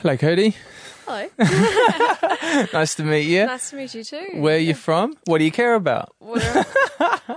Hello, 0.00 0.16
Cody. 0.16 0.56
Hello. 1.06 1.28
Nice 2.72 2.94
to 2.96 3.04
meet 3.04 3.26
you. 3.26 3.44
nice 3.46 3.70
to 3.70 3.76
meet 3.76 3.94
you 3.94 4.02
too. 4.02 4.26
Where 4.34 4.56
are 4.56 4.58
you 4.58 4.74
from? 4.74 5.14
What 5.26 5.38
do 5.38 5.44
you 5.44 5.50
care 5.50 5.74
about? 5.74 6.14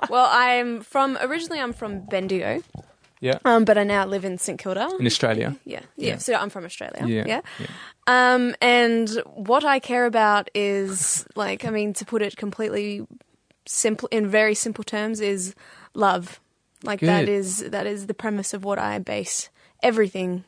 Well, 0.10 0.28
I'm 0.32 0.81
from 0.81 1.18
originally 1.21 1.60
I'm 1.60 1.73
from 1.73 2.05
Bendigo, 2.05 2.62
Yeah. 3.20 3.39
um, 3.46 3.63
but 3.65 3.78
I 3.78 3.84
now 3.84 4.05
live 4.05 4.26
in 4.26 4.38
St 4.38 4.60
Kilda. 4.60 4.89
In 4.99 5.05
Australia. 5.05 5.55
Yeah, 5.65 5.81
yeah. 5.97 6.18
So 6.18 6.34
I'm 6.36 6.49
from 6.49 6.65
Australia. 6.65 7.05
Yeah. 7.07 7.23
yeah. 7.26 7.41
yeah. 7.60 7.68
Um, 8.07 8.55
and 8.62 9.09
what 9.25 9.64
I 9.66 9.80
care 9.80 10.05
about 10.05 10.50
is 10.54 11.25
like, 11.36 11.66
I 11.66 11.70
mean, 11.70 11.93
to 11.93 12.05
put 12.05 12.21
it 12.21 12.36
completely 12.38 13.07
simple 13.66 14.07
in 14.11 14.27
very 14.27 14.55
simple 14.55 14.84
terms, 14.84 15.20
is 15.21 15.55
love. 15.93 16.39
Like 16.84 17.00
that 17.00 17.25
Good. 17.25 17.30
is 17.30 17.70
that 17.71 17.88
is 17.88 18.07
the 18.07 18.14
premise 18.14 18.54
of 18.54 18.64
what 18.64 18.77
I 18.77 19.00
base 19.00 19.50
everything 19.82 20.43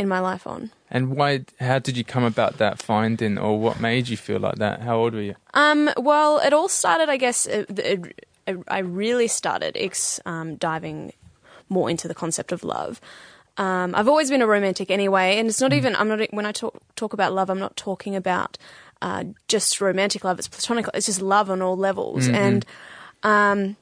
in 0.00 0.08
my 0.08 0.18
life 0.18 0.46
on. 0.46 0.70
And 0.90 1.14
why? 1.14 1.44
How 1.60 1.78
did 1.78 1.96
you 1.96 2.04
come 2.04 2.24
about 2.24 2.56
that 2.56 2.80
finding, 2.80 3.36
or 3.36 3.60
what 3.60 3.80
made 3.80 4.08
you 4.08 4.16
feel 4.16 4.40
like 4.40 4.56
that? 4.56 4.80
How 4.80 4.96
old 4.96 5.14
were 5.14 5.20
you? 5.20 5.34
Um, 5.52 5.90
well, 5.98 6.38
it 6.38 6.54
all 6.54 6.68
started, 6.68 7.10
I 7.10 7.18
guess. 7.18 7.46
It, 7.46 7.78
it, 7.78 8.26
it, 8.46 8.56
I 8.66 8.78
really 8.78 9.28
started 9.28 9.76
ex, 9.76 10.18
um, 10.24 10.56
diving 10.56 11.12
more 11.68 11.90
into 11.90 12.08
the 12.08 12.14
concept 12.14 12.50
of 12.50 12.64
love. 12.64 12.98
Um, 13.58 13.94
I've 13.94 14.08
always 14.08 14.30
been 14.30 14.40
a 14.40 14.46
romantic 14.46 14.90
anyway, 14.90 15.36
and 15.36 15.48
it's 15.48 15.60
not 15.60 15.74
even. 15.74 15.94
I'm 15.94 16.08
not 16.08 16.32
when 16.32 16.46
I 16.46 16.52
talk 16.52 16.80
talk 16.96 17.12
about 17.12 17.34
love. 17.34 17.50
I'm 17.50 17.58
not 17.58 17.76
talking 17.76 18.16
about 18.16 18.56
uh, 19.02 19.24
just 19.48 19.82
romantic 19.82 20.24
love. 20.24 20.38
It's 20.38 20.48
platonic. 20.48 20.86
It's 20.94 21.06
just 21.06 21.20
love 21.20 21.50
on 21.50 21.60
all 21.60 21.76
levels, 21.76 22.26
and 22.26 22.64
um, 23.22 23.76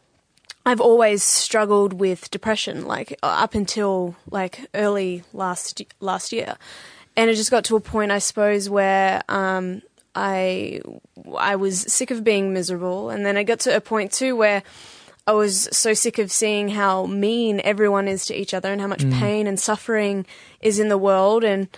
I've 0.67 0.81
always 0.81 1.23
struggled 1.23 1.95
with 1.95 2.31
depression, 2.31 2.87
like 2.87 3.19
up 3.23 3.55
until 3.55 4.17
like 4.31 4.69
early 4.75 5.23
last 5.33 5.83
last 6.01 6.33
year, 6.33 6.57
and 7.17 7.31
it 7.31 7.35
just 7.35 7.51
got 7.51 7.65
to 7.67 7.77
a 7.77 7.81
point, 7.81 8.13
I 8.13 8.19
suppose, 8.19 8.69
where 8.69 9.23
um, 9.29 9.83
I 10.15 10.81
I 11.37 11.57
was 11.57 11.81
sick 11.93 12.11
of 12.11 12.23
being 12.25 12.53
miserable, 12.53 13.11
and 13.11 13.25
then 13.25 13.37
I 13.37 13.45
got 13.45 13.61
to 13.61 13.75
a 13.75 13.81
point 13.81 14.13
too 14.13 14.37
where 14.37 14.63
I 15.27 15.33
was 15.33 15.69
so 15.73 15.95
sick 15.95 16.19
of 16.19 16.33
seeing 16.33 16.71
how 16.71 17.07
mean 17.07 17.61
everyone 17.65 18.09
is 18.09 18.27
to 18.27 18.35
each 18.35 18.55
other 18.55 18.73
and 18.73 18.81
how 18.81 18.87
much 18.87 19.09
pain 19.11 19.47
and 19.47 19.61
suffering 19.61 20.27
is 20.61 20.79
in 20.79 20.89
the 20.89 20.99
world, 20.99 21.45
and 21.45 21.69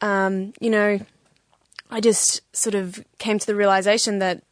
um, 0.00 0.52
you 0.60 0.70
know, 0.70 1.00
I 1.90 2.00
just 2.00 2.42
sort 2.54 2.74
of 2.74 3.04
came 3.18 3.38
to 3.38 3.46
the 3.46 3.54
realization 3.54 4.18
that 4.18 4.42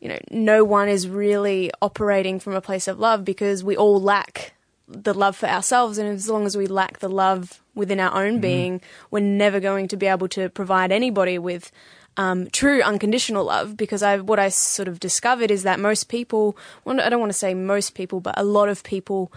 you 0.00 0.08
know, 0.08 0.18
no 0.30 0.64
one 0.64 0.88
is 0.88 1.06
really 1.08 1.70
operating 1.82 2.40
from 2.40 2.54
a 2.54 2.60
place 2.60 2.88
of 2.88 2.98
love 2.98 3.24
because 3.24 3.62
we 3.62 3.76
all 3.76 4.00
lack 4.00 4.54
the 4.88 5.14
love 5.14 5.36
for 5.36 5.46
ourselves. 5.46 5.98
And 5.98 6.08
as 6.08 6.28
long 6.28 6.46
as 6.46 6.56
we 6.56 6.66
lack 6.66 6.98
the 6.98 7.08
love 7.08 7.62
within 7.74 8.00
our 8.00 8.22
own 8.24 8.40
being, 8.40 8.80
we're 9.10 9.20
never 9.20 9.60
going 9.60 9.88
to 9.88 9.96
be 9.96 10.06
able 10.06 10.28
to 10.28 10.48
provide 10.48 10.90
anybody 10.90 11.38
with 11.38 11.70
um, 12.16 12.48
true 12.50 12.82
unconditional 12.82 13.44
love. 13.44 13.76
Because 13.76 14.02
I, 14.02 14.18
what 14.18 14.38
I 14.38 14.48
sort 14.48 14.88
of 14.88 15.00
discovered 15.00 15.50
is 15.50 15.62
that 15.62 15.78
most 15.78 16.08
people, 16.08 16.56
well, 16.84 17.00
I 17.00 17.08
don't 17.08 17.20
want 17.20 17.30
to 17.32 17.38
say 17.38 17.54
most 17.54 17.94
people, 17.94 18.20
but 18.20 18.34
a 18.38 18.44
lot 18.44 18.68
of 18.68 18.82
people, 18.82 19.30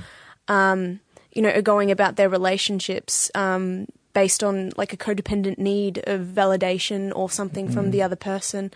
um, 0.47 1.02
you 1.34 1.41
know, 1.41 1.50
are 1.50 1.61
going 1.61 1.91
about 1.91 2.16
their 2.16 2.30
relationships 2.30 3.30
um, 3.36 3.88
based 4.14 4.44
on 4.44 4.72
like 4.78 4.94
a 4.94 4.97
codependent 4.97 5.58
need 5.58 6.02
of 6.08 6.22
validation 6.22 7.11
or 7.16 7.30
something 7.30 7.69
from 7.69 7.91
the 7.91 8.02
other 8.02 8.16
person. 8.16 8.72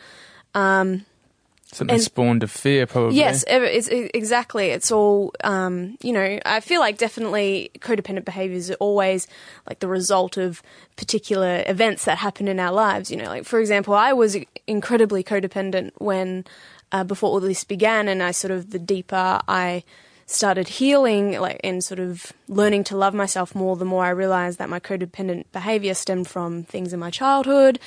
Something 1.77 1.93
And- 1.93 2.03
spawned 2.03 2.41
of 2.43 2.49
fear, 2.49 2.87
probably. 2.87 3.15
Yes, 3.17 3.43
ev- 3.47 3.61
it's, 3.61 3.87
exactly. 3.87 4.69
It's 4.69 4.91
all, 4.91 5.31
um, 5.43 5.95
you 6.01 6.11
know, 6.11 6.39
I 6.45 6.59
feel 6.59 6.79
like 6.79 6.97
definitely 6.97 7.69
codependent 7.79 8.25
behaviors 8.25 8.71
are 8.71 8.75
always 8.79 9.27
like 9.69 9.77
the 9.79 9.87
result 9.87 10.37
of 10.37 10.63
particular 10.95 11.63
events 11.67 12.05
that 12.05 12.17
happen 12.17 12.47
in 12.47 12.59
our 12.59 12.71
lives. 12.71 13.11
You 13.11 13.17
know, 13.17 13.25
like 13.25 13.45
for 13.45 13.59
example, 13.59 13.93
I 13.93 14.11
was 14.13 14.35
incredibly 14.65 15.23
codependent 15.23 15.91
when, 15.99 16.45
uh, 16.91 17.03
before 17.03 17.29
all 17.29 17.39
this 17.39 17.63
began, 17.63 18.07
and 18.07 18.23
I 18.23 18.31
sort 18.31 18.49
of, 18.51 18.71
the 18.71 18.79
deeper 18.79 19.39
I 19.47 19.83
started 20.29 20.67
healing, 20.67 21.39
like, 21.39 21.59
and 21.63 21.81
sort 21.81 21.99
of 22.01 22.33
learning 22.49 22.83
to 22.83 22.97
love 22.97 23.13
myself 23.13 23.55
more, 23.55 23.77
the 23.77 23.85
more 23.85 24.03
I 24.03 24.09
realized 24.09 24.59
that 24.59 24.69
my 24.69 24.79
codependent 24.79 25.45
behavior 25.53 25.93
stemmed 25.93 26.27
from 26.27 26.63
things 26.63 26.91
in 26.91 26.99
my 26.99 27.09
childhood, 27.09 27.79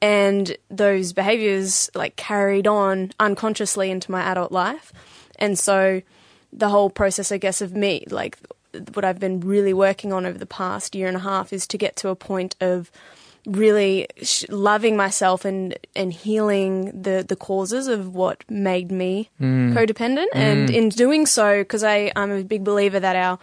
and 0.00 0.56
those 0.70 1.12
behaviors 1.12 1.90
like 1.96 2.14
carried 2.14 2.68
on 2.68 3.10
unconsciously 3.18 3.90
into 3.90 4.12
my 4.12 4.22
adult 4.22 4.52
life. 4.52 4.92
And 5.40 5.58
so 5.58 6.00
the 6.52 6.68
whole 6.68 6.88
process, 6.88 7.32
I 7.32 7.36
guess, 7.36 7.60
of 7.60 7.74
me, 7.74 8.04
like 8.10 8.38
what 8.94 9.04
I've 9.04 9.18
been 9.18 9.40
really 9.40 9.74
working 9.74 10.12
on 10.12 10.24
over 10.24 10.38
the 10.38 10.46
past 10.46 10.94
year 10.94 11.08
and 11.08 11.16
a 11.16 11.20
half 11.20 11.52
is 11.52 11.66
to 11.66 11.78
get 11.78 11.96
to 11.96 12.10
a 12.10 12.16
point 12.16 12.54
of 12.60 12.92
really 13.48 14.06
sh- 14.22 14.44
loving 14.48 14.96
myself 14.96 15.44
and 15.44 15.76
and 15.96 16.12
healing 16.12 17.02
the 17.02 17.24
the 17.26 17.36
causes 17.36 17.88
of 17.88 18.14
what 18.14 18.44
made 18.50 18.92
me 18.92 19.30
mm. 19.40 19.72
codependent. 19.72 20.26
And 20.34 20.68
mm. 20.68 20.74
in 20.74 20.88
doing 20.90 21.26
so 21.26 21.62
because 21.62 21.82
I 21.82 22.12
I'm 22.14 22.30
a 22.30 22.44
big 22.44 22.62
believer 22.62 23.00
that 23.00 23.16
our 23.16 23.38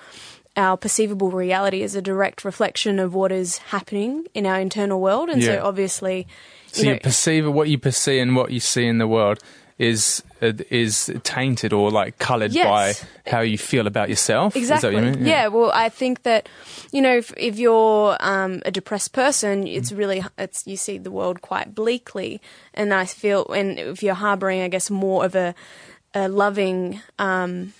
our 0.57 0.77
perceivable 0.77 1.31
reality 1.31 1.81
is 1.81 1.95
a 1.95 2.01
direct 2.01 2.45
reflection 2.45 2.99
of 2.99 3.13
what 3.13 3.31
is 3.31 3.57
happening 3.57 4.25
in 4.33 4.45
our 4.45 4.59
internal 4.59 5.01
world. 5.01 5.29
And 5.29 5.41
Yeah. 5.41 5.55
so 5.57 5.65
obviously 5.65 6.27
So 6.67 6.83
you 6.83 6.93
you 6.93 6.99
perceive 6.99 7.51
what 7.51 7.67
you 7.67 7.77
perceive 7.77 8.21
and 8.21 8.35
what 8.35 8.51
you 8.51 8.59
see 8.59 8.85
in 8.87 8.99
the 8.99 9.07
world 9.07 9.39
is 9.77 10.23
uh, 10.41 10.53
is 10.69 11.11
tainted 11.23 11.73
or 11.73 11.91
like 11.91 12.17
coloured 12.17 12.53
Yes. 12.53 12.65
by 13.03 13.29
how 13.31 13.41
you 13.41 13.57
feel 13.57 13.87
about 13.87 14.07
yourself. 14.09 14.55
Exactly. 14.55 14.75
Is 14.75 14.81
that 14.81 14.93
what 14.93 15.15
you 15.15 15.19
mean? 15.19 15.25
Yeah. 15.27 15.47
Well, 15.49 15.71
I 15.73 15.89
think 15.89 16.23
that 16.23 16.47
you 16.93 17.01
know 17.01 17.17
if, 17.17 17.33
if 17.35 17.59
you're 17.59 18.15
um, 18.21 18.61
a 18.65 18.71
depressed 18.71 19.11
person, 19.11 19.67
it's 19.67 19.91
Mm. 19.91 19.97
really 19.97 20.23
it's 20.37 20.65
you 20.65 20.77
see 20.77 20.97
the 20.97 21.11
world 21.11 21.41
quite 21.41 21.75
bleakly, 21.75 22.39
and 22.73 22.93
I 22.93 23.05
feel 23.05 23.45
and 23.51 23.77
if 23.77 24.01
you're 24.01 24.15
harboring, 24.15 24.61
I 24.61 24.69
guess, 24.69 24.89
more 24.89 25.25
of 25.25 25.35
a 25.35 25.53
a 26.13 26.27
loving. 26.29 27.01
Um, 27.19 27.73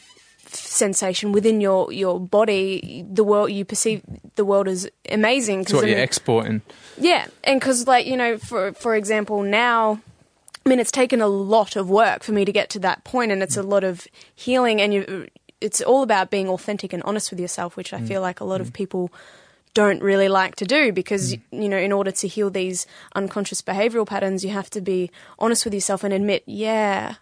sensation 0.47 1.31
within 1.33 1.59
your 1.59 1.91
your 1.91 2.17
body 2.19 3.03
the 3.11 3.23
world 3.25 3.51
you 3.51 3.65
perceive 3.65 4.01
the 4.35 4.45
world 4.45 4.67
as 4.69 4.87
amazing 5.11 5.61
It's 5.61 5.73
what 5.73 5.83
I 5.83 5.87
you're 5.87 5.99
exporting. 5.99 6.61
yeah, 6.97 7.27
and 7.43 7.59
because 7.59 7.87
like 7.87 8.05
you 8.05 8.15
know, 8.15 8.37
for 8.37 8.71
for 8.73 8.95
example, 8.95 9.41
now, 9.43 9.99
I 10.65 10.69
mean, 10.69 10.79
it's 10.79 10.91
taken 10.91 11.21
a 11.21 11.27
lot 11.27 11.75
of 11.75 11.89
work 11.89 12.23
for 12.23 12.31
me 12.31 12.43
to 12.43 12.51
get 12.51 12.69
to 12.71 12.79
that 12.79 13.03
point, 13.03 13.31
and 13.31 13.43
it's 13.43 13.55
a 13.55 13.61
mm. 13.61 13.69
lot 13.69 13.83
of 13.83 14.07
healing, 14.33 14.81
and 14.81 14.93
you, 14.93 15.27
it's 15.61 15.79
all 15.79 16.01
about 16.01 16.31
being 16.31 16.49
authentic 16.49 16.91
and 16.91 17.03
honest 17.03 17.29
with 17.29 17.39
yourself, 17.39 17.77
which 17.77 17.93
I 17.93 17.99
mm. 17.99 18.07
feel 18.07 18.21
like 18.21 18.39
a 18.39 18.45
lot 18.45 18.61
of 18.61 18.69
mm. 18.69 18.73
people 18.73 19.11
don't 19.75 20.01
really 20.01 20.29
like 20.29 20.55
to 20.55 20.65
do 20.65 20.91
because 20.93 21.33
you 21.51 21.67
know 21.67 21.77
in 21.77 21.91
order 21.91 22.09
to 22.09 22.29
heal 22.29 22.49
these 22.49 22.87
unconscious 23.13 23.61
behavioral 23.61 24.07
patterns 24.07 24.41
you 24.41 24.49
have 24.49 24.69
to 24.69 24.79
be 24.79 25.11
honest 25.37 25.65
with 25.65 25.73
yourself 25.73 26.01
and 26.01 26.13
admit 26.13 26.43
yeah 26.45 27.15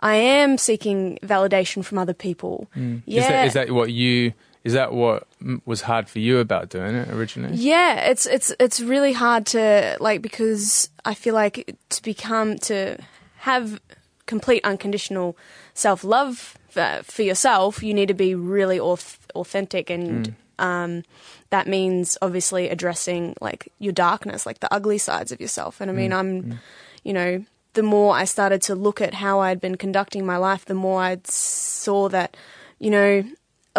i 0.00 0.16
am 0.16 0.58
seeking 0.58 1.20
validation 1.22 1.84
from 1.84 1.98
other 1.98 2.12
people. 2.12 2.68
Yeah 2.74 2.98
Is 3.06 3.28
that 3.28 3.46
is 3.46 3.52
that 3.52 3.70
what 3.70 3.92
you 3.92 4.32
is 4.62 4.74
that 4.74 4.92
what 4.92 5.26
mm, 5.42 5.60
was 5.64 5.82
hard 5.82 6.08
for 6.08 6.18
you 6.18 6.38
about 6.38 6.68
doing 6.68 6.94
it 6.94 7.08
originally? 7.08 7.56
Yeah, 7.56 8.10
it's 8.10 8.26
it's 8.26 8.52
it's 8.60 8.80
really 8.80 9.12
hard 9.12 9.46
to 9.46 9.96
like 10.00 10.22
because 10.22 10.90
I 11.04 11.14
feel 11.14 11.34
like 11.34 11.76
to 11.90 12.02
become 12.02 12.58
to 12.58 12.98
have 13.38 13.80
complete 14.26 14.64
unconditional 14.64 15.36
self 15.74 16.04
love 16.04 16.56
for, 16.68 17.00
for 17.02 17.22
yourself, 17.22 17.82
you 17.82 17.94
need 17.94 18.08
to 18.08 18.14
be 18.14 18.34
really 18.34 18.78
authentic, 18.78 19.90
and 19.90 20.34
um, 20.58 21.02
that 21.48 21.66
means 21.66 22.16
obviously 22.22 22.68
addressing 22.68 23.34
like 23.40 23.72
your 23.78 23.92
darkness, 23.92 24.46
like 24.46 24.60
the 24.60 24.72
ugly 24.72 24.98
sides 24.98 25.32
of 25.32 25.40
yourself. 25.40 25.80
And 25.80 25.90
I 25.90 25.94
mean, 25.94 26.12
I'm, 26.12 26.60
you 27.02 27.12
know, 27.12 27.44
the 27.72 27.82
more 27.82 28.14
I 28.14 28.24
started 28.24 28.62
to 28.62 28.74
look 28.74 29.00
at 29.00 29.14
how 29.14 29.40
I'd 29.40 29.60
been 29.60 29.76
conducting 29.76 30.24
my 30.24 30.36
life, 30.36 30.64
the 30.66 30.74
more 30.74 31.00
I 31.00 31.18
saw 31.24 32.08
that, 32.10 32.36
you 32.78 32.90
know, 32.90 33.24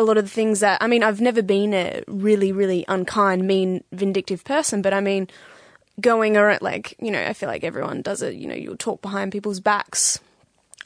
a 0.02 0.04
lot 0.04 0.18
of 0.18 0.26
the 0.26 0.30
things 0.30 0.60
that 0.60 0.82
I 0.82 0.88
mean, 0.88 1.04
I've 1.04 1.22
never 1.22 1.42
been 1.42 1.74
a 1.74 2.04
really, 2.08 2.52
really 2.52 2.84
unkind, 2.88 3.48
mean, 3.48 3.84
vindictive 3.92 4.44
person, 4.44 4.82
but 4.82 4.94
I 4.94 5.00
mean, 5.00 5.30
going 6.00 6.36
around 6.36 6.62
like 6.62 6.96
you 7.00 7.12
know, 7.12 7.24
I 7.24 7.34
feel 7.34 7.48
like 7.48 7.64
everyone 7.64 8.02
does 8.02 8.22
it. 8.22 8.36
You 8.36 8.48
know, 8.48 8.56
you'll 8.56 8.78
talk 8.78 9.02
behind 9.02 9.32
people's 9.32 9.60
backs 9.60 10.20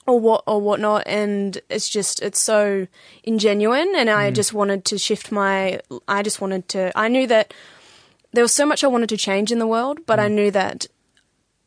or 0.06 0.20
what 0.20 0.44
or 0.46 0.62
whatnot, 0.62 1.04
and 1.08 1.60
it's 1.70 1.90
just 1.90 2.22
it's 2.22 2.40
so 2.40 2.88
ingenuine. 3.26 3.96
And 3.96 4.10
I 4.10 4.32
mm. 4.32 4.36
just 4.36 4.54
wanted 4.54 4.86
to 4.86 4.98
shift 4.98 5.32
my. 5.32 5.80
I 6.08 6.22
just 6.22 6.42
wanted 6.42 6.68
to. 6.70 6.92
I 6.96 7.08
knew 7.08 7.26
that 7.28 7.54
there 8.34 8.44
was 8.44 8.54
so 8.54 8.66
much 8.66 8.84
I 8.84 8.88
wanted 8.88 9.10
to 9.10 9.18
change 9.18 9.52
in 9.52 9.60
the 9.60 9.68
world, 9.68 10.00
but 10.06 10.20
I 10.20 10.28
mm. 10.28 10.34
knew 10.34 10.52
that 10.52 10.88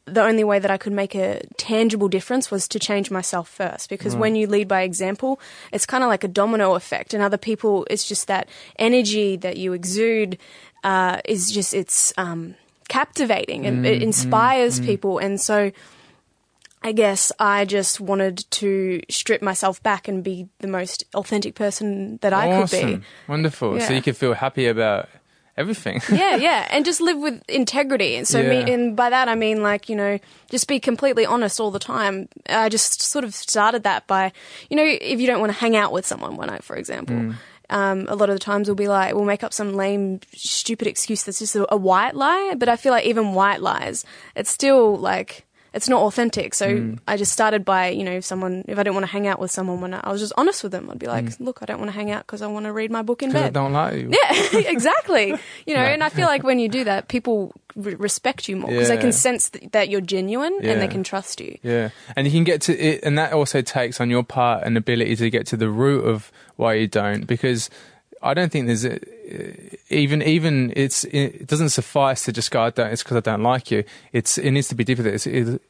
the 0.09 0.23
only 0.23 0.45
way 0.45 0.59
that 0.59 0.71
I 0.71 0.77
could 0.77 0.93
make 0.93 1.15
a 1.15 1.41
tangible 1.57 2.09
difference 2.09 2.51
was 2.51 2.67
to 2.69 2.79
change 2.79 3.11
myself 3.11 3.49
first. 3.49 3.89
Because 3.89 4.17
when 4.17 4.35
you 4.35 4.47
lead 4.47 4.69
by 4.69 4.83
example, 4.83 5.41
it's 5.73 5.87
kind 5.87 6.03
of 6.03 6.09
like 6.09 6.25
a 6.25 6.29
domino 6.29 6.75
effect, 6.75 7.15
and 7.15 7.23
other 7.23 7.39
people, 7.39 7.87
it's 7.91 8.07
just 8.07 8.27
that 8.27 8.49
energy 8.79 9.37
that 9.37 9.57
you 9.57 9.73
exude 9.73 10.39
uh, 10.85 11.21
is 11.25 11.51
just 11.51 11.75
it's 11.75 12.13
um, 12.17 12.55
captivating 12.89 13.67
and 13.67 13.87
it 13.87 14.03
inspires 14.03 14.81
people, 14.81 15.19
and 15.19 15.41
so. 15.41 15.73
I 16.81 16.93
guess 16.93 17.33
I 17.41 17.65
just 17.65 17.99
wanted 17.99 18.49
to 18.53 19.03
strip 19.11 19.43
myself 19.43 19.83
back 19.83 20.07
and 20.07 20.23
be 20.23 20.49
the 20.61 20.69
most 20.69 21.05
authentic 21.13 21.57
person 21.57 22.19
that 22.19 22.33
I 22.33 22.61
could 22.61 22.71
be. 22.71 22.77
Awesome. 22.77 23.05
Wonderful. 23.27 23.81
So 23.81 23.93
you 23.93 24.01
could 24.01 24.17
feel 24.17 24.33
happy 24.35 24.67
about 24.69 25.09
everything. 25.59 26.01
yeah, 26.11 26.37
yeah, 26.49 26.67
and 26.71 26.85
just 26.85 27.01
live 27.01 27.19
with 27.19 27.43
integrity. 27.49 28.15
And 28.17 28.27
so, 28.27 28.41
Yeah. 28.41 28.65
me, 28.65 28.73
and 28.73 28.97
by 28.97 29.11
that 29.11 29.29
I 29.29 29.35
mean 29.35 29.63
like 29.63 29.89
you 29.89 29.97
know, 29.97 30.19
just 30.51 30.69
be 30.69 30.81
completely 30.81 31.27
honest 31.27 31.61
all 31.61 31.71
the 31.71 31.79
time. 31.79 32.29
I 32.49 32.69
just 32.69 33.03
sort 33.03 33.25
of 33.25 33.35
started 33.35 33.83
that 33.83 34.07
by, 34.07 34.33
you 34.71 34.77
know, 34.77 34.85
if 34.85 35.21
you 35.21 35.27
don't 35.27 35.41
want 35.41 35.53
to 35.53 35.59
hang 35.59 35.77
out 35.77 35.93
with 35.93 36.07
someone 36.07 36.37
one 36.37 36.47
night, 36.49 36.65
for 36.65 36.77
example. 36.77 37.17
Mm. 37.17 37.35
Um, 37.71 38.07
a 38.09 38.15
lot 38.15 38.31
of 38.31 38.35
the 38.35 38.41
times 38.41 38.67
we'll 38.67 38.77
be 38.77 38.89
like, 38.89 39.15
we'll 39.15 39.27
make 39.27 39.45
up 39.45 39.53
some 39.53 39.75
lame, 39.75 40.21
stupid 40.35 40.87
excuse 40.87 41.25
that's 41.25 41.39
just 41.39 41.55
a, 41.55 41.67
a 41.71 41.77
white 41.77 42.15
lie. 42.15 42.55
But 42.57 42.71
I 42.71 42.77
feel 42.77 42.93
like 42.93 43.05
even 43.05 43.35
white 43.35 43.61
lies, 43.61 44.07
it's 44.35 44.49
still 44.51 44.97
like, 44.97 45.45
it's 45.75 45.89
not 45.89 46.01
authentic. 46.03 46.55
So 46.55 46.67
Mm. 46.69 46.99
I 47.07 47.17
just 47.17 47.33
started 47.33 47.65
by, 47.65 47.89
you 47.89 48.05
know, 48.05 48.13
if 48.13 48.25
someone, 48.25 48.65
if 48.69 48.79
I 48.79 48.83
didn't 48.83 48.95
want 48.95 49.07
to 49.07 49.13
hang 49.13 49.27
out 49.27 49.39
with 49.39 49.51
someone 49.51 49.81
when 49.81 49.95
I, 49.95 50.01
I 50.05 50.11
was 50.13 50.21
just 50.21 50.33
honest 50.37 50.63
with 50.63 50.73
them, 50.73 50.89
I'd 50.91 50.99
be 50.99 51.07
like, 51.07 51.25
Mm. 51.27 51.41
look, 51.41 51.59
I 51.63 51.67
don't 51.67 51.79
want 51.79 51.91
to 51.91 51.95
hang 51.97 52.11
out 52.11 52.27
because 52.27 52.41
I 52.43 52.47
want 52.47 52.65
to 52.67 52.73
read 52.73 52.91
my 52.91 53.03
book 53.03 53.23
in 53.23 53.31
'Cause 53.33 53.41
I 53.43 53.45
bed. 53.45 53.53
don't 53.55 53.73
like 53.73 53.95
you. 53.95 54.11
Yeah, 54.13 54.59
exactly. 54.71 55.35
You 55.67 55.75
know, 55.75 55.83
Right. 55.83 55.93
and 55.93 56.03
I 56.03 56.09
feel 56.09 56.27
like 56.27 56.43
when 56.43 56.59
you 56.59 56.69
do 56.69 56.85
that, 56.85 57.09
people 57.09 57.53
re- 57.77 57.95
respect 57.97 58.49
you 58.49 58.57
more 58.57 58.71
because 58.71 58.89
they 58.89 58.97
can 58.97 59.13
sense 59.13 59.51
th- 59.51 59.71
that 59.73 59.89
you're 59.89 60.01
genuine 60.01 60.59
and 60.63 60.81
they 60.81 60.89
can 60.89 61.05
trust 61.05 61.41
you. 61.41 61.59
Yeah, 61.63 61.91
and 62.17 62.27
you 62.27 62.33
can 62.33 62.45
get 62.45 62.61
to 62.63 62.77
it, 62.79 63.01
and 63.03 63.19
that 63.19 63.33
also 63.33 63.61
takes 63.61 64.01
on 64.01 64.09
your 64.11 64.23
part 64.23 64.65
an 64.65 64.77
ability 64.77 65.17
to 65.17 65.31
get 65.31 65.47
to 65.49 65.57
the 65.57 65.69
root 65.69 66.05
of 66.05 66.33
why 66.57 66.75
you 66.75 66.87
don't. 66.87 67.27
Because 67.27 67.69
I 68.23 68.35
don't 68.35 68.51
think 68.51 68.67
there's 68.67 68.85
a, 68.85 68.99
even 69.91 70.23
even 70.23 70.73
it's 70.77 71.05
it 71.05 71.47
doesn't 71.47 71.71
suffice 71.71 72.25
to 72.25 72.33
just 72.33 72.51
go. 72.51 72.63
I 72.63 72.71
don't. 72.71 72.91
It's 72.93 73.03
because 73.03 73.17
I 73.17 73.21
don't 73.21 73.43
like 73.43 73.71
you. 73.71 73.85
It's 74.13 74.39
it 74.39 74.51
needs 74.51 74.69
to 74.69 74.75
be 74.75 74.85
deeper. 74.85 75.07
It's, 75.07 75.27
it, 75.27 75.61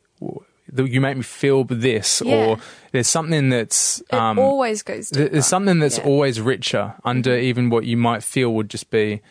you 0.77 1.01
make 1.01 1.17
me 1.17 1.23
feel 1.23 1.65
this, 1.65 2.23
Yeah. 2.25 2.35
or 2.37 2.59
there's 2.93 3.09
something 3.09 3.49
that's 3.49 4.01
It 4.01 4.13
um, 4.15 4.39
always 4.39 4.83
goes 4.83 5.09
deeper. 5.11 5.31
there's 5.31 5.47
something 5.47 5.79
that's 5.79 5.97
Yeah. 5.97 6.03
Mm-hmm. 6.03 6.11
always 6.11 6.41
richer 6.41 6.95
under 7.05 7.37
even 7.37 7.71
what 7.71 7.85
you 7.87 7.97
might 7.97 8.23
feel 8.23 8.53
would 8.55 8.69
just 8.69 8.91
be 8.91 9.23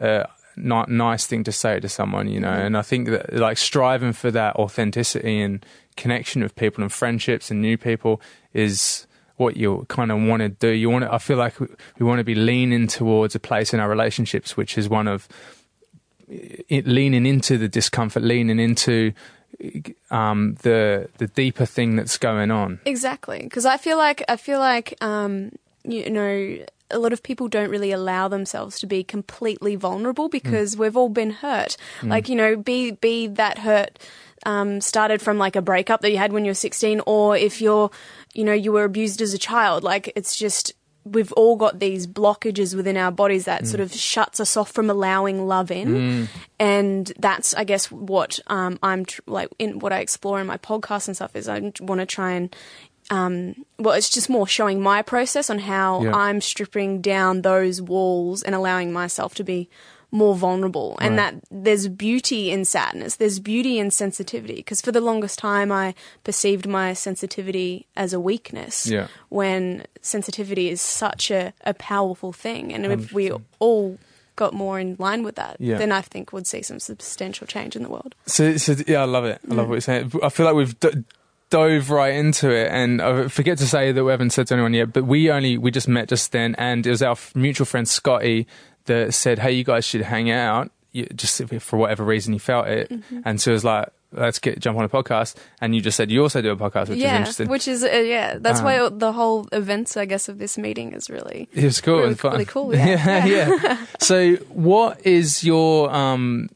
a 0.00 0.28
not 0.54 0.90
nice 0.90 1.26
thing 1.26 1.44
to 1.44 1.52
say 1.52 1.80
to 1.80 1.88
someone, 1.88 2.28
you 2.28 2.40
know. 2.40 2.48
Mm-hmm. 2.48 2.66
And 2.66 2.76
I 2.76 2.82
think 2.82 3.08
that 3.08 3.32
like 3.32 3.56
striving 3.56 4.12
for 4.12 4.30
that 4.32 4.56
authenticity 4.56 5.40
and 5.40 5.64
connection 5.96 6.42
with 6.42 6.54
people 6.56 6.82
and 6.84 6.92
friendships 6.92 7.50
and 7.50 7.62
new 7.62 7.78
people 7.78 8.20
is 8.52 9.06
what 9.42 9.56
you 9.56 9.84
kind 9.88 10.10
of 10.10 10.22
want 10.22 10.40
to 10.40 10.48
do. 10.48 10.68
You 10.68 10.88
want 10.90 11.04
to, 11.04 11.12
I 11.12 11.18
feel 11.18 11.36
like 11.36 11.58
we, 11.60 11.66
we 11.98 12.06
want 12.06 12.18
to 12.18 12.24
be 12.24 12.34
leaning 12.34 12.86
towards 12.86 13.34
a 13.34 13.40
place 13.40 13.74
in 13.74 13.80
our 13.80 13.88
relationships, 13.88 14.56
which 14.56 14.78
is 14.78 14.88
one 14.88 15.08
of 15.08 15.28
it, 16.28 16.86
leaning 16.86 17.26
into 17.26 17.58
the 17.58 17.68
discomfort, 17.68 18.22
leaning 18.22 18.58
into 18.58 19.12
um, 20.10 20.56
the 20.62 21.08
the 21.18 21.26
deeper 21.26 21.66
thing 21.66 21.96
that's 21.96 22.18
going 22.18 22.50
on. 22.50 22.80
Exactly, 22.84 23.42
because 23.42 23.66
I 23.66 23.76
feel 23.76 23.98
like 23.98 24.24
I 24.28 24.36
feel 24.36 24.58
like 24.58 24.96
um, 25.02 25.52
you 25.84 26.10
know 26.10 26.58
a 26.90 26.98
lot 26.98 27.12
of 27.12 27.22
people 27.22 27.48
don't 27.48 27.70
really 27.70 27.90
allow 27.90 28.28
themselves 28.28 28.78
to 28.80 28.86
be 28.86 29.02
completely 29.02 29.76
vulnerable 29.76 30.28
because 30.28 30.76
we've 30.76 30.96
all 30.96 31.08
been 31.08 31.30
hurt. 31.30 31.76
Like 32.02 32.28
you 32.28 32.36
know, 32.36 32.56
be 32.56 32.92
be 32.92 33.26
that 33.28 33.58
hurt 33.58 33.98
um, 34.44 34.80
started 34.80 35.22
from 35.22 35.38
like 35.38 35.56
a 35.56 35.62
breakup 35.62 36.00
that 36.02 36.10
you 36.10 36.18
had 36.18 36.32
when 36.32 36.44
you 36.44 36.50
were 36.50 36.54
sixteen, 36.54 37.00
or 37.06 37.36
if 37.36 37.60
you're 37.60 37.90
you 38.32 38.44
know 38.44 38.52
you 38.52 38.72
were 38.72 38.84
abused 38.84 39.20
as 39.22 39.32
a 39.34 39.38
child. 39.38 39.82
Like 39.84 40.12
it's 40.16 40.36
just 40.36 40.72
we've 41.04 41.32
all 41.32 41.56
got 41.56 41.80
these 41.80 42.06
blockages 42.06 42.76
within 42.76 42.96
our 42.96 43.10
bodies 43.10 43.44
that 43.46 43.66
sort 43.66 43.80
of 43.80 43.92
shuts 43.92 44.38
us 44.38 44.56
off 44.56 44.70
from 44.70 44.88
allowing 44.88 45.48
love 45.48 45.68
in 45.72 46.28
and 46.60 47.12
that's 47.18 47.52
i 47.54 47.64
guess 47.64 47.90
what 47.90 48.38
um, 48.46 48.78
i'm 48.84 49.04
tr- 49.04 49.20
like 49.26 49.48
in 49.58 49.80
what 49.80 49.92
i 49.92 49.98
explore 49.98 50.40
in 50.40 50.46
my 50.46 50.56
podcast 50.56 51.08
and 51.08 51.16
stuff 51.16 51.34
is 51.34 51.48
i 51.48 51.58
want 51.80 51.98
to 52.00 52.06
try 52.06 52.30
and 52.32 52.54
um, 53.10 53.64
well 53.80 53.94
it's 53.96 54.08
just 54.10 54.30
more 54.30 54.46
showing 54.46 54.80
my 54.80 55.02
process 55.02 55.50
on 55.50 55.58
how 55.58 56.04
Yeah. 56.04 56.14
i'm 56.14 56.40
stripping 56.40 57.00
down 57.00 57.42
those 57.42 57.82
walls 57.82 58.44
and 58.44 58.54
allowing 58.54 58.92
myself 58.92 59.34
to 59.34 59.42
be 59.44 59.68
more 60.14 60.34
vulnerable 60.36 60.96
and 61.00 61.16
Right. 61.16 61.32
that 61.40 61.42
there's 61.50 61.88
beauty 61.88 62.50
in 62.50 62.64
sadness 62.66 63.16
there's 63.16 63.40
beauty 63.40 63.78
in 63.78 63.90
sensitivity 63.90 64.56
because 64.56 64.80
for 64.82 64.92
the 64.92 65.00
longest 65.00 65.38
time 65.38 65.72
i 65.72 65.94
perceived 66.22 66.66
my 66.68 66.92
sensitivity 66.92 67.86
as 67.96 68.12
a 68.12 68.20
weakness 68.20 68.86
Yeah. 68.86 69.06
when 69.30 69.84
sensitivity 70.02 70.68
is 70.68 70.80
such 70.82 71.30
a, 71.30 71.54
a 71.64 71.72
powerful 71.74 72.32
thing 72.32 72.72
and 72.74 72.84
if 72.84 73.12
we 73.12 73.32
all 73.58 73.98
got 74.36 74.52
more 74.52 74.78
in 74.78 74.96
line 74.98 75.22
with 75.22 75.36
that 75.36 75.56
Yeah. 75.58 75.78
then 75.78 75.92
i 75.92 76.02
think 76.02 76.30
we'd 76.32 76.46
see 76.46 76.60
some 76.62 76.78
substantial 76.78 77.46
change 77.46 77.74
in 77.74 77.82
the 77.82 77.88
world 77.88 78.14
So, 78.26 78.56
so 78.58 78.76
yeah, 78.86 79.00
I 79.00 79.04
love 79.06 79.24
it. 79.24 79.40
I 79.50 79.54
love 79.54 79.66
mm. 79.66 79.68
what 79.70 79.74
you're 79.76 79.80
saying. 79.80 80.12
I 80.22 80.28
feel 80.28 80.44
like 80.46 80.54
we've 80.54 80.78
d- 80.78 81.04
dove 81.50 81.90
right 81.90 82.14
into 82.14 82.48
it, 82.50 82.70
and 82.72 83.02
I 83.02 83.28
forget 83.28 83.58
to 83.58 83.66
say 83.66 83.92
that 83.92 84.02
we 84.04 84.10
haven't 84.10 84.30
said 84.30 84.46
to 84.46 84.54
anyone 84.54 84.72
yet. 84.72 84.90
But 84.94 85.04
we 85.04 85.30
only 85.30 85.58
we 85.58 85.70
just 85.70 85.86
met 85.86 86.08
just 86.08 86.32
then, 86.32 86.54
and 86.56 86.86
it 86.86 86.90
was 86.90 87.02
our 87.02 87.12
f- 87.12 87.34
mutual 87.36 87.66
friend 87.66 87.86
Scotty 87.86 88.46
that 88.86 89.14
said, 89.14 89.38
"Hey, 89.38 89.52
you 89.52 89.64
guys 89.64 89.84
should 89.84 90.02
hang 90.02 90.30
out." 90.30 90.70
You, 90.92 91.06
just 91.14 91.40
if- 91.40 91.62
for 91.62 91.78
whatever 91.78 92.04
reason, 92.04 92.32
you 92.34 92.38
felt 92.38 92.66
it, 92.68 92.90
and 93.24 93.40
so 93.40 93.50
it 93.50 93.54
was 93.54 93.64
like, 93.64 93.88
"Let's 94.12 94.38
get 94.38 94.60
jump 94.60 94.76
on 94.78 94.84
a 94.84 94.88
podcast." 94.90 95.36
And 95.60 95.74
you 95.74 95.80
just 95.80 95.96
said 95.96 96.10
you 96.10 96.20
also 96.22 96.42
do 96.42 96.50
a 96.50 96.56
podcast, 96.56 96.88
which 96.90 96.98
is 96.98 97.04
yeah 97.04 97.16
interesting. 97.18 97.48
which 97.48 97.66
is 97.66 97.82
uh, 97.82 97.86
yeah 97.88 98.36
that's 98.38 98.58
Um, 98.60 98.64
why 98.66 98.88
the 98.90 99.12
whole 99.12 99.48
events 99.52 99.96
i 99.96 100.04
guess 100.04 100.28
of 100.28 100.36
this 100.38 100.58
meeting 100.58 100.92
is 100.92 101.08
really 101.08 101.48
It 101.54 101.64
was 101.64 101.80
cool. 101.80 101.96
Really- 101.96 102.08
and 102.08 102.18
fun. 102.20 102.32
really 102.32 102.44
cool, 102.44 102.74
yeah. 102.76 102.86
yeah, 103.24 103.24
yeah. 103.26 103.86
So, 104.00 104.34
what 104.52 105.04
is 105.06 105.42
your? 105.44 105.90
um 105.94 106.50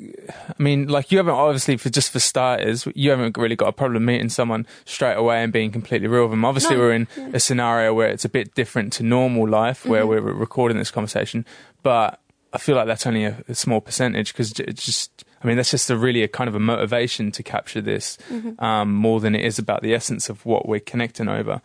I 0.00 0.54
mean, 0.58 0.88
like 0.88 1.12
you 1.12 1.18
haven't 1.18 1.34
obviously 1.34 1.76
for 1.76 1.88
just 1.90 2.10
for 2.12 2.18
starters, 2.18 2.88
you 2.94 3.10
haven't 3.10 3.36
really 3.36 3.54
got 3.54 3.68
a 3.68 3.72
problem 3.72 4.04
meeting 4.04 4.30
someone 4.30 4.66
straight 4.84 5.14
away 5.14 5.44
and 5.44 5.52
being 5.52 5.70
completely 5.70 6.08
real 6.08 6.22
with 6.22 6.32
them. 6.32 6.44
Obviously, 6.44 6.74
No, 6.76 6.80
we're 6.82 6.92
in 6.94 7.08
a 7.32 7.38
scenario 7.38 7.94
where 7.94 8.08
it's 8.08 8.24
a 8.24 8.28
bit 8.28 8.54
different 8.54 8.92
to 8.94 9.02
normal 9.04 9.46
life, 9.48 9.84
where 9.86 10.02
Mm-hmm. 10.02 10.26
we're 10.26 10.32
recording 10.32 10.78
this 10.78 10.90
conversation. 10.90 11.44
But 11.82 12.20
I 12.52 12.58
feel 12.58 12.76
like 12.76 12.86
that's 12.86 13.06
only 13.06 13.24
a, 13.24 13.42
a 13.48 13.54
small 13.54 13.80
percentage 13.80 14.32
because 14.32 14.58
it's 14.60 14.84
just. 14.84 15.24
I 15.42 15.48
mean, 15.48 15.56
that's 15.56 15.72
just 15.72 15.90
a 15.90 15.96
really 15.96 16.22
a 16.22 16.28
kind 16.28 16.46
of 16.46 16.54
a 16.54 16.60
motivation 16.60 17.32
to 17.32 17.42
capture 17.42 17.80
this 17.80 18.16
Mm-hmm. 18.30 18.62
um, 18.64 18.94
more 18.94 19.18
than 19.20 19.34
it 19.34 19.44
is 19.44 19.58
about 19.58 19.82
the 19.82 19.92
essence 19.92 20.28
of 20.30 20.46
what 20.46 20.68
we're 20.68 20.78
connecting 20.78 21.28
over 21.28 21.60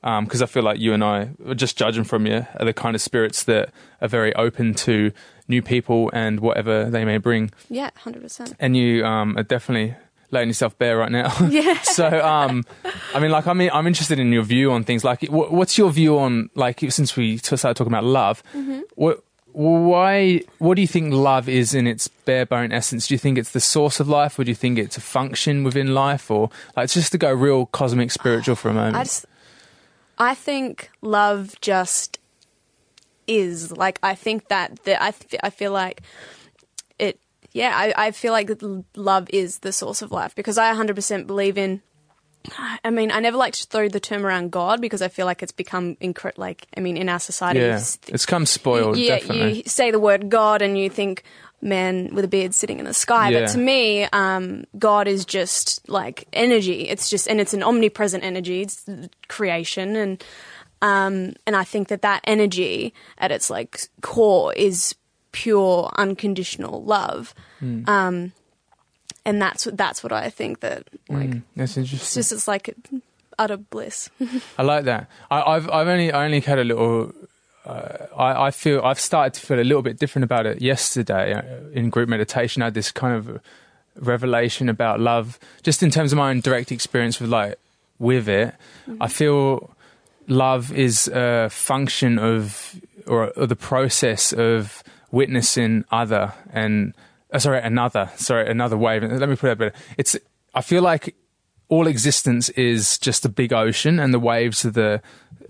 because 0.00 0.40
I 0.40 0.46
feel 0.46 0.62
like 0.62 0.78
you 0.78 0.94
and 0.94 1.04
I, 1.04 1.30
just 1.54 1.76
judging 1.76 2.04
from 2.04 2.24
you, 2.26 2.46
are 2.58 2.64
the 2.64 2.72
kind 2.72 2.94
of 2.94 3.02
spirits 3.02 3.42
that 3.44 3.70
are 4.00 4.08
very 4.08 4.34
open 4.36 4.72
to 4.74 5.12
new 5.48 5.60
people 5.60 6.08
and 6.14 6.40
whatever 6.40 6.88
they 6.88 7.04
may 7.04 7.18
bring. 7.18 7.50
yeah 7.68 7.90
100% 8.04 8.54
And 8.60 8.76
you 8.76 9.04
um, 9.04 9.36
are 9.36 9.42
definitely 9.42 9.94
letting 10.30 10.48
yourself 10.48 10.78
bare 10.78 10.96
right 10.96 11.10
now. 11.12 11.34
yeah 11.50 11.78
so, 11.82 12.06
um, 12.24 12.64
I 13.14 13.18
mean, 13.18 13.30
like, 13.32 13.46
I 13.46 13.52
mean, 13.52 13.70
I'm 13.74 13.86
interested 13.86 14.18
in 14.18 14.32
your 14.32 14.44
view 14.44 14.70
on 14.72 14.84
things. 14.84 15.04
Like, 15.04 15.26
wh- 15.26 15.52
what's 15.52 15.76
your 15.76 15.90
view 15.90 16.18
on, 16.18 16.48
like, 16.54 16.80
since 16.90 17.14
we 17.16 17.36
started 17.38 17.74
talking 17.76 17.92
about 17.92 18.04
love, 18.04 18.42
Mm-hmm. 18.54 18.80
what, 18.94 19.22
why, 19.58 20.42
what 20.58 20.76
do 20.76 20.82
you 20.82 20.86
think 20.86 21.12
love 21.12 21.48
is 21.48 21.74
in 21.74 21.88
its 21.88 22.06
bare 22.06 22.46
bone 22.46 22.70
essence? 22.70 23.08
Do 23.08 23.14
you 23.14 23.18
think 23.18 23.38
it's 23.38 23.50
the 23.50 23.58
source 23.58 23.98
of 23.98 24.08
life, 24.08 24.38
or 24.38 24.44
do 24.44 24.52
you 24.52 24.54
think 24.54 24.78
it's 24.78 24.96
a 24.96 25.00
function 25.00 25.64
within 25.64 25.94
life, 25.94 26.30
or 26.30 26.50
like 26.76 26.88
just 26.90 27.10
to 27.10 27.18
go 27.18 27.32
real 27.32 27.66
cosmic 27.66 28.12
spiritual 28.12 28.54
for 28.54 28.68
a 28.68 28.72
moment? 28.72 28.94
I 28.94 29.02
just, 29.02 29.26
I 30.16 30.34
think 30.36 30.90
love 31.02 31.60
just 31.60 32.20
is 33.26 33.72
like 33.72 33.98
I 34.00 34.14
think 34.14 34.46
that 34.46 34.84
that 34.84 35.02
I 35.02 35.10
th- 35.10 35.40
I 35.42 35.50
feel 35.50 35.72
like 35.72 36.02
it. 37.00 37.18
Yeah, 37.50 37.72
I, 37.74 37.92
I 37.96 38.10
feel 38.12 38.32
like 38.32 38.50
love 38.94 39.28
is 39.32 39.58
the 39.58 39.72
source 39.72 40.02
of 40.02 40.12
life 40.12 40.36
because 40.36 40.56
I 40.56 40.72
100% 40.72 41.26
believe 41.26 41.58
in. 41.58 41.82
I 42.84 42.90
mean, 42.90 43.10
I 43.10 43.20
never 43.20 43.36
like 43.36 43.52
to 43.54 43.66
throw 43.66 43.88
the 43.88 44.00
term 44.00 44.24
around 44.24 44.50
God 44.52 44.80
because 44.80 45.02
I 45.02 45.08
feel 45.08 45.26
like 45.26 45.42
it's 45.42 45.52
become 45.52 45.96
incre- 45.96 46.36
like 46.38 46.66
I 46.76 46.80
mean, 46.80 46.96
in 46.96 47.08
our 47.08 47.18
society, 47.20 47.60
yeah, 47.60 47.66
it's- 47.76 47.98
it's 48.08 48.26
come 48.26 48.46
spoiled. 48.46 48.96
yeah, 48.96 49.18
definitely. 49.18 49.56
you 49.58 49.62
say 49.66 49.90
the 49.90 49.98
word 50.00 50.30
God 50.30 50.62
and 50.62 50.78
you 50.78 50.88
think 50.88 51.24
man 51.60 52.14
with 52.14 52.24
a 52.24 52.28
beard 52.28 52.54
sitting 52.54 52.78
in 52.78 52.84
the 52.84 52.94
sky. 52.94 53.30
Yeah. 53.30 53.40
But 53.40 53.50
to 53.50 53.58
me, 53.58 54.04
um, 54.12 54.64
God 54.78 55.08
is 55.08 55.24
just 55.24 55.86
like 55.88 56.26
energy. 56.32 56.88
It's 56.88 57.10
just, 57.10 57.26
and 57.28 57.40
it's 57.40 57.52
an 57.52 57.62
omnipresent 57.64 58.22
energy. 58.24 58.62
It's 58.62 58.86
creation, 59.26 59.96
and 59.96 60.24
um, 60.80 61.34
and 61.46 61.56
I 61.56 61.64
think 61.64 61.88
that 61.88 62.02
that 62.02 62.20
energy 62.24 62.94
at 63.18 63.32
its 63.32 63.50
like 63.50 63.80
core 64.00 64.54
is 64.54 64.94
pure, 65.32 65.90
unconditional 65.96 66.82
love. 66.84 67.34
Hmm. 67.58 67.82
Um, 67.88 68.32
and 69.28 69.42
that's 69.42 69.66
what 69.66 69.76
that's 69.76 70.02
what 70.02 70.10
I 70.10 70.30
think 70.30 70.60
that 70.60 70.88
like 71.10 71.30
Mm, 71.30 71.42
that's 71.54 71.76
it's 71.76 71.90
just 71.90 72.32
it's 72.32 72.48
like 72.48 72.74
utter 73.38 73.58
bliss. 73.58 74.08
I 74.58 74.62
like 74.62 74.84
that. 74.84 75.10
I, 75.30 75.42
I've 75.42 75.70
I've 75.70 75.86
only 75.86 76.10
I 76.10 76.24
only 76.24 76.40
had 76.40 76.58
a 76.58 76.64
little. 76.64 77.12
Uh, 77.66 78.06
I, 78.16 78.46
I 78.46 78.50
feel 78.50 78.80
I've 78.82 78.98
started 78.98 79.34
to 79.34 79.40
feel 79.46 79.60
a 79.60 79.68
little 79.70 79.82
bit 79.82 79.98
different 79.98 80.24
about 80.24 80.46
it 80.46 80.62
yesterday 80.62 81.34
uh, 81.34 81.42
in 81.74 81.90
group 81.90 82.08
meditation. 82.08 82.62
I 82.62 82.66
had 82.66 82.74
this 82.74 82.90
kind 82.90 83.14
of 83.14 83.42
revelation 83.96 84.70
about 84.70 84.98
love, 84.98 85.38
just 85.62 85.82
in 85.82 85.90
terms 85.90 86.10
of 86.12 86.16
my 86.16 86.30
own 86.30 86.40
direct 86.40 86.72
experience 86.72 87.20
with 87.20 87.28
like 87.28 87.58
with 87.98 88.28
it. 88.30 88.54
I 88.98 89.08
feel 89.08 89.70
love 90.26 90.72
is 90.72 91.08
a 91.08 91.50
function 91.50 92.18
of 92.18 92.80
or, 93.06 93.28
or 93.36 93.46
the 93.46 93.56
process 93.56 94.32
of 94.32 94.82
witnessing 95.10 95.84
other 95.90 96.32
and 96.50 96.94
uh, 97.32 97.38
sorry 97.38 97.60
another 97.62 98.10
sorry 98.16 98.50
another 98.50 98.76
way. 98.76 99.00
Let 99.00 99.28
me 99.28 99.36
put 99.36 99.50
it 99.50 99.58
better. 99.58 99.74
It's 99.96 100.16
I 100.54 100.60
feel 100.62 100.82
like 100.82 101.14
all 101.68 101.86
existence 101.86 102.48
is 102.50 102.98
just 102.98 103.24
a 103.24 103.28
big 103.28 103.52
ocean, 103.52 103.98
and 104.00 104.14
the 104.14 104.18
waves 104.18 104.64
are 104.64 104.70
the 104.70 105.02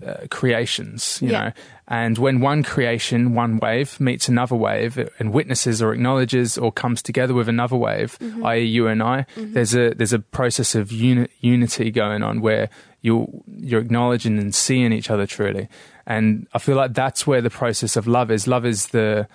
uh, 0.05 0.27
creations. 0.29 1.19
You 1.21 1.29
Yeah. 1.31 1.39
know, 1.45 1.51
and 1.87 2.17
when 2.17 2.41
one 2.41 2.61
creation, 2.63 3.33
one 3.33 3.57
wave 3.57 3.99
meets 3.99 4.27
another 4.27 4.55
wave, 4.55 5.09
and 5.19 5.31
witnesses 5.33 5.81
or 5.81 5.93
acknowledges 5.93 6.57
or 6.57 6.71
comes 6.71 7.01
together 7.01 7.33
with 7.33 7.47
another 7.49 7.75
wave, 7.77 8.17
i.e., 8.43 8.63
you 8.63 8.87
and 8.87 9.01
I, 9.01 9.25
there's 9.37 9.73
a 9.75 9.93
there's 9.93 10.13
a 10.13 10.19
process 10.19 10.75
of 10.75 10.91
uni- 10.91 11.29
unity 11.39 11.89
going 11.89 12.21
on 12.23 12.41
where 12.41 12.69
you 13.01 13.43
you're 13.47 13.81
acknowledging 13.81 14.37
and 14.39 14.53
seeing 14.53 14.91
each 14.91 15.09
other 15.09 15.25
truly, 15.25 15.69
and 16.05 16.47
I 16.53 16.59
feel 16.59 16.75
like 16.75 16.93
that's 16.93 17.25
where 17.25 17.41
the 17.41 17.49
process 17.49 17.95
of 17.95 18.07
love 18.07 18.29
is. 18.29 18.45
Love 18.45 18.65
is 18.65 18.87
the 18.87 19.27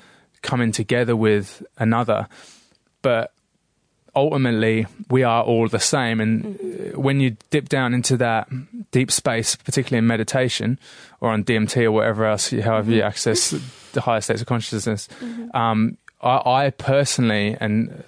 coming 0.44 0.70
together 0.70 1.16
with 1.16 1.64
another, 1.78 2.28
but 3.02 3.32
ultimately 4.14 4.86
we 5.10 5.24
are 5.24 5.42
all 5.42 5.66
the 5.66 5.80
same. 5.80 6.20
And 6.20 6.54
uh, 6.94 7.00
when 7.00 7.18
you 7.18 7.36
dip 7.50 7.68
down 7.68 7.94
into 7.94 8.16
that 8.18 8.46
deep 8.92 9.10
space 9.10 9.56
particularly 9.56 9.98
in 9.98 10.06
meditation 10.06 10.78
or 11.20 11.30
on 11.30 11.42
dmt 11.42 11.82
or 11.82 11.90
whatever 11.90 12.24
else 12.26 12.52
you- 12.52 12.62
however 12.62 12.92
you 12.92 13.02
access 13.02 13.50
the 13.92 14.00
higher 14.00 14.20
states 14.20 14.40
of 14.40 14.46
consciousness 14.46 15.08
um, 15.52 15.96
I, 16.22 16.66
I 16.66 16.70
personally 16.70 17.56
and 17.60 18.04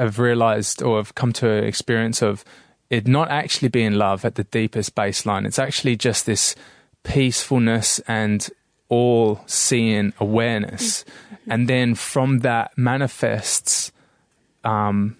have 0.00 0.18
realized 0.18 0.82
or 0.82 0.96
have 0.96 1.14
come 1.14 1.32
to 1.34 1.50
an 1.50 1.64
experience 1.64 2.22
of 2.22 2.42
it 2.88 3.06
not 3.06 3.30
actually 3.30 3.68
being 3.68 3.92
love 3.92 4.24
at 4.24 4.34
the 4.36 4.44
deepest 4.44 4.94
baseline. 4.94 5.46
It's 5.46 5.58
actually 5.58 5.96
just 5.96 6.24
this 6.24 6.56
peacefulness 7.04 8.00
and 8.08 8.48
all 8.90 9.40
seeing 9.46 10.12
awareness 10.20 11.04
and 11.48 11.66
then 11.68 11.94
from 11.94 12.40
that 12.40 12.76
manifests 12.76 13.92
um, 14.64 15.16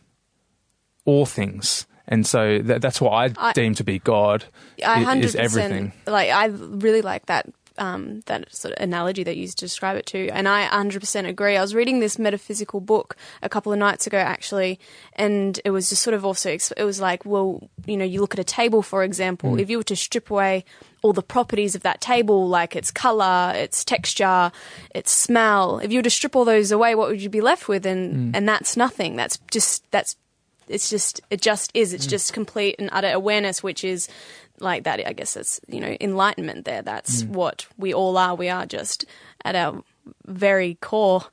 all 1.06 1.24
things. 1.24 1.86
And 2.08 2.26
so 2.26 2.58
that, 2.58 2.82
that's 2.82 3.00
what 3.00 3.10
I, 3.12 3.32
I- 3.38 3.52
deem 3.52 3.74
to 3.76 3.84
be 3.84 4.00
God. 4.00 4.44
I 4.84 5.16
is 5.18 5.36
everything. 5.36 5.92
like 6.06 6.28
I 6.30 6.46
really 6.46 7.02
like 7.02 7.26
that 7.26 7.48
um, 7.78 8.20
that 8.26 8.52
sort 8.54 8.74
of 8.74 8.82
analogy 8.82 9.22
that 9.24 9.36
you 9.36 9.42
used 9.42 9.58
to 9.58 9.64
describe 9.64 9.96
it 9.96 10.04
to, 10.06 10.28
and 10.28 10.46
I 10.48 10.64
hundred 10.64 11.00
percent 11.00 11.26
agree. 11.28 11.56
I 11.56 11.62
was 11.62 11.74
reading 11.74 12.00
this 12.00 12.18
metaphysical 12.18 12.80
book 12.80 13.16
a 13.42 13.48
couple 13.48 13.72
of 13.72 13.78
nights 13.78 14.06
ago, 14.06 14.18
actually, 14.18 14.78
and 15.14 15.58
it 15.64 15.70
was 15.70 15.88
just 15.88 16.02
sort 16.02 16.12
of 16.12 16.24
also 16.24 16.50
it 16.50 16.84
was 16.84 17.00
like, 17.00 17.24
well, 17.24 17.70
you 17.86 17.96
know, 17.96 18.04
you 18.04 18.20
look 18.20 18.34
at 18.34 18.40
a 18.40 18.44
table, 18.44 18.82
for 18.82 19.02
example, 19.02 19.52
Mm. 19.52 19.60
if 19.60 19.70
you 19.70 19.78
were 19.78 19.84
to 19.84 19.96
strip 19.96 20.30
away 20.30 20.64
all 21.02 21.12
the 21.12 21.22
properties 21.22 21.74
of 21.74 21.82
that 21.82 22.00
table, 22.00 22.48
like 22.48 22.76
its 22.76 22.90
color, 22.90 23.52
its 23.54 23.84
texture, 23.84 24.52
its 24.94 25.10
smell, 25.10 25.78
if 25.78 25.90
you 25.90 25.98
were 25.98 26.02
to 26.02 26.10
strip 26.10 26.36
all 26.36 26.44
those 26.44 26.70
away, 26.72 26.94
what 26.94 27.08
would 27.08 27.22
you 27.22 27.30
be 27.30 27.40
left 27.40 27.68
with? 27.68 27.86
And 27.86 28.34
Mm. 28.34 28.36
and 28.36 28.48
that's 28.48 28.76
nothing. 28.76 29.16
That's 29.16 29.38
just 29.50 29.84
that's 29.90 30.16
it's 30.68 30.88
just 30.90 31.20
it 31.30 31.40
just 31.42 31.70
is 31.74 31.90
Mm. 31.90 31.94
it's 31.96 32.06
just 32.06 32.32
complete 32.32 32.76
and 32.78 32.88
utter 32.92 33.10
awareness 33.10 33.60
which 33.62 33.82
is 33.82 34.08
like 34.60 34.84
that 34.84 35.04
i 35.04 35.12
guess 35.12 35.36
it's 35.36 35.58
you 35.66 35.80
know 35.80 35.96
enlightenment 36.00 36.64
there 36.64 36.82
that's 36.82 37.24
Mm. 37.24 37.30
what 37.30 37.66
we 37.76 37.92
all 37.92 38.16
are 38.16 38.36
we 38.36 38.48
are 38.48 38.66
just 38.66 39.04
at 39.44 39.56
our 39.56 39.82
very 40.26 40.76
core 40.80 41.24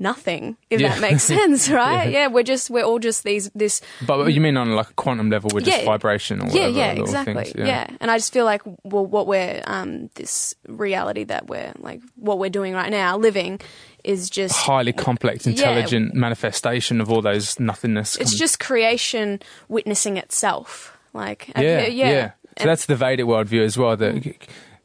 nothing 0.00 0.56
if 0.70 0.80
Yeah. 0.80 0.88
that 0.94 1.00
makes 1.00 1.22
sense 1.36 1.68
right 1.70 2.06
Yeah. 2.10 2.20
yeah. 2.22 2.26
we're 2.28 2.42
just 2.42 2.70
we're 2.70 2.84
all 2.84 2.98
just 2.98 3.22
these 3.22 3.50
this 3.54 3.80
But 4.06 4.32
you 4.32 4.40
mean 4.40 4.56
on 4.56 4.74
like 4.74 4.90
a 4.90 4.94
quantum 4.94 5.30
level, 5.30 5.50
we're 5.54 5.60
just 5.60 5.78
Yeah. 5.78 5.84
vibration 5.84 6.40
or 6.40 6.46
yeah 6.48 6.68
whatever? 6.68 6.78
yeah 6.78 6.92
exactly 6.92 7.44
things, 7.44 7.54
yeah. 7.68 7.86
and 8.00 8.10
i 8.10 8.16
just 8.16 8.32
feel 8.32 8.44
like 8.46 8.62
well 8.82 9.06
what 9.06 9.26
we're 9.26 9.62
um 9.66 10.08
this 10.14 10.54
reality 10.66 11.24
that 11.24 11.46
we're 11.48 11.72
like 11.78 12.00
what 12.16 12.38
we're 12.38 12.50
doing 12.50 12.72
right 12.74 12.90
now 12.90 13.16
living 13.16 13.60
is 14.02 14.30
just 14.30 14.56
Highly 14.56 14.94
complex, 14.94 15.46
intelligent 15.46 16.14
manifestation 16.14 17.02
of 17.02 17.10
all 17.12 17.20
those 17.20 17.60
nothingness. 17.60 18.16
it's 18.16 18.30
com- 18.30 18.38
just 18.38 18.58
creation 18.58 19.40
witnessing 19.68 20.16
itself 20.16 20.96
like 21.12 21.48
yeah, 21.54 21.86
yeah, 21.86 22.10
yeah. 22.10 22.30
So 22.58 22.64
that's 22.64 22.86
the 22.86 22.96
Vedic 22.96 23.26
worldview 23.26 23.62
as 23.64 23.76
well. 23.78 23.96
That 23.96 24.26
uh, 24.26 24.30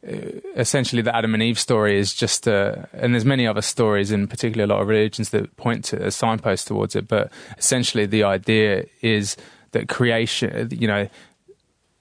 Uh, 0.07 0.39
essentially 0.55 1.01
the 1.01 1.15
Adam 1.15 1.33
and 1.33 1.41
Eve 1.41 1.59
story 1.59 1.97
is 1.97 2.13
just, 2.13 2.47
uh, 2.47 2.75
and 2.93 3.13
there's 3.13 3.25
many 3.25 3.47
other 3.47 3.61
stories, 3.61 4.11
in 4.11 4.27
particularly 4.27 4.71
a 4.71 4.73
lot 4.73 4.81
of 4.81 4.87
religions 4.87 5.29
that 5.29 5.55
point 5.57 5.83
to 5.85 6.03
uh, 6.03 6.07
a 6.07 6.11
signpost 6.11 6.67
towards 6.67 6.95
it. 6.95 7.07
But 7.07 7.31
essentially, 7.57 8.05
the 8.05 8.23
idea 8.23 8.85
is 9.01 9.35
that 9.71 9.89
creation, 9.89 10.51
uh, 10.55 10.67
you 10.69 10.87
know, 10.87 11.09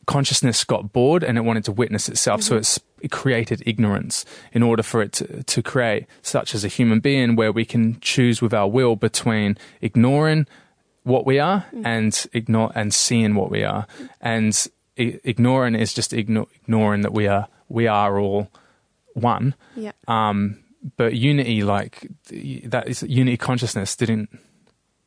consciousness 0.07 0.65
got 0.65 0.93
bored 0.93 1.25
and 1.25 1.39
it 1.39 1.43
wanted 1.43 1.65
to 1.65 1.73
witness 1.73 2.09
itself, 2.09 2.43
so 2.43 2.53
mm-hmm. 2.53 2.59
it's, 2.59 2.81
it 3.01 3.11
created 3.11 3.63
ignorance 3.67 4.25
in 4.53 4.63
order 4.63 4.83
for 4.83 5.03
it 5.03 5.13
to, 5.13 5.43
to 5.43 5.63
create 5.63 6.07
such 6.23 6.55
as 6.55 6.65
a 6.65 6.69
human 6.69 7.01
being 7.01 7.37
where 7.37 7.53
we 7.53 7.65
can 7.65 7.99
choose 8.01 8.43
with 8.43 8.53
our 8.53 8.69
will 8.69 8.97
between 8.97 9.57
ignoring 9.81 10.47
what 11.05 11.27
we 11.27 11.39
are 11.39 11.67
mm. 11.73 11.83
and 11.85 12.27
ignore 12.33 12.73
and 12.75 12.93
seeing 12.93 13.35
what 13.35 13.51
we 13.51 13.63
are. 13.63 13.87
Mm. 13.99 14.09
And 14.21 14.67
I- 14.99 15.21
ignoring 15.25 15.75
is 15.75 15.93
just 15.93 16.13
igno- 16.13 16.49
ignoring 16.63 17.03
that 17.03 17.13
we 17.13 17.27
are 17.27 17.49
we 17.69 17.87
are 17.87 18.19
all 18.19 18.51
one. 19.15 19.55
Yeah. 19.77 19.93
Um 20.09 20.59
but 20.97 21.15
unity 21.15 21.63
like 21.63 22.09
that 22.65 22.89
is 22.89 23.03
unity 23.03 23.37
consciousness 23.37 23.97
didn't 23.97 24.29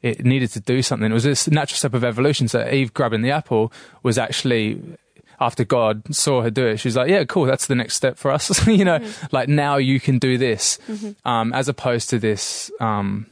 it 0.01 0.23
needed 0.25 0.51
to 0.51 0.59
do 0.59 0.81
something. 0.81 1.09
It 1.11 1.13
was 1.13 1.23
this 1.23 1.47
natural 1.47 1.77
step 1.77 1.93
of 1.93 2.03
evolution. 2.03 2.47
So 2.47 2.67
eve 2.67 2.93
grabbing 2.93 3.21
the 3.21 3.31
apple 3.31 3.71
was 4.03 4.17
actually 4.17 4.81
after 5.39 5.63
god 5.63 6.01
saw 6.15 6.41
her 6.41 6.49
do 6.49 6.65
it 6.65 6.77
she's 6.77 6.97
like 6.97 7.11
yeah 7.11 7.23
cool 7.23 7.45
that's 7.45 7.67
the 7.67 7.75
next 7.75 7.95
step 7.95 8.17
for 8.17 8.31
us. 8.31 8.65
You 8.67 8.85
know 8.85 8.99
like 9.31 9.49
now 9.49 9.77
you 9.77 9.99
can 9.99 10.17
do 10.19 10.37
this. 10.37 10.79
Um 11.25 11.53
as 11.53 11.67
opposed 11.69 12.09
to 12.09 12.19
this 12.19 12.71
um 12.79 13.27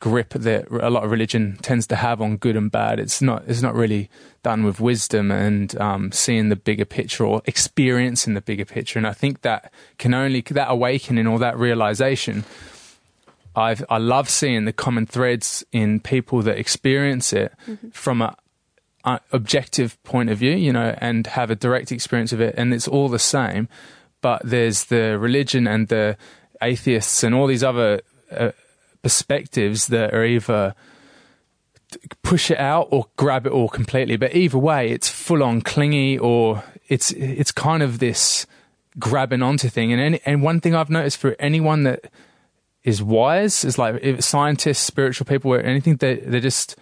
grip 0.00 0.30
that 0.30 0.70
a 0.70 0.90
lot 0.90 1.04
of 1.04 1.10
religion 1.10 1.58
tends 1.60 1.86
to 1.88 1.96
have 1.96 2.20
on 2.20 2.36
good 2.36 2.56
and 2.56 2.70
bad. 2.70 3.00
It's 3.00 3.20
not. 3.20 3.44
It's 3.46 3.62
not 3.62 3.74
really 3.74 4.08
done 4.42 4.64
with 4.64 4.80
wisdom 4.80 5.30
and 5.30 5.78
um, 5.80 6.12
seeing 6.12 6.48
the 6.48 6.56
bigger 6.56 6.84
picture 6.84 7.24
or 7.24 7.42
experiencing 7.46 8.34
the 8.34 8.40
bigger 8.40 8.64
picture. 8.64 8.98
And 8.98 9.06
I 9.06 9.12
think 9.12 9.42
that 9.42 9.72
can 9.98 10.14
only 10.14 10.40
that 10.42 10.70
awakening 10.70 11.26
or 11.26 11.38
that 11.40 11.58
realization. 11.58 12.44
I've 13.56 13.84
I 13.90 13.98
love 13.98 14.28
seeing 14.28 14.66
the 14.66 14.72
common 14.72 15.06
threads 15.06 15.64
in 15.72 16.00
people 16.00 16.42
that 16.42 16.58
experience 16.58 17.32
it 17.32 17.52
from 17.92 18.22
a, 18.22 18.36
a 19.04 19.20
objective 19.32 20.00
point 20.04 20.30
of 20.30 20.38
view, 20.38 20.52
you 20.52 20.72
know, 20.72 20.96
and 20.98 21.26
have 21.26 21.50
a 21.50 21.56
direct 21.56 21.90
experience 21.90 22.32
of 22.32 22.40
it, 22.40 22.54
and 22.56 22.72
it's 22.72 22.86
all 22.86 23.08
the 23.08 23.18
same. 23.18 23.68
But 24.20 24.42
there's 24.44 24.84
the 24.84 25.18
religion 25.18 25.66
and 25.66 25.88
the 25.88 26.16
atheists 26.62 27.24
and 27.24 27.34
all 27.34 27.46
these 27.46 27.64
other 27.64 28.00
uh, 28.30 28.50
perspectives 29.02 29.86
that 29.88 30.12
are 30.14 30.24
either 30.24 30.74
push 32.22 32.50
it 32.50 32.58
out 32.58 32.88
or 32.90 33.06
grab 33.16 33.46
it 33.46 33.52
all 33.52 33.68
completely. 33.68 34.16
But 34.16 34.34
either 34.34 34.58
way, 34.58 34.90
it's 34.90 35.08
full 35.08 35.42
on 35.42 35.62
clingy 35.62 36.18
or 36.18 36.62
it's 36.88 37.10
it's 37.12 37.52
kind 37.52 37.82
of 37.82 37.98
this 37.98 38.46
grabbing 38.98 39.42
onto 39.42 39.68
thing. 39.68 39.92
And 39.92 40.00
any, 40.00 40.20
and 40.24 40.42
one 40.42 40.60
thing 40.60 40.74
I've 40.74 40.90
noticed 40.90 41.18
for 41.18 41.36
anyone 41.38 41.84
that 41.84 42.10
is 42.84 43.02
wise 43.02 43.64
is 43.64 43.78
like 43.78 43.98
if 44.02 44.22
scientists, 44.22 44.78
spiritual 44.78 45.26
people, 45.26 45.52
or 45.52 45.60
anything, 45.60 45.96
they 45.96 46.16
they're 46.16 46.40
just 46.40 46.76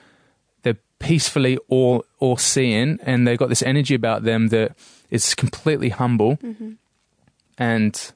they're 0.62 0.78
peacefully 0.98 1.58
all 1.68 2.04
all 2.18 2.36
seeing, 2.36 2.98
and 3.02 3.26
they've 3.26 3.38
got 3.38 3.48
this 3.48 3.62
energy 3.62 3.94
about 3.94 4.24
them 4.24 4.48
that 4.48 4.76
is 5.10 5.34
completely 5.34 5.90
humble, 5.90 6.36
mm-hmm. 6.38 6.72
and 7.58 8.12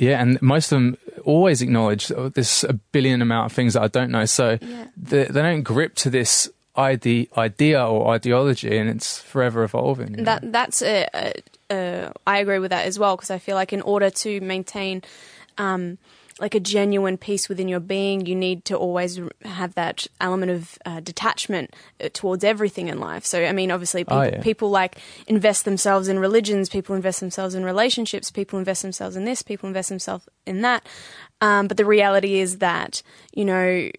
yeah, 0.00 0.20
and 0.20 0.40
most 0.42 0.72
of 0.72 0.76
them 0.76 0.96
always 1.24 1.60
acknowledge 1.62 2.10
oh, 2.10 2.28
there's 2.30 2.64
a 2.64 2.72
billion 2.72 3.20
amount 3.22 3.46
of 3.46 3.52
things 3.52 3.74
that 3.74 3.82
I 3.82 3.88
don't 3.88 4.10
know, 4.10 4.24
so 4.24 4.58
Yeah. 4.60 4.86
they, 4.96 5.24
they 5.24 5.42
don't 5.42 5.62
grip 5.62 5.94
to 5.96 6.10
this 6.10 6.48
ide- 6.74 7.28
idea 7.36 7.86
or 7.86 8.14
ideology, 8.14 8.76
and 8.78 8.88
it's 8.88 9.18
forever 9.20 9.62
evolving. 9.62 10.10
you 10.12 10.16
know? 10.18 10.24
That 10.24 10.50
that's 10.52 10.80
a, 10.82 11.06
a, 11.14 11.32
a 11.70 12.12
I 12.26 12.38
agree 12.38 12.58
with 12.58 12.70
that 12.70 12.86
as 12.86 12.98
well 12.98 13.16
because 13.16 13.30
I 13.30 13.38
feel 13.38 13.54
like 13.56 13.72
in 13.72 13.82
order 13.82 14.10
to 14.24 14.40
maintain 14.40 15.02
um, 15.58 15.98
like 16.40 16.54
a 16.54 16.60
genuine 16.60 17.16
peace 17.18 17.48
within 17.48 17.68
your 17.68 17.80
being, 17.80 18.24
you 18.26 18.34
need 18.34 18.64
to 18.64 18.76
always 18.76 19.20
have 19.44 19.74
that 19.74 20.06
element 20.20 20.50
of 20.50 20.78
uh, 20.86 21.00
detachment 21.00 21.74
uh, 22.02 22.08
towards 22.12 22.42
everything 22.44 22.88
in 22.88 22.98
life. 22.98 23.24
So 23.24 23.44
I 23.44 23.52
mean, 23.52 23.70
obviously, 23.70 24.02
people, 24.04 24.18
Oh, 24.18 24.22
yeah. 24.22 24.40
people 24.40 24.70
like 24.70 24.96
invest 25.26 25.64
themselves 25.64 26.08
in 26.08 26.18
religions, 26.18 26.68
people 26.68 26.96
invest 26.96 27.20
themselves 27.20 27.54
in 27.54 27.64
relationships, 27.64 28.30
people 28.30 28.58
invest 28.58 28.82
themselves 28.82 29.16
in 29.16 29.24
this, 29.26 29.42
people 29.42 29.66
invest 29.68 29.88
themselves 29.90 30.28
in 30.46 30.62
that. 30.62 30.84
Um, 31.40 31.68
but 31.68 31.76
the 31.76 31.84
reality 31.84 32.40
is 32.40 32.58
that 32.58 33.02
you 33.34 33.44
know 33.44 33.90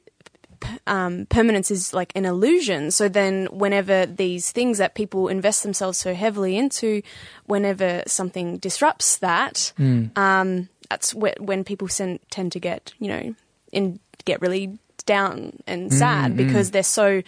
um, 0.86 1.26
permanence 1.28 1.72
is 1.72 1.94
like 1.94 2.12
an 2.16 2.26
illusion. 2.26 2.92
So 2.92 3.10
then, 3.10 3.48
whenever 3.52 4.06
these 4.06 4.52
things 4.52 4.78
that 4.78 4.94
people 4.94 5.28
invest 5.28 5.64
themselves 5.64 5.98
so 5.98 6.14
heavily 6.14 6.56
into, 6.58 7.02
whenever 7.46 8.04
something 8.06 8.58
disrupts 8.58 9.18
that, 9.18 9.74
um, 10.16 10.70
that's 10.92 11.14
whe- 11.14 11.40
when 11.40 11.64
people 11.64 11.88
tend 11.88 12.52
to 12.52 12.60
get, 12.60 12.94
you 13.00 13.08
know, 13.08 13.36
in 13.72 14.00
get 14.26 14.42
really 14.42 14.78
down 15.06 15.58
and 15.66 15.90
mm, 15.90 15.94
sad 15.94 16.34
mm. 16.34 16.38
because 16.38 16.72
they're 16.72 16.84
so 16.84 17.22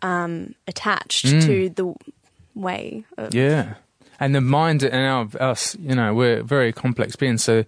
um, 0.00 0.54
attached 0.66 1.26
mm. 1.26 1.44
to 1.44 1.68
the 1.68 1.94
way. 2.54 3.04
Of, 3.18 3.34
Yeah, 3.34 3.74
and 4.18 4.34
the 4.34 4.40
mind 4.40 4.82
and 4.82 4.94
our 4.94 5.28
us, 5.50 5.76
you 5.78 5.94
know, 5.94 6.14
we're 6.14 6.42
very 6.42 6.72
complex 6.72 7.14
beings. 7.14 7.44
So, 7.44 7.64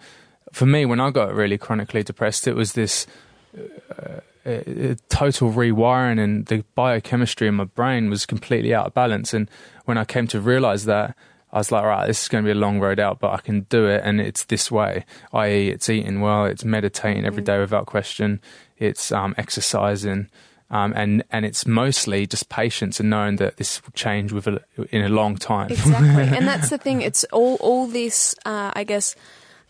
for 0.52 0.64
me, 0.64 0.86
when 0.86 0.98
I 0.98 1.10
got 1.10 1.34
really 1.34 1.58
chronically 1.58 2.02
depressed, 2.02 2.48
it 2.48 2.54
was 2.54 2.72
this 2.72 3.06
uh, 3.54 4.20
a, 4.46 4.92
a 4.92 4.94
total 5.10 5.52
rewiring, 5.52 6.18
and 6.18 6.46
the 6.46 6.64
biochemistry 6.74 7.48
in 7.48 7.56
my 7.56 7.64
brain 7.64 8.08
was 8.08 8.24
completely 8.24 8.72
out 8.72 8.86
of 8.86 8.94
balance. 8.94 9.34
And 9.34 9.50
when 9.84 9.98
I 9.98 10.06
came 10.06 10.26
to 10.28 10.40
realize 10.40 10.86
that, 10.86 11.14
I 11.54 11.58
was 11.58 11.70
like, 11.70 11.84
right, 11.84 12.08
this 12.08 12.25
is 12.25 12.28
going 12.28 12.42
to 12.42 12.49
be 12.49 12.50
a 12.50 12.61
long 12.61 12.80
road 12.80 12.99
out, 12.99 13.20
but 13.20 13.32
I 13.32 13.38
can 13.38 13.61
do 13.70 13.87
it, 13.87 14.02
and 14.04 14.20
it's 14.20 14.42
this 14.44 14.73
way. 14.73 15.04
I.e., 15.32 15.68
it's 15.68 15.88
eating 15.88 16.20
well, 16.20 16.46
it's 16.46 16.64
meditating 16.64 17.25
every 17.25 17.44
day 17.44 17.61
without 17.61 17.87
question, 17.87 18.40
it's 18.76 19.12
um, 19.12 19.37
exercising, 19.38 20.28
um, 20.70 20.92
and 20.96 21.23
and 21.30 21.46
it's 21.46 21.64
mostly 21.64 22.26
just 22.26 22.49
patience 22.49 22.99
and 22.99 23.08
knowing 23.08 23.37
that 23.37 23.56
this 23.56 23.80
will 23.84 23.92
change 23.92 24.32
with 24.32 24.49
a, 24.49 24.64
in 24.90 25.04
a 25.04 25.08
long 25.08 25.37
time. 25.37 25.70
Exactly, 25.70 26.25
and 26.37 26.49
that's 26.49 26.70
the 26.70 26.78
thing. 26.78 27.02
It's 27.02 27.23
all 27.30 27.54
all 27.61 27.87
this. 27.87 28.34
Uh, 28.44 28.73
I 28.75 28.82
guess 28.82 29.14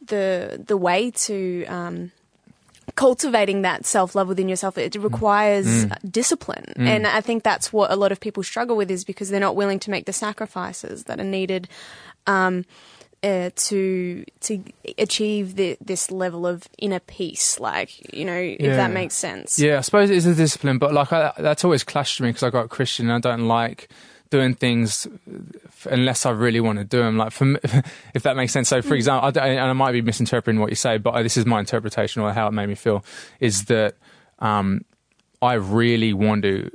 the 0.07 0.65
the 0.67 0.79
way 0.79 1.11
to 1.11 1.67
um, 1.67 2.13
cultivating 2.97 3.63
that 3.63 3.85
self 3.87 4.15
love 4.15 4.29
within 4.29 4.49
yourself 4.49 4.77
it 4.79 4.95
requires 4.97 5.67
Mm. 5.87 6.11
discipline, 6.11 6.73
and 6.77 7.07
I 7.07 7.21
think 7.21 7.43
that's 7.43 7.73
what 7.73 7.91
a 7.91 7.97
lot 7.97 8.13
of 8.13 8.21
people 8.21 8.43
struggle 8.43 8.77
with 8.77 8.91
is 8.91 9.05
because 9.05 9.31
they're 9.31 9.41
not 9.41 9.57
willing 9.57 9.79
to 9.81 9.91
make 9.91 10.07
the 10.07 10.13
sacrifices 10.13 11.05
that 11.05 11.21
are 11.21 11.25
needed. 11.25 11.69
Um, 12.27 12.65
uh, 13.23 13.49
to 13.57 14.23
to 14.41 14.63
achieve 14.99 15.57
the, 15.57 15.79
this 15.81 16.11
level 16.11 16.47
of 16.47 16.69
inner 16.77 17.01
peace, 17.01 17.59
like 17.59 18.13
you 18.15 18.23
know, 18.25 18.37
if 18.37 18.61
Yeah. 18.61 18.77
that 18.77 18.91
makes 18.91 19.15
sense. 19.15 19.59
Yeah, 19.59 19.79
I 19.79 19.81
suppose 19.81 20.11
it 20.11 20.17
is 20.19 20.27
a 20.27 20.35
discipline, 20.35 20.77
but 20.77 20.93
like 20.93 21.11
I, 21.11 21.33
that's 21.39 21.65
always 21.65 21.85
clashed 21.85 22.19
to 22.19 22.23
me 22.23 22.29
because 22.29 22.43
I 22.43 22.51
got 22.51 22.69
Christian 22.69 23.09
and 23.09 23.15
I 23.27 23.31
don't 23.31 23.49
like 23.49 23.89
doing 24.35 24.55
things 24.55 25.07
uh, 25.07 25.91
unless 25.91 26.27
I 26.27 26.31
really 26.31 26.59
want 26.59 26.81
to 26.81 26.85
do 26.85 26.99
them. 26.99 27.17
Like 27.17 27.31
for 27.31 27.45
me, 27.45 27.61
if 28.15 28.25
that 28.25 28.35
makes 28.37 28.53
sense. 28.53 28.69
So, 28.69 28.83
for 28.83 28.95
mm. 28.95 28.97
example, 28.97 29.29
I 29.29 29.31
don't- 29.31 29.45
and 29.45 29.61
I 29.61 29.73
might 29.73 29.93
be 29.93 30.03
misinterpreting 30.03 30.61
what 30.61 30.71
you 30.71 30.77
say, 30.77 30.99
but 30.99 31.11
uh, 31.11 31.23
this 31.23 31.37
is 31.37 31.47
my 31.47 31.61
interpretation 31.61 32.21
or 32.21 32.33
how 32.33 32.49
it 32.49 32.51
made 32.51 32.69
me 32.69 32.75
feel 32.75 33.05
is 33.39 33.67
that 33.67 33.95
um, 34.41 34.85
I 35.41 35.55
really 35.55 36.13
want 36.13 36.43
to. 36.43 36.69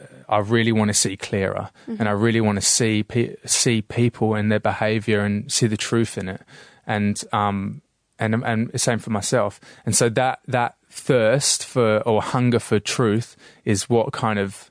Uh, 0.00 0.06
I 0.28 0.38
really 0.38 0.72
want 0.72 0.88
to 0.88 0.94
see 0.94 1.18
clearer, 1.18 1.68
mm-hmm. 1.82 2.00
and 2.00 2.08
I 2.08 2.12
really 2.12 2.40
want 2.40 2.56
to 2.56 2.64
see 2.64 3.02
pe- 3.02 3.36
see 3.44 3.82
people 3.82 4.34
and 4.34 4.50
their 4.50 4.60
behaviour 4.60 5.20
and 5.20 5.52
see 5.52 5.66
the 5.66 5.76
truth 5.76 6.16
in 6.16 6.30
it, 6.30 6.40
and 6.86 7.22
um, 7.32 7.82
and 8.18 8.42
and 8.42 8.80
same 8.80 9.00
for 9.00 9.10
myself. 9.10 9.60
And 9.84 9.94
so 9.94 10.08
that 10.08 10.40
that 10.48 10.76
thirst 10.90 11.66
for 11.66 11.98
or 12.06 12.22
hunger 12.22 12.58
for 12.58 12.80
truth 12.80 13.36
is 13.66 13.90
what 13.90 14.12
kind 14.12 14.38
of 14.38 14.70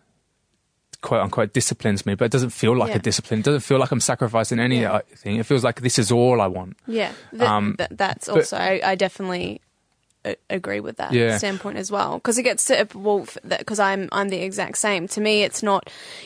quote 1.07 1.21
unquote 1.21 1.53
disciplines 1.53 2.05
me, 2.05 2.15
but 2.15 2.25
it 2.25 2.31
doesn't 2.31 2.49
feel 2.61 2.75
like 2.75 2.89
Yeah. 2.89 2.95
a 2.97 2.99
discipline. 3.09 3.39
It 3.41 3.45
doesn't 3.49 3.61
feel 3.69 3.79
like 3.79 3.91
I'm 3.91 4.01
sacrificing 4.01 4.57
Yeah. 4.57 4.65
anything. 4.65 5.35
It 5.37 5.45
feels 5.45 5.63
like 5.63 5.81
this 5.81 5.97
is 5.99 6.11
all 6.11 6.41
I 6.41 6.47
want. 6.47 6.75
Yeah, 6.87 7.11
th- 7.31 7.43
Um, 7.43 7.75
th- 7.77 7.89
that's 7.93 8.25
but- 8.27 8.35
also 8.37 8.57
I, 8.57 8.81
I 8.91 8.95
definitely 8.95 9.61
a- 10.25 10.35
agree 10.49 10.79
with 10.79 10.97
that 10.97 11.11
Yeah. 11.13 11.37
standpoint 11.37 11.77
as 11.77 11.89
well 11.91 12.11
because 12.17 12.37
it 12.39 12.43
gets 12.43 12.65
to 12.65 12.87
well 12.95 13.27
because 13.47 13.79
I'm 13.79 14.09
I'm 14.11 14.29
the 14.29 14.41
exact 14.49 14.77
same. 14.79 15.07
To 15.15 15.21
me, 15.21 15.43
it's 15.47 15.61
not 15.61 15.81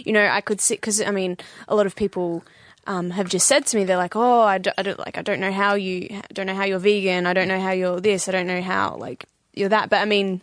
you 0.05 0.13
know 0.13 0.25
I 0.25 0.41
could 0.41 0.62
sit 0.62 0.79
because 0.81 1.01
I 1.01 1.12
mean 1.12 1.38
a 1.67 1.75
lot 1.75 1.86
of 1.86 1.95
people. 1.95 2.43
Um, 2.88 3.12
have 3.12 3.29
just 3.29 3.45
said 3.48 3.67
to 3.67 3.77
me 3.77 3.83
they're 3.83 3.98
like 4.05 4.15
oh 4.15 4.41
I 4.41 4.57
don't, 4.57 4.74
I 4.79 4.81
don't 4.81 4.98
like 5.05 5.15
I 5.17 5.21
don't 5.21 5.39
know 5.39 5.51
how 5.51 5.75
you 5.75 6.07
I 6.09 6.33
don't 6.33 6.48
know 6.48 6.55
how 6.55 6.65
you're 6.65 6.79
vegan 6.79 7.27
I 7.27 7.33
don't 7.38 7.48
know 7.48 7.59
how 7.59 7.69
you're 7.71 8.00
this 8.01 8.27
I 8.27 8.31
don't 8.31 8.48
know 8.48 8.63
how 8.63 8.95
like 8.98 9.25
you're 9.53 9.69
that 9.69 9.91
but 9.91 10.00
I 10.01 10.05
mean 10.05 10.41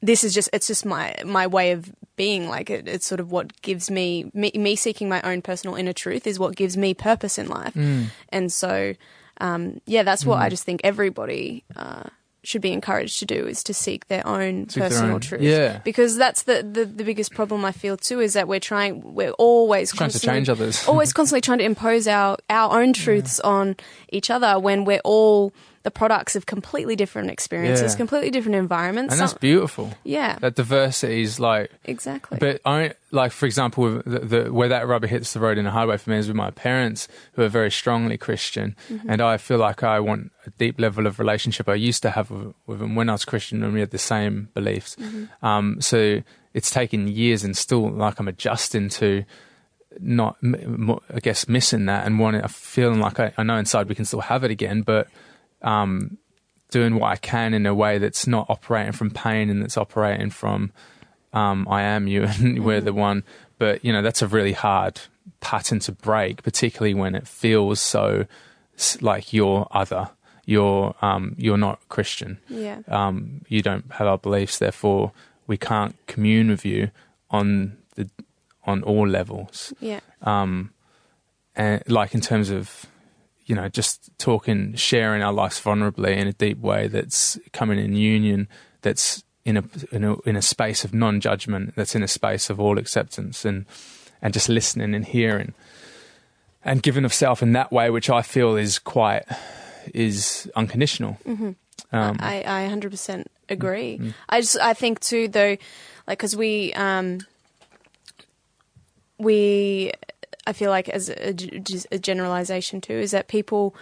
this 0.00 0.24
is 0.24 0.32
just 0.32 0.48
it's 0.54 0.66
just 0.66 0.86
my 0.86 1.14
my 1.26 1.46
way 1.46 1.72
of 1.72 1.92
being 2.16 2.48
like 2.48 2.70
it, 2.70 2.86
it's 2.88 3.06
sort 3.06 3.20
of 3.20 3.30
what 3.32 3.60
gives 3.62 3.90
me, 3.90 4.30
me 4.34 4.50
me 4.54 4.76
seeking 4.76 5.08
my 5.08 5.20
own 5.22 5.42
personal 5.42 5.76
inner 5.76 5.92
truth 5.92 6.26
is 6.26 6.38
what 6.38 6.54
gives 6.56 6.76
me 6.76 6.94
purpose 6.94 7.38
in 7.38 7.48
life 7.48 7.74
Mm. 7.74 8.06
and 8.30 8.52
so 8.52 8.94
um, 9.40 9.80
yeah 9.86 10.02
that's 10.04 10.24
what 10.24 10.38
i 10.38 10.48
just 10.48 10.62
think 10.64 10.80
everybody 10.84 11.64
uh, 11.76 12.04
should 12.44 12.60
be 12.62 12.72
encouraged 12.72 13.18
to 13.20 13.26
do 13.26 13.46
is 13.46 13.64
to 13.64 13.72
seek 13.74 14.06
their 14.08 14.24
own 14.26 14.68
Seek 14.68 14.80
their 14.80 14.90
personal 14.90 15.14
own- 15.14 15.20
truth 15.20 15.40
yeah. 15.42 15.78
because 15.84 16.16
that's 16.16 16.42
the, 16.42 16.62
the 16.62 16.84
the 16.84 17.02
biggest 17.04 17.32
problem 17.34 17.64
i 17.64 17.72
feel 17.72 17.96
too 17.96 18.20
is 18.20 18.34
that 18.34 18.46
we're 18.46 18.60
trying 18.60 19.14
we're 19.14 19.30
always 19.32 19.92
Trying 19.92 20.10
to 20.10 20.20
change 20.20 20.48
others. 20.48 20.86
always 20.86 21.12
constantly 21.12 21.40
trying 21.40 21.58
to 21.58 21.64
impose 21.64 22.06
our 22.06 22.36
our 22.50 22.80
own 22.80 22.92
truths 22.92 23.40
on 23.40 23.76
each 24.10 24.30
other 24.30 24.58
when 24.60 24.84
we're 24.84 25.00
all 25.04 25.52
the 25.84 25.90
products 25.90 26.34
of 26.34 26.46
completely 26.46 26.96
different 26.96 27.30
experiences 27.30 27.92
Yeah. 27.92 27.96
completely 27.96 28.30
different 28.30 28.56
environments 28.56 29.12
And 29.12 29.20
that's 29.20 29.34
beautiful. 29.34 29.92
yeah 30.02 30.38
That 30.40 30.54
diversity 30.56 31.22
is 31.22 31.38
like 31.38 31.70
exactly 31.84 32.38
But 32.40 32.60
I 32.64 32.94
like, 33.12 33.30
for 33.32 33.46
example, 33.46 33.84
with 33.84 34.04
the, 34.04 34.18
the, 34.18 34.52
where 34.52 34.68
that 34.68 34.88
rubber 34.88 35.06
hits 35.06 35.34
the 35.34 35.40
road 35.40 35.56
in 35.58 35.66
a 35.66 35.70
hard 35.70 35.88
way 35.88 35.96
for 35.98 36.10
me 36.10 36.16
is 36.18 36.26
with 36.26 36.36
my 36.36 36.50
parents, 36.50 37.06
who 37.34 37.42
are 37.42 37.48
very 37.48 37.70
strongly 37.70 38.16
Christian, 38.18 38.74
and 39.06 39.20
I 39.22 39.36
feel 39.36 39.58
like 39.58 39.84
I 39.84 40.00
want 40.00 40.32
a 40.46 40.50
deep 40.58 40.80
level 40.80 41.06
of 41.06 41.18
relationship 41.20 41.68
I 41.68 41.76
used 41.76 42.02
to 42.02 42.10
have 42.10 42.30
with, 42.32 42.54
with 42.66 42.78
them 42.80 42.96
when 42.96 43.08
I 43.08 43.12
was 43.12 43.24
Christian, 43.24 43.62
and 43.62 43.72
we 43.72 43.80
had 43.80 43.92
the 43.92 43.98
same 43.98 44.48
beliefs. 44.54 44.96
Um, 45.42 45.80
so 45.80 46.22
it's 46.54 46.70
taken 46.70 47.06
years, 47.06 47.44
and 47.44 47.54
still 47.56 47.88
like 47.88 48.18
I'm 48.18 48.26
adjusting 48.26 48.88
to 48.98 49.24
not, 50.00 50.36
I 50.42 51.20
guess, 51.20 51.46
missing 51.46 51.86
that 51.86 52.04
and 52.06 52.18
wanting, 52.18 52.42
feeling 52.48 52.98
like 53.00 53.20
I, 53.20 53.32
I 53.38 53.42
know 53.44 53.56
inside 53.58 53.88
we 53.88 53.94
can 53.94 54.04
still 54.04 54.22
have 54.22 54.42
it 54.42 54.50
again, 54.50 54.82
but 54.82 55.06
um, 55.64 56.18
doing 56.70 56.94
what 56.94 57.10
I 57.10 57.16
can 57.16 57.54
in 57.54 57.66
a 57.66 57.74
way 57.74 57.98
that's 57.98 58.26
not 58.26 58.46
operating 58.48 58.92
from 58.92 59.10
pain 59.10 59.50
and 59.50 59.62
that's 59.62 59.76
operating 59.76 60.30
from 60.30 60.72
um, 61.32 61.66
I 61.68 61.82
am 61.82 62.06
you 62.06 62.22
and 62.28 62.64
we're 62.64 62.80
the 62.80 62.92
one. 62.92 63.24
But 63.58 63.84
you 63.84 63.92
know 63.92 64.02
that's 64.02 64.22
a 64.22 64.28
really 64.28 64.52
hard 64.52 65.00
pattern 65.40 65.80
to 65.80 65.92
break, 65.92 66.42
particularly 66.42 66.94
when 66.94 67.14
it 67.14 67.26
feels 67.26 67.80
so 67.80 68.26
like 69.00 69.32
you're 69.32 69.66
other. 69.72 70.10
You're 70.46 70.94
um, 71.00 71.34
you're 71.38 71.56
not 71.56 71.80
Christian. 71.88 72.38
yeah 72.48 72.80
Um, 72.88 73.42
you 73.48 73.62
don't 73.62 73.90
have 73.92 74.06
our 74.06 74.18
beliefs, 74.18 74.58
therefore 74.58 75.12
we 75.46 75.56
can't 75.56 75.94
commune 76.06 76.48
with 76.48 76.64
you 76.64 76.90
on 77.30 77.76
the 77.96 78.08
on 78.64 78.82
all 78.82 79.06
levels 79.06 79.72
yeah 79.80 80.00
um, 80.22 80.70
and 81.54 81.82
like 81.86 82.14
in 82.14 82.20
terms 82.20 82.50
of 82.50 82.86
you 83.46 83.54
know 83.54 83.68
just 83.68 84.10
talking, 84.18 84.74
sharing 84.74 85.22
our 85.22 85.32
lives 85.32 85.60
vulnerably 85.60 86.16
in 86.16 86.26
a 86.26 86.32
deep 86.32 86.58
way 86.58 86.88
that's 86.88 87.38
coming 87.52 87.78
in 87.78 87.94
union, 87.94 88.48
that's 88.82 89.24
in 89.44 89.56
a 89.56 89.64
in 89.92 90.04
a, 90.04 90.20
in 90.20 90.36
a 90.36 90.42
space 90.42 90.84
of 90.84 90.94
non-judgment, 90.94 91.74
that's 91.76 91.94
in 91.94 92.02
a 92.02 92.08
space 92.08 92.50
of 92.50 92.60
all 92.60 92.78
acceptance 92.78 93.44
and 93.44 93.66
and 94.22 94.32
just 94.32 94.48
listening 94.48 94.94
and 94.94 95.04
hearing 95.06 95.52
and 96.64 96.82
giving 96.82 97.04
of 97.04 97.12
self 97.12 97.42
in 97.42 97.52
that 97.52 97.70
way, 97.70 97.90
which 97.90 98.08
I 98.08 98.22
feel 98.22 98.56
is 98.56 98.78
quite 98.78 99.24
is 99.92 100.50
unconditional. 100.56 101.18
Um, 101.92 102.16
I, 102.20 102.42
I 102.46 102.68
100% 102.68 103.26
agree. 103.48 103.98
Mm. 103.98 104.14
I 104.28 104.40
just 104.40 104.58
I 104.58 104.74
think 104.74 105.00
too 105.00 105.28
though, 105.28 105.56
like 106.06 106.18
because 106.18 106.34
we 106.34 106.72
um 106.72 107.20
we 109.18 109.92
I 110.46 110.52
feel 110.52 110.70
like 110.70 110.88
as 110.88 111.08
a, 111.08 111.34
a 111.92 111.98
generalization 111.98 112.80
too 112.80 112.94
is 112.94 113.10
that 113.12 113.28
people 113.28 113.74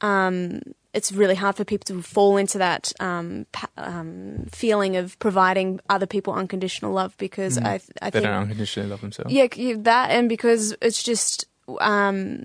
um 0.00 0.60
it's 0.94 1.10
really 1.10 1.34
hard 1.34 1.56
for 1.56 1.64
people 1.64 1.86
to 1.86 2.02
fall 2.02 2.36
into 2.36 2.58
that 2.58 2.92
um, 3.00 3.46
pa- 3.52 3.70
um 3.76 4.46
feeling 4.52 4.96
of 4.96 5.18
providing 5.18 5.80
other 5.88 6.06
people 6.06 6.34
unconditional 6.34 6.92
love 6.92 7.16
because 7.16 7.56
I 7.58 7.80
I 8.02 8.10
they 8.10 8.20
think 8.20 8.24
don't 8.24 8.42
unconditionally 8.42 8.90
love 8.90 9.00
themselves. 9.00 9.32
yeah, 9.32 9.46
that 9.78 10.10
and 10.10 10.28
because 10.28 10.76
it's 10.82 11.02
just 11.02 11.46
um, 11.80 12.44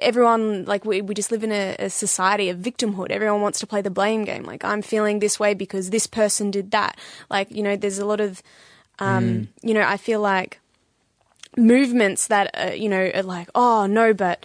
everyone 0.00 0.64
like 0.64 0.84
we 0.84 1.02
we 1.02 1.14
just 1.14 1.30
live 1.30 1.44
in 1.44 1.52
a, 1.52 1.76
a 1.78 1.90
society 1.90 2.48
of 2.48 2.58
victimhood. 2.58 3.10
Everyone 3.10 3.40
wants 3.40 3.60
to 3.60 3.66
play 3.66 3.80
the 3.80 3.90
blame 3.90 4.24
game. 4.24 4.42
Like 4.42 4.64
I'm 4.64 4.82
feeling 4.82 5.20
this 5.20 5.38
way 5.38 5.54
because 5.54 5.90
this 5.90 6.06
person 6.06 6.50
did 6.50 6.72
that. 6.72 6.98
Like 7.30 7.50
you 7.50 7.62
know, 7.62 7.76
there's 7.76 7.98
a 7.98 8.06
lot 8.06 8.20
of 8.20 8.42
um, 8.98 9.48
you 9.62 9.74
know, 9.74 9.82
I 9.82 9.96
feel 9.96 10.20
like 10.20 10.60
movements 11.56 12.26
that 12.28 12.50
uh, 12.54 12.72
you 12.72 12.88
know 12.88 13.10
are 13.14 13.22
like 13.22 13.48
oh 13.54 13.86
no, 13.86 14.14
but 14.14 14.44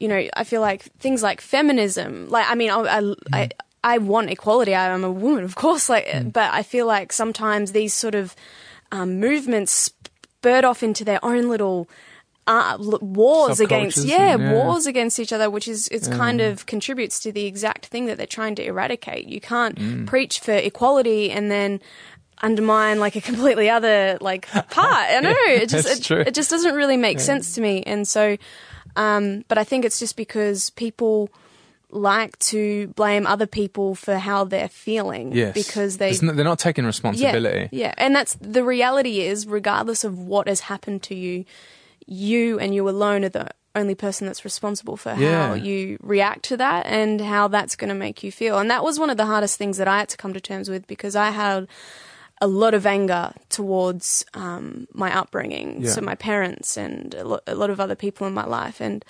you 0.00 0.06
know, 0.08 0.28
I 0.36 0.44
feel 0.44 0.60
like 0.60 0.82
things 1.00 1.22
like 1.22 1.40
feminism. 1.40 2.28
Like 2.28 2.46
I 2.48 2.54
mean, 2.54 2.70
I 2.70 2.80
I, 2.98 3.14
I, 3.32 3.48
I 3.82 3.98
want 3.98 4.30
equality. 4.30 4.74
I, 4.74 4.92
I'm 4.92 5.04
a 5.04 5.10
woman, 5.10 5.44
of 5.44 5.56
course. 5.56 5.88
Like, 5.88 6.32
but 6.32 6.52
I 6.52 6.62
feel 6.62 6.86
like 6.86 7.12
sometimes 7.12 7.72
these 7.72 7.94
sort 7.94 8.14
of 8.14 8.36
um, 8.92 9.18
movements 9.18 9.72
spurt 9.72 10.64
off 10.64 10.82
into 10.84 11.04
their 11.04 11.18
own 11.24 11.48
little 11.48 11.88
uh, 12.46 12.76
l- 12.80 12.98
wars 13.02 13.58
against 13.60 14.04
yeah, 14.06 14.34
and- 14.34 14.42
yeah. 14.42 14.52
wars 14.52 14.86
against 14.86 15.18
each 15.18 15.32
other, 15.32 15.50
which 15.50 15.66
is 15.68 15.88
it's 15.88 16.06
kind 16.08 16.40
of 16.40 16.64
contributes 16.66 17.18
to 17.20 17.32
the 17.32 17.44
exact 17.46 17.86
thing 17.86 18.06
that 18.06 18.16
they're 18.16 18.26
trying 18.26 18.54
to 18.54 18.64
eradicate. 18.64 19.26
You 19.26 19.40
can't 19.40 19.76
Mm. 19.76 20.06
preach 20.06 20.38
for 20.40 20.52
equality 20.54 21.30
and 21.32 21.50
then 21.50 21.80
undermine 22.42 23.00
like 23.00 23.16
a 23.16 23.20
completely 23.20 23.68
other 23.70 24.18
like 24.20 24.46
part. 24.48 25.06
I 25.10 25.20
know 25.22 25.34
it 25.46 25.68
just 25.68 26.10
it, 26.10 26.28
it 26.28 26.34
just 26.34 26.50
doesn't 26.50 26.74
really 26.74 26.96
make 26.96 27.20
sense 27.20 27.54
to 27.54 27.60
me, 27.60 27.82
and 27.84 28.06
so. 28.06 28.36
Um, 28.96 29.44
but 29.46 29.58
I 29.58 29.64
think 29.64 29.84
it's 29.84 30.00
just 30.00 30.16
because 30.16 30.70
people 30.70 31.30
like 31.90 32.36
to 32.40 32.88
blame 32.88 33.26
other 33.28 33.46
people 33.46 33.94
for 33.94 34.16
how 34.18 34.42
they're 34.44 34.68
feeling 34.68 35.32
Yes, 35.32 35.54
because 35.54 35.98
they 35.98 36.18
not, 36.20 36.34
they're 36.34 36.44
not 36.44 36.58
taking 36.58 36.82
yeah, 36.84 36.88
responsibility. 36.88 37.68
yeah, 37.70 37.94
and 37.96 38.14
that's 38.14 38.34
the 38.40 38.64
reality 38.64 39.20
is, 39.20 39.46
regardless 39.46 40.02
of 40.02 40.18
what 40.18 40.48
has 40.48 40.60
happened 40.60 41.02
to 41.04 41.14
you, 41.14 41.44
you 42.06 42.58
and 42.58 42.74
you 42.74 42.88
alone 42.88 43.24
are 43.24 43.28
the 43.28 43.48
only 43.74 43.94
person 43.94 44.26
that's 44.26 44.44
responsible 44.44 44.96
for 44.96 45.14
Yeah. 45.16 45.48
how 45.48 45.54
you 45.54 45.98
react 46.02 46.42
to 46.46 46.56
that 46.56 46.86
and 46.86 47.20
how 47.20 47.46
that's 47.48 47.76
going 47.76 47.90
to 47.90 47.94
make 47.94 48.24
you 48.24 48.32
feel. 48.32 48.58
And 48.58 48.68
that 48.70 48.82
was 48.82 48.98
one 48.98 49.10
of 49.10 49.16
the 49.16 49.26
hardest 49.26 49.56
things 49.58 49.76
that 49.76 49.86
I 49.86 49.98
had 50.00 50.08
to 50.08 50.16
come 50.16 50.32
to 50.32 50.40
terms 50.40 50.68
with 50.68 50.86
because 50.88 51.14
I 51.14 51.30
had 51.30 51.68
a 52.40 52.46
lot 52.46 52.74
of 52.74 52.86
anger 52.86 53.32
towards 53.48 54.24
um, 54.34 54.86
my 54.92 55.12
upbringing, 55.16 55.82
Yeah. 55.82 55.90
so 55.90 56.00
my 56.00 56.14
parents 56.14 56.76
and 56.76 57.14
a 57.14 57.24
lot, 57.24 57.42
a 57.46 57.54
lot 57.54 57.70
of 57.70 57.80
other 57.80 57.96
people 57.96 58.26
in 58.26 58.34
my 58.34 58.46
life, 58.46 58.80
and 58.80 59.04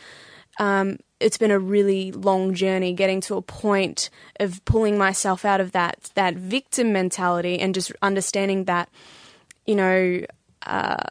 um, 0.59 0.99
it's 1.21 1.39
been 1.39 1.51
a 1.51 1.59
really 1.59 2.11
long 2.13 2.55
journey 2.55 2.93
getting 2.93 3.21
to 3.23 3.37
a 3.37 3.43
point 3.43 4.11
of 4.41 4.65
pulling 4.65 4.97
myself 4.99 5.45
out 5.45 5.61
of 5.61 5.73
that 5.73 6.11
that 6.15 6.35
victim 6.35 6.93
mentality 6.93 7.59
and 7.61 7.75
just 7.75 7.93
understanding 8.03 8.65
that, 8.65 8.89
you 9.67 9.75
know, 9.75 10.21
uh, 10.67 11.05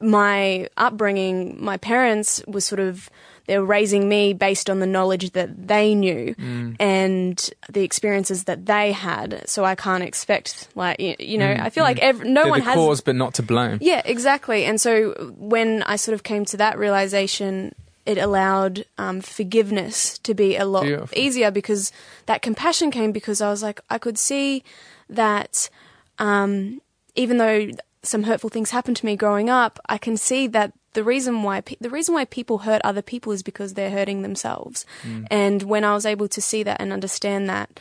my 0.00 0.68
upbringing, 0.76 1.62
my 1.62 1.76
parents 1.78 2.42
were 2.46 2.60
sort 2.60 2.80
of 2.80 3.08
they 3.46 3.58
were 3.58 3.64
raising 3.64 4.08
me 4.08 4.32
based 4.32 4.68
on 4.68 4.80
the 4.80 4.86
knowledge 4.86 5.30
that 5.32 5.68
they 5.68 5.94
knew 5.94 6.34
and 6.80 7.50
the 7.70 7.82
experiences 7.82 8.44
that 8.44 8.66
they 8.66 8.92
had. 8.92 9.48
So 9.48 9.64
I 9.64 9.74
can't 9.74 10.02
expect 10.02 10.68
like 10.74 11.00
you, 11.00 11.16
you 11.18 11.38
know 11.38 11.56
I 11.58 11.70
feel 11.70 11.84
like 11.84 11.98
ev- 11.98 12.24
no 12.24 12.42
They're 12.42 12.50
one 12.50 12.60
the 12.60 12.64
has 12.66 12.74
cause, 12.74 13.00
but 13.00 13.14
not 13.16 13.34
to 13.34 13.42
blame. 13.42 13.78
yeah, 13.80 14.02
exactly. 14.04 14.64
And 14.64 14.80
so 14.80 15.12
when 15.38 15.82
I 15.84 15.96
sort 15.96 16.14
of 16.14 16.22
came 16.22 16.44
to 16.46 16.56
that 16.58 16.78
realization, 16.78 17.74
it 18.04 18.18
allowed 18.18 18.84
um, 18.98 19.20
forgiveness 19.20 20.18
to 20.20 20.34
be 20.34 20.56
a 20.56 20.64
lot 20.64 20.84
Beautiful. 20.84 21.18
easier 21.18 21.50
because 21.50 21.92
that 22.26 22.42
compassion 22.42 22.90
came 22.90 23.12
because 23.12 23.40
I 23.40 23.50
was 23.50 23.62
like, 23.62 23.80
I 23.90 23.98
could 23.98 24.18
see 24.18 24.62
that 25.10 25.68
um, 26.18 26.80
even 27.14 27.38
though 27.38 27.70
some 28.02 28.22
hurtful 28.24 28.50
things 28.50 28.70
happened 28.70 28.96
to 28.98 29.06
me 29.06 29.16
growing 29.16 29.50
up, 29.50 29.80
I 29.88 29.98
can 29.98 30.16
see 30.16 30.46
that 30.48 30.72
the 30.96 31.04
reason 31.04 31.42
why 31.42 31.60
pe- 31.60 31.76
the 31.78 31.90
reason 31.90 32.14
why 32.14 32.24
people 32.24 32.58
hurt 32.58 32.80
other 32.82 33.02
people 33.02 33.30
is 33.30 33.42
because 33.42 33.74
they're 33.74 33.90
hurting 33.90 34.22
themselves. 34.22 34.86
And 35.30 35.62
when 35.62 35.84
I 35.84 35.92
was 35.92 36.06
able 36.06 36.26
to 36.26 36.40
see 36.40 36.62
that 36.64 36.80
and 36.80 36.90
understand 36.90 37.48
that, 37.50 37.78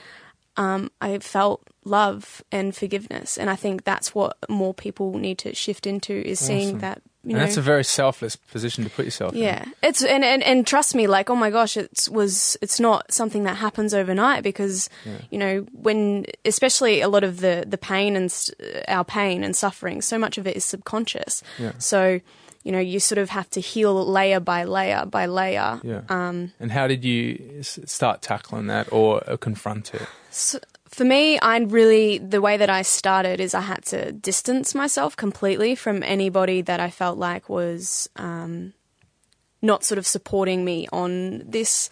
um, 0.58 0.92
I 1.02 1.18
felt 1.20 1.64
love 1.86 2.44
and 2.52 2.76
forgiveness, 2.76 3.38
and 3.38 3.50
I 3.50 3.56
think 3.56 3.86
that's 3.86 4.14
what 4.14 4.38
more 4.50 4.74
people 4.74 5.18
need 5.18 5.38
to 5.40 5.56
shift 5.56 5.88
into 5.88 6.14
is 6.14 6.40
seeing 6.40 6.80
that. 6.80 7.02
You 7.24 7.32
and 7.32 7.40
know, 7.40 7.46
that's 7.46 7.58
a 7.58 7.62
very 7.62 7.84
selfless 7.84 8.36
position 8.36 8.84
to 8.84 8.90
put 8.90 9.06
yourself 9.06 9.34
in. 9.34 9.42
yeah, 9.42 9.66
it's 9.82 10.04
and, 10.04 10.24
and 10.24 10.44
and 10.44 10.68
trust 10.68 10.94
me, 10.94 11.08
like 11.08 11.30
oh 11.32 11.36
my 11.36 11.50
gosh, 11.50 11.76
it's 11.76 12.08
was 12.08 12.56
it's 12.62 12.80
not 12.80 13.12
something 13.12 13.46
that 13.46 13.58
happens 13.58 13.96
overnight 13.96 14.44
because 14.44 14.90
you 15.32 15.40
know 15.40 15.66
when 15.72 16.26
especially 16.44 17.02
a 17.02 17.08
lot 17.10 17.24
of 17.24 17.40
the 17.40 17.66
the 17.66 17.80
pain 17.80 18.16
and 18.16 18.26
s 18.26 18.52
our 18.88 19.04
pain 19.04 19.44
and 19.44 19.56
suffering, 19.56 20.04
so 20.04 20.20
much 20.20 20.38
of 20.38 20.46
it 20.46 20.56
is 20.56 20.64
subconscious. 20.64 21.42
Yeah. 21.58 21.72
So 21.80 22.20
you 22.66 22.72
know 22.72 22.80
you 22.80 23.00
sort 23.00 23.20
of 23.20 23.30
have 23.30 23.50
to 23.52 23.62
heal 23.62 23.94
layer 24.12 24.42
by 24.42 24.66
layer 24.66 25.06
by 25.06 25.28
layer. 25.28 25.80
Yeah. 25.84 26.02
Um, 26.10 26.52
and 26.60 26.72
how 26.72 26.88
did 26.88 27.06
you 27.06 27.58
s- 27.60 27.80
start 27.86 28.22
tackling 28.22 28.68
that 28.68 28.92
or 28.92 29.24
uh, 29.30 29.38
confront 29.38 29.94
it? 29.94 30.08
So 30.32 30.58
for 30.90 31.06
me, 31.06 31.38
I 31.40 31.58
really 31.60 32.18
the 32.18 32.42
way 32.42 32.58
that 32.58 32.70
I 32.70 32.82
started 32.82 33.40
is 33.40 33.54
I 33.54 33.62
had 33.62 33.86
to 33.86 34.12
distance 34.12 34.74
myself 34.74 35.16
completely 35.16 35.76
from 35.76 36.02
anybody 36.04 36.62
that 36.64 36.80
I 36.80 36.90
felt 36.90 37.18
like 37.20 37.48
was 37.50 38.10
um, 38.16 38.74
not 39.62 39.84
sort 39.84 40.00
of 40.00 40.08
supporting 40.08 40.66
me 40.66 40.88
on 40.92 41.44
this, 41.46 41.90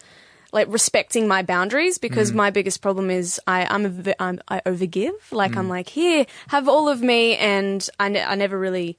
like 0.52 0.66
respecting 0.68 1.28
my 1.28 1.42
boundaries. 1.42 1.98
Because 1.98 2.32
my 2.32 2.50
biggest 2.50 2.82
problem 2.82 3.10
is 3.10 3.40
I 3.46 3.66
I'm, 3.66 3.86
a, 3.86 4.22
I'm 4.22 4.40
I 4.48 4.60
overgive. 4.66 5.30
Like 5.30 5.56
I'm 5.56 5.68
like 5.68 5.88
here, 5.88 6.26
have 6.48 6.66
all 6.68 6.88
of 6.88 7.00
me, 7.00 7.36
and 7.36 7.88
I, 8.00 8.08
ne- 8.08 8.24
I 8.24 8.34
never 8.34 8.58
really 8.58 8.96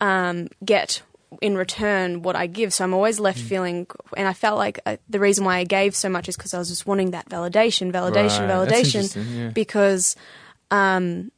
um, 0.00 0.48
get 0.64 1.02
in 1.40 1.56
return 1.56 2.22
what 2.22 2.36
I 2.36 2.46
give. 2.46 2.72
So 2.72 2.84
I'm 2.84 2.94
always 2.94 3.20
left 3.20 3.38
feeling, 3.38 3.86
and 4.16 4.26
I 4.26 4.32
felt 4.32 4.58
like 4.58 4.80
uh, 4.86 4.96
the 5.08 5.20
reason 5.20 5.44
why 5.44 5.58
I 5.58 5.64
gave 5.64 5.94
so 5.94 6.08
much 6.08 6.28
is 6.28 6.36
because 6.36 6.54
I 6.54 6.58
was 6.58 6.68
just 6.68 6.86
wanting 6.86 7.10
that 7.10 7.28
validation, 7.28 7.92
validation, 7.92 8.48
Right, 8.48 8.68
validation, 8.68 9.36
yeah. 9.36 9.48
because 9.48 10.16
um, 10.70 11.30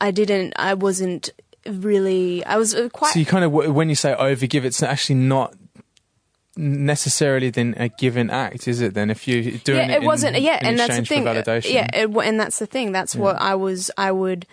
I 0.00 0.10
didn't, 0.10 0.54
I 0.56 0.74
wasn't 0.74 1.30
really, 1.66 2.44
I 2.44 2.56
was 2.56 2.74
uh, 2.74 2.88
quite. 2.92 3.12
So 3.14 3.18
you 3.18 3.26
kind 3.26 3.44
of, 3.44 3.52
when 3.52 3.88
you 3.88 3.94
say 3.94 4.14
overgive, 4.14 4.64
it's 4.64 4.82
actually 4.82 5.16
not 5.16 5.54
necessarily 6.56 7.50
then 7.50 7.74
a 7.78 7.88
given 7.88 8.30
act, 8.30 8.68
is 8.68 8.80
it? 8.80 8.94
Then 8.94 9.10
if 9.10 9.26
you're 9.26 9.42
doing 9.58 9.78
yeah, 9.78 9.84
it, 9.84 9.90
it 9.90 9.96
in- 10.02 10.04
wasn't. 10.04 10.40
Yeah, 10.40 10.58
and 10.60 10.78
that's 10.78 10.96
the 10.96 11.04
thing. 11.04 11.26
Uh, 11.26 11.34
validation. 11.34 11.72
Yeah, 11.72 11.88
it, 11.92 12.10
and 12.10 12.38
that's 12.38 12.58
the 12.58 12.66
thing. 12.66 12.92
That's 12.92 13.16
what 13.16 13.40
I 13.40 13.54
was. 13.54 13.90
I 13.96 14.12
would 14.12 14.46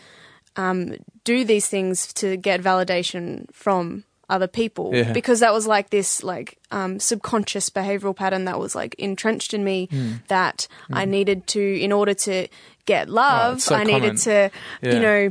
um, 0.56 0.96
do 1.30 1.38
these 1.46 1.68
things 1.76 1.96
to 2.22 2.28
get 2.38 2.58
validation 2.62 3.46
from 3.54 4.04
other 4.36 4.48
people 4.48 4.86
Yeah. 4.94 5.12
because 5.14 5.40
that 5.46 5.54
was 5.54 5.66
like 5.76 5.88
this 5.90 6.24
like 6.24 6.58
um, 6.72 7.00
subconscious 7.00 7.70
behavioral 7.70 8.16
pattern 8.16 8.46
that 8.46 8.60
was 8.60 8.76
like 8.82 8.94
entrenched 9.00 9.54
in 9.58 9.64
me 9.64 9.88
Hmm. 9.92 10.12
that 10.28 10.68
I 11.02 11.06
needed 11.06 11.40
to 11.56 11.62
in 11.86 11.92
order 11.92 12.14
to 12.28 12.48
get 12.86 13.10
love. 13.10 13.56
it's 13.58 13.66
so 13.66 13.76
I 13.76 13.84
needed 13.84 14.18
to, 14.28 14.50
Yeah. 14.82 14.94
you 14.94 15.00
know. 15.08 15.22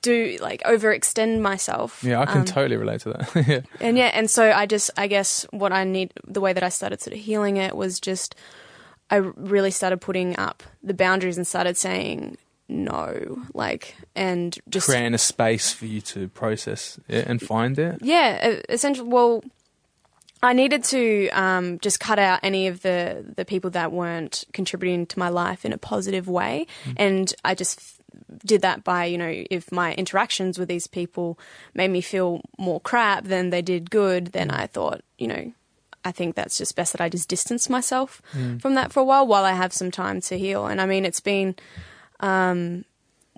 Do 0.00 0.38
like 0.40 0.62
overextend 0.62 1.40
myself. 1.40 2.04
Yeah, 2.04 2.20
I 2.22 2.26
can 2.26 2.38
Um, 2.42 2.44
totally 2.44 2.76
relate 2.76 3.00
to 3.02 3.08
that. 3.14 3.24
yeah. 3.48 3.60
and 3.86 3.98
yeah, 3.98 4.10
and 4.14 4.30
so 4.30 4.42
I 4.62 4.64
just, 4.74 4.90
I 4.96 5.08
guess 5.08 5.44
what 5.50 5.72
I 5.72 5.82
need, 5.82 6.12
the 6.24 6.40
way 6.40 6.52
that 6.52 6.62
I 6.62 6.68
started 6.70 7.00
sort 7.00 7.14
of 7.16 7.20
healing 7.20 7.56
it 7.56 7.74
was 7.74 7.98
just, 7.98 8.36
I 9.10 9.16
really 9.56 9.72
started 9.72 9.98
putting 10.00 10.38
up 10.38 10.62
the 10.84 10.94
boundaries 10.94 11.36
and 11.36 11.44
started 11.46 11.76
saying 11.76 12.38
no, 12.68 13.44
like, 13.54 13.96
and 14.14 14.58
just, 14.68 14.86
Creating 14.86 15.14
a 15.14 15.18
space 15.18 15.72
for 15.72 15.86
you 15.86 16.00
to 16.02 16.28
process 16.28 17.00
it 17.08 17.26
and 17.26 17.40
find 17.40 17.78
it. 17.78 17.98
yeah, 18.02 18.60
essentially, 18.68 19.08
well, 19.08 19.42
I 20.42 20.52
needed 20.52 20.84
to 20.84 21.28
um, 21.30 21.78
just 21.80 21.98
cut 21.98 22.18
out 22.18 22.40
any 22.42 22.68
of 22.68 22.82
the, 22.82 23.24
the 23.36 23.44
people 23.44 23.70
that 23.70 23.90
weren't 23.90 24.44
contributing 24.52 25.06
to 25.06 25.18
my 25.18 25.28
life 25.28 25.64
in 25.64 25.72
a 25.72 25.78
positive 25.78 26.28
way. 26.28 26.66
Mm-hmm. 26.84 26.92
And 26.96 27.34
I 27.44 27.54
just 27.54 28.00
did 28.44 28.62
that 28.62 28.84
by, 28.84 29.06
you 29.06 29.18
know, 29.18 29.44
if 29.50 29.72
my 29.72 29.94
interactions 29.94 30.58
with 30.58 30.68
these 30.68 30.86
people 30.86 31.38
made 31.74 31.90
me 31.90 32.00
feel 32.00 32.42
more 32.58 32.80
crap 32.80 33.24
than 33.24 33.50
they 33.50 33.62
did 33.62 33.90
good, 33.90 34.28
then 34.28 34.48
mm. 34.48 34.58
I 34.58 34.66
thought, 34.66 35.02
you 35.18 35.26
know, 35.26 35.52
I 36.04 36.12
think 36.12 36.36
that's 36.36 36.58
just 36.58 36.76
best 36.76 36.92
that 36.92 37.00
I 37.00 37.08
just 37.08 37.28
distance 37.28 37.68
myself 37.68 38.22
mm. 38.32 38.60
from 38.60 38.74
that 38.74 38.92
for 38.92 39.00
a 39.00 39.04
while 39.04 39.26
while 39.26 39.44
I 39.44 39.52
have 39.52 39.72
some 39.72 39.90
time 39.90 40.20
to 40.22 40.38
heal. 40.38 40.66
And 40.66 40.80
I 40.80 40.86
mean, 40.86 41.04
it's 41.04 41.20
been, 41.20 41.56
um, 42.20 42.84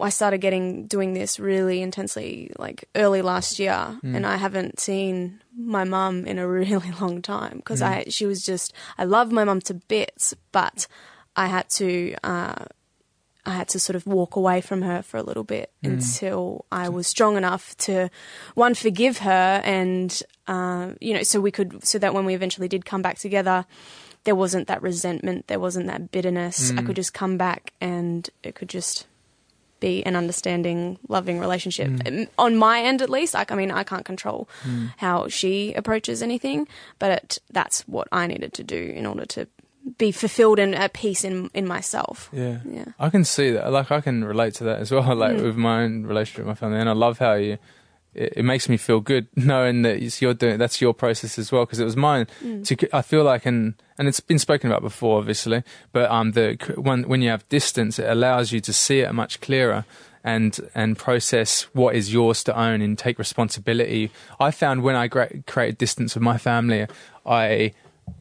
I 0.01 0.09
started 0.09 0.39
getting 0.39 0.87
doing 0.87 1.13
this 1.13 1.39
really 1.39 1.83
intensely 1.83 2.53
like 2.59 2.89
early 2.95 3.23
last 3.23 3.59
year, 3.59 3.99
and 4.03 4.27
I 4.27 4.37
haven't 4.37 4.81
seen 4.81 5.43
my 5.57 5.85
mum 5.85 6.27
in 6.27 6.39
a 6.39 6.49
really 6.61 6.91
long 7.01 7.21
time 7.23 7.57
because 7.59 7.83
I 7.83 8.05
she 8.09 8.27
was 8.27 8.45
just 8.45 8.73
I 8.97 9.05
love 9.05 9.31
my 9.33 9.45
mum 9.45 9.61
to 9.63 9.75
bits, 9.75 10.35
but 10.53 10.87
I 11.37 11.47
had 11.47 11.69
to 11.71 12.15
uh, 12.25 12.65
I 13.47 13.51
had 13.53 13.69
to 13.69 13.79
sort 13.79 13.97
of 13.97 14.07
walk 14.07 14.37
away 14.37 14.61
from 14.61 14.83
her 14.83 15.03
for 15.03 15.17
a 15.17 15.23
little 15.23 15.45
bit 15.45 15.73
until 15.83 16.65
I 16.71 16.89
was 16.89 17.07
strong 17.07 17.37
enough 17.37 17.77
to 17.79 18.11
one 18.55 18.75
forgive 18.75 19.19
her 19.19 19.61
and 19.65 20.23
uh, 20.47 20.93
you 21.01 21.15
know 21.15 21.23
so 21.23 21.41
we 21.41 21.51
could 21.51 21.85
so 21.85 21.99
that 21.99 22.15
when 22.15 22.25
we 22.25 22.35
eventually 22.35 22.69
did 22.69 22.85
come 22.85 23.03
back 23.03 23.19
together 23.19 23.67
there 24.25 24.35
wasn't 24.35 24.67
that 24.69 24.83
resentment 24.83 25.47
there 25.47 25.61
wasn't 25.61 25.87
that 25.87 26.11
bitterness 26.11 26.73
I 26.77 26.83
could 26.83 26.97
just 26.97 27.15
come 27.15 27.37
back 27.37 27.73
and 27.81 28.29
it 28.43 28.55
could 28.55 28.69
just 28.69 29.07
be 29.81 30.05
an 30.05 30.15
understanding 30.15 30.99
loving 31.09 31.41
relationship 31.41 31.89
Um, 32.07 32.27
on 32.39 32.57
my 32.57 32.81
end 32.83 33.01
at 33.01 33.09
least 33.09 33.33
like 33.35 33.51
I 33.51 33.55
mean 33.55 33.71
I 33.71 33.83
can't 33.83 34.05
control 34.05 34.47
how 34.99 35.29
she 35.29 35.73
approaches 35.75 36.23
anything 36.23 36.69
but 36.99 37.39
that's 37.51 37.81
what 37.89 38.07
I 38.13 38.27
needed 38.27 38.53
to 38.55 38.63
do 38.65 38.77
in 38.95 39.07
order 39.07 39.25
to 39.27 39.47
be 39.97 40.13
fulfilled 40.13 40.59
and 40.59 40.75
at 40.75 40.93
peace 40.93 41.25
in 41.25 41.49
in 41.55 41.67
myself 41.67 42.29
Yeah. 42.33 42.59
Yeah. 42.69 42.85
I 42.99 43.09
can 43.09 43.25
see 43.25 43.51
that. 43.53 43.73
Like, 43.73 43.91
I 43.91 44.03
can 44.03 44.23
relate 44.25 44.53
to 44.57 44.65
that 44.65 44.79
as 44.81 44.91
well, 44.93 45.15
like 45.25 45.37
Mm. 45.39 45.43
with 45.45 45.57
my 45.57 45.83
own 45.85 46.05
relationship 46.05 46.45
with 46.45 46.49
my 46.49 46.55
family. 46.55 46.79
And 46.81 46.89
I 46.91 46.93
love 46.93 47.17
how 47.19 47.33
you, 47.35 47.57
it, 48.15 48.35
it 48.39 48.43
makes 48.45 48.69
me 48.69 48.77
feel 48.77 49.01
good 49.01 49.27
knowing 49.37 49.83
that 49.83 50.03
it's 50.03 50.21
you're 50.23 50.35
doing, 50.35 50.59
that's 50.59 50.81
your 50.81 50.95
process 50.95 51.39
as 51.39 51.51
well. 51.53 51.65
Cause 51.67 51.79
it 51.79 51.85
was 51.85 51.97
mine 51.97 52.27
Mm. 52.45 52.65
to, 52.67 52.97
I 52.97 53.03
feel 53.03 53.23
like, 53.25 53.47
and, 53.47 53.75
and 53.99 54.09
it's 54.09 54.21
been 54.21 54.39
spoken 54.39 54.71
about 54.71 54.83
before, 54.83 55.19
obviously, 55.19 55.63
but, 55.93 56.11
um, 56.11 56.33
the, 56.33 56.57
when, 56.77 57.09
when 57.09 57.23
you 57.23 57.31
have 57.31 57.49
distance, 57.49 57.99
it 57.99 58.09
allows 58.09 58.53
you 58.53 58.61
to 58.61 58.73
see 58.73 59.01
it 59.01 59.13
much 59.13 59.41
clearer. 59.41 59.85
And 60.23 60.61
and 60.75 60.99
process 60.99 61.63
what 61.73 61.95
is 61.97 62.13
yours 62.13 62.45
to 62.45 62.55
own 62.55 62.83
and 62.83 62.99
take 62.99 63.19
responsibility. 63.19 64.11
I 64.39 64.51
found 64.51 64.83
when 64.83 64.95
I 64.95 65.07
gra- 65.09 65.31
created 65.47 65.79
distance 65.79 66.15
with 66.15 66.23
my 66.23 66.37
family, 66.37 66.87
I 67.25 67.73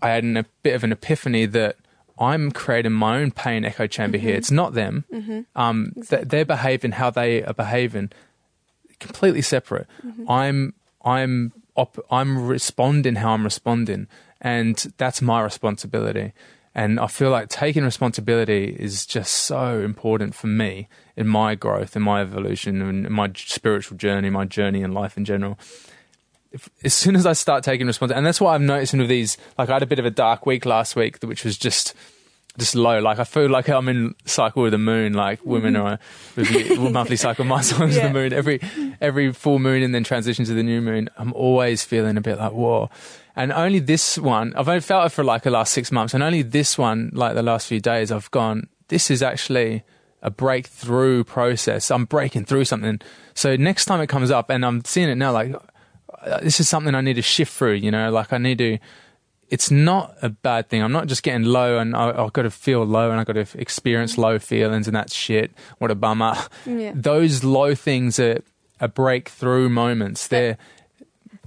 I 0.01 0.09
had 0.11 0.23
an, 0.23 0.37
a 0.37 0.45
bit 0.63 0.75
of 0.75 0.85
an 0.85 0.93
epiphany 0.93 1.45
that 1.47 1.75
I'm 2.17 2.51
creating 2.53 2.93
my 2.93 3.17
own 3.19 3.31
pain 3.31 3.65
echo 3.65 3.85
chamber 3.85 4.17
here. 4.17 4.33
It's 4.33 4.49
not 4.49 4.75
them. 4.75 5.03
Um, 5.57 5.91
th- 6.09 6.23
they're 6.25 6.45
behaving 6.45 6.93
how 6.93 7.09
they 7.09 7.43
are 7.43 7.53
behaving, 7.53 8.11
completely 8.99 9.41
separate. 9.41 9.87
Mm-hmm. 10.05 10.29
I'm 10.29 10.73
I'm 11.03 11.53
op- 11.75 12.05
I'm 12.11 12.47
responding 12.47 13.15
how 13.15 13.31
I'm 13.31 13.43
responding, 13.43 14.07
and 14.41 14.75
that's 14.97 15.21
my 15.21 15.41
responsibility. 15.41 16.33
And 16.75 16.99
I 16.99 17.07
feel 17.07 17.31
like 17.31 17.49
taking 17.49 17.83
responsibility 17.83 18.75
is 18.79 19.05
just 19.05 19.31
so 19.33 19.79
important 19.79 20.35
for 20.35 20.47
me 20.47 20.87
in 21.17 21.27
my 21.27 21.55
growth, 21.55 21.95
in 21.95 22.03
my 22.03 22.21
evolution, 22.21 22.81
and 22.81 23.05
in 23.07 23.11
my 23.11 23.31
spiritual 23.35 23.97
journey, 23.97 24.29
my 24.29 24.45
journey 24.45 24.81
in 24.81 24.93
life 24.93 25.17
in 25.17 25.25
general 25.25 25.57
if, 26.51 26.69
as 26.83 26.93
soon 26.93 27.15
as 27.15 27.25
I 27.25 27.33
start 27.33 27.63
taking 27.63 27.87
responsibility, 27.87 28.17
and 28.17 28.25
that's 28.25 28.41
what 28.41 28.53
I'm 28.53 28.65
noticing 28.65 28.99
with 28.99 29.09
these. 29.09 29.37
Like 29.57 29.69
I 29.69 29.73
had 29.73 29.83
a 29.83 29.87
bit 29.87 29.99
of 29.99 30.05
a 30.05 30.11
dark 30.11 30.45
week 30.45 30.65
last 30.65 30.95
week, 30.95 31.21
which 31.23 31.43
was 31.43 31.57
just 31.57 31.93
just 32.57 32.75
low. 32.75 32.99
Like 32.99 33.19
I 33.19 33.23
feel 33.23 33.49
like 33.49 33.69
I'm 33.69 33.87
in 33.87 34.15
cycle 34.25 34.63
with 34.63 34.71
the 34.71 34.77
moon. 34.77 35.13
Like 35.13 35.45
women 35.45 35.75
are 35.75 35.99
with 36.35 36.49
the 36.49 36.89
monthly 36.89 37.15
cycle, 37.15 37.45
my 37.45 37.61
cycle's 37.61 37.95
Yeah. 37.95 38.07
the 38.07 38.13
moon. 38.13 38.33
Every 38.33 38.59
every 38.99 39.31
full 39.33 39.59
moon 39.59 39.83
and 39.83 39.93
then 39.95 40.03
transition 40.03 40.45
to 40.45 40.53
the 40.53 40.63
new 40.63 40.81
moon. 40.81 41.09
I'm 41.17 41.33
always 41.33 41.83
feeling 41.83 42.17
a 42.17 42.21
bit 42.21 42.37
like 42.37 42.51
whoa. 42.51 42.89
And 43.35 43.53
only 43.53 43.79
this 43.79 44.17
one, 44.17 44.53
I've 44.57 44.67
only 44.67 44.81
felt 44.81 45.05
it 45.05 45.09
for 45.09 45.23
like 45.23 45.43
the 45.43 45.51
last 45.51 45.71
six 45.73 45.91
months, 45.91 46.13
and 46.13 46.21
only 46.21 46.41
this 46.41 46.77
one, 46.77 47.11
like 47.13 47.35
the 47.35 47.43
last 47.43 47.67
few 47.67 47.79
days, 47.79 48.11
I've 48.11 48.29
gone. 48.31 48.67
This 48.89 49.09
is 49.09 49.23
actually 49.23 49.83
a 50.21 50.29
breakthrough 50.29 51.23
process. 51.23 51.89
I'm 51.91 52.03
breaking 52.03 52.43
through 52.43 52.65
something. 52.65 52.99
So 53.35 53.55
next 53.55 53.85
time 53.85 54.01
it 54.01 54.07
comes 54.07 54.31
up, 54.31 54.49
and 54.49 54.65
I'm 54.65 54.83
seeing 54.83 55.07
it 55.07 55.15
now, 55.15 55.31
like 55.31 55.53
uh, 56.21 56.39
this 56.41 56.59
is 56.59 56.67
something 56.67 56.93
I 56.93 56.99
need 56.99 57.13
to 57.13 57.21
shift 57.21 57.53
through. 57.53 57.75
You 57.75 57.91
know, 57.91 58.11
like 58.11 58.33
I 58.33 58.37
need 58.39 58.57
to. 58.57 58.77
It's 59.49 59.71
not 59.71 60.15
a 60.21 60.29
bad 60.29 60.69
thing. 60.69 60.83
I'm 60.83 60.91
not 60.91 61.07
just 61.07 61.23
getting 61.23 61.43
low, 61.43 61.79
and 61.79 61.95
I, 61.95 62.23
I've 62.23 62.33
got 62.33 62.43
to 62.43 62.51
feel 62.51 62.83
low, 62.83 63.11
and 63.11 63.19
I've 63.19 63.25
got 63.25 63.33
to 63.33 63.47
experience 63.59 64.17
low 64.17 64.39
feelings, 64.39 64.87
and 64.87 64.95
that's 64.95 65.13
shit. 65.13 65.51
What 65.79 65.91
a 65.91 65.95
bummer. 65.95 66.35
Yeah. 66.65 66.91
Those 66.95 67.43
low 67.43 67.75
things 67.75 68.19
are, 68.19 68.41
are 68.79 68.87
breakthrough 68.87 69.69
moments. 69.69 70.27
They're 70.27 70.57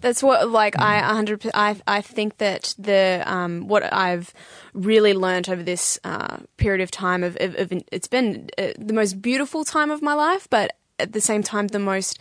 That's 0.00 0.22
what 0.22 0.50
like 0.50 0.78
I 0.80 0.98
a 0.98 1.14
hundred. 1.14 1.48
I 1.54 1.76
I 1.86 2.00
think 2.00 2.38
that 2.38 2.74
the 2.78 3.22
um 3.24 3.68
what 3.68 3.92
I've 3.92 4.34
really 4.74 5.14
learned 5.14 5.48
over 5.48 5.62
this 5.62 5.98
uh, 6.02 6.38
period 6.56 6.80
of 6.80 6.90
time 6.90 7.22
of, 7.22 7.36
of, 7.40 7.54
of 7.56 7.72
it's 7.92 8.08
been 8.08 8.48
uh, 8.58 8.72
the 8.78 8.94
most 8.94 9.22
beautiful 9.22 9.64
time 9.64 9.90
of 9.90 10.02
my 10.02 10.14
life, 10.14 10.48
but 10.50 10.72
at 10.98 11.12
the 11.12 11.20
same 11.20 11.42
time 11.42 11.68
the 11.68 11.78
most 11.78 12.18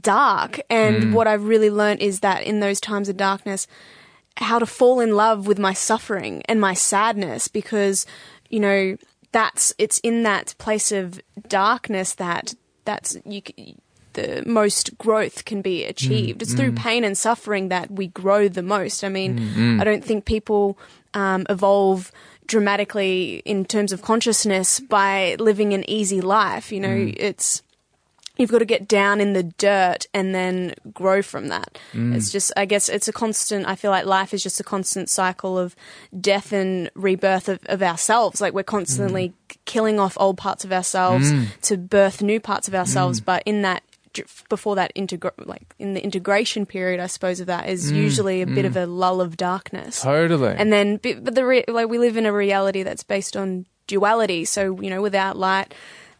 dark. 0.00 0.60
And 0.70 1.14
what 1.14 1.26
I've 1.26 1.44
really 1.44 1.70
learned 1.70 2.00
is 2.00 2.20
that 2.20 2.42
in 2.42 2.60
those 2.60 2.80
times 2.80 3.08
of 3.08 3.16
darkness, 3.16 3.66
how 4.36 4.58
to 4.58 4.66
fall 4.66 5.00
in 5.00 5.14
love 5.14 5.46
with 5.46 5.58
my 5.58 5.72
suffering 5.72 6.42
and 6.48 6.60
my 6.60 6.74
sadness 6.74 7.48
because 7.48 8.06
you 8.48 8.60
know 8.60 8.96
that's 9.32 9.74
it's 9.78 9.98
in 9.98 10.22
that 10.24 10.54
place 10.58 10.92
of 10.92 11.20
darkness 11.48 12.14
that 12.14 12.54
that's 12.84 13.16
you 13.24 13.42
the 14.14 14.42
most 14.46 14.96
growth 14.96 15.44
can 15.44 15.60
be 15.60 15.84
achieved. 15.84 16.40
it's 16.40 16.54
mm, 16.54 16.56
through 16.56 16.72
mm. 16.72 16.78
pain 16.78 17.04
and 17.04 17.18
suffering 17.18 17.68
that 17.68 17.90
we 17.90 18.06
grow 18.06 18.48
the 18.48 18.62
most. 18.62 19.04
I 19.04 19.08
mean, 19.08 19.38
mm, 19.38 19.80
I 19.80 19.84
don't 19.84 20.04
think 20.04 20.24
people 20.24 20.78
um, 21.14 21.46
evolve 21.50 22.10
dramatically 22.46 23.42
in 23.44 23.64
terms 23.64 23.92
of 23.92 24.02
consciousness 24.02 24.78
by 24.80 25.36
living 25.38 25.72
an 25.72 25.88
easy 25.90 26.20
life. 26.20 26.70
You 26.70 26.80
know, 26.80 27.12
it's 27.16 27.63
you've 28.36 28.50
got 28.50 28.58
to 28.58 28.64
get 28.64 28.88
down 28.88 29.20
in 29.20 29.32
the 29.32 29.42
dirt 29.42 30.06
and 30.12 30.34
then 30.34 30.74
grow 30.92 31.22
from 31.22 31.48
that. 31.48 31.78
Mm. 31.92 32.14
It's 32.14 32.32
just, 32.32 32.52
I 32.56 32.64
guess, 32.64 32.88
it's 32.88 33.06
a 33.08 33.12
constant. 33.12 33.66
I 33.66 33.76
feel 33.76 33.90
like 33.90 34.06
life 34.06 34.34
is 34.34 34.42
just 34.42 34.58
a 34.60 34.64
constant 34.64 35.08
cycle 35.08 35.58
of 35.58 35.76
death 36.20 36.52
and 36.52 36.90
rebirth 36.94 37.48
of, 37.48 37.60
of 37.66 37.82
ourselves. 37.82 38.40
Like 38.40 38.52
we're 38.52 38.64
constantly 38.64 39.28
mm. 39.28 39.32
k- 39.48 39.58
killing 39.64 40.00
off 40.00 40.16
old 40.18 40.36
parts 40.36 40.64
of 40.64 40.72
ourselves 40.72 41.32
mm. 41.32 41.46
to 41.62 41.76
birth 41.76 42.22
new 42.22 42.40
parts 42.40 42.66
of 42.66 42.74
ourselves. 42.74 43.20
But 43.20 43.42
in 43.46 43.62
that, 43.62 43.82
before 44.48 44.76
that 44.76 44.94
integra- 44.94 45.46
like 45.46 45.74
in 45.78 45.94
the 45.94 46.02
integration 46.02 46.66
period, 46.66 47.00
I 47.00 47.06
suppose 47.06 47.40
of 47.40 47.46
that 47.46 47.68
is 47.68 47.90
usually 47.90 48.42
a 48.42 48.46
bit 48.46 48.64
of 48.64 48.76
a 48.76 48.86
lull 48.86 49.20
of 49.20 49.36
darkness 49.36 50.02
totally. 50.02 50.54
and 50.56 50.72
then 50.72 50.98
but 50.98 51.34
the 51.34 51.44
re- 51.44 51.64
like 51.66 51.88
we 51.88 51.98
live 51.98 52.16
in 52.16 52.24
a 52.24 52.32
reality 52.32 52.84
that's 52.84 53.02
based 53.02 53.36
on 53.36 53.66
duality 53.88 54.44
so 54.44 54.80
you 54.80 54.88
know 54.88 55.02
without 55.02 55.36
light 55.36 55.74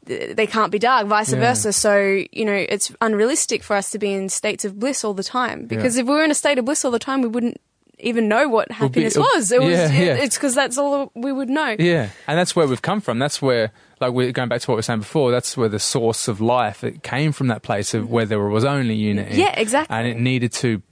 they 0.06 0.46
can't 0.46 0.70
be 0.70 0.78
dark 0.78 1.06
vice 1.06 1.32
Yeah. 1.32 1.40
versa 1.40 1.72
so 1.72 2.22
you 2.32 2.44
know 2.44 2.52
it's 2.68 2.92
unrealistic 3.00 3.62
for 3.62 3.74
us 3.76 3.90
to 3.92 3.98
be 3.98 4.12
in 4.12 4.28
states 4.28 4.64
of 4.64 4.78
bliss 4.78 5.04
all 5.04 5.14
the 5.14 5.24
time 5.24 5.66
because 5.66 5.96
if 5.96 6.06
we 6.06 6.12
were 6.14 6.24
in 6.24 6.30
a 6.30 6.34
state 6.34 6.58
of 6.58 6.64
bliss 6.64 6.84
all 6.84 6.90
the 6.90 6.98
time 6.98 7.22
we 7.22 7.28
wouldn't 7.28 7.58
even 8.00 8.28
know 8.28 8.48
what 8.48 8.70
happiness 8.72 9.14
it'll- 9.16 9.26
was 9.34 9.50
it 9.52 9.60
was 9.62 9.78
it- 9.78 9.92
yeah. 9.92 10.14
it's 10.16 10.36
because 10.36 10.54
that's 10.54 10.76
all 10.76 11.10
we 11.14 11.32
would 11.32 11.48
know 11.48 11.76
Yeah, 11.78 12.08
and 12.26 12.38
that's 12.38 12.54
where 12.56 12.66
we've 12.66 12.82
come 12.82 13.00
from. 13.00 13.18
That's 13.18 13.40
where, 13.40 13.70
like, 14.00 14.12
we're 14.12 14.32
going 14.32 14.48
back 14.48 14.60
to 14.60 14.70
what 14.70 14.74
we 14.74 14.78
were 14.78 14.82
saying 14.82 15.00
before. 15.00 15.30
That's 15.30 15.56
where 15.56 15.68
the 15.68 15.78
source 15.78 16.28
of 16.28 16.40
life 16.40 16.84
it 16.84 17.02
came 17.02 17.32
from. 17.32 17.48
That 17.48 17.62
place 17.62 17.94
of 17.94 18.10
where 18.10 18.26
there 18.26 18.40
was 18.40 18.64
only 18.64 18.94
unity. 18.94 19.36
Yeah, 19.36 19.58
exactly. 19.58 19.96
And 19.96 20.06
it 20.06 20.18
needed 20.18 20.52
to 20.54 20.82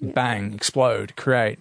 bang, 0.00 0.54
explode, 0.54 1.16
create, 1.16 1.58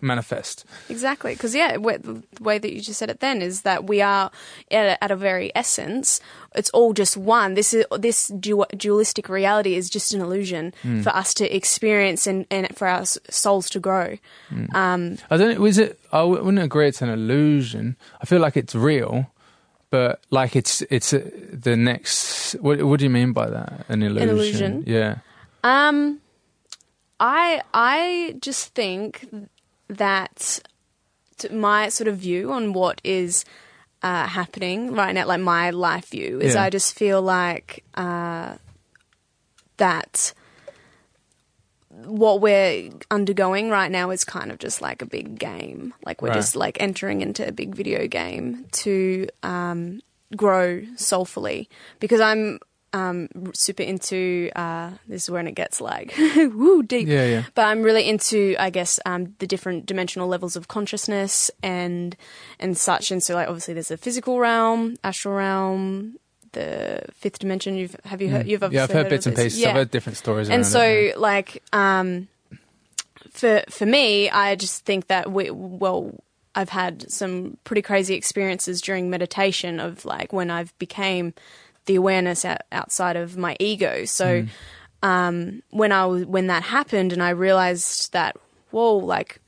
manifest. 0.00 0.64
Exactly, 0.88 1.34
because 1.34 1.54
yeah, 1.54 1.76
the 1.76 2.22
way 2.40 2.58
that 2.58 2.72
you 2.72 2.80
just 2.80 2.98
said 2.98 3.10
it 3.10 3.20
then 3.20 3.42
is 3.42 3.62
that 3.62 3.84
we 3.84 4.00
are 4.00 4.30
at 4.70 4.86
a, 4.86 5.04
at 5.04 5.10
a 5.10 5.16
very 5.16 5.50
essence. 5.54 6.20
It's 6.54 6.70
all 6.70 6.92
just 6.92 7.16
one. 7.16 7.54
This 7.54 7.74
is 7.74 7.84
this 7.98 8.28
du- 8.28 8.66
dualistic 8.76 9.28
reality 9.28 9.74
is 9.74 9.90
just 9.90 10.14
an 10.14 10.20
illusion 10.20 10.72
for 11.02 11.10
us 11.10 11.34
to 11.34 11.54
experience 11.54 12.26
and, 12.26 12.46
and 12.50 12.76
for 12.76 12.88
our 12.88 13.04
souls 13.04 13.68
to 13.70 13.80
grow. 13.80 14.16
Um, 14.74 15.18
I 15.30 15.36
don't. 15.36 15.60
Was 15.60 15.78
it? 15.78 15.98
I 16.12 16.22
wouldn't 16.22 16.58
agree. 16.58 16.88
It's 16.88 17.02
an 17.02 17.10
illusion. 17.10 17.96
I 18.20 18.26
feel 18.26 18.40
like 18.40 18.56
it's 18.56 18.74
real, 18.74 19.30
but 19.90 20.20
like 20.30 20.56
it's 20.56 20.82
it's 20.90 21.12
uh, 21.12 21.28
the 21.52 21.76
next. 21.76 22.54
What 22.60 22.82
What 22.82 22.98
do 22.98 23.04
you 23.04 23.10
mean 23.10 23.32
by 23.32 23.48
that? 23.50 23.86
An 23.88 24.02
illusion. 24.02 24.28
An 24.28 24.34
illusion? 24.34 24.84
Yeah. 24.86 25.16
um, 25.64 26.20
I 27.20 27.62
I 27.74 28.36
just 28.40 28.74
think 28.74 29.26
that 29.88 30.60
my 31.50 31.88
sort 31.88 32.08
of 32.08 32.16
view 32.16 32.52
on 32.52 32.72
what 32.72 33.00
is 33.04 33.44
uh, 34.02 34.26
happening 34.26 34.94
right 34.94 35.12
now, 35.14 35.26
like 35.26 35.40
my 35.40 35.70
life 35.70 36.10
view, 36.10 36.40
is 36.40 36.54
Yeah. 36.54 36.64
I 36.64 36.70
just 36.70 36.96
feel 36.96 37.22
like 37.22 37.84
uh, 37.94 38.56
that 39.76 40.32
what 42.08 42.40
we're 42.40 42.90
undergoing 43.10 43.70
right 43.70 43.90
now 43.90 44.10
is 44.10 44.24
kind 44.24 44.50
of 44.50 44.58
just 44.58 44.80
like 44.82 45.02
a 45.02 45.06
big 45.06 45.38
game. 45.38 45.94
Like 46.04 46.22
we're 46.22 46.28
Right. 46.30 46.34
just 46.34 46.56
like 46.56 46.80
entering 46.80 47.20
into 47.20 47.46
a 47.46 47.52
big 47.52 47.74
video 47.74 48.06
game 48.06 48.66
to 48.72 49.28
um, 49.42 50.00
grow 50.36 50.82
soulfully 50.96 51.68
because 52.00 52.20
I'm 52.20 52.58
um, 52.94 53.28
super 53.52 53.82
into 53.82 54.50
uh, 54.56 54.92
this 55.06 55.24
is 55.24 55.30
when 55.30 55.46
it 55.46 55.52
gets 55.52 55.78
like 55.80 56.14
woo 56.36 56.82
deep. 56.82 57.06
Yeah, 57.06 57.26
yeah. 57.26 57.42
But 57.54 57.66
I'm 57.66 57.82
really 57.82 58.08
into, 58.08 58.56
I 58.58 58.70
guess, 58.70 58.98
um, 59.04 59.34
the 59.40 59.46
different 59.46 59.84
dimensional 59.84 60.26
levels 60.26 60.56
of 60.56 60.68
consciousness 60.68 61.50
and 61.62 62.16
and 62.58 62.78
such. 62.78 63.10
And 63.10 63.22
so, 63.22 63.34
like, 63.34 63.46
obviously, 63.46 63.74
there's 63.74 63.90
a 63.90 63.98
physical 63.98 64.38
realm, 64.40 64.96
astral 65.04 65.34
realm, 65.34 66.16
the 66.52 67.02
fifth 67.14 67.38
dimension. 67.38 67.76
You've 67.76 67.96
have 68.04 68.20
you 68.22 68.30
heard? 68.30 68.46
You've 68.46 68.60
Mm. 68.62 68.72
yeah, 68.72 68.84
I've 68.84 68.90
obviously 68.90 68.94
heard 68.94 69.10
bits 69.10 69.26
and 69.26 69.36
pieces. 69.36 69.60
Yeah 69.60 69.68
I've 69.70 69.74
heard 69.76 69.90
different 69.90 70.18
stories. 70.18 70.48
and 70.48 70.66
so 70.66 70.82
it, 70.82 71.06
yeah. 71.08 71.12
like 71.16 71.62
um 71.72 72.28
for 73.30 73.62
for 73.68 73.86
me 73.86 74.30
i 74.30 74.54
just 74.56 74.84
think 74.84 75.06
that 75.08 75.30
we 75.30 75.50
well 75.50 76.12
i've 76.54 76.70
had 76.70 77.10
some 77.10 77.56
pretty 77.62 77.82
crazy 77.82 78.14
experiences 78.14 78.80
during 78.80 79.10
meditation 79.10 79.78
of 79.78 80.04
like 80.04 80.32
when 80.32 80.50
i've 80.50 80.76
became 80.78 81.34
the 81.86 81.94
awareness 81.94 82.44
out, 82.44 82.62
outside 82.72 83.16
of 83.16 83.36
my 83.36 83.56
ego 83.60 84.04
so 84.04 84.44
um 85.02 85.62
when 85.70 85.92
i 85.92 86.04
was 86.06 86.24
when 86.24 86.46
that 86.48 86.62
happened 86.64 87.12
and 87.12 87.22
i 87.22 87.30
realized 87.30 88.12
that 88.12 88.36
whoa 88.70 88.96
like 88.96 89.40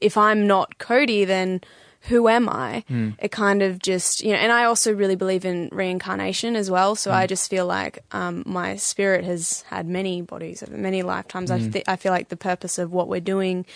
if 0.00 0.16
i'm 0.16 0.46
not 0.46 0.78
cody 0.78 1.24
then 1.24 1.60
who 2.08 2.28
am 2.28 2.48
I? 2.48 2.84
It 3.18 3.30
kind 3.32 3.62
of 3.62 3.78
just, 3.78 4.22
you 4.22 4.30
know, 4.32 4.38
and 4.38 4.52
I 4.52 4.64
also 4.64 4.92
really 4.92 5.16
believe 5.16 5.44
in 5.44 5.68
reincarnation 5.72 6.56
as 6.56 6.70
well. 6.70 6.94
So 6.96 7.10
I 7.10 7.26
just 7.26 7.50
feel 7.50 7.66
like 7.66 7.98
um, 8.12 8.42
my 8.46 8.76
spirit 8.76 9.24
has 9.24 9.62
had 9.68 9.86
many 9.86 10.22
bodies 10.22 10.62
over 10.62 10.76
many 10.76 11.02
lifetimes. 11.02 11.50
I, 11.50 11.58
th- 11.72 11.84
I 11.88 11.96
feel 11.96 12.12
like 12.12 12.28
the 12.28 12.36
purpose 12.36 12.78
of 12.78 12.92
what 12.92 13.08
we're 13.08 13.20
doing 13.20 13.66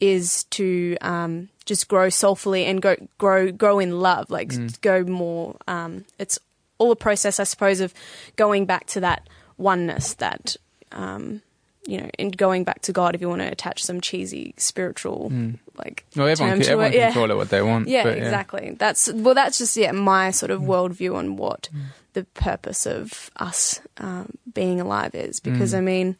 is 0.00 0.44
to 0.50 0.96
um, 1.00 1.48
just 1.64 1.88
grow 1.88 2.08
soulfully 2.10 2.64
and 2.66 2.82
go 2.82 2.96
grow 3.18 3.50
grow 3.52 3.78
in 3.78 3.98
love, 4.00 4.30
like 4.30 4.52
go 4.80 5.02
more. 5.04 5.56
Um, 5.66 6.04
it's 6.18 6.38
all 6.78 6.92
a 6.92 6.96
process, 6.96 7.40
I 7.40 7.44
suppose, 7.44 7.80
of 7.80 7.94
going 8.36 8.66
back 8.66 8.86
to 8.88 9.00
that 9.00 9.28
oneness 9.58 10.14
that. 10.14 10.56
Um, 10.92 11.42
you 11.86 11.98
know, 11.98 12.10
and 12.18 12.36
going 12.36 12.64
back 12.64 12.82
to 12.82 12.92
God, 12.92 13.14
if 13.14 13.20
you 13.20 13.28
want 13.28 13.42
to 13.42 13.50
attach 13.50 13.84
some 13.84 14.00
cheesy 14.00 14.54
spiritual, 14.56 15.28
hmm. 15.28 15.52
like 15.78 16.04
Well, 16.16 16.26
everyone, 16.26 16.50
term 16.50 16.58
can, 16.58 16.66
to 16.66 16.72
everyone 16.72 16.86
it, 16.86 16.90
can 16.92 17.00
yeah. 17.00 17.12
call 17.12 17.30
it 17.30 17.36
what 17.36 17.48
they 17.48 17.62
want. 17.62 17.88
Yeah, 17.88 18.02
but, 18.02 18.18
exactly. 18.18 18.76
That's 18.76 19.12
well, 19.12 19.34
that's 19.34 19.58
just 19.58 19.76
yeah 19.76 19.92
my 19.92 20.30
sort 20.30 20.50
of 20.50 20.60
hmm. 20.60 20.70
worldview 20.70 21.14
on 21.14 21.36
what 21.36 21.68
hmm. 21.72 21.82
the 22.12 22.24
purpose 22.24 22.86
of 22.86 23.30
us 23.36 23.80
um, 23.98 24.36
being 24.52 24.80
alive 24.80 25.14
is. 25.14 25.40
Because 25.40 25.74
I 25.74 25.80
mean, 25.80 26.16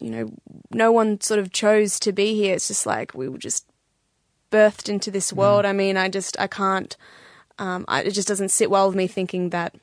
you 0.00 0.10
know, 0.10 0.30
no 0.70 0.92
one 0.92 1.20
sort 1.20 1.40
of 1.40 1.52
chose 1.52 1.98
to 2.00 2.12
be 2.12 2.34
here. 2.34 2.54
It's 2.54 2.68
just 2.68 2.86
like 2.86 3.14
we 3.14 3.28
were 3.28 3.38
just 3.38 3.66
birthed 4.50 4.88
into 4.88 5.10
this 5.10 5.32
world. 5.32 5.64
I 5.64 5.72
mean, 5.72 5.96
I 5.96 6.08
just 6.08 6.38
I 6.38 6.46
can't. 6.46 6.96
Um, 7.58 7.84
I, 7.88 8.02
it 8.02 8.12
just 8.12 8.28
doesn't 8.28 8.50
sit 8.50 8.70
well 8.70 8.86
with 8.86 8.96
me 8.96 9.06
thinking 9.06 9.50
that 9.50 9.74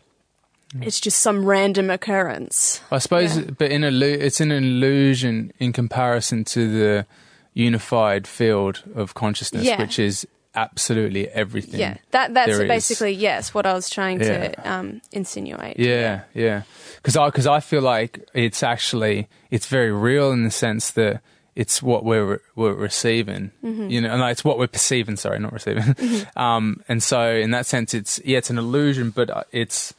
it's 0.82 1.00
just 1.00 1.20
some 1.20 1.46
random 1.46 1.90
occurrence. 1.90 2.82
I 2.92 3.00
suppose, 3.00 3.38
Yeah. 3.38 3.46
but 3.58 3.72
in 3.72 3.84
a 3.84 3.90
it's 3.92 4.40
an 4.42 4.52
illusion 4.52 5.52
in 5.60 5.74
comparison 5.74 6.44
to 6.46 6.72
the 6.72 7.06
unified 7.54 8.28
field 8.28 8.84
of 8.96 9.14
consciousness, 9.14 9.64
Yeah. 9.64 9.80
which 9.82 10.00
is 10.00 10.28
absolutely 10.56 11.28
everything. 11.30 11.80
Yeah, 11.80 11.98
that 12.12 12.34
that's 12.34 12.52
there 12.52 12.64
is. 12.64 12.68
basically 12.68 13.12
yes 13.12 13.54
what 13.54 13.66
I 13.66 13.74
was 13.74 13.90
trying 13.90 14.20
Yeah. 14.22 14.50
to 14.50 14.72
um, 14.72 15.02
insinuate. 15.12 15.80
Yeah, 15.80 16.22
yeah. 16.34 16.64
Because 16.98 17.16
I 17.18 17.28
because 17.28 17.48
I 17.48 17.60
feel 17.60 17.82
like 17.82 18.28
it's 18.34 18.64
actually 18.64 19.28
it's 19.52 19.68
very 19.68 19.92
real 19.92 20.32
in 20.32 20.44
the 20.44 20.52
sense 20.52 20.92
that 20.92 21.22
it's 21.56 21.82
what 21.84 22.06
we're 22.06 22.40
we're 22.56 22.74
receiving, 22.74 23.52
you 23.64 24.00
know, 24.02 24.10
and 24.12 24.22
like, 24.22 24.32
it's 24.34 24.44
what 24.46 24.58
we're 24.58 24.68
perceiving. 24.68 25.18
Sorry, 25.18 25.40
not 25.40 25.52
receiving. 25.52 25.96
um, 26.38 26.82
and 26.88 27.02
so 27.04 27.32
in 27.32 27.52
that 27.52 27.66
sense, 27.66 27.94
it's 27.94 28.22
yeah, 28.24 28.38
it's 28.38 28.50
an 28.50 28.58
illusion, 28.58 29.10
but 29.12 29.30
uh, 29.30 29.44
it's 29.52 29.94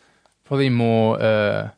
probably 0.51 0.69
more. 0.69 1.23
Uh, 1.23 1.71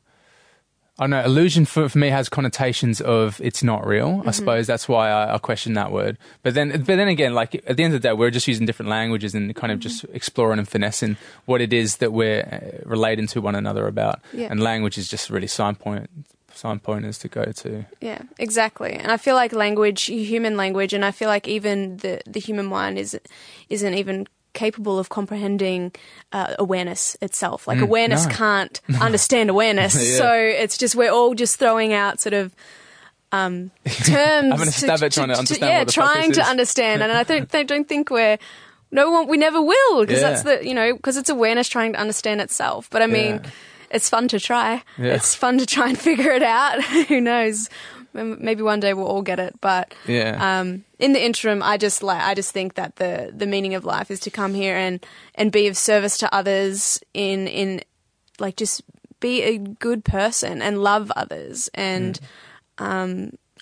I 0.99 1.03
don't 1.03 1.11
know. 1.11 1.23
Illusion 1.25 1.67
for, 1.67 1.91
for 1.91 1.99
me 1.99 2.09
has 2.09 2.31
connotations 2.31 3.03
of 3.03 3.39
it's 3.45 3.63
not 3.63 3.87
real. 3.87 4.23
I 4.25 4.31
suppose 4.31 4.67
that's 4.67 4.89
why 4.89 5.11
I, 5.11 5.35
I 5.35 5.39
question 5.39 5.75
that 5.75 5.93
word. 5.93 6.17
But 6.43 6.55
then, 6.55 6.71
but 6.71 6.97
then 6.97 7.09
again, 7.09 7.35
like 7.35 7.63
at 7.67 7.77
the 7.77 7.85
end 7.85 7.93
of 7.95 8.01
the 8.01 8.09
day, 8.09 8.15
we're 8.15 8.31
just 8.31 8.49
using 8.49 8.65
different 8.65 8.89
languages 8.89 9.35
and 9.35 9.55
kind 9.55 9.73
of 9.73 9.79
just 9.79 10.05
exploring 10.15 10.59
and 10.59 10.67
finessing 10.67 11.19
what 11.45 11.61
it 11.61 11.75
is 11.75 11.99
that 11.99 12.15
we're 12.15 12.41
uh, 12.41 12.89
relating 12.89 13.27
to 13.29 13.43
one 13.43 13.55
another 13.55 13.87
about. 13.87 14.21
Yeah. 14.33 14.49
And 14.51 14.63
language 14.63 14.97
is 14.97 15.07
just 15.07 15.29
really 15.29 15.49
sign 15.49 15.75
point 15.75 16.09
sign 16.55 16.79
pointers 16.79 17.19
to 17.19 17.29
go 17.29 17.45
to. 17.45 17.85
Yeah, 18.01 18.23
exactly. 18.39 18.93
And 18.93 19.13
I 19.13 19.19
feel 19.19 19.35
like 19.35 19.53
language, 19.53 20.05
human 20.05 20.57
language, 20.57 20.95
and 20.95 21.05
I 21.05 21.11
feel 21.11 21.29
like 21.29 21.47
even 21.47 21.99
the 21.99 22.23
the 22.27 22.41
human 22.41 22.67
mind 22.67 22.99
is 22.99 23.19
isn't 23.69 23.95
even 23.95 24.29
capable 24.53 24.99
of 24.99 25.09
comprehending 25.09 25.93
uh, 26.33 26.55
awareness 26.59 27.17
itself. 27.23 27.67
Like 27.67 27.81
awareness 27.81 28.27
Mm, 28.27 28.29
no. 28.31 28.35
can't 28.35 28.81
understand 29.01 29.51
awareness, 29.51 29.95
Yeah. 29.95 30.19
so 30.19 30.33
it's 30.35 30.77
just 30.77 30.95
we're 30.95 31.11
all 31.12 31.35
just 31.35 31.59
throwing 31.59 31.93
out 31.93 32.21
sort 32.21 32.35
of. 32.35 32.55
Um, 33.35 33.71
terms 33.87 34.51
Having 34.51 34.69
a 34.69 34.73
stab 34.73 35.03
at 35.03 35.11
trying 35.12 35.29
to 35.29 35.38
understand 35.38 35.62
yeah, 35.73 35.85
trying 35.85 36.33
to 36.33 36.43
understand, 36.43 37.03
and 37.03 37.11
I 37.11 37.23
don't, 37.23 37.55
I 37.55 37.62
don't 37.62 37.88
think 37.88 38.11
we're 38.11 38.37
no 38.91 39.11
one, 39.11 39.27
we 39.27 39.38
never 39.38 39.62
will 39.62 40.01
because 40.03 40.21
Yeah. 40.21 40.31
that's 40.31 40.43
the 40.43 40.69
you 40.69 40.75
know 40.75 40.95
because 40.95 41.17
it's 41.17 41.31
awareness 41.31 41.67
trying 41.67 41.95
to 41.95 41.99
understand 41.99 42.43
itself. 42.43 42.91
But 42.91 43.01
I 43.01 43.07
mean, 43.07 43.37
Yeah. 43.43 43.51
it's 43.91 44.11
fun 44.11 44.29
to 44.29 44.38
try. 44.38 44.83
It's 44.99 45.35
fun 45.35 45.57
to 45.57 45.65
try 45.65 45.88
and 45.88 45.99
figure 45.99 46.33
it 46.33 46.43
out. 46.43 46.85
Who 47.09 47.23
knows? 47.23 47.71
Maybe 48.14 48.62
one 48.62 48.81
day 48.81 48.94
we'll 48.94 49.07
all 49.07 49.22
get 49.22 49.38
it. 49.38 49.61
But 49.61 49.94
Yeah. 50.07 50.61
um, 50.61 50.85
in 50.98 51.12
the 51.12 51.25
interim, 51.25 51.62
I 51.62 51.77
just 51.77 52.03
like 52.03 52.22
I 52.22 52.35
just 52.35 52.53
think 52.53 52.75
that 52.75 52.96
the 52.96 53.33
the 53.35 53.46
meaning 53.46 53.75
of 53.75 53.85
life 53.85 54.11
is 54.11 54.20
to 54.20 54.31
come 54.31 54.55
here 54.55 54.77
and 54.77 55.05
and 55.35 55.51
be 55.51 55.66
of 55.66 55.77
service 55.77 56.18
to 56.18 56.35
others 56.35 57.01
in 57.14 57.46
in 57.48 57.81
like 58.38 58.57
just 58.57 58.83
be 59.20 59.42
a 59.42 59.59
good 59.59 60.05
person 60.05 60.61
and 60.61 60.83
love 60.83 61.11
others 61.16 61.70
and 61.75 62.20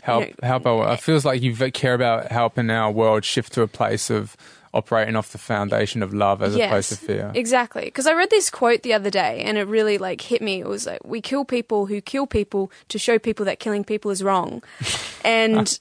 help 0.02 0.24
you 0.24 0.34
know, 0.42 0.48
help 0.48 0.66
our 0.66 0.92
it 0.94 1.00
feels 1.00 1.24
like 1.24 1.42
you 1.42 1.54
care 1.70 1.94
about 1.94 2.32
helping 2.32 2.70
our 2.70 2.90
world 2.90 3.24
shift 3.24 3.52
to 3.52 3.62
a 3.62 3.68
place 3.68 4.10
of 4.10 4.36
operating 4.72 5.16
off 5.16 5.32
the 5.32 5.38
foundation 5.38 6.02
of 6.02 6.14
love 6.14 6.42
as 6.42 6.54
opposed 6.54 6.90
to 6.90 6.96
fear 6.96 7.32
Exactly. 7.34 7.84
Because 7.84 8.06
I 8.06 8.12
read 8.12 8.30
this 8.30 8.50
quote 8.50 8.82
the 8.82 8.92
other 8.92 9.10
day 9.10 9.42
and 9.42 9.58
it 9.58 9.64
really 9.64 9.98
like 9.98 10.20
hit 10.20 10.40
me. 10.40 10.60
It 10.60 10.66
was 10.68 10.86
like, 10.86 11.04
we 11.04 11.20
kill 11.20 11.44
people 11.44 11.86
who 11.86 12.00
kill 12.00 12.26
people 12.26 12.70
to 12.88 12.98
show 12.98 13.18
people 13.18 13.44
that 13.46 13.58
killing 13.58 13.84
people 13.84 14.10
is 14.10 14.22
wrong. 14.22 14.62
And 15.22 15.78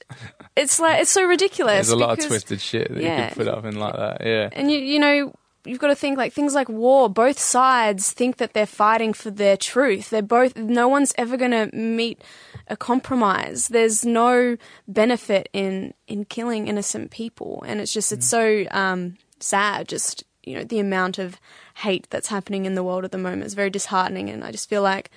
it's 0.54 0.78
like, 0.78 1.00
it's 1.00 1.10
so 1.10 1.24
ridiculous. 1.24 1.88
there's 1.88 1.90
a 1.90 1.96
lot 1.96 2.18
of 2.18 2.26
twisted 2.26 2.60
shit 2.60 2.88
that 2.92 3.02
you 3.02 3.08
can 3.08 3.30
put 3.32 3.48
up 3.48 3.64
in 3.64 3.78
like 3.78 3.94
that 3.96 4.18
yeah 4.24 4.50
And 4.52 4.70
you, 4.70 4.78
you 4.78 4.98
know, 4.98 5.32
you've 5.64 5.78
got 5.78 5.88
to 5.88 5.94
think 5.94 6.16
like 6.16 6.32
things 6.32 6.54
like 6.54 6.68
war. 6.68 7.08
Both 7.08 7.38
sides 7.38 8.12
think 8.12 8.38
that 8.38 8.54
they're 8.54 8.66
fighting 8.66 9.12
for 9.12 9.30
their 9.30 9.56
truth. 9.56 10.10
They're 10.10 10.22
both. 10.22 10.56
No 10.56 10.88
one's 10.88 11.12
ever 11.18 11.36
going 11.36 11.50
to 11.50 11.74
meet 11.74 12.22
a 12.68 12.76
compromise. 12.76 13.68
There's 13.68 14.04
no 14.04 14.56
benefit 14.88 15.48
in 15.52 15.94
in 16.06 16.24
killing 16.24 16.68
innocent 16.68 17.10
people, 17.10 17.62
and 17.66 17.80
it's 17.80 17.92
just 17.92 18.12
it's 18.12 18.28
so 18.28 18.64
um, 18.70 19.16
sad. 19.38 19.88
Just 19.88 20.24
you 20.44 20.56
know 20.56 20.64
the 20.64 20.78
amount 20.78 21.18
of 21.18 21.38
hate 21.76 22.08
that's 22.10 22.28
happening 22.28 22.64
in 22.64 22.74
the 22.74 22.84
world 22.84 23.04
at 23.04 23.12
the 23.12 23.18
moment 23.18 23.44
is 23.44 23.54
very 23.54 23.70
disheartening, 23.70 24.30
and 24.30 24.44
I 24.44 24.50
just 24.50 24.68
feel 24.68 24.82
like 24.82 25.10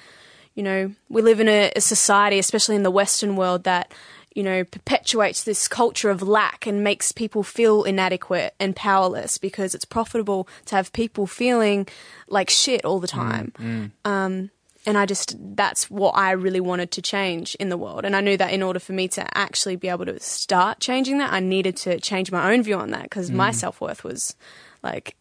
you 0.56 0.64
know 0.64 0.94
we 1.10 1.22
live 1.22 1.40
in 1.40 1.48
a, 1.48 1.72
a 1.76 1.82
society, 1.82 2.40
especially 2.40 2.76
in 2.76 2.84
the 2.84 2.92
Western 2.92 3.36
world, 3.36 3.64
that 3.64 3.94
you 4.36 4.44
know, 4.44 4.64
perpetuates 4.64 5.44
this 5.44 5.68
culture 5.68 6.10
of 6.10 6.22
lack 6.22 6.66
and 6.66 6.84
makes 6.84 7.12
people 7.12 7.44
feel 7.44 7.84
inadequate 7.84 8.56
and 8.60 8.76
powerless 8.76 9.38
because 9.38 9.76
it's 9.76 9.86
profitable 9.86 10.48
to 10.66 10.76
have 10.76 10.92
people 10.94 11.28
feeling 11.28 11.88
like 12.28 12.50
shit 12.50 12.84
all 12.84 13.00
the 13.00 13.08
mm, 13.08 13.12
time. 13.12 13.54
Mm. 13.58 13.92
Um, 14.06 14.50
and 14.86 14.98
I 14.98 15.06
just, 15.06 15.36
that's 15.56 15.90
what 15.90 16.12
I 16.12 16.32
really 16.32 16.60
wanted 16.60 16.92
to 16.92 17.02
change 17.02 17.56
in 17.56 17.70
the 17.70 17.78
world. 17.78 18.04
And 18.06 18.16
I 18.16 18.22
knew 18.22 18.36
that 18.38 18.52
in 18.52 18.62
order 18.62 18.80
for 18.80 18.92
me 18.92 19.08
to 19.10 19.38
actually 19.38 19.76
be 19.76 19.88
able 19.88 20.06
to 20.06 20.20
start 20.20 20.80
changing 20.80 21.20
that, 21.20 21.32
I 21.32 21.40
needed 21.40 21.78
to 21.78 22.00
change 22.00 22.32
my 22.32 22.52
own 22.52 22.64
view 22.64 22.78
on 22.78 22.92
that 22.92 23.04
because 23.04 23.32
my 23.32 23.52
mm. 23.52 23.56
self 23.56 23.80
worth 23.80 24.04
was 24.04 24.36
like 24.82 25.16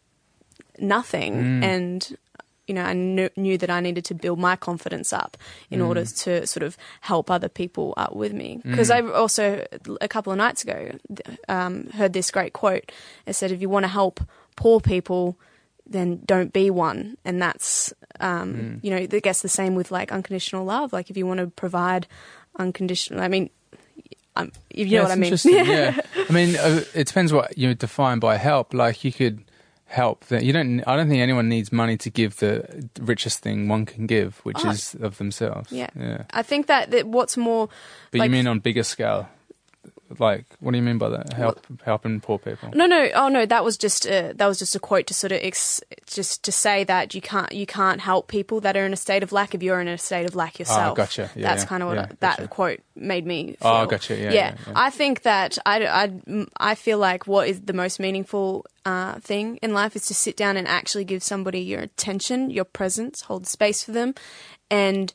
nothing. 0.78 1.62
And 1.62 2.16
you 2.66 2.74
know, 2.74 2.82
I 2.82 2.92
knew, 2.92 3.28
knew 3.36 3.58
that 3.58 3.70
I 3.70 3.80
needed 3.80 4.04
to 4.06 4.14
build 4.14 4.38
my 4.38 4.54
confidence 4.56 5.12
up 5.12 5.36
in 5.70 5.80
order 5.80 6.04
to 6.04 6.46
sort 6.46 6.62
of 6.62 6.76
help 7.00 7.30
other 7.30 7.48
people 7.48 7.92
up 7.96 8.14
with 8.14 8.32
me. 8.32 8.60
Because 8.64 8.90
I 8.90 9.00
also, 9.02 9.66
a 10.00 10.08
couple 10.08 10.32
of 10.32 10.38
nights 10.38 10.62
ago, 10.62 10.92
um, 11.48 11.88
heard 11.90 12.12
this 12.12 12.30
great 12.30 12.52
quote. 12.52 12.92
It 13.26 13.34
said, 13.34 13.50
if 13.50 13.60
you 13.60 13.68
want 13.68 13.84
to 13.84 13.88
help 13.88 14.20
poor 14.56 14.80
people, 14.80 15.36
then 15.86 16.20
don't 16.24 16.52
be 16.52 16.70
one. 16.70 17.16
And 17.24 17.42
that's, 17.42 17.92
um, 18.20 18.78
you 18.82 18.90
know, 18.90 18.98
I 18.98 19.06
guess 19.06 19.42
the 19.42 19.48
same 19.48 19.74
with 19.74 19.90
like 19.90 20.12
unconditional 20.12 20.64
love. 20.64 20.92
Like 20.92 21.10
if 21.10 21.16
you 21.16 21.26
want 21.26 21.40
to 21.40 21.48
provide 21.48 22.06
unconditional, 22.58 23.20
I 23.20 23.28
mean, 23.28 23.50
um, 24.36 24.52
you 24.72 24.84
know 24.86 24.90
Yeah, 24.92 25.02
what 25.02 25.10
I 25.10 25.16
mean? 25.16 25.36
yeah 25.44 26.00
i 26.30 26.32
mean 26.32 26.56
uh, 26.56 26.80
it 26.94 27.06
depends 27.06 27.34
what 27.34 27.58
you 27.58 27.74
define 27.74 28.18
by 28.18 28.38
help 28.38 28.72
like 28.72 29.04
you 29.04 29.12
could 29.12 29.44
help 29.92 30.24
that 30.26 30.42
you 30.42 30.52
don't 30.54 30.80
i 30.86 30.96
don't 30.96 31.08
think 31.10 31.20
anyone 31.20 31.48
needs 31.50 31.70
money 31.70 31.96
to 31.98 32.08
give 32.08 32.36
the 32.38 32.64
richest 32.98 33.40
thing 33.40 33.68
one 33.68 33.84
can 33.84 34.06
give 34.06 34.38
which 34.42 34.64
Oh. 34.64 34.70
is 34.70 34.94
of 35.02 35.18
themselves 35.18 35.70
Yeah. 35.70 35.90
yeah 35.94 36.22
I 36.32 36.42
think 36.42 36.66
that, 36.68 36.90
that 36.92 37.06
what's 37.06 37.36
more, 37.36 37.68
but 38.10 38.20
Like- 38.20 38.28
you 38.30 38.36
mean 38.36 38.46
on 38.46 38.60
bigger 38.60 38.84
scale 38.84 39.28
like 40.18 40.44
what 40.60 40.72
do 40.72 40.76
you 40.78 40.82
mean 40.82 40.98
by 40.98 41.08
that 41.08 41.32
help 41.32 41.64
helping 41.84 42.20
poor 42.20 42.38
people 42.38 42.70
No, 42.74 42.86
no, 42.86 43.08
oh 43.14 43.28
no, 43.28 43.46
that 43.46 43.64
was 43.64 43.76
just 43.76 44.06
a, 44.06 44.32
that 44.36 44.46
was 44.46 44.58
just 44.58 44.74
a 44.74 44.78
quote 44.80 45.06
to 45.08 45.14
sort 45.14 45.32
of 45.32 45.40
ex, 45.42 45.80
just 46.06 46.42
to 46.44 46.52
say 46.52 46.84
that 46.84 47.14
you 47.14 47.20
can't 47.20 47.52
you 47.52 47.66
can't 47.66 48.00
help 48.00 48.28
people 48.28 48.60
that 48.60 48.76
are 48.76 48.84
in 48.86 48.92
a 48.92 48.96
state 48.96 49.22
of 49.22 49.32
lack 49.32 49.54
if 49.54 49.62
you're 49.62 49.80
in 49.80 49.88
a 49.88 49.98
state 49.98 50.26
of 50.26 50.34
lack 50.34 50.58
yourself. 50.58 50.92
Ah, 50.92 50.94
gotcha. 50.94 51.30
Yeah, 51.34 51.48
That's 51.48 51.62
yeah, 51.62 51.68
kind 51.68 51.82
of 51.82 51.88
what 51.88 51.96
yeah, 51.96 52.02
I- 52.10 52.16
that 52.20 52.36
gotcha. 52.38 52.48
quote 52.48 52.80
made 52.94 53.26
me. 53.26 53.52
Feel. 53.52 53.56
Oh, 53.70 53.86
gotcha. 53.86 54.16
Yeah, 54.16 54.32
yeah, 54.32 54.54
yeah. 54.66 54.72
I 54.74 54.90
think 54.90 55.22
that 55.22 55.58
I, 55.64 55.86
I, 55.86 56.46
I 56.58 56.74
feel 56.74 56.98
like 56.98 57.26
what 57.26 57.48
is 57.48 57.62
the 57.62 57.72
most 57.72 57.98
meaningful 58.00 58.66
uh, 58.84 59.18
thing 59.20 59.56
in 59.62 59.72
life 59.74 59.96
is 59.96 60.06
to 60.06 60.14
sit 60.14 60.36
down 60.36 60.56
and 60.56 60.68
actually 60.68 61.04
give 61.04 61.22
somebody 61.22 61.60
your 61.60 61.80
attention, 61.80 62.50
your 62.50 62.64
presence, 62.64 63.22
hold 63.22 63.46
space 63.46 63.82
for 63.82 63.92
them, 63.92 64.14
and 64.70 65.12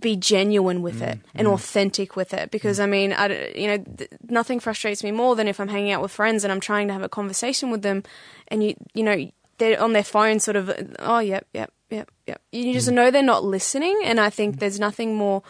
be 0.00 0.16
genuine 0.16 0.82
with 0.82 1.00
it 1.02 1.18
mm, 1.18 1.22
and 1.34 1.48
mm. 1.48 1.52
authentic 1.52 2.16
with 2.16 2.34
it 2.34 2.50
because 2.50 2.78
mm. 2.78 2.82
I 2.82 2.86
mean 2.86 3.12
I 3.12 3.52
you 3.54 3.66
know 3.68 3.78
th- 3.78 4.10
nothing 4.28 4.60
frustrates 4.60 5.02
me 5.02 5.10
more 5.10 5.36
than 5.36 5.48
if 5.48 5.58
I'm 5.60 5.68
hanging 5.68 5.92
out 5.92 6.02
with 6.02 6.12
friends 6.12 6.44
and 6.44 6.52
I'm 6.52 6.60
trying 6.60 6.88
to 6.88 6.92
have 6.92 7.02
a 7.02 7.08
conversation 7.08 7.70
with 7.70 7.82
them 7.82 8.02
and 8.48 8.62
you 8.62 8.74
you 8.94 9.02
know 9.02 9.30
they're 9.58 9.80
on 9.80 9.92
their 9.92 10.04
phone 10.04 10.40
sort 10.40 10.56
of 10.56 10.70
oh 10.98 11.18
yep 11.18 11.46
yep 11.54 11.72
yep 11.90 12.10
yep. 12.26 12.40
You 12.52 12.72
just 12.72 12.90
know 12.90 13.10
they're 13.10 13.22
not 13.22 13.44
listening 13.44 14.00
and 14.04 14.20
I 14.20 14.30
think 14.30 14.58
there's 14.58 14.80
nothing 14.80 15.14
more 15.14 15.42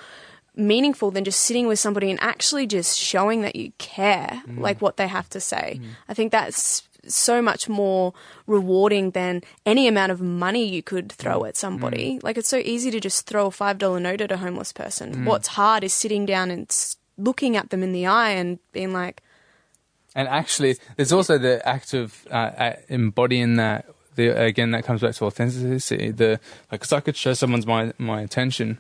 meaningful 0.54 1.11
than 1.11 1.24
just 1.24 1.40
sitting 1.40 1.66
with 1.66 1.78
somebody 1.78 2.11
and 2.11 2.18
actually 2.22 2.66
just 2.66 2.98
showing 2.98 3.42
that 3.42 3.56
you 3.56 3.72
care 3.78 4.42
like 4.56 4.80
what 4.80 4.96
they 4.96 5.06
have 5.06 5.28
to 5.30 5.40
say. 5.40 5.80
I 6.09 6.14
think 6.14 6.32
that's 6.32 6.88
so 7.08 7.40
much 7.42 7.68
more 7.68 8.12
rewarding 8.46 9.10
than 9.12 9.42
any 9.64 9.86
amount 9.88 10.12
of 10.12 10.20
money 10.20 10.64
you 10.66 10.82
could 10.82 11.10
throw 11.12 11.44
at 11.44 11.56
somebody. 11.56 12.18
Like 12.22 12.36
it's 12.36 12.48
so 12.48 12.58
easy 12.58 12.90
to 12.90 13.00
just 13.00 13.26
throw 13.26 13.46
a 13.46 13.50
five 13.50 13.78
dollar 13.78 14.00
note 14.00 14.20
at 14.20 14.32
a 14.32 14.36
homeless 14.38 14.72
person. 14.72 15.24
What's 15.24 15.48
hard 15.48 15.84
is 15.84 15.92
sitting 15.92 16.26
down 16.26 16.50
and 16.50 16.72
looking 17.18 17.56
at 17.56 17.70
them 17.70 17.82
in 17.82 17.92
the 17.92 18.06
eye 18.06 18.30
and 18.30 18.58
being 18.72 18.92
like, 18.92 19.22
And 20.14 20.28
actually, 20.28 20.76
there's 20.96 21.12
also 21.12 21.38
the 21.38 21.66
act 21.68 21.92
of 21.94 22.26
uh, 22.30 22.34
uh, 22.34 22.76
embodying 22.88 23.56
that. 23.56 23.86
The, 24.16 24.28
again, 24.28 24.70
that 24.70 24.84
comes 24.84 25.02
back 25.02 25.14
to 25.16 25.26
authenticity. 25.26 26.10
The 26.10 26.40
like, 26.72 26.80
'cause 26.80 26.92
I 26.92 27.00
could 27.00 27.16
show 27.16 27.34
someone's 27.34 27.66
my 27.66 27.92
my 27.98 28.22
attention, 28.22 28.78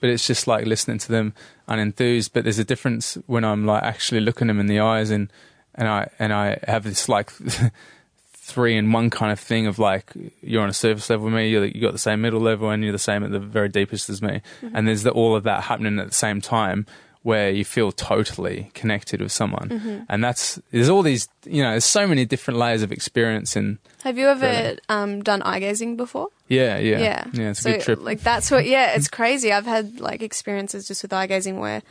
but 0.00 0.10
it's 0.10 0.26
just 0.26 0.46
like 0.46 0.66
listening 0.66 0.98
to 0.98 1.08
them 1.08 1.32
unenthused. 1.68 2.30
But 2.34 2.44
there's 2.44 2.58
a 2.58 2.64
difference 2.64 3.16
when 3.26 3.44
I'm 3.44 3.64
like 3.64 3.82
actually 3.82 4.20
looking 4.20 4.48
them 4.48 4.60
in 4.60 4.66
the 4.66 4.80
eyes 4.80 5.08
and 5.10 5.32
and 5.74 5.88
I 5.88 6.08
and 6.18 6.32
I 6.32 6.58
have 6.66 6.84
this 6.84 7.08
like 7.08 7.30
three 8.34 8.76
in 8.76 8.92
one 8.92 9.10
kind 9.10 9.32
of 9.32 9.40
thing 9.40 9.66
of 9.66 9.78
like 9.78 10.12
you're 10.42 10.62
on 10.62 10.68
a 10.68 10.74
surface 10.74 11.08
level 11.08 11.26
with 11.26 11.34
me, 11.34 11.48
you're, 11.48 11.64
you 11.64 11.80
got 11.80 11.92
the 11.92 11.98
same 11.98 12.20
middle 12.20 12.40
level, 12.40 12.70
and 12.70 12.82
you're 12.82 12.92
the 12.92 12.98
same 12.98 13.24
at 13.24 13.30
the 13.30 13.40
very 13.40 13.68
deepest 13.68 14.10
as 14.10 14.20
me. 14.20 14.42
And 14.72 14.86
there's 14.86 15.02
the, 15.02 15.10
all 15.10 15.34
of 15.34 15.44
that 15.44 15.64
happening 15.64 15.98
at 15.98 16.06
the 16.06 16.14
same 16.14 16.40
time 16.40 16.86
where 17.22 17.50
you 17.50 17.64
feel 17.64 17.90
totally 17.90 18.70
connected 18.74 19.22
with 19.22 19.32
someone. 19.32 20.04
And 20.10 20.22
that's 20.22 20.60
there's 20.72 20.90
all 20.90 21.02
these 21.02 21.26
you 21.46 21.62
know 21.62 21.70
there's 21.70 21.86
so 21.86 22.06
many 22.06 22.26
different 22.26 22.60
layers 22.60 22.82
of 22.82 22.92
experience 22.92 23.56
and 23.56 23.78
"Have 24.02 24.18
you 24.18 24.28
ever 24.28 24.76
um, 24.90 25.22
done 25.22 25.40
eye 25.42 25.58
gazing 25.60 25.96
before?" 25.96 26.28
yeah 26.48 26.76
yeah 26.76 26.98
Yeah, 26.98 27.24
yeah 27.32 27.50
it's 27.50 27.60
a 27.60 27.62
so, 27.62 27.72
good 27.72 27.80
trip. 27.80 28.02
Like 28.02 28.20
that's 28.20 28.50
what. 28.50 28.66
Yeah, 28.66 28.94
it's 28.94 29.08
crazy. 29.20 29.52
I've 29.52 29.64
had 29.64 30.00
like 30.00 30.22
experiences 30.22 30.86
just 30.86 31.02
with 31.02 31.14
eye 31.14 31.26
gazing 31.26 31.58
where 31.58 31.82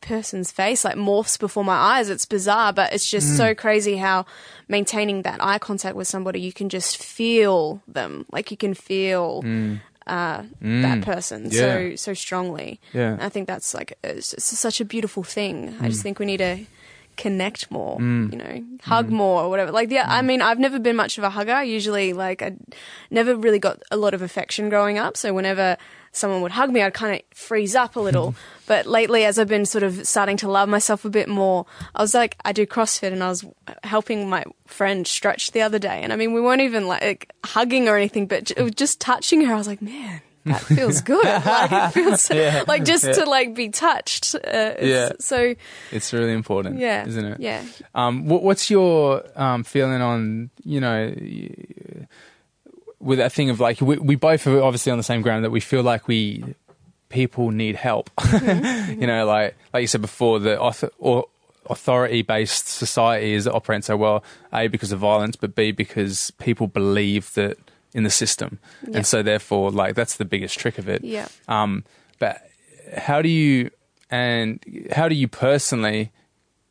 person's 0.00 0.50
face 0.50 0.84
like 0.84 0.96
morphs 0.96 1.38
before 1.38 1.64
my 1.64 1.76
eyes. 1.76 2.08
It's 2.10 2.24
bizarre, 2.24 2.72
but 2.72 2.92
it's 2.92 3.08
just 3.08 3.28
Mm. 3.32 3.36
so 3.36 3.54
crazy 3.54 3.96
how 3.98 4.24
maintaining 4.68 5.22
that 5.22 5.42
eye 5.44 5.58
contact 5.58 5.96
with 5.96 6.08
somebody, 6.08 6.40
you 6.40 6.52
can 6.52 6.68
just 6.68 6.96
feel 7.02 7.82
them. 7.88 8.24
Like 8.32 8.50
you 8.50 8.56
can 8.56 8.74
feel. 8.74 9.42
Uh, 10.06 10.42
that 10.60 11.02
person 11.02 11.50
so 11.52 11.62
Mm. 11.78 11.90
Yeah. 11.90 11.96
so 11.96 12.14
strongly. 12.14 12.80
Yeah. 12.92 13.16
I 13.20 13.28
think 13.28 13.46
that's 13.46 13.74
like 13.74 13.96
it's, 14.02 14.32
it's 14.32 14.58
such 14.58 14.80
a 14.80 14.84
beautiful 14.84 15.22
thing. 15.22 15.76
I 15.80 15.88
just 15.88 16.02
think 16.02 16.18
we 16.18 16.26
need 16.26 16.38
to 16.38 16.58
connect 17.16 17.70
more, 17.70 17.98
mm. 17.98 18.32
you 18.32 18.38
know, 18.38 18.64
hug 18.82 19.08
mm. 19.08 19.12
more 19.12 19.42
or 19.42 19.50
whatever. 19.50 19.70
Like, 19.70 19.90
yeah, 19.90 20.06
I 20.08 20.20
mm. 20.20 20.26
mean, 20.26 20.42
I've 20.42 20.58
never 20.58 20.78
been 20.78 20.96
much 20.96 21.18
of 21.18 21.24
a 21.24 21.30
hugger. 21.30 21.62
Usually, 21.62 22.12
like, 22.12 22.42
I 22.42 22.56
never 23.10 23.36
really 23.36 23.58
got 23.58 23.82
a 23.90 23.96
lot 23.96 24.14
of 24.14 24.22
affection 24.22 24.68
growing 24.68 24.98
up. 24.98 25.16
So 25.16 25.34
whenever 25.34 25.76
someone 26.12 26.40
would 26.42 26.52
hug 26.52 26.70
me, 26.70 26.82
I'd 26.82 26.94
kind 26.94 27.14
of 27.14 27.36
freeze 27.36 27.74
up 27.74 27.96
a 27.96 28.00
little. 28.00 28.34
but 28.66 28.86
lately, 28.86 29.24
as 29.24 29.38
I've 29.38 29.48
been 29.48 29.66
sort 29.66 29.84
of 29.84 30.06
starting 30.06 30.36
to 30.38 30.48
love 30.50 30.68
myself 30.68 31.04
a 31.04 31.10
bit 31.10 31.28
more, 31.28 31.66
I 31.94 32.02
was 32.02 32.14
like, 32.14 32.36
I 32.44 32.52
do 32.52 32.66
CrossFit 32.66 33.12
and 33.12 33.22
I 33.22 33.28
was 33.28 33.44
helping 33.84 34.28
my 34.28 34.44
friend 34.66 35.06
stretch 35.06 35.52
the 35.52 35.62
other 35.62 35.78
day. 35.78 36.00
And 36.02 36.12
I 36.12 36.16
mean, 36.16 36.32
we 36.32 36.40
weren't 36.40 36.62
even 36.62 36.86
like 36.86 37.32
hugging 37.44 37.88
or 37.88 37.96
anything, 37.96 38.26
but 38.26 38.50
it 38.50 38.62
was 38.62 38.72
just 38.72 39.00
touching 39.00 39.44
her. 39.44 39.54
I 39.54 39.58
was 39.58 39.66
like, 39.66 39.82
man. 39.82 40.22
That 40.44 40.62
feels 40.62 41.00
good. 41.02 41.24
like 41.24 41.72
it 41.72 41.90
feels 41.92 42.30
like 42.66 42.84
just 42.84 43.04
to 43.04 43.24
like 43.26 43.54
be 43.54 43.68
touched. 43.68 44.34
Uh, 44.34 44.74
Yeah. 44.80 45.12
So 45.18 45.54
It's 45.92 46.12
really 46.12 46.32
important, 46.32 46.78
yeah, 46.78 47.06
isn't 47.06 47.24
it? 47.24 47.40
Yeah. 47.40 47.64
Um, 47.94 48.26
what, 48.26 48.42
what's 48.42 48.70
your 48.70 49.22
um, 49.36 49.64
feeling 49.64 50.00
on 50.00 50.50
you 50.64 50.80
know 50.80 51.14
with 53.00 53.18
that 53.18 53.32
thing 53.32 53.50
of 53.50 53.60
like 53.60 53.80
we, 53.80 53.96
we 53.96 54.14
both 54.14 54.46
are 54.46 54.62
obviously 54.62 54.92
on 54.92 54.98
the 54.98 55.04
same 55.04 55.22
ground 55.22 55.44
that 55.44 55.50
we 55.50 55.60
feel 55.60 55.82
like 55.82 56.06
we 56.06 56.44
people 57.08 57.50
need 57.50 57.76
help. 57.76 58.10
you 58.32 59.06
know, 59.06 59.26
like 59.26 59.56
like 59.74 59.82
you 59.82 59.86
said 59.86 60.00
before, 60.00 60.38
the 60.38 60.58
author, 60.58 60.90
or 60.98 61.26
authority 61.68 62.22
based 62.22 62.68
society 62.68 63.34
is 63.34 63.46
operating 63.46 63.82
so 63.82 63.96
well. 63.96 64.24
A 64.52 64.68
because 64.68 64.92
of 64.92 65.00
violence, 65.00 65.36
but 65.36 65.54
B 65.54 65.72
because 65.72 66.30
people 66.38 66.66
believe 66.66 67.32
that 67.34 67.58
in 67.92 68.04
the 68.04 68.10
system, 68.10 68.58
and 68.94 69.06
so 69.06 69.22
therefore, 69.22 69.70
like 69.70 69.94
that's 69.94 70.16
the 70.16 70.24
biggest 70.24 70.58
trick 70.58 70.78
of 70.78 70.88
it. 70.88 71.02
Yeah. 71.02 71.28
Um, 71.48 71.84
but 72.18 72.40
how 72.96 73.22
do 73.22 73.28
you 73.28 73.70
and 74.10 74.60
how 74.92 75.08
do 75.08 75.14
you 75.14 75.28
personally 75.28 76.12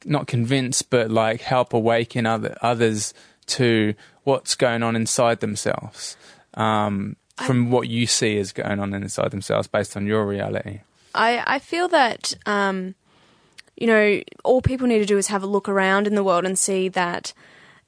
not 0.06 0.28
convince, 0.28 0.82
but 0.82 1.12
like 1.12 1.42
help 1.42 1.74
awaken 1.74 2.26
other 2.26 2.58
others 2.62 3.14
to 3.48 3.94
what's 4.24 4.56
going 4.56 4.84
on 4.84 4.96
inside 4.96 5.40
themselves 5.40 6.16
um, 6.54 7.16
from 7.46 7.72
what 7.72 7.88
you 7.88 8.06
see 8.06 8.38
is 8.38 8.52
going 8.52 8.80
on 8.80 8.94
inside 8.94 9.32
themselves 9.32 9.68
based 9.68 9.98
on 9.98 10.06
your 10.06 10.26
reality? 10.26 10.82
I, 11.16 11.44
I 11.46 11.60
feel 11.60 11.88
that, 11.88 12.34
um, 12.46 12.96
you 13.76 13.88
know, 13.88 14.22
all 14.44 14.62
people 14.62 14.88
need 14.88 15.00
to 15.00 15.06
do 15.06 15.18
is 15.18 15.28
have 15.28 15.42
a 15.42 15.48
look 15.48 15.68
around 15.68 16.06
in 16.06 16.16
the 16.16 16.24
world 16.24 16.46
and 16.46 16.58
see 16.58 16.88
that, 16.90 17.34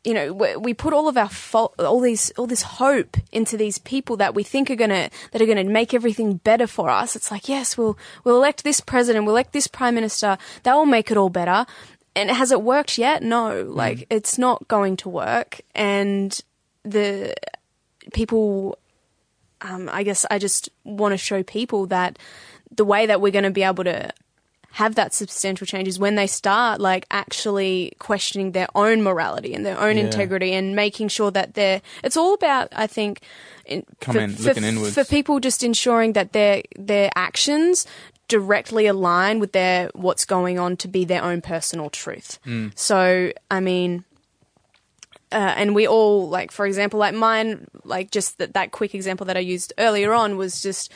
you 0.04 0.14
know, 0.14 0.34
we, 0.34 0.56
we 0.56 0.74
put 0.74 0.94
all 0.94 1.08
of 1.08 1.18
our 1.18 1.30
fault, 1.30 1.80
all 1.80 2.00
these, 2.00 2.32
all 2.32 2.48
this 2.48 2.64
hope 2.64 3.18
into 3.32 3.58
these 3.58 3.78
people 3.78 4.18
that 4.18 4.34
we 4.34 4.44
think 4.44 4.72
are 4.72 4.76
gonna, 4.76 5.10
that 5.32 5.42
are 5.42 5.46
gonna 5.46 5.64
make 5.64 5.94
everything 5.94 6.38
better 6.38 6.68
for 6.68 6.90
us. 6.90 7.16
It's 7.16 7.32
like, 7.32 7.48
yes, 7.48 7.78
we'll, 7.78 7.98
we'll 8.24 8.38
elect 8.38 8.64
this 8.64 8.82
president, 8.82 9.26
we'll 9.26 9.36
elect 9.36 9.54
this 9.54 9.68
prime 9.68 9.96
minister, 9.96 10.38
that 10.64 10.74
will 10.74 10.86
make 10.86 11.12
it 11.12 11.18
all 11.18 11.30
better. 11.30 11.66
And 12.16 12.30
has 12.30 12.52
it 12.52 12.62
worked 12.62 12.98
yet? 12.98 13.24
No, 13.24 13.62
like 13.62 14.06
it's 14.10 14.38
not 14.38 14.68
going 14.68 14.98
to 14.98 15.10
work. 15.10 15.62
And 15.76 16.38
the 16.84 17.34
people 18.12 18.78
um, 19.62 19.90
I 19.92 20.04
guess 20.04 20.26
I 20.30 20.40
just 20.40 20.70
want 20.84 21.14
to 21.14 21.18
show 21.18 21.44
people 21.44 21.86
that 21.88 22.18
the 22.76 22.86
way 22.86 23.06
that 23.06 23.22
we're 23.22 23.32
going 23.32 23.44
to 23.44 23.52
be 23.52 23.64
able 23.64 23.84
to 23.84 24.12
have 24.74 24.96
that 24.96 25.14
substantial 25.14 25.68
change 25.68 25.88
is 25.88 26.00
when 26.00 26.16
they 26.16 26.28
start 26.28 26.80
like 26.80 27.06
actually 27.12 27.92
questioning 28.00 28.54
their 28.54 28.68
own 28.74 29.04
morality 29.04 29.54
and 29.54 29.66
their 29.66 29.78
own 29.80 29.98
Yeah. 29.98 30.06
integrity 30.06 30.54
and 30.54 30.76
making 30.76 31.10
sure 31.10 31.30
that 31.32 31.54
they're 31.56 31.82
it's 32.04 32.16
all 32.16 32.34
about 32.34 32.70
I 32.74 32.88
think 32.88 33.20
in, 33.66 33.86
Come 34.00 34.18
in, 34.18 34.36
looking 34.38 34.64
inwards. 34.64 34.94
for 34.94 35.04
people 35.04 35.40
just 35.42 35.62
ensuring 35.64 36.14
that 36.14 36.32
their 36.32 36.64
their 36.78 37.10
actions 37.16 37.86
directly 38.30 38.88
align 38.88 39.40
with 39.42 39.52
their 39.52 39.90
what's 39.94 40.24
going 40.24 40.58
on 40.58 40.78
to 40.78 40.88
be 40.88 41.04
their 41.04 41.22
own 41.22 41.42
personal 41.42 41.90
truth. 41.90 42.40
Mm. 42.46 42.72
So 42.78 43.34
I 43.52 43.60
mean 43.60 44.06
uh, 45.34 45.54
and 45.58 45.74
we 45.76 45.88
all 45.88 46.28
like 46.30 46.52
for 46.52 46.66
example 46.66 47.00
like 47.00 47.14
mine 47.14 47.68
like 47.84 48.12
just 48.12 48.38
that, 48.38 48.54
that 48.54 48.72
quick 48.72 48.94
example 48.94 49.26
that 49.26 49.38
i 49.38 49.40
used 49.40 49.72
earlier 49.78 50.12
on 50.14 50.36
was 50.36 50.62
just 50.62 50.92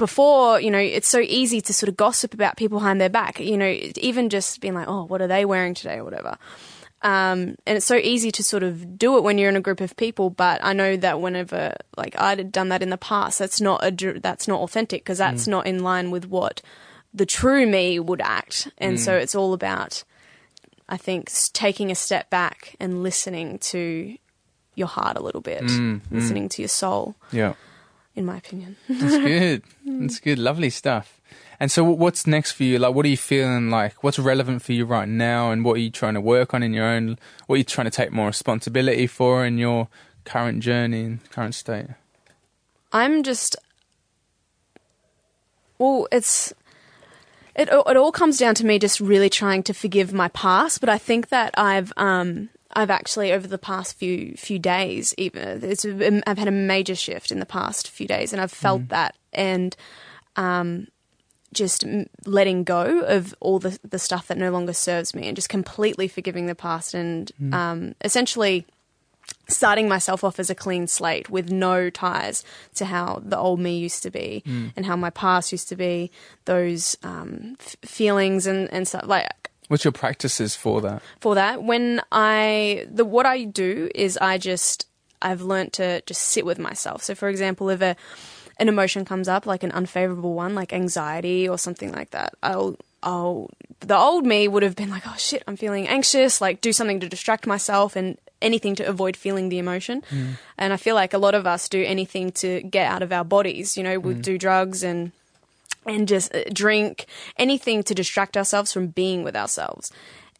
before 0.00 0.60
you 0.60 0.70
know 0.70 0.78
it's 0.78 1.06
so 1.06 1.20
easy 1.20 1.60
to 1.60 1.72
sort 1.72 1.88
of 1.88 1.96
gossip 1.96 2.34
about 2.34 2.56
people 2.56 2.78
behind 2.80 3.00
their 3.00 3.08
back 3.08 3.38
you 3.38 3.56
know 3.56 3.78
even 3.96 4.28
just 4.28 4.60
being 4.60 4.74
like 4.74 4.88
oh 4.88 5.04
what 5.04 5.22
are 5.22 5.28
they 5.28 5.44
wearing 5.44 5.74
today? 5.74 5.98
or 5.98 6.04
whatever. 6.04 6.36
Um, 7.02 7.56
and 7.66 7.78
it's 7.78 7.86
so 7.86 7.96
easy 7.96 8.30
to 8.32 8.44
sort 8.44 8.62
of 8.62 8.98
do 8.98 9.16
it 9.16 9.22
when 9.22 9.38
you're 9.38 9.48
in 9.48 9.56
a 9.56 9.60
group 9.62 9.80
of 9.80 9.96
people 9.96 10.28
but 10.28 10.62
i 10.62 10.74
know 10.74 10.98
that 10.98 11.18
whenever 11.18 11.74
like 11.96 12.14
i'd 12.20 12.52
done 12.52 12.68
that 12.68 12.82
in 12.82 12.90
the 12.90 12.98
past 12.98 13.38
that's 13.38 13.58
not 13.58 13.82
a 13.82 14.20
that's 14.20 14.46
not 14.46 14.60
authentic 14.60 15.02
because 15.02 15.16
that's 15.16 15.44
mm. 15.44 15.48
not 15.48 15.66
in 15.66 15.82
line 15.82 16.10
with 16.10 16.26
what 16.26 16.60
the 17.12 17.26
true 17.26 17.66
me 17.66 17.98
would 17.98 18.20
act. 18.20 18.70
And 18.78 18.98
so 19.00 19.12
mm. 19.12 19.22
it's 19.22 19.34
all 19.34 19.52
about 19.52 20.04
I 20.88 20.96
think 20.96 21.30
taking 21.52 21.90
a 21.90 21.94
step 21.94 22.30
back 22.30 22.74
and 22.80 23.02
listening 23.02 23.58
to 23.58 24.16
your 24.74 24.88
heart 24.88 25.16
a 25.16 25.22
little 25.22 25.40
bit, 25.40 25.62
mm, 25.62 26.00
listening 26.10 26.48
to 26.48 26.62
your 26.62 26.68
soul, 26.68 27.14
Yeah, 27.30 27.54
in 28.20 28.26
my 28.26 28.36
opinion. 28.36 28.76
that's 28.88 29.18
good. 29.32 29.62
That's 29.84 30.20
good. 30.20 30.38
Lovely 30.38 30.70
stuff. 30.70 31.20
And 31.58 31.70
so, 31.70 31.84
what's 31.84 32.26
next 32.26 32.52
for 32.52 32.62
you? 32.62 32.78
Like, 32.78 32.94
what 32.94 33.04
are 33.04 33.08
you 33.08 33.16
feeling 33.16 33.68
like? 33.68 34.02
What's 34.04 34.18
relevant 34.18 34.62
for 34.62 34.72
you 34.72 34.84
right 34.86 35.08
now? 35.08 35.50
And 35.50 35.64
what 35.64 35.74
are 35.74 35.80
you 35.80 35.90
trying 35.90 36.14
to 36.14 36.20
work 36.20 36.54
on 36.54 36.62
in 36.62 36.72
your 36.72 36.86
own? 36.86 37.18
What 37.46 37.56
are 37.56 37.58
you 37.58 37.64
trying 37.64 37.86
to 37.86 37.90
take 37.90 38.12
more 38.12 38.28
responsibility 38.28 39.06
for 39.06 39.44
in 39.44 39.58
your 39.58 39.88
current 40.24 40.62
journey 40.62 41.04
and 41.04 41.30
current 41.30 41.54
state? 41.54 41.86
I'm 42.92 43.22
just, 43.22 43.56
well, 45.78 46.06
it's. 46.12 46.54
It, 47.56 47.68
it 47.68 47.96
all 47.96 48.12
comes 48.12 48.38
down 48.38 48.54
to 48.54 48.64
me 48.64 48.78
just 48.78 49.00
really 49.00 49.28
trying 49.28 49.64
to 49.64 49.74
forgive 49.74 50.14
my 50.14 50.28
past, 50.28 50.80
but 50.80 50.88
I 50.88 50.96
think 50.96 51.28
that 51.28 51.52
I've 51.58 51.92
um, 51.96 52.48
I've 52.72 52.90
actually 52.90 53.32
over 53.32 53.46
the 53.46 53.58
past 53.58 53.96
few 53.96 54.34
few 54.36 54.58
days 54.58 55.14
even 55.18 55.60
it's 55.62 55.84
I've 55.84 56.38
had 56.38 56.48
a 56.48 56.52
major 56.52 56.94
shift 56.94 57.32
in 57.32 57.40
the 57.40 57.46
past 57.46 57.88
few 57.90 58.06
days, 58.06 58.32
and 58.32 58.40
I've 58.40 58.52
felt 58.52 58.88
that 58.88 59.16
and 59.32 59.76
um, 60.36 60.88
just 61.52 61.84
letting 62.26 62.64
go 62.64 63.00
of 63.00 63.34
all 63.40 63.58
the 63.58 63.78
the 63.88 63.98
stuff 63.98 64.28
that 64.28 64.38
no 64.38 64.50
longer 64.50 64.72
serves 64.72 65.14
me, 65.14 65.26
and 65.26 65.36
just 65.36 65.48
completely 65.48 66.08
forgiving 66.08 66.46
the 66.46 66.54
past, 66.54 66.94
and 66.94 67.32
um, 67.52 67.94
essentially 68.02 68.66
starting 69.48 69.88
myself 69.88 70.24
off 70.24 70.38
as 70.40 70.50
a 70.50 70.54
clean 70.54 70.86
slate 70.86 71.28
with 71.30 71.50
no 71.50 71.90
ties 71.90 72.44
to 72.74 72.84
how 72.84 73.20
the 73.24 73.36
old 73.36 73.60
me 73.60 73.78
used 73.78 74.02
to 74.02 74.10
be 74.10 74.42
and 74.76 74.86
how 74.86 74.96
my 74.96 75.10
past 75.10 75.52
used 75.52 75.68
to 75.68 75.76
be, 75.76 76.10
those 76.46 76.96
um, 77.02 77.56
f- 77.60 77.76
feelings 77.82 78.46
and, 78.46 78.72
and 78.72 78.88
stuff 78.88 79.04
like 79.06 79.49
What's 79.70 79.84
your 79.84 79.92
practices 79.92 80.56
for 80.56 80.80
that? 80.80 81.00
for 81.20 81.36
that. 81.36 81.62
When 81.62 82.02
I 82.10 82.88
the 82.90 83.04
what 83.04 83.24
I 83.24 83.44
do 83.44 83.88
is 83.94 84.18
I 84.18 84.36
just 84.36 84.88
I've 85.22 85.42
learnt 85.42 85.74
to 85.74 86.02
just 86.06 86.22
sit 86.22 86.44
with 86.44 86.58
myself. 86.58 87.04
So 87.04 87.14
for 87.14 87.28
example, 87.28 87.68
if 87.70 87.80
a 87.80 87.94
an 88.58 88.68
emotion 88.68 89.04
comes 89.04 89.28
up, 89.28 89.46
like 89.46 89.62
an 89.62 89.70
unfavorable 89.70 90.34
one, 90.34 90.56
like 90.56 90.72
anxiety 90.72 91.48
or 91.48 91.56
something 91.56 91.92
like 91.92 92.10
that, 92.10 92.34
I'll 92.42 92.74
I'll 93.04 93.48
the 93.78 93.96
old 93.96 94.26
me 94.26 94.48
would 94.48 94.64
have 94.64 94.74
been 94.74 94.90
like, 94.90 95.04
oh 95.06 95.14
shit, 95.16 95.44
I'm 95.46 95.56
feeling 95.56 95.86
anxious, 95.86 96.40
like 96.40 96.60
do 96.60 96.72
something 96.72 96.98
to 96.98 97.08
distract 97.08 97.46
myself 97.46 97.94
and 97.94 98.18
anything 98.42 98.74
to 98.74 98.82
avoid 98.82 99.16
feeling 99.16 99.50
the 99.50 99.60
emotion. 99.60 100.02
Mm. 100.10 100.32
And 100.58 100.72
I 100.72 100.78
feel 100.78 100.96
like 100.96 101.14
a 101.14 101.18
lot 101.18 101.36
of 101.36 101.46
us 101.46 101.68
do 101.68 101.84
anything 101.84 102.32
to 102.32 102.60
get 102.62 102.90
out 102.90 103.02
of 103.02 103.12
our 103.12 103.24
bodies. 103.24 103.76
You 103.76 103.84
know, 103.84 104.00
we 104.00 104.14
mm. 104.14 104.22
do 104.22 104.36
drugs 104.36 104.82
and 104.82 105.12
and 105.86 106.06
just 106.08 106.34
uh, 106.34 106.44
drink 106.52 107.06
anything 107.36 107.82
to 107.84 107.94
distract 107.94 108.36
ourselves 108.36 108.72
from 108.72 108.88
being 108.88 109.22
with 109.22 109.36
ourselves. 109.36 109.92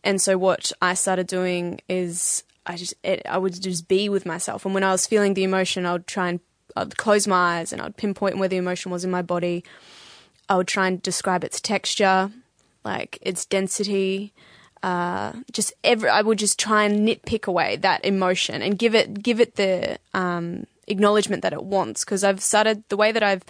And 0.02 0.20
so 0.20 0.38
what 0.38 0.72
I 0.80 0.94
started 0.94 1.26
doing 1.26 1.80
is 1.88 2.44
I 2.66 2.76
just 2.76 2.94
it, 3.02 3.22
I 3.28 3.38
would 3.38 3.60
just 3.60 3.88
be 3.88 4.08
with 4.08 4.26
myself. 4.26 4.64
And 4.64 4.74
when 4.74 4.84
I 4.84 4.92
was 4.92 5.06
feeling 5.06 5.34
the 5.34 5.44
emotion, 5.44 5.86
I 5.86 5.92
would 5.92 6.06
try 6.06 6.28
and 6.28 6.40
I'd 6.76 6.96
close 6.96 7.26
my 7.26 7.58
eyes 7.58 7.72
and 7.72 7.82
I'd 7.82 7.96
pinpoint 7.96 8.38
where 8.38 8.48
the 8.48 8.56
emotion 8.56 8.92
was 8.92 9.04
in 9.04 9.10
my 9.10 9.22
body. 9.22 9.64
I 10.48 10.56
would 10.56 10.68
try 10.68 10.88
and 10.88 11.02
describe 11.02 11.44
its 11.44 11.60
texture, 11.60 12.30
like 12.84 13.18
its 13.22 13.44
density. 13.44 14.32
Uh, 14.82 15.32
just 15.52 15.72
every, 15.84 16.08
I 16.08 16.22
would 16.22 16.38
just 16.38 16.58
try 16.58 16.84
and 16.84 17.06
nitpick 17.06 17.46
away 17.46 17.76
that 17.76 18.04
emotion 18.04 18.62
and 18.62 18.78
give 18.78 18.94
it 18.94 19.22
give 19.22 19.40
it 19.40 19.56
the 19.56 19.98
um, 20.14 20.66
acknowledgement 20.86 21.42
that 21.42 21.52
it 21.52 21.62
wants. 21.62 22.04
Because 22.04 22.24
I've 22.24 22.42
started 22.42 22.84
the 22.88 22.96
way 22.96 23.12
that 23.12 23.22
I've 23.22 23.44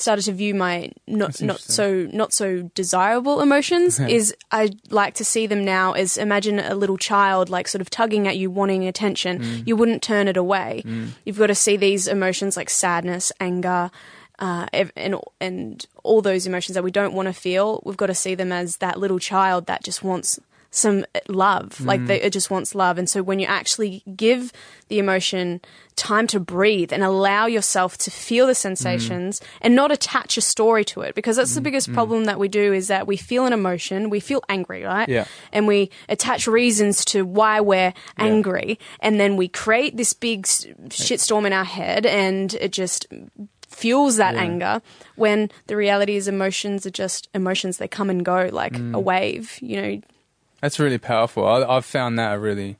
started 0.00 0.22
to 0.22 0.32
view 0.32 0.54
my 0.54 0.90
not 1.06 1.40
not 1.42 1.60
so 1.60 2.08
not 2.12 2.32
so 2.32 2.70
desirable 2.74 3.40
emotions 3.40 4.00
is 4.00 4.34
I 4.50 4.70
like 4.90 5.14
to 5.14 5.24
see 5.24 5.46
them 5.46 5.64
now 5.64 5.92
as 5.92 6.16
imagine 6.16 6.58
a 6.58 6.74
little 6.74 6.96
child 6.96 7.50
like 7.50 7.68
sort 7.68 7.80
of 7.80 7.90
tugging 7.90 8.26
at 8.26 8.36
you 8.36 8.50
wanting 8.50 8.86
attention. 8.86 9.40
Mm. 9.40 9.66
you 9.66 9.76
wouldn't 9.76 10.02
turn 10.02 10.28
it 10.28 10.36
away. 10.36 10.82
You've 11.24 11.38
got 11.38 11.48
to 11.48 11.54
see 11.54 11.76
these 11.76 12.08
emotions 12.08 12.56
like 12.56 12.70
sadness 12.70 13.32
anger 13.40 13.90
uh, 14.38 14.66
and 14.72 15.16
and 15.40 15.86
all 16.02 16.22
those 16.22 16.46
emotions 16.46 16.74
that 16.74 16.82
we 16.82 16.90
don't 16.90 17.14
want 17.14 17.26
to 17.26 17.32
feel. 17.32 17.82
We've 17.84 17.96
got 17.96 18.06
to 18.06 18.14
see 18.14 18.34
them 18.34 18.52
as 18.52 18.78
that 18.78 18.98
little 18.98 19.18
child 19.18 19.66
that 19.66 19.84
just 19.84 20.02
wants 20.02 20.40
some 20.70 21.04
uh, 21.14 21.20
love. 21.28 21.80
Like 21.80 22.00
mm. 22.00 22.06
they, 22.06 22.20
it 22.22 22.32
just 22.32 22.50
wants 22.50 22.74
love. 22.74 22.98
And 22.98 23.08
so 23.08 23.22
when 23.22 23.38
you 23.38 23.46
actually 23.46 24.02
give 24.16 24.52
the 24.88 24.98
emotion 24.98 25.60
time 25.96 26.26
to 26.28 26.40
breathe 26.40 26.92
and 26.92 27.02
allow 27.02 27.46
yourself 27.46 27.98
to 27.98 28.10
feel 28.10 28.46
the 28.46 28.54
sensations 28.54 29.40
mm. 29.40 29.46
and 29.60 29.74
not 29.74 29.92
attach 29.92 30.36
a 30.36 30.40
story 30.40 30.84
to 30.86 31.02
it, 31.02 31.14
because 31.14 31.36
that's 31.36 31.54
the 31.54 31.60
mm, 31.60 31.64
biggest 31.64 31.92
problem 31.92 32.24
that 32.24 32.38
we 32.38 32.48
do 32.48 32.72
is 32.72 32.88
that 32.88 33.06
we 33.06 33.16
feel 33.16 33.46
an 33.46 33.52
emotion, 33.52 34.10
we 34.10 34.20
feel 34.20 34.42
angry, 34.48 34.82
right? 34.84 35.08
Yeah. 35.08 35.26
And 35.52 35.66
we 35.66 35.90
attach 36.08 36.46
reasons 36.46 37.04
to 37.06 37.24
why 37.24 37.60
we're 37.60 37.92
angry, 38.16 38.78
and 39.00 39.20
then 39.20 39.36
we 39.36 39.48
create 39.48 39.96
this 39.96 40.12
big 40.12 40.44
shitstorm 40.46 41.46
in 41.46 41.52
our 41.52 41.64
head, 41.64 42.06
and 42.06 42.54
it 42.54 42.72
just 42.72 43.06
fuels 43.68 44.16
that 44.16 44.34
Yeah. 44.34 44.40
anger 44.42 44.82
when 45.16 45.50
the 45.66 45.76
reality 45.76 46.16
is 46.16 46.26
emotions 46.28 46.84
are 46.86 46.90
just 46.90 47.28
emotions 47.34 47.78
they 47.78 47.86
come 47.88 48.10
and 48.10 48.24
go 48.24 48.48
like 48.52 48.72
Mm. 48.72 48.94
a 48.94 48.98
wave 48.98 49.56
you 49.62 49.80
know 49.80 50.00
That's 50.60 50.78
really 50.78 50.98
powerful. 50.98 51.46
I, 51.46 51.64
I've 51.64 51.84
found 51.84 52.18
that 52.18 52.34
a 52.34 52.38
really. 52.38 52.76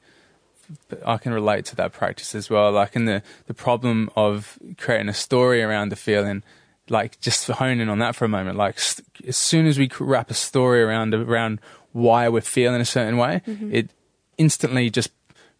I 1.05 1.18
can 1.18 1.33
relate 1.33 1.64
to 1.66 1.76
that 1.76 1.93
practice 1.93 2.33
as 2.35 2.49
well. 2.49 2.70
Like 2.70 2.95
in 2.95 3.05
the 3.05 3.22
the 3.47 3.55
problem 3.55 4.11
of 4.14 4.59
creating 4.78 5.09
a 5.09 5.14
story 5.14 5.62
around 5.62 5.89
the 5.89 5.97
feeling, 5.97 6.43
like 6.89 7.20
just 7.20 7.47
honing 7.49 7.89
on 7.89 7.99
that 7.99 8.14
for 8.14 8.24
a 8.24 8.28
moment. 8.28 8.57
Like 8.57 8.76
s- 8.76 9.01
as 9.26 9.37
soon 9.37 9.66
as 9.66 9.78
we 9.78 9.91
wrap 9.99 10.31
a 10.31 10.35
story 10.35 10.83
around 10.83 11.14
around 11.14 11.61
why 11.93 12.28
we're 12.28 12.41
feeling 12.41 12.81
a 12.81 12.85
certain 12.85 13.16
way, 13.16 13.43
mm-hmm. 13.47 13.74
it 13.74 13.91
instantly 14.39 14.91
just 14.91 15.11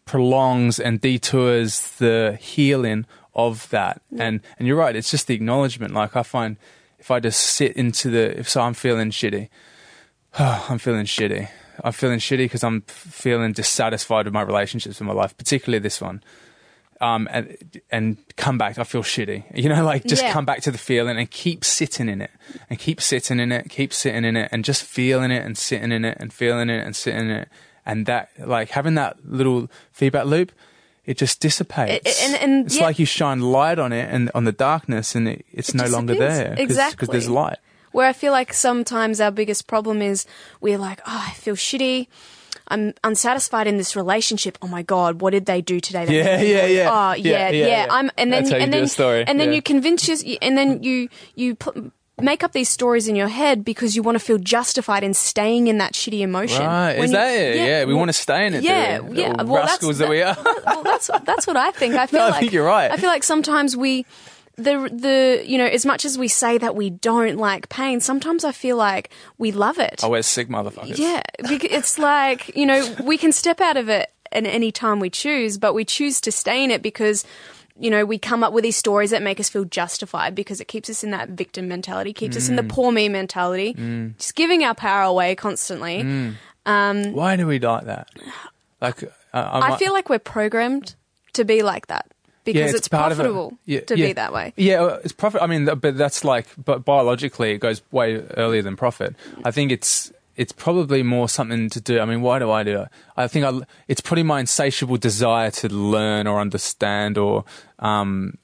prolongs 0.05 0.79
and 0.81 1.01
detours 1.01 1.81
the 1.99 2.39
healing 2.41 3.07
of 3.35 3.69
that. 3.71 4.03
And 4.17 4.41
and 4.59 4.69
you're 4.69 4.77
right. 4.77 4.95
It's 4.95 5.11
just 5.11 5.27
the 5.27 5.35
acknowledgement. 5.35 5.95
Like 5.95 6.17
I 6.17 6.23
find 6.23 6.57
if 6.99 7.11
I 7.11 7.21
just 7.21 7.41
sit 7.41 7.73
into 7.77 8.11
the 8.11 8.39
if 8.39 8.49
so 8.49 8.61
I'm 8.61 8.75
feeling 8.75 9.11
shitty. 9.11 9.49
I'm 10.39 10.79
feeling 10.79 11.07
shitty. 11.07 11.49
I'm 11.85 11.93
feeling 11.93 12.19
shitty 12.19 12.39
because 12.45 12.65
I'm 12.65 12.83
feeling 12.83 13.53
dissatisfied 13.53 14.25
with 14.27 14.35
my 14.35 14.43
relationships 14.43 15.01
in 15.01 15.07
my 15.07 15.13
life, 15.13 15.37
particularly 15.37 15.81
this 15.81 16.01
one. 16.01 16.23
Um, 17.03 17.29
and 17.33 17.57
and 17.91 18.17
come 18.37 18.59
back. 18.59 18.79
I 18.79 18.85
feel 18.85 19.03
shitty. 19.03 19.45
You 19.55 19.71
know, 19.71 19.83
like 19.85 20.05
just 20.05 20.23
Yeah. 20.23 20.33
come 20.35 20.45
back 20.45 20.61
to 20.63 20.71
the 20.71 20.77
feeling 20.79 21.17
and 21.19 21.31
keep 21.31 21.65
sitting 21.65 22.09
in 22.11 22.21
it, 22.21 22.31
and 22.69 22.79
keep 22.79 23.01
sitting 23.01 23.41
in 23.41 23.53
it, 23.53 23.71
keep 23.71 23.95
sitting 23.95 24.25
in 24.25 24.37
it, 24.37 24.49
and 24.53 24.65
just 24.65 24.83
feeling 24.85 25.31
it 25.31 25.45
and 25.45 25.57
sitting 25.57 25.93
in 25.93 26.05
it 26.05 26.19
and 26.21 26.31
feeling 26.33 26.69
it 26.69 26.85
and 26.85 26.95
sitting 26.95 27.23
in 27.23 27.31
it, 27.31 27.49
and 27.87 28.05
that 28.05 28.29
like 28.39 28.71
having 28.71 28.97
that 28.97 29.17
little 29.25 29.71
feedback 29.93 30.27
loop, 30.27 30.53
it 31.07 31.17
just 31.17 31.41
dissipates. 31.41 32.07
It- 32.07 32.23
and- 32.23 32.43
and 32.43 32.67
it's 32.67 32.77
yeah. 32.77 32.85
like 32.85 32.99
you 32.99 33.07
shine 33.07 33.41
light 33.41 33.79
on 33.79 33.93
it 33.95 34.07
and 34.13 34.31
on 34.35 34.45
the 34.45 34.53
darkness, 34.53 35.15
and 35.15 35.27
it, 35.27 35.47
it's 35.53 35.71
It 35.71 35.77
no 35.77 35.87
longer 35.87 36.15
there 36.15 36.51
because 36.51 36.61
Exactly. 36.77 37.09
there's 37.11 37.31
light. 37.31 37.57
Where 37.93 38.07
i 38.09 38.13
feel 38.13 38.33
like 38.33 38.53
sometimes 38.53 39.21
our 39.21 39.31
biggest 39.31 39.67
problem 39.67 40.01
is 40.03 40.27
we're 40.61 40.79
like 40.79 41.01
oh 41.07 41.25
i 41.29 41.33
feel 41.33 41.55
shitty 41.57 42.07
I'm 42.73 42.95
unsatisfied 43.03 43.67
in 43.67 43.79
this 43.79 43.97
relationship. 43.97 44.57
Oh 44.63 44.69
my 44.69 44.83
god, 44.83 45.21
what 45.21 45.31
did 45.31 45.47
they 45.47 45.61
do 45.61 45.81
today? 45.81 46.05
that 46.05 46.13
Yeah, 46.13 46.41
yeah, 46.41 46.67
yeah. 46.67 46.89
Oh 46.93 47.13
Yeah, 47.15 47.31
yeah, 47.31 47.51
yeah, 47.51 47.67
yeah. 47.67 47.67
yeah. 47.67 47.87
I'm, 47.91 48.11
and 48.17 48.33
then 48.33 48.45
That's 48.45 48.51
how 48.53 48.57
you 48.59 48.63
and 48.63 48.73
then 48.73 49.29
and 49.29 49.41
then 49.41 49.49
yeah. 49.49 49.55
you 49.57 49.63
convince 49.63 50.07
you, 50.07 50.39
and 50.41 50.57
then 50.57 50.81
you 50.85 51.09
you 51.35 51.57
put, 51.57 51.91
make 52.21 52.45
up 52.45 52.53
these 52.53 52.69
stories 52.69 53.09
in 53.09 53.17
your 53.17 53.27
head 53.27 53.65
because 53.65 53.97
you 53.97 54.05
want 54.05 54.15
to 54.17 54.25
feel 54.25 54.39
justified 54.39 55.03
in 55.03 55.15
staying 55.15 55.67
in 55.67 55.79
that 55.79 55.95
shitty 55.95 56.21
emotion. 56.21 56.65
Right, 56.65 56.95
When 56.95 57.05
is 57.07 57.11
you- 57.11 57.17
that 57.17 57.29
it? 57.35 57.57
Yeah, 57.57 57.85
we 57.87 57.95
want 57.95 58.09
to 58.11 58.13
stay 58.13 58.47
in 58.47 58.55
it. 58.55 58.63
Yeah, 58.63 59.01
yeah. 59.11 59.33
Well, 59.43 59.47
that's- 59.47 59.71
rascals 59.71 59.99
that 59.99 60.09
we 60.09 60.23
are. 60.23 60.37
well, 60.65 60.85
that's 60.85 61.11
that's 61.25 61.49
what 61.49 61.57
I 61.57 61.73
think. 61.73 61.97
I 61.97 62.07
feel 62.13 62.21
No, 62.21 62.29
I 62.29 62.39
think 62.39 62.53
you're 62.53 62.65
right. 62.67 62.93
I 62.93 62.99
feel 62.99 63.11
like 63.11 63.25
sometimes 63.25 63.77
we 63.77 64.07
the 64.63 64.89
the 64.93 65.43
you 65.47 65.59
know 65.59 65.67
as 65.67 65.85
much 65.87 66.05
as 66.05 66.19
we 66.19 66.29
say 66.29 66.59
that 66.59 66.77
we 66.77 66.91
don't 66.91 67.37
like 67.37 67.69
pain, 67.69 68.01
sometimes 68.01 68.45
I 68.45 68.53
feel 68.53 68.77
like 68.77 69.11
we 69.39 69.53
love 69.53 69.79
it. 69.79 70.01
Oh, 70.03 70.11
we're 70.11 70.23
sick 70.23 70.49
motherfuckers. 70.49 70.99
Yeah, 70.99 71.23
it's 71.39 71.99
like 71.99 72.55
you 72.57 72.67
know 72.67 72.95
we 73.05 73.19
can 73.19 73.33
step 73.33 73.61
out 73.61 73.77
of 73.77 73.89
it 73.89 74.11
at 74.33 74.47
any 74.47 74.71
time 74.73 75.01
we 75.01 75.11
choose, 75.11 75.59
but 75.59 75.75
we 75.75 75.85
choose 75.85 76.21
to 76.23 76.31
stay 76.33 76.63
in 76.63 76.71
it 76.71 76.83
because 76.83 77.25
you 77.79 77.91
know 77.91 78.05
we 78.05 78.19
come 78.19 78.45
up 78.45 78.53
with 78.53 78.63
these 78.63 78.77
stories 78.77 79.11
that 79.11 79.23
make 79.23 79.41
us 79.41 79.49
feel 79.49 79.65
justified 79.65 80.35
because 80.35 80.61
it 80.61 80.69
keeps 80.69 80.89
us 80.91 81.03
in 81.03 81.11
that 81.11 81.31
victim 81.31 81.67
mentality, 81.67 82.13
keeps 82.13 82.37
us 82.37 82.49
in 82.49 82.55
Mm. 82.55 82.69
the 82.69 82.75
poor 82.75 82.93
me 82.93 83.09
mentality, 83.09 83.75
just 84.19 84.35
giving 84.35 84.63
our 84.65 84.75
power 84.75 85.03
away 85.03 85.35
constantly. 85.35 86.03
Mm. 86.03 87.13
Why 87.13 87.37
do 87.37 87.47
we 87.47 87.59
like 87.59 87.87
that? 87.87 88.09
Like, 88.81 89.03
uh, 89.05 89.09
I 89.35 89.77
feel 89.77 89.93
like 89.93 90.09
we're 90.09 90.19
programmed 90.19 90.95
to 91.33 91.45
be 91.45 91.63
like 91.63 91.87
that 91.89 92.07
because 92.45 92.75
it's, 92.75 92.89
part 92.89 93.13
of 93.13 93.21
it. 93.21 93.25
profitable 93.25 93.59
Yeah, 93.65 93.81
to 93.81 93.99
yeah. 93.99 94.07
be 94.07 94.13
that 94.15 94.33
way. 94.33 94.53
Yeah, 94.57 94.99
it's 95.05 95.13
profit. 95.13 95.43
I 95.43 95.47
mean, 95.47 95.67
but 95.67 95.97
that's 95.97 96.25
like, 96.25 96.47
but 96.63 96.85
biologically, 96.85 97.53
it 97.53 97.59
goes 97.59 97.83
way 97.91 98.17
earlier 98.37 98.63
than 98.63 98.77
profit. 98.77 99.15
I 99.45 99.51
think 99.51 99.71
it's 99.73 100.13
it's 100.37 100.53
probably 100.53 101.03
more 101.03 101.29
something 101.29 101.69
to 101.71 101.81
do. 101.81 102.01
I 102.01 102.05
mean, 102.07 102.23
why 102.23 102.39
do 102.39 102.51
I 102.51 102.63
do 102.63 102.81
it? 102.83 102.89
I 103.17 103.29
think 103.29 103.45
I, 103.45 103.61
it's 103.89 104.01
probably 104.01 104.23
my 104.23 104.41
insatiable 104.41 104.97
desire 104.97 105.51
to 105.53 105.69
learn 105.69 106.27
or 106.27 106.41
understand 106.41 107.19
or. 107.19 107.45
Um, 107.79 108.39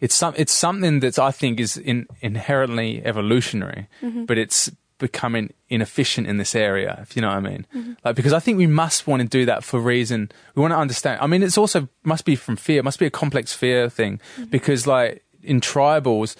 it's 0.00 0.14
some 0.14 0.34
it's 0.36 0.52
something 0.52 1.00
that 1.00 1.18
I 1.18 1.30
think 1.30 1.60
is 1.60 1.76
in, 1.76 2.06
inherently 2.20 3.02
evolutionary, 3.04 3.86
Mm-hmm. 4.02 4.24
but 4.24 4.38
it's 4.38 4.70
becoming 5.00 5.52
inefficient 5.68 6.28
in 6.28 6.36
this 6.36 6.54
area. 6.54 6.98
If 7.02 7.16
you 7.16 7.22
know 7.22 7.28
what 7.28 7.38
I 7.38 7.40
mean, 7.40 7.66
Mm-hmm. 7.74 7.92
like 8.04 8.14
because 8.14 8.32
I 8.32 8.38
think 8.38 8.58
we 8.58 8.68
must 8.68 9.08
want 9.08 9.22
to 9.22 9.28
do 9.28 9.44
that 9.46 9.64
for 9.64 9.80
reason. 9.80 10.30
We 10.54 10.60
want 10.62 10.72
to 10.72 10.78
understand. 10.78 11.20
I 11.20 11.26
mean, 11.26 11.42
it's 11.42 11.58
also 11.58 11.88
must 12.04 12.24
be 12.24 12.36
from 12.36 12.54
fear. 12.56 12.78
It 12.78 12.84
must 12.84 13.00
be 13.00 13.06
a 13.06 13.10
complex 13.10 13.52
fear 13.52 13.90
thing 13.90 14.20
Mm-hmm. 14.36 14.44
because 14.50 14.86
like 14.86 15.24
in 15.42 15.60
tribals, 15.60 16.36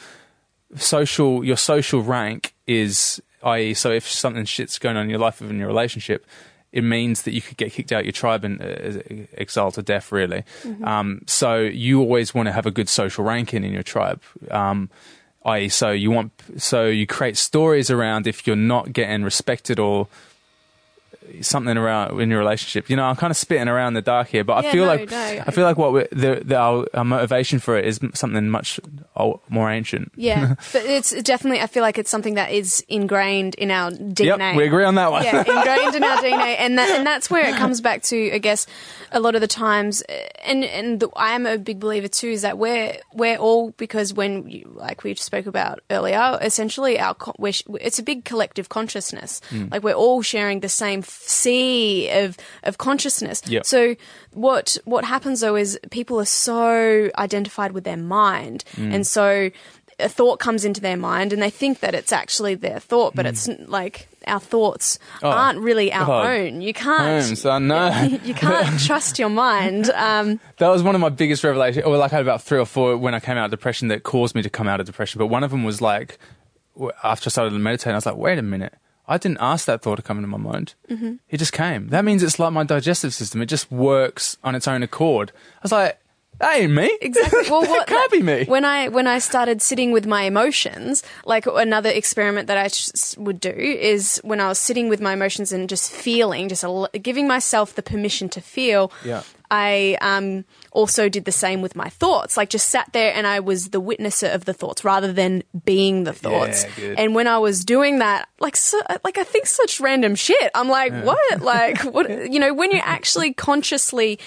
social 0.76 1.42
your 1.44 1.56
social 1.56 2.00
rank 2.02 2.54
is 2.66 3.20
i.e. 3.42 3.74
so 3.74 3.90
if 3.90 4.06
something 4.08 4.44
shit's 4.44 4.78
going 4.78 4.96
on 4.96 5.04
in 5.04 5.10
your 5.10 5.18
life 5.18 5.40
or 5.40 5.46
in 5.46 5.58
your 5.58 5.66
relationship 5.66 6.24
it 6.72 6.84
means 6.84 7.22
that 7.22 7.32
you 7.32 7.42
could 7.42 7.56
get 7.56 7.72
kicked 7.72 7.90
out 7.90 8.00
of 8.00 8.06
your 8.06 8.12
tribe 8.12 8.44
and 8.44 8.62
uh, 8.62 9.24
exiled 9.36 9.74
to 9.74 9.82
death 9.82 10.12
really 10.12 10.44
um, 10.84 11.22
so 11.26 11.58
you 11.58 12.00
always 12.00 12.32
want 12.34 12.46
to 12.46 12.52
have 12.52 12.66
a 12.66 12.70
good 12.70 12.88
social 12.88 13.24
ranking 13.24 13.64
in 13.64 13.72
your 13.72 13.82
tribe 13.82 14.22
um, 14.52 14.88
i.e. 15.44 15.68
so 15.68 15.90
you 15.90 16.10
want 16.10 16.32
so 16.56 16.86
you 16.86 17.06
create 17.06 17.36
stories 17.36 17.90
around 17.90 18.26
if 18.26 18.46
you're 18.46 18.56
not 18.56 18.92
getting 18.92 19.22
respected 19.22 19.78
or 19.78 20.06
something 21.40 21.76
around 21.76 22.20
in 22.20 22.30
your 22.30 22.38
relationship. 22.38 22.90
You 22.90 22.96
know, 22.96 23.04
I'm 23.04 23.16
kind 23.16 23.30
of 23.30 23.36
spitting 23.36 23.68
around 23.68 23.94
the 23.94 24.02
dark 24.02 24.28
here, 24.28 24.44
but 24.44 24.64
I 24.64 24.72
feel 24.72 24.84
no, 24.84 24.90
like 24.94 25.10
no, 25.10 25.16
I- 25.16 25.44
I 25.46 25.50
feel 25.50 25.64
like 25.64 25.76
what 25.78 25.92
we're, 25.92 26.08
the, 26.12 26.42
the 26.44 26.56
our, 26.56 26.86
our 26.94 27.04
motivation 27.04 27.58
for 27.58 27.76
it 27.76 27.84
is 27.86 28.00
something 28.14 28.48
much 28.48 28.80
old, 29.16 29.40
more 29.48 29.70
ancient. 29.70 30.12
Yeah, 30.16 30.54
but 30.72 30.84
it's 30.84 31.10
definitely. 31.22 31.60
I 31.60 31.66
feel 31.66 31.82
like 31.82 31.98
it's 31.98 32.10
something 32.10 32.34
that 32.34 32.52
is 32.52 32.84
ingrained 32.88 33.54
in 33.56 33.70
our 33.70 33.90
DNA. 33.90 34.38
Yep, 34.52 34.56
we 34.56 34.66
agree 34.66 34.84
on 34.84 34.94
that 34.96 35.10
one. 35.12 35.24
yeah, 35.24 35.38
ingrained 35.46 35.94
in 35.94 36.04
our 36.04 36.16
DNA, 36.18 36.56
and 36.58 36.78
that, 36.78 36.90
and 36.90 37.06
that's 37.06 37.30
where 37.30 37.48
it 37.48 37.56
comes 37.56 37.80
back 37.80 38.02
to. 38.04 38.32
I 38.34 38.38
guess 38.38 38.66
a 39.12 39.20
lot 39.20 39.34
of 39.34 39.40
the 39.40 39.46
times, 39.48 40.02
and 40.44 40.64
and 40.64 41.00
the, 41.00 41.08
I 41.16 41.32
am 41.32 41.46
a 41.46 41.58
big 41.58 41.80
believer 41.80 42.08
too, 42.08 42.28
is 42.28 42.42
that 42.42 42.58
we're 42.58 42.96
we're 43.12 43.36
all 43.36 43.70
because 43.72 44.12
when 44.14 44.48
you, 44.48 44.70
like 44.74 45.04
we 45.04 45.14
spoke 45.14 45.46
about 45.46 45.80
earlier, 45.90 46.38
essentially 46.40 46.98
our 46.98 47.16
it's 47.38 47.98
a 47.98 48.02
big 48.02 48.24
collective 48.24 48.68
consciousness. 48.68 49.40
Hmm. 49.50 49.66
Like 49.70 49.82
we're 49.82 49.94
all 49.94 50.22
sharing 50.22 50.60
the 50.60 50.68
same 50.68 51.02
sea 51.26 52.08
of 52.10 52.36
of 52.64 52.78
consciousness. 52.78 53.42
Yep. 53.46 53.66
So 53.66 53.96
what 54.32 54.76
what 54.84 55.04
happens 55.04 55.40
though 55.40 55.56
is 55.56 55.78
people 55.90 56.20
are 56.20 56.24
so 56.26 57.10
identified 57.18 57.72
with 57.72 57.84
their 57.84 57.96
mind, 57.96 58.64
Hmm. 58.74 58.92
and 58.92 59.06
so 59.06 59.50
a 60.02 60.08
thought 60.08 60.38
comes 60.38 60.64
into 60.64 60.80
their 60.80 60.96
mind 60.96 61.30
and 61.30 61.42
they 61.42 61.50
think 61.50 61.80
that 61.80 61.94
it's 61.94 62.10
actually 62.10 62.54
their 62.54 62.80
thought, 62.80 63.14
but 63.14 63.26
it's 63.26 63.48
like 63.66 64.08
our 64.26 64.40
thoughts 64.40 64.98
aren't 65.22 65.58
really 65.58 65.92
our 65.92 66.10
Oh. 66.10 66.26
own. 66.26 66.62
You 66.62 66.72
can't. 66.72 67.22
Home, 67.26 67.36
son, 67.36 67.66
no. 67.68 67.90
You 68.24 68.32
can't 68.32 68.80
trust 68.86 69.18
your 69.18 69.28
mind. 69.28 69.90
Um, 69.90 70.40
That 70.56 70.68
was 70.68 70.82
one 70.82 70.94
of 70.94 71.02
my 71.02 71.10
biggest 71.10 71.44
revelations. 71.44 71.84
Or 71.84 71.98
like 71.98 72.14
I 72.14 72.16
had 72.16 72.22
about 72.22 72.40
three 72.42 72.58
or 72.58 72.64
four 72.64 72.96
when 72.96 73.14
I 73.14 73.20
came 73.20 73.36
out 73.36 73.44
of 73.44 73.50
depression 73.50 73.88
that 73.88 74.02
caused 74.02 74.34
me 74.34 74.40
to 74.40 74.48
come 74.48 74.68
out 74.68 74.80
of 74.80 74.86
depression. 74.86 75.18
But 75.18 75.26
one 75.26 75.44
of 75.44 75.50
them 75.50 75.64
was 75.64 75.82
like 75.82 76.18
after 77.04 77.28
I 77.28 77.30
started 77.30 77.52
meditating, 77.52 77.92
I 77.92 77.96
was 77.96 78.06
like, 78.06 78.16
wait 78.16 78.38
a 78.38 78.42
minute. 78.42 78.72
I 79.10 79.18
didn't 79.18 79.38
ask 79.40 79.66
that 79.66 79.82
thought 79.82 79.96
to 79.96 80.02
come 80.02 80.18
into 80.18 80.28
my 80.28 80.38
mind. 80.38 80.74
Mm-hmm. 80.88 81.14
It 81.28 81.38
just 81.38 81.52
came. 81.52 81.88
That 81.88 82.04
means 82.04 82.22
it's 82.22 82.38
like 82.38 82.52
my 82.52 82.62
digestive 82.62 83.12
system. 83.12 83.42
It 83.42 83.46
just 83.46 83.70
works 83.70 84.38
on 84.44 84.54
its 84.54 84.68
own 84.68 84.84
accord. 84.84 85.32
I 85.56 85.60
was 85.64 85.72
like, 85.72 85.98
that 86.40 86.56
ain't 86.56 86.72
me. 86.72 86.90
Exactly. 87.02 87.42
Well, 87.50 87.60
what 87.68 87.86
can't 87.86 88.10
be 88.10 88.22
me. 88.22 88.44
When 88.46 88.64
I 88.64 88.88
when 88.88 89.06
I 89.06 89.18
started 89.18 89.60
sitting 89.60 89.92
with 89.92 90.06
my 90.06 90.22
emotions, 90.22 91.02
like 91.26 91.46
another 91.46 91.90
experiment 91.90 92.46
that 92.46 92.56
I 92.56 92.70
would 93.20 93.40
do 93.40 93.50
is 93.50 94.20
when 94.24 94.40
I 94.40 94.48
was 94.48 94.58
sitting 94.58 94.88
with 94.88 95.02
my 95.02 95.12
emotions 95.12 95.52
and 95.52 95.68
just 95.68 95.92
feeling, 95.92 96.48
just 96.48 96.64
al- 96.64 96.88
giving 97.02 97.28
myself 97.28 97.74
the 97.74 97.82
permission 97.82 98.30
to 98.30 98.40
feel. 98.40 98.90
Yeah. 99.04 99.22
I 99.50 99.98
um, 100.00 100.44
also 100.70 101.08
did 101.08 101.24
the 101.24 101.32
same 101.32 101.60
with 101.60 101.74
my 101.74 101.88
thoughts. 101.88 102.36
Like 102.36 102.50
just 102.50 102.68
sat 102.68 102.88
there 102.92 103.12
and 103.12 103.26
I 103.26 103.40
was 103.40 103.70
the 103.70 103.80
witnesser 103.80 104.32
of 104.32 104.44
the 104.44 104.52
thoughts 104.54 104.84
rather 104.84 105.12
than 105.12 105.42
being 105.64 106.04
the 106.04 106.12
thoughts. 106.12 106.64
good. 106.76 106.98
And 106.98 107.14
when 107.16 107.26
I 107.26 107.38
was 107.38 107.64
doing 107.64 107.98
that, 107.98 108.28
like 108.38 108.54
so, 108.54 108.80
like 109.02 109.18
I 109.18 109.24
think 109.24 109.46
such 109.46 109.80
random 109.80 110.14
shit. 110.14 110.50
I'm 110.54 110.68
like, 110.68 110.92
what? 111.04 111.42
Like 111.42 111.82
what? 111.82 112.08
You 112.30 112.38
know, 112.38 112.54
when 112.54 112.70
you're 112.70 112.84
actually 112.84 113.32
consciously, 113.32 114.20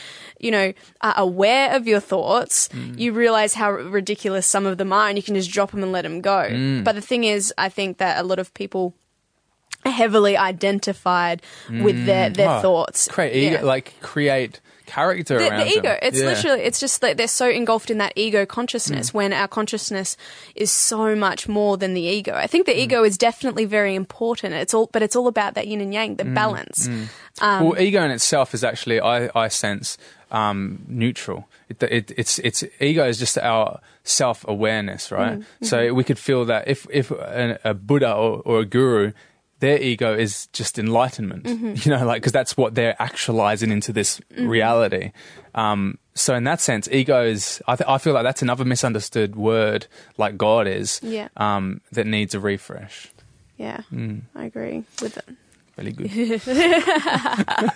you 0.43 0.51
know, 0.51 0.73
are 1.01 1.13
aware 1.17 1.75
of 1.75 1.87
your 1.87 1.99
thoughts, 2.01 2.67
Mm. 2.69 2.99
you 2.99 3.13
realize 3.13 3.53
how 3.53 3.71
ridiculous 3.71 4.45
some 4.45 4.65
of 4.65 4.77
them 4.77 4.91
are, 4.91 5.07
and 5.09 5.17
you 5.17 5.23
can 5.23 5.35
just 5.35 5.51
drop 5.51 5.71
them 5.71 5.81
and 5.83 5.91
let 5.91 6.03
them 6.03 6.19
go. 6.21 6.47
Mm. 6.51 6.83
But 6.83 6.95
the 6.95 7.01
thing 7.01 7.23
is, 7.23 7.53
I 7.57 7.69
think 7.69 7.97
that 7.97 8.19
a 8.19 8.23
lot 8.23 8.39
of 8.39 8.53
people 8.53 8.93
are 9.85 9.91
heavily 9.91 10.35
identified 10.37 11.41
with 11.69 12.05
their 12.05 12.29
their 12.29 12.49
Oh, 12.49 12.61
thoughts. 12.61 13.07
create 13.07 13.35
ego, 13.35 13.55
Yeah. 13.59 13.63
like 13.63 13.93
create 14.01 14.59
character 14.85 15.39
the, 15.39 15.47
around 15.49 15.59
the 15.61 15.67
ego. 15.67 15.81
them. 15.81 15.97
It's 16.01 16.19
Yeah. 16.19 16.25
literally, 16.27 16.61
it's 16.61 16.79
just 16.79 17.01
that 17.01 17.15
they're 17.17 17.27
so 17.43 17.49
engulfed 17.49 17.89
in 17.89 17.97
that 17.99 18.13
ego 18.15 18.45
consciousness 18.45 19.09
Mm. 19.09 19.13
when 19.13 19.33
our 19.33 19.47
consciousness 19.47 20.15
is 20.55 20.71
so 20.71 21.15
much 21.15 21.47
more 21.47 21.77
than 21.77 21.93
the 21.95 22.01
ego. 22.01 22.33
I 22.35 22.47
think 22.47 22.65
the 22.65 22.73
Mm. 22.73 22.83
ego 22.85 23.03
is 23.03 23.17
definitely 23.17 23.65
very 23.65 23.95
important. 23.95 24.53
It's 24.53 24.73
all, 24.73 24.89
but 24.91 25.01
it's 25.01 25.15
all 25.15 25.27
about 25.27 25.53
that 25.55 25.67
yin 25.67 25.81
and 25.81 25.93
yang, 25.93 26.13
Mm. 26.13 26.17
the 26.17 26.25
balance. 26.25 26.87
Um, 27.41 27.69
well, 27.69 27.79
ego 27.81 28.03
in 28.03 28.11
itself 28.11 28.53
is 28.53 28.63
actually, 28.63 28.99
I, 29.01 29.29
I 29.33 29.47
sense, 29.47 29.97
um, 30.33 30.83
neutral. 30.87 31.47
It, 31.69 31.81
it, 31.83 32.11
it's, 32.17 32.39
it's 32.39 32.63
ego 32.81 33.07
is 33.07 33.17
just 33.19 33.37
our 33.37 33.79
self 34.03 34.43
awareness, 34.47 35.11
right? 35.11 35.39
Mm-hmm. 35.39 35.65
So 35.65 35.93
we 35.93 36.03
could 36.03 36.19
feel 36.19 36.43
that 36.45 36.67
if 36.67 36.85
if 36.91 37.11
a, 37.11 37.57
a 37.63 37.73
Buddha 37.73 38.11
or, 38.13 38.41
or 38.43 38.59
a 38.59 38.65
guru, 38.65 39.13
their 39.59 39.79
ego 39.81 40.13
is 40.13 40.47
just 40.47 40.77
enlightenment, 40.77 41.43
Mm-hmm. 41.45 41.73
you 41.89 41.95
know, 41.95 42.05
like 42.05 42.21
because 42.21 42.33
that's 42.33 42.57
what 42.57 42.75
they're 42.75 43.01
actualizing 43.01 43.71
into 43.71 43.93
this 43.93 44.19
reality. 44.37 45.11
Um, 45.55 45.97
so 46.15 46.35
in 46.35 46.43
that 46.45 46.59
sense, 46.59 46.89
ego 46.91 47.23
is. 47.23 47.61
I, 47.67 47.75
th- 47.77 47.87
I 47.87 47.97
feel 47.99 48.13
like 48.13 48.23
that's 48.23 48.41
another 48.41 48.65
misunderstood 48.65 49.35
word, 49.35 49.87
like 50.17 50.35
God 50.37 50.67
is, 50.67 50.99
Yeah. 51.03 51.29
um, 51.37 51.79
that 51.91 52.05
needs 52.07 52.33
a 52.35 52.39
refresh. 52.39 53.09
Yeah, 53.57 53.81
Mm. 53.93 54.23
I 54.35 54.45
agree 54.45 54.83
with 55.01 55.15
it. 55.17 55.25
Really 55.77 55.91
good. 55.91 56.11
yeah, 56.47 57.69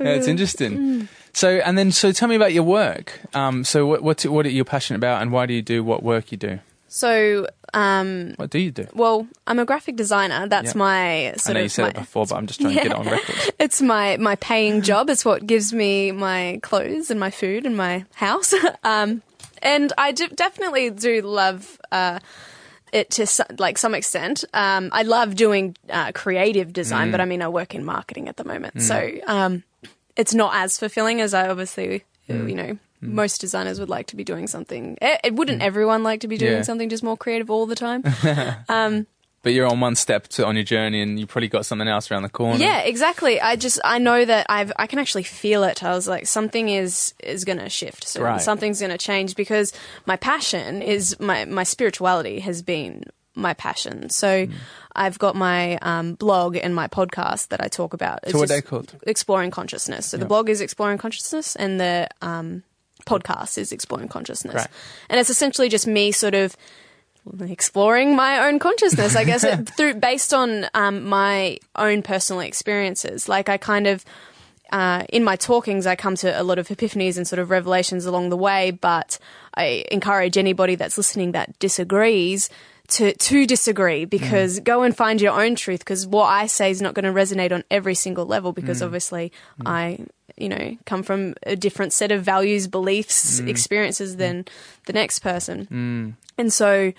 it's 0.00 0.26
interesting. 0.26 1.08
So, 1.34 1.48
and 1.64 1.78
then, 1.78 1.92
so 1.92 2.12
tell 2.12 2.28
me 2.28 2.36
about 2.36 2.52
your 2.52 2.62
work. 2.64 3.20
Um, 3.34 3.64
so, 3.64 3.86
what 3.86 4.02
what 4.02 4.22
what 4.26 4.46
are 4.46 4.50
you 4.50 4.64
passionate 4.64 4.98
about, 4.98 5.22
and 5.22 5.32
why 5.32 5.46
do 5.46 5.54
you 5.54 5.62
do 5.62 5.82
what 5.82 6.02
work 6.02 6.30
you 6.30 6.38
do? 6.38 6.58
So, 6.88 7.46
um, 7.72 8.34
What 8.36 8.50
do 8.50 8.58
you 8.58 8.70
do? 8.70 8.86
well, 8.92 9.26
I'm 9.46 9.58
a 9.58 9.64
graphic 9.64 9.96
designer. 9.96 10.46
That's 10.46 10.74
Yeah. 10.74 10.78
my 10.78 11.28
I 11.28 11.36
sort 11.36 11.54
know 11.54 11.60
of 11.60 11.64
you 11.64 11.68
said 11.70 11.82
my, 11.84 11.88
it 11.88 11.94
before, 11.94 12.26
but 12.26 12.34
I'm 12.36 12.46
just 12.46 12.60
trying 12.60 12.74
to 12.76 12.82
get 12.82 12.92
it 12.92 12.98
on 12.98 13.08
record. 13.08 13.34
it's 13.58 13.80
my 13.80 14.18
my 14.18 14.36
paying 14.36 14.82
job. 14.82 15.08
It's 15.08 15.24
what 15.24 15.46
gives 15.46 15.72
me 15.72 16.12
my 16.12 16.60
clothes 16.62 17.10
and 17.10 17.18
my 17.18 17.30
food 17.30 17.64
and 17.64 17.76
my 17.78 18.04
house. 18.14 18.52
um, 18.84 19.22
and 19.62 19.90
I 19.96 20.12
do, 20.12 20.28
definitely 20.28 20.90
do 20.90 21.22
love 21.22 21.80
uh, 21.90 22.18
it 22.92 23.08
to 23.12 23.26
like 23.58 23.78
some 23.78 23.94
extent. 23.94 24.44
Um, 24.52 24.90
I 24.92 25.02
love 25.04 25.34
doing 25.34 25.74
uh, 25.88 26.12
creative 26.12 26.74
design, 26.74 27.10
but 27.10 27.22
I 27.22 27.24
mean, 27.24 27.40
I 27.40 27.48
work 27.48 27.74
in 27.74 27.86
marketing 27.86 28.28
at 28.28 28.36
the 28.36 28.44
moment, 28.44 28.82
so 28.82 29.10
um, 29.26 29.62
it's 30.16 30.34
not 30.34 30.54
as 30.54 30.78
fulfilling 30.78 31.20
as 31.20 31.34
I 31.34 31.48
obviously 31.48 32.04
uh, 32.28 32.34
mm. 32.34 32.48
you 32.48 32.54
know. 32.54 32.78
Mm. 33.02 33.14
Most 33.14 33.40
designers 33.40 33.80
would 33.80 33.88
like 33.88 34.06
to 34.08 34.16
be 34.16 34.22
doing 34.24 34.46
something. 34.46 34.96
It, 35.02 35.20
it 35.24 35.34
wouldn't 35.34 35.60
mm. 35.60 35.64
everyone 35.64 36.02
like 36.04 36.20
to 36.20 36.28
be 36.28 36.38
doing 36.38 36.52
Yeah. 36.52 36.62
something 36.62 36.88
just 36.88 37.02
more 37.02 37.16
creative 37.16 37.50
all 37.50 37.66
the 37.66 37.74
time? 37.74 38.04
Um, 38.68 39.06
but 39.42 39.52
you're 39.54 39.66
on 39.66 39.80
one 39.80 39.96
step 39.96 40.28
to, 40.28 40.46
on 40.46 40.54
your 40.54 40.62
journey, 40.62 41.02
and 41.02 41.18
you 41.18 41.26
probably 41.26 41.48
got 41.48 41.66
something 41.66 41.88
else 41.88 42.12
around 42.12 42.22
the 42.22 42.28
corner. 42.28 42.62
Yeah, 42.62 42.82
exactly. 42.82 43.40
I 43.40 43.56
just 43.56 43.80
I 43.84 43.98
know 43.98 44.24
that 44.24 44.46
I've 44.48 44.72
I 44.76 44.86
can 44.86 45.00
actually 45.00 45.24
feel 45.24 45.64
it. 45.64 45.82
I 45.82 45.90
was 45.90 46.06
like 46.06 46.28
something 46.28 46.68
is 46.68 47.12
is 47.24 47.44
going 47.44 47.58
to 47.58 47.68
shift. 47.68 48.06
So 48.06 48.22
Right. 48.22 48.40
something's 48.40 48.78
going 48.78 48.92
to 48.92 48.98
change 48.98 49.34
because 49.34 49.72
my 50.06 50.14
passion 50.16 50.80
is 50.80 51.18
my 51.18 51.44
my 51.44 51.64
spirituality 51.64 52.38
has 52.38 52.62
been 52.62 53.02
my 53.34 53.54
passion. 53.54 54.10
So 54.10 54.46
Hmm. 54.46 54.52
I've 54.94 55.18
got 55.18 55.34
my 55.34 55.78
um, 55.78 56.14
blog 56.14 56.56
and 56.56 56.74
my 56.74 56.86
podcast 56.86 57.48
that 57.48 57.62
I 57.62 57.68
talk 57.68 57.94
about. 57.94 58.20
It's 58.24 58.32
So 58.32 58.38
what 58.38 58.50
are 58.50 58.54
they 58.54 58.62
called? 58.62 58.94
Exploring 59.06 59.50
consciousness. 59.50 60.06
So 60.06 60.18
the 60.18 60.26
blog 60.26 60.50
is 60.50 60.60
exploring 60.60 60.98
consciousness, 60.98 61.56
and 61.56 61.80
the 61.80 62.08
um, 62.20 62.62
podcast 63.06 63.56
is 63.56 63.72
exploring 63.72 64.08
consciousness. 64.08 64.54
Right. 64.54 64.68
And 65.08 65.18
it's 65.18 65.30
essentially 65.30 65.68
just 65.68 65.86
me 65.86 66.12
sort 66.12 66.34
of 66.34 66.56
exploring 67.40 68.16
my 68.16 68.46
own 68.46 68.58
consciousness, 68.58 69.16
I 69.16 69.24
guess, 69.24 69.46
through 69.76 69.94
based 69.94 70.34
on 70.34 70.66
um, 70.74 71.04
my 71.04 71.58
own 71.76 72.02
personal 72.02 72.40
experiences. 72.40 73.28
Like 73.28 73.48
I 73.48 73.56
kind 73.56 73.86
of. 73.86 74.04
Uh, 74.70 75.04
in 75.10 75.22
my 75.22 75.36
talkings, 75.36 75.86
I 75.86 75.96
come 75.96 76.16
to 76.16 76.40
a 76.40 76.42
lot 76.42 76.58
of 76.58 76.68
epiphanies 76.68 77.18
and 77.18 77.28
sort 77.28 77.38
of 77.38 77.50
revelations 77.50 78.06
along 78.06 78.30
the 78.30 78.38
way, 78.38 78.70
but 78.70 79.18
I 79.54 79.84
encourage 79.90 80.38
anybody 80.38 80.76
that's 80.76 80.96
listening 80.96 81.32
that 81.32 81.58
disagrees 81.58 82.48
to 82.92 83.14
to 83.14 83.46
disagree 83.46 84.04
because 84.04 84.60
mm. 84.60 84.64
go 84.64 84.82
and 84.82 84.96
find 84.96 85.20
your 85.20 85.40
own 85.40 85.54
truth 85.54 85.80
because 85.80 86.06
what 86.06 86.26
I 86.26 86.46
say 86.46 86.70
is 86.70 86.82
not 86.82 86.94
going 86.94 87.04
to 87.04 87.12
resonate 87.12 87.52
on 87.52 87.64
every 87.70 87.94
single 87.94 88.26
level 88.26 88.52
because 88.52 88.80
mm. 88.80 88.86
obviously 88.86 89.32
mm. 89.60 89.68
I 89.68 90.06
you 90.36 90.48
know 90.48 90.76
come 90.84 91.02
from 91.02 91.34
a 91.44 91.56
different 91.56 91.92
set 91.92 92.12
of 92.12 92.22
values, 92.22 92.68
beliefs, 92.68 93.40
experiences 93.40 94.16
than 94.16 94.44
the 94.86 94.92
next 94.92 95.20
person. 95.20 95.66
And 96.38 96.52
so 96.52 96.92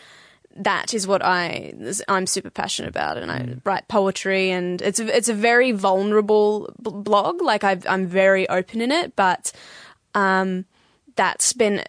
that 0.56 0.94
is 0.94 1.08
what 1.08 1.24
I 1.24 1.74
I'm 2.08 2.28
super 2.28 2.50
passionate 2.50 2.90
about, 2.90 3.18
and 3.18 3.32
I 3.32 3.56
write 3.64 3.88
poetry, 3.88 4.52
and 4.52 4.82
it's 4.82 5.00
a, 5.00 5.16
it's 5.16 5.30
a 5.30 5.34
very 5.34 5.72
vulnerable 5.72 6.74
blog. 6.80 7.42
Like 7.42 7.64
i 7.64 7.80
I'm 7.88 8.08
very 8.08 8.48
open 8.50 8.82
in 8.82 8.92
it, 8.92 9.16
but 9.16 9.52
um, 10.14 10.66
that's 11.16 11.54
been 11.54 11.84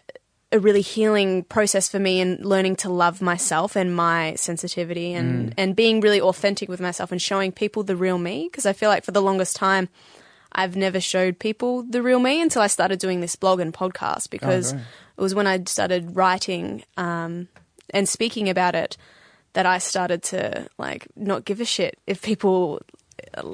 a 0.55 0.59
really 0.59 0.81
healing 0.81 1.43
process 1.43 1.89
for 1.89 1.99
me 1.99 2.19
in 2.19 2.37
learning 2.41 2.77
to 2.77 2.89
love 2.89 3.21
myself 3.21 3.75
and 3.75 3.95
my 3.95 4.33
sensitivity, 4.35 5.13
and 5.13 5.53
and 5.57 5.75
being 5.75 5.99
really 5.99 6.21
authentic 6.21 6.69
with 6.69 6.79
myself 6.79 7.11
and 7.11 7.21
showing 7.21 7.51
people 7.51 7.83
the 7.83 7.95
real 7.95 8.17
me. 8.17 8.47
Because 8.49 8.65
I 8.65 8.73
feel 8.73 8.89
like 8.89 9.03
for 9.03 9.11
the 9.11 9.21
longest 9.21 9.55
time. 9.55 9.89
I've 10.57 10.77
never 10.77 11.01
showed 11.01 11.37
people 11.37 11.83
the 11.83 12.01
real 12.01 12.17
me 12.17 12.41
until 12.41 12.61
I 12.61 12.67
started 12.67 12.97
doing 12.97 13.19
this 13.19 13.35
blog 13.35 13.59
and 13.59 13.73
podcast 13.73 14.29
because 14.29 14.71
great. 14.71 14.83
it 15.17 15.21
was 15.21 15.35
when 15.35 15.47
I 15.47 15.61
started 15.65 16.15
writing 16.15 16.85
um, 16.95 17.49
and 17.89 18.07
speaking 18.07 18.47
about 18.47 18.73
it 18.73 18.95
that 19.51 19.65
I 19.65 19.79
started 19.79 20.23
to 20.23 20.69
like 20.77 21.07
not 21.17 21.43
give 21.43 21.59
a 21.59 21.65
shit 21.65 21.99
if 22.07 22.21
people 22.21 22.81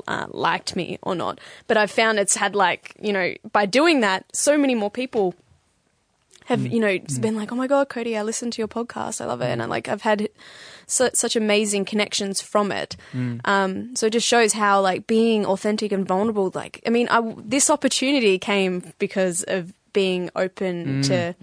uh, 0.08 0.28
liked 0.30 0.76
me 0.76 1.00
or 1.02 1.16
not. 1.16 1.40
But 1.68 1.78
I've 1.78 1.90
found 1.90 2.20
it's 2.20 2.36
had 2.36 2.56
like 2.56 2.96
you 3.02 3.14
know 3.14 3.34
by 3.52 3.66
doing 3.66 4.02
that, 4.02 4.26
so 4.36 4.56
many 4.56 4.76
more 4.76 4.92
people 4.92 5.34
have 6.52 6.60
mm. 6.62 6.72
you 6.72 6.80
know 6.80 6.88
it's 6.88 7.18
mm. 7.18 7.22
been 7.22 7.36
like, 7.36 7.52
oh 7.52 7.56
my 7.56 7.68
god, 7.68 7.90
Cody, 7.90 8.18
I 8.18 8.22
listened 8.22 8.54
to 8.54 8.62
your 8.62 8.68
podcast, 8.68 9.22
I 9.22 9.26
love 9.26 9.42
it, 9.42 9.48
and 9.48 9.62
I 9.62 9.66
like 9.66 9.90
I've 9.90 10.04
had 10.04 10.30
su- 10.88 11.10
such 11.14 11.36
amazing 11.36 11.86
connections 11.86 12.42
from 12.42 12.72
it. 12.72 12.96
Mm. 13.14 13.42
Um, 13.46 13.96
so 13.96 14.08
it 14.08 14.14
just 14.14 14.28
shows 14.28 14.54
how 14.54 14.82
like 14.82 15.08
being 15.08 15.46
authentic 15.46 15.92
and 15.92 16.08
vulnerable. 16.08 16.52
Like 16.54 16.82
I 16.86 16.90
mean, 16.90 17.08
I, 17.10 17.22
this 17.38 17.70
opportunity 17.70 18.38
came 18.38 18.94
because 19.00 19.44
of 19.48 19.74
being 19.94 20.30
open 20.36 21.02
to 21.04 21.36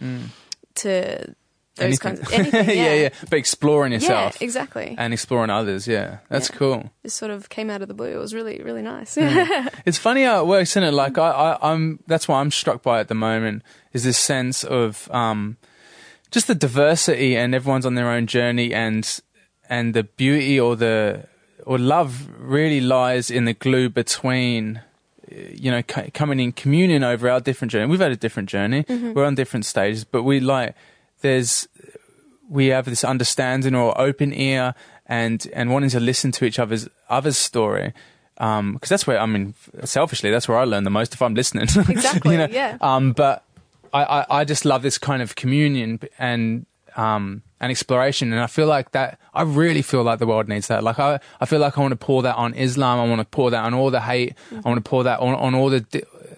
to 0.76 1.34
those 1.78 1.86
Anything. 2.04 2.16
kinds 2.16 2.20
of 2.20 2.32
anything. 2.32 2.66
Yeah, 2.76 2.84
yeah, 2.84 2.94
yeah. 2.94 3.08
But 3.30 3.38
exploring 3.38 3.92
yourself. 3.92 4.36
Yeah, 4.40 4.44
exactly. 4.44 4.94
and 4.98 5.12
exploring 5.12 5.50
others. 5.50 5.88
Yeah, 5.88 6.18
that's 6.28 6.50
Yeah. 6.50 6.56
cool. 6.56 6.90
This 7.02 7.14
sort 7.14 7.30
of 7.30 7.48
came 7.48 7.70
out 7.70 7.80
of 7.82 7.88
the 7.88 7.94
blue. 7.94 8.08
It 8.14 8.18
was 8.18 8.34
really 8.34 8.60
really 8.62 8.82
nice. 8.82 9.16
It's 9.86 9.98
funny 9.98 10.24
how 10.24 10.40
it 10.42 10.46
works, 10.46 10.70
isn't 10.72 10.82
it? 10.84 10.92
Like 10.92 11.16
I, 11.18 11.30
I, 11.30 11.72
I'm. 11.72 12.00
That's 12.06 12.28
what 12.28 12.36
I'm 12.36 12.50
struck 12.50 12.82
by 12.82 13.00
at 13.00 13.08
the 13.08 13.14
moment 13.14 13.62
is 13.92 14.04
this 14.04 14.18
sense 14.18 14.64
of 14.64 15.08
um, 15.10 15.56
just 16.30 16.46
the 16.46 16.54
diversity 16.54 17.36
and 17.36 17.54
everyone's 17.54 17.86
on 17.86 17.94
their 17.94 18.10
own 18.10 18.26
journey 18.26 18.74
and 18.74 19.20
and 19.70 19.94
the 19.94 20.02
beauty 20.04 20.58
or 20.60 20.76
the 20.76 21.26
or 21.64 21.78
love 21.78 22.28
really 22.38 22.80
lies 22.80 23.30
in 23.30 23.44
the 23.44 23.52
glue 23.54 23.88
between 23.90 24.80
you 25.30 25.70
know 25.70 25.82
c- 25.94 26.10
coming 26.12 26.40
in 26.40 26.52
communion 26.52 27.04
over 27.04 27.28
our 27.30 27.40
different 27.40 27.70
journey. 27.70 27.86
We've 27.90 28.00
had 28.00 28.12
a 28.12 28.16
different 28.16 28.48
journey. 28.48 28.84
We're 28.88 29.24
on 29.26 29.34
different 29.34 29.64
stages, 29.66 30.04
but 30.04 30.22
we 30.22 30.40
like 30.40 30.74
there's 31.20 31.68
we 32.48 32.68
have 32.68 32.86
this 32.86 33.04
understanding 33.04 33.74
or 33.74 33.98
open 34.00 34.32
ear 34.32 34.74
and 35.06 35.46
and 35.52 35.70
wanting 35.70 35.90
to 35.90 36.00
listen 36.00 36.32
to 36.32 36.44
each 36.44 36.58
other's 36.58 36.88
other's 37.08 37.36
story 37.38 37.92
because 38.36 38.88
that's 38.88 39.06
where 39.06 39.18
I 39.18 39.26
mean 39.26 39.54
selfishly 39.84 40.30
that's 40.30 40.48
where 40.48 40.58
I 40.58 40.64
learn 40.64 40.84
the 40.84 40.90
most 40.90 41.14
if 41.14 41.22
I'm 41.22 41.34
listening 41.34 41.64
Exactly, 41.88 42.32
You 42.32 42.38
know? 42.38 42.48
yeah. 42.50 42.76
um 42.80 43.12
but 43.12 43.44
I, 43.92 44.04
I 44.04 44.40
I 44.40 44.44
just 44.44 44.64
love 44.64 44.82
this 44.82 44.98
kind 44.98 45.22
of 45.22 45.34
communion 45.34 46.00
and 46.18 46.66
um 46.96 47.42
and 47.60 47.70
exploration 47.72 48.32
and 48.32 48.40
I 48.40 48.46
feel 48.46 48.66
like 48.66 48.92
that 48.92 49.18
I 49.34 49.42
really 49.42 49.82
feel 49.82 50.02
like 50.04 50.20
the 50.20 50.26
world 50.26 50.48
needs 50.48 50.68
that 50.68 50.84
like 50.84 50.98
I 50.98 51.18
I 51.40 51.46
feel 51.46 51.58
like 51.58 51.76
I 51.76 51.80
want 51.80 51.92
to 51.92 51.96
pour 51.96 52.22
that 52.22 52.36
on 52.36 52.54
Islam 52.54 53.00
I 53.00 53.08
want 53.08 53.20
to 53.20 53.24
pour 53.24 53.50
that 53.50 53.64
on 53.64 53.74
all 53.74 53.90
the 53.90 54.00
hate 54.00 54.34
I 54.52 54.68
want 54.68 54.82
to 54.84 54.88
pour 54.88 55.04
that 55.04 55.18
on 55.20 55.34
on 55.34 55.54
all 55.54 55.68
the 55.70 55.84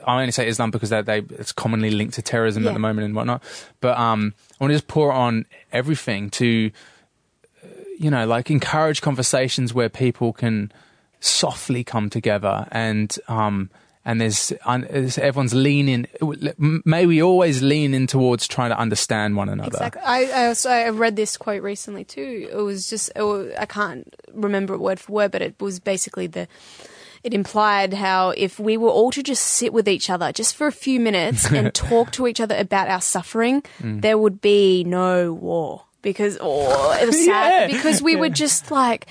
I 0.07 0.21
only 0.21 0.33
say 0.33 0.49
Islam 0.49 0.71
because 0.71 0.91
that 0.91 1.07
they 1.07 1.19
it's 1.19 1.53
commonly 1.53 1.91
linked 1.91 2.15
to 2.15 2.23
terrorism 2.23 2.63
Yeah. 2.63 2.71
at 2.71 2.73
the 2.73 2.79
moment 2.81 3.05
and 3.05 3.15
whatnot. 3.15 3.43
But 3.81 3.99
um, 3.99 4.35
I 4.59 4.65
want 4.65 4.71
to 4.71 4.75
just 4.75 4.89
pour 4.89 5.13
on 5.13 5.47
everything 5.73 6.31
to, 6.31 6.71
you 7.99 8.11
know, 8.11 8.27
like 8.27 8.51
encourage 8.51 9.03
conversations 9.03 9.75
where 9.75 9.89
people 9.89 10.33
can 10.33 10.73
softly 11.21 11.85
come 11.85 12.09
together 12.09 12.67
and 12.73 13.15
um 13.29 13.69
and 14.03 14.19
there's, 14.19 14.51
un, 14.65 14.87
there's 14.91 15.19
everyone's 15.19 15.53
leaning. 15.53 16.07
May 16.59 17.05
we 17.05 17.23
always 17.23 17.61
lean 17.61 17.93
in 17.93 18.07
towards 18.07 18.49
trying 18.49 18.71
to 18.71 18.79
understand 18.79 19.37
one 19.37 19.51
another. 19.51 19.69
Exactly. 19.69 20.01
I, 20.03 20.25
I 20.35 20.47
also 20.47 20.71
I 20.71 20.89
read 20.89 21.17
this 21.17 21.37
quote 21.37 21.63
recently 21.63 22.05
too. 22.05 22.49
It 22.51 22.57
was 22.57 22.89
just 22.89 23.11
it 23.15 23.23
was, 23.23 23.53
I 23.59 23.67
can't 23.67 24.13
remember 24.33 24.73
it 24.73 24.79
word 24.81 24.99
for 24.99 25.13
word, 25.13 25.33
but 25.33 25.43
it 25.43 25.61
was 25.61 25.79
basically 25.81 26.27
the. 26.27 26.49
It 27.23 27.35
implied 27.35 27.93
how 27.95 28.31
if 28.31 28.59
we 28.59 28.77
were 28.77 28.89
all 28.89 29.11
to 29.13 29.23
just 29.23 29.43
sit 29.43 29.73
with 29.73 29.89
each 29.89 30.09
other 30.09 30.33
just 30.33 30.57
for 30.57 30.67
a 30.67 30.73
few 30.73 30.99
minutes 31.01 31.51
and 31.53 31.73
talk 31.89 32.13
to 32.13 32.27
each 32.27 32.41
other 32.41 32.57
about 32.57 32.89
our 32.89 33.01
suffering, 33.01 33.63
Mm. 33.83 34.01
there 34.01 34.17
would 34.17 34.41
be 34.41 34.85
no 34.85 35.33
war 35.35 35.85
because 36.03 36.39
or 36.39 36.97
it 36.97 37.07
was 37.07 37.25
sad 37.25 37.71
Yeah. 37.71 37.77
because 37.77 38.01
we 38.01 38.17
were 38.17 38.31
just 38.45 38.71
like 38.71 39.07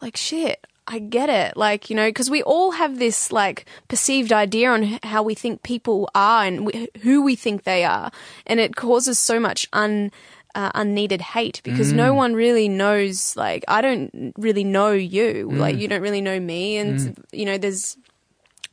like 0.00 0.16
shit. 0.16 0.64
I 0.86 0.98
get 0.98 1.30
it. 1.30 1.56
Like, 1.56 1.88
you 1.88 1.96
know, 1.96 2.08
because 2.10 2.28
we 2.28 2.42
all 2.42 2.72
have 2.72 2.98
this 2.98 3.32
like 3.32 3.64
perceived 3.88 4.32
idea 4.34 4.68
on 4.70 4.98
how 5.02 5.22
we 5.22 5.34
think 5.34 5.62
people 5.62 6.10
are 6.14 6.44
and 6.44 6.66
w- 6.66 6.88
who 7.00 7.22
we 7.22 7.36
think 7.36 7.62
they 7.64 7.84
are. 7.84 8.10
And 8.46 8.60
it 8.60 8.76
causes 8.76 9.18
so 9.18 9.40
much 9.40 9.66
un, 9.72 10.10
uh, 10.54 10.70
unneeded 10.74 11.20
hate 11.20 11.60
because 11.64 11.92
no 11.92 12.12
mm. 12.12 12.16
one 12.16 12.34
really 12.34 12.68
knows, 12.68 13.36
like, 13.36 13.64
I 13.68 13.80
don't 13.80 14.32
really 14.38 14.64
know 14.64 14.92
you. 14.92 15.50
Mm. 15.50 15.58
Like, 15.58 15.76
you 15.76 15.88
don't 15.88 16.02
really 16.02 16.20
know 16.20 16.38
me. 16.38 16.76
And, 16.76 16.98
mm. 16.98 17.24
you 17.32 17.44
know, 17.44 17.58
there's, 17.58 17.96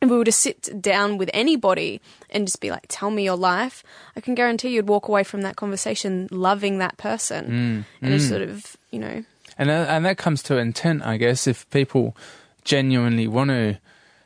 if 0.01 0.09
we 0.09 0.17
were 0.17 0.25
to 0.25 0.31
sit 0.31 0.81
down 0.81 1.17
with 1.17 1.29
anybody 1.33 2.01
and 2.29 2.47
just 2.47 2.61
be 2.61 2.71
like, 2.71 2.85
tell 2.87 3.11
me 3.11 3.23
your 3.23 3.37
life, 3.37 3.83
I 4.15 4.21
can 4.21 4.35
guarantee 4.35 4.69
you'd 4.69 4.87
walk 4.87 5.07
away 5.07 5.23
from 5.23 5.41
that 5.41 5.55
conversation 5.55 6.27
loving 6.31 6.79
that 6.79 6.97
person. 6.97 7.85
And 8.01 8.13
it's 8.13 8.27
sort 8.27 8.41
of, 8.41 8.77
you 8.91 8.99
know, 8.99 9.23
And 9.57 9.69
that, 9.69 9.89
and 9.89 10.05
that 10.05 10.17
comes 10.17 10.41
to 10.43 10.57
intent, 10.57 11.05
I 11.05 11.17
guess. 11.17 11.45
If 11.45 11.69
people 11.69 12.15
genuinely 12.63 13.27
want 13.27 13.49
to, 13.49 13.79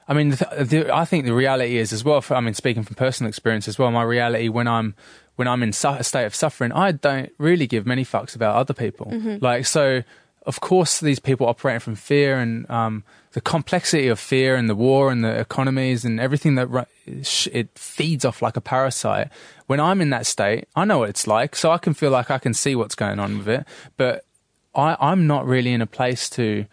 I 0.08 0.14
mean, 0.14 0.30
the, 0.30 0.48
the, 0.60 0.96
I 0.96 1.04
think 1.04 1.26
the 1.26 1.34
reality 1.34 1.78
is 1.78 1.92
as 1.92 2.04
well. 2.04 2.22
For, 2.22 2.36
I 2.36 2.40
mean, 2.40 2.54
speaking 2.54 2.84
from 2.84 2.96
personal 2.96 3.28
experience 3.28 3.68
as 3.68 3.78
well, 3.78 3.92
my 3.92 4.04
reality 4.04 4.50
when 4.50 4.68
I'm 4.68 4.96
when 5.36 5.48
I'm 5.48 5.64
in 5.64 5.74
su- 5.74 5.90
a 5.90 6.04
state 6.04 6.26
of 6.26 6.34
suffering, 6.36 6.72
I 6.72 6.92
don't 6.92 7.32
really 7.38 7.68
give 7.68 7.86
many 7.86 8.04
fucks 8.06 8.36
about 8.36 8.56
other 8.56 8.74
people. 8.74 9.08
Like 9.42 9.66
so, 9.66 10.04
of 10.46 10.60
course, 10.62 11.00
these 11.00 11.20
people 11.20 11.48
operating 11.48 11.80
from 11.80 11.96
fear 11.96 12.38
and 12.40 12.70
um, 12.70 13.04
the 13.32 13.42
complexity 13.42 14.08
of 14.08 14.20
fear 14.20 14.56
and 14.56 14.70
the 14.70 14.76
war 14.76 15.12
and 15.12 15.24
the 15.24 15.40
economies 15.40 16.06
and 16.06 16.20
everything 16.20 16.56
that 16.56 16.68
ru- 16.68 16.86
it 17.06 17.70
feeds 17.78 18.24
off 18.26 18.42
like 18.42 18.56
a 18.56 18.62
parasite. 18.62 19.30
When 19.68 19.80
I'm 19.80 20.02
in 20.02 20.12
that 20.12 20.26
state, 20.28 20.68
I 20.76 20.86
know 20.86 21.00
what 21.00 21.10
it's 21.10 21.26
like, 21.28 21.56
so 21.56 21.72
I 21.72 21.80
can 21.80 21.94
feel 21.94 22.12
like 22.12 22.30
I 22.30 22.38
can 22.38 22.54
see 22.54 22.76
what's 22.76 22.96
going 22.96 23.20
on 23.20 23.40
with 23.40 23.50
it, 23.50 23.66
but 23.98 24.24
I, 24.76 24.96
I'm 25.00 25.26
not 25.26 25.46
really 25.48 25.74
in 25.74 25.82
a 25.82 25.88
place 25.88 26.30
to, 26.32 26.66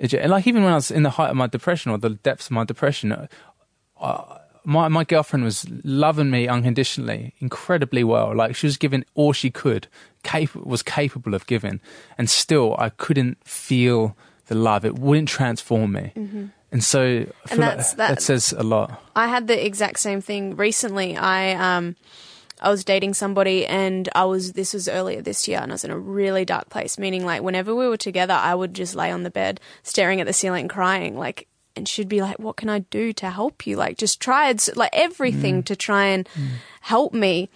like 0.00 0.46
even 0.46 0.64
when 0.64 0.72
I 0.72 0.76
was 0.76 0.90
in 0.90 1.02
the 1.02 1.10
height 1.10 1.30
of 1.30 1.36
my 1.36 1.46
depression 1.46 1.92
or 1.92 1.98
the 1.98 2.10
depths 2.10 2.46
of 2.46 2.52
my 2.52 2.64
depression, 2.64 3.12
uh, 3.12 3.26
uh, 4.00 4.38
my 4.64 4.88
my 4.88 5.04
girlfriend 5.04 5.44
was 5.44 5.66
loving 5.84 6.30
me 6.30 6.48
unconditionally, 6.48 7.34
incredibly 7.38 8.04
well. 8.04 8.34
Like 8.34 8.56
she 8.56 8.66
was 8.66 8.76
giving 8.76 9.04
all 9.14 9.32
she 9.32 9.50
could, 9.50 9.88
cap- 10.22 10.54
was 10.56 10.82
capable 10.82 11.34
of 11.34 11.46
giving, 11.46 11.80
and 12.18 12.28
still 12.30 12.74
I 12.78 12.88
couldn't 12.90 13.38
feel 13.46 14.16
the 14.46 14.54
love. 14.54 14.84
It 14.84 14.98
wouldn't 14.98 15.28
transform 15.28 15.92
me, 15.92 16.12
and 16.72 16.82
so 16.84 17.00
I 17.02 17.48
feel 17.48 17.58
like 17.58 17.58
that's- 17.58 17.94
that, 17.94 18.08
that- 18.16 18.22
says 18.22 18.52
a 18.56 18.62
lot. 18.62 19.02
I 19.14 19.28
had 19.28 19.46
the 19.46 19.64
exact 19.64 20.00
same 20.00 20.20
thing 20.20 20.56
recently. 20.56 21.16
I 21.16 21.52
um 21.76 21.96
I 22.60 22.70
was 22.70 22.84
dating 22.84 23.14
somebody 23.14 23.66
and 23.66 24.08
I 24.14 24.24
was 24.24 24.52
this 24.52 24.72
was 24.72 24.88
earlier 24.88 25.20
this 25.20 25.46
year 25.48 25.58
and 25.60 25.72
I 25.72 25.74
was 25.74 25.84
in 25.84 25.90
a 25.90 25.98
really 25.98 26.44
dark 26.44 26.70
place, 26.70 26.98
meaning 26.98 27.26
like 27.26 27.42
whenever 27.42 27.74
we 27.74 27.86
were 27.88 27.96
together 27.98 28.32
I 28.34 28.54
would 28.54 28.72
just 28.74 28.94
lay 28.94 29.10
on 29.10 29.22
the 29.24 29.30
bed 29.30 29.60
staring 29.82 30.20
at 30.20 30.26
the 30.26 30.32
ceiling 30.32 30.68
crying 30.68 31.18
like 31.18 31.46
and 31.76 31.88
she'd 31.88 32.08
be 32.08 32.20
like, 32.20 32.38
What 32.38 32.56
can 32.56 32.68
I 32.68 32.80
do 32.80 33.12
to 33.14 33.30
help 33.30 33.66
you? 33.66 33.76
Like 33.76 33.98
just 33.98 34.20
try 34.20 34.50
it's 34.50 34.74
like 34.76 34.90
everything 34.92 35.62
to 35.64 35.76
try 35.76 36.06
and 36.06 36.28
help 36.80 37.12
me. 37.12 37.48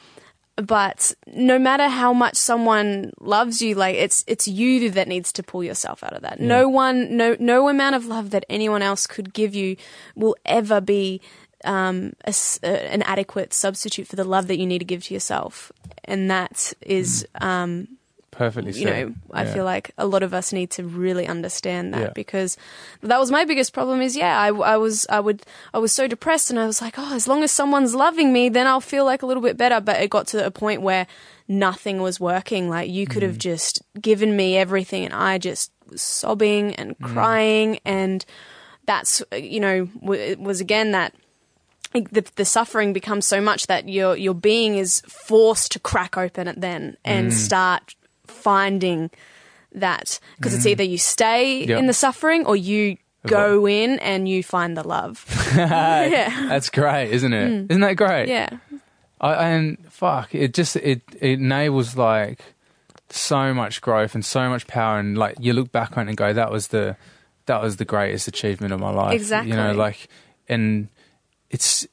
But 0.56 1.14
no 1.28 1.56
matter 1.56 1.86
how 1.86 2.12
much 2.12 2.34
someone 2.34 3.12
loves 3.20 3.62
you, 3.62 3.76
like 3.76 3.94
it's 3.94 4.24
it's 4.26 4.48
you 4.48 4.90
that 4.90 5.06
needs 5.06 5.32
to 5.34 5.42
pull 5.44 5.62
yourself 5.62 6.02
out 6.02 6.14
of 6.14 6.22
that. 6.22 6.40
No 6.40 6.68
one, 6.68 7.16
no 7.16 7.36
no 7.38 7.68
amount 7.68 7.94
of 7.94 8.06
love 8.06 8.30
that 8.30 8.44
anyone 8.48 8.82
else 8.82 9.06
could 9.06 9.32
give 9.32 9.54
you 9.54 9.76
will 10.16 10.34
ever 10.44 10.80
be 10.80 11.20
um, 11.64 12.12
a 12.24 12.34
an 12.64 13.02
adequate 13.02 13.52
substitute 13.52 14.08
for 14.08 14.16
the 14.16 14.24
love 14.24 14.48
that 14.48 14.58
you 14.58 14.66
need 14.66 14.80
to 14.80 14.84
give 14.84 15.04
to 15.04 15.14
yourself. 15.14 15.70
And 16.04 16.30
that 16.30 16.72
is, 16.80 17.26
um, 17.40 17.97
Perfectly 18.30 18.72
you 18.72 18.86
said. 18.86 19.08
know, 19.08 19.14
I 19.32 19.44
Yeah. 19.44 19.54
feel 19.54 19.64
like 19.64 19.90
a 19.98 20.06
lot 20.06 20.22
of 20.22 20.32
us 20.34 20.52
need 20.52 20.70
to 20.72 20.84
really 20.84 21.26
understand 21.26 21.92
that 21.94 22.00
Yeah. 22.00 22.10
because 22.14 22.56
that 23.02 23.18
was 23.18 23.30
my 23.30 23.44
biggest 23.44 23.72
problem. 23.72 24.00
Is 24.02 24.16
yeah, 24.16 24.38
I, 24.38 24.48
I 24.48 24.76
was 24.76 25.06
I 25.10 25.18
would 25.18 25.42
I 25.74 25.78
was 25.78 25.92
so 25.92 26.06
depressed 26.06 26.50
and 26.50 26.58
I 26.58 26.66
was 26.66 26.80
like, 26.82 26.94
oh, 26.98 27.14
as 27.14 27.26
long 27.26 27.42
as 27.42 27.50
someone's 27.50 27.94
loving 27.94 28.32
me, 28.32 28.48
then 28.48 28.66
I'll 28.66 28.80
feel 28.80 29.04
like 29.04 29.22
a 29.22 29.26
little 29.26 29.42
bit 29.42 29.56
better. 29.56 29.80
But 29.80 30.00
it 30.02 30.10
got 30.10 30.26
to 30.28 30.44
a 30.46 30.50
point 30.50 30.82
where 30.82 31.06
nothing 31.48 32.00
was 32.02 32.20
working. 32.20 32.68
Like 32.68 32.90
you 32.90 33.06
could 33.06 33.22
have 33.22 33.36
Mm. 33.36 33.50
just 33.50 33.82
given 34.00 34.36
me 34.36 34.56
everything, 34.56 35.04
and 35.04 35.14
I 35.14 35.38
just 35.38 35.72
was 35.88 36.02
sobbing 36.02 36.74
and 36.76 36.98
Mm. 36.98 37.12
crying, 37.14 37.80
and 37.84 38.24
that's 38.86 39.22
you 39.32 39.58
know 39.60 39.86
w- 40.00 40.20
it 40.20 40.38
was 40.38 40.60
again 40.60 40.92
that 40.92 41.14
the, 41.94 42.24
the 42.36 42.44
suffering 42.44 42.92
becomes 42.92 43.26
so 43.26 43.40
much 43.40 43.66
that 43.66 43.88
your 43.88 44.14
your 44.16 44.34
being 44.34 44.76
is 44.76 45.00
forced 45.08 45.72
to 45.72 45.78
crack 45.80 46.18
open 46.18 46.46
it 46.46 46.60
then 46.60 46.96
and 47.04 47.32
start 47.32 47.94
finding 48.38 49.10
that 49.72 50.18
because 50.36 50.54
it's 50.54 50.66
either 50.66 50.82
you 50.82 50.98
stay 50.98 51.64
Yeah. 51.64 51.78
in 51.78 51.86
the 51.86 51.92
suffering 51.92 52.46
or 52.46 52.56
you 52.56 52.96
go 53.26 53.66
in 53.68 53.98
and 53.98 54.28
you 54.28 54.42
find 54.42 54.76
the 54.76 54.86
love. 54.86 55.24
yeah, 55.56 56.46
That's 56.48 56.70
great, 56.70 57.10
isn't 57.10 57.32
it? 57.32 57.68
Mm. 57.68 57.78
not 57.78 57.88
that 57.88 57.94
great? 57.96 58.28
Yeah, 58.28 58.48
I, 59.20 59.48
and 59.50 59.78
fuck, 59.90 60.34
it 60.34 60.54
just 60.54 60.76
it, 60.76 61.02
it 61.20 61.38
enables 61.40 61.96
like 61.96 62.40
so 63.10 63.52
much 63.52 63.80
growth 63.80 64.14
and 64.14 64.24
so 64.24 64.48
much 64.48 64.66
power, 64.66 64.98
and 64.98 65.18
like 65.18 65.36
you 65.40 65.52
look 65.52 65.72
back 65.72 65.98
on 65.98 66.06
it 66.06 66.10
and 66.12 66.16
go, 66.16 66.32
that 66.32 66.50
was 66.50 66.68
the 66.68 66.96
that 67.46 67.60
was 67.62 67.76
the 67.76 67.84
greatest 67.84 68.28
achievement 68.28 68.72
of 68.72 68.80
my 68.80 68.90
life. 68.90 69.14
Exactly. 69.14 69.50
You 69.50 69.56
know, 69.56 69.72
like, 69.72 70.08
and 70.48 70.88
it's 71.50 71.86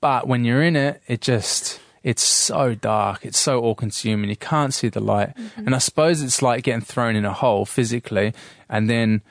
but 0.00 0.28
when 0.28 0.44
you're 0.44 0.62
in 0.62 0.76
it, 0.76 1.02
it 1.08 1.20
just 1.20 1.80
it's 2.02 2.22
so 2.22 2.74
dark, 2.74 3.24
it's 3.24 3.38
so 3.38 3.60
all 3.60 3.74
consuming. 3.74 4.30
You 4.30 4.36
can't 4.36 4.72
see 4.74 4.88
the 4.88 5.00
light, 5.00 5.36
Mm-hmm. 5.36 5.66
and 5.66 5.74
I 5.74 5.78
suppose 5.78 6.22
it's 6.22 6.40
like 6.42 6.64
getting 6.64 6.80
thrown 6.80 7.16
in 7.16 7.24
a 7.24 7.32
hole 7.32 7.64
physically, 7.66 8.32
and 8.68 8.88
then. 8.88 9.22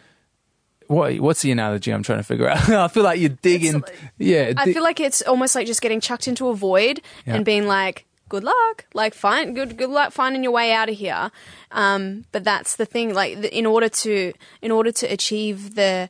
What, 0.88 1.20
what's 1.20 1.42
the 1.42 1.52
analogy 1.52 1.92
I'm 1.92 2.02
trying 2.02 2.20
to 2.20 2.24
figure 2.24 2.48
out? 2.48 2.70
I 2.70 2.88
feel 2.88 3.04
like 3.04 3.20
you're 3.20 3.28
digging. 3.42 3.84
yeah, 4.18 4.54
I 4.56 4.72
feel 4.72 4.82
like 4.84 5.02
it's 5.02 5.22
almost 5.24 5.54
like 5.54 5.68
just 5.68 5.82
getting 5.82 6.00
chucked 6.00 6.30
into 6.30 6.48
a 6.48 6.56
void 6.56 7.02
Yeah. 7.26 7.36
and 7.36 7.44
being 7.44 7.68
like, 7.68 8.06
"Good 8.30 8.46
luck, 8.46 8.86
like 8.94 9.14
find 9.14 9.54
good 9.54 9.76
good 9.76 9.90
luck 9.90 10.14
finding 10.14 10.44
your 10.44 10.54
way 10.54 10.72
out 10.72 10.88
of 10.88 10.96
here." 10.96 11.30
Um, 11.72 12.24
but 12.32 12.46
that's 12.46 12.78
the 12.78 12.86
thing. 12.86 13.14
Like, 13.14 13.34
in 13.52 13.66
order 13.66 13.90
to 13.90 14.32
in 14.62 14.72
order 14.72 14.94
to 14.94 15.06
achieve 15.08 15.76
the 15.76 16.08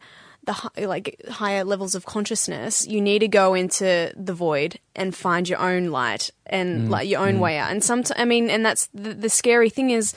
the 0.48 0.54
hi- 0.54 0.86
like 0.86 1.22
higher 1.30 1.64
levels 1.64 1.94
of 1.94 2.06
consciousness, 2.06 2.88
you 2.88 3.00
need 3.00 3.20
to 3.20 3.28
go 3.28 3.54
into 3.54 4.12
the 4.16 4.34
void 4.34 4.80
and 4.96 5.14
find 5.16 5.48
your 5.48 5.60
own 5.60 5.88
light 5.88 6.32
and 6.48 6.88
mm. 6.88 6.90
like 6.90 7.08
your 7.08 7.20
own 7.20 7.36
mm. 7.36 7.40
way 7.40 7.58
out. 7.60 7.70
And 7.70 7.84
sometimes, 7.84 8.20
I 8.20 8.26
mean, 8.26 8.50
and 8.50 8.66
that's 8.66 8.90
the, 8.94 9.14
the 9.14 9.30
scary 9.30 9.70
thing 9.70 9.92
is, 9.92 10.16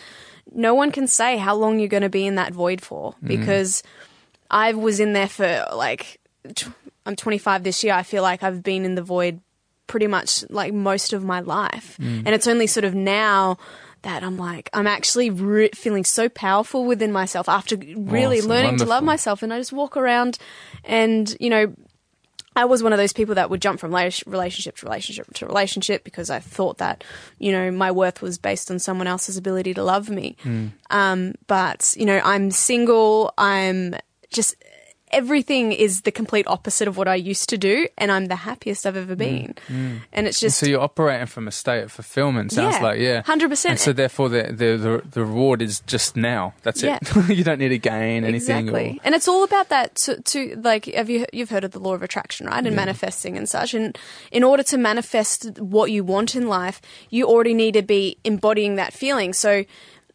no 0.52 0.74
one 0.74 0.90
can 0.90 1.06
say 1.06 1.36
how 1.36 1.54
long 1.54 1.78
you're 1.78 1.88
going 1.88 2.02
to 2.02 2.08
be 2.08 2.26
in 2.26 2.36
that 2.36 2.54
void 2.54 2.80
for 2.80 3.12
mm. 3.12 3.28
because 3.28 3.82
I 4.50 4.72
was 4.72 4.98
in 5.00 5.12
there 5.12 5.28
for 5.28 5.66
like 5.74 6.18
I'm 7.04 7.16
25 7.16 7.62
this 7.62 7.84
year. 7.84 7.92
I 7.92 8.02
feel 8.02 8.22
like 8.22 8.42
I've 8.42 8.62
been 8.62 8.84
in 8.84 8.94
the 8.94 9.02
void 9.02 9.40
pretty 9.86 10.06
much 10.06 10.44
like 10.48 10.72
most 10.72 11.12
of 11.12 11.24
my 11.24 11.40
life, 11.40 11.96
Mm. 12.00 12.22
and 12.24 12.28
it's 12.28 12.46
only 12.46 12.68
sort 12.68 12.84
of 12.84 12.94
now 12.94 13.58
that 14.02 14.22
I'm 14.22 14.36
like 14.36 14.70
I'm 14.72 14.86
actually 14.86 15.30
re- 15.30 15.70
feeling 15.74 16.04
so 16.04 16.28
powerful 16.28 16.84
within 16.84 17.12
myself 17.12 17.48
after 17.48 17.76
really 17.76 18.38
Awesome. 18.38 18.50
learning 18.50 18.76
to 18.78 18.84
love 18.84 19.04
myself, 19.04 19.42
and 19.42 19.52
I 19.52 19.58
just 19.58 19.72
walk 19.72 19.96
around, 19.96 20.38
and 20.84 21.34
you 21.40 21.50
know. 21.50 21.74
I 22.56 22.64
was 22.64 22.82
one 22.82 22.92
of 22.92 22.98
those 22.98 23.12
people 23.12 23.36
that 23.36 23.48
would 23.48 23.62
jump 23.62 23.78
from 23.78 23.94
relationship 23.94 24.76
to 24.76 24.84
relationship 24.84 25.32
to 25.34 25.46
relationship 25.46 26.02
because 26.02 26.30
I 26.30 26.40
thought 26.40 26.78
that, 26.78 27.04
you 27.38 27.52
know, 27.52 27.70
my 27.70 27.92
worth 27.92 28.20
was 28.20 28.38
based 28.38 28.72
on 28.72 28.80
someone 28.80 29.06
else's 29.06 29.36
ability 29.36 29.72
to 29.74 29.84
love 29.84 30.10
me. 30.10 30.36
Um, 30.90 31.34
but, 31.46 31.94
you 31.96 32.04
know, 32.04 32.20
I'm 32.24 32.50
single. 32.50 33.32
I'm 33.38 33.94
just 34.32 34.56
everything 35.10 35.72
is 35.72 36.02
the 36.02 36.10
complete 36.12 36.46
opposite 36.46 36.88
of 36.88 36.96
what 36.96 37.08
I 37.08 37.14
used 37.14 37.48
to 37.50 37.58
do, 37.58 37.88
and 37.98 38.10
I'm 38.10 38.26
the 38.26 38.36
happiest 38.36 38.86
I've 38.86 38.96
ever 38.96 39.16
been. 39.16 39.54
Mm, 39.68 39.74
mm. 39.74 40.00
And 40.12 40.26
it's 40.26 40.40
just 40.40 40.58
so 40.58 40.66
you're 40.66 40.80
operating 40.80 41.26
from 41.26 41.48
a 41.48 41.50
state 41.50 41.82
of 41.82 41.92
fulfillment. 41.92 42.52
Sounds 42.52 42.76
Yeah, 42.76 42.82
like 42.82 42.98
yeah, 43.00 43.22
100%. 43.22 43.78
So 43.78 43.92
therefore, 43.92 44.28
the, 44.28 44.42
the 44.44 44.76
the 44.76 45.02
the 45.10 45.24
reward 45.24 45.62
is 45.62 45.80
just 45.80 46.16
now. 46.16 46.54
That's 46.62 46.82
it. 46.82 46.98
you 47.28 47.44
don't 47.44 47.58
need 47.58 47.70
to 47.70 47.78
gain 47.78 48.24
anything. 48.24 48.68
Exactly, 48.68 49.00
and 49.04 49.14
it's 49.14 49.28
all 49.28 49.44
about 49.44 49.68
that. 49.68 49.94
To, 49.96 50.20
to 50.20 50.60
like, 50.62 50.86
have 50.86 51.10
you 51.10 51.26
you've 51.32 51.50
heard 51.50 51.64
of 51.64 51.72
the 51.72 51.80
law 51.80 51.94
of 51.94 52.02
attraction, 52.02 52.46
right? 52.46 52.64
And 52.64 52.74
manifesting 52.76 53.36
and 53.36 53.48
such. 53.48 53.74
And 53.74 53.96
in 54.30 54.44
order 54.44 54.62
to 54.64 54.78
manifest 54.78 55.58
what 55.60 55.90
you 55.90 56.04
want 56.04 56.34
in 56.34 56.48
life, 56.48 56.80
you 57.10 57.26
already 57.26 57.54
need 57.54 57.74
to 57.74 57.82
be 57.82 58.18
embodying 58.24 58.76
that 58.76 58.92
feeling. 58.92 59.32
So, 59.32 59.64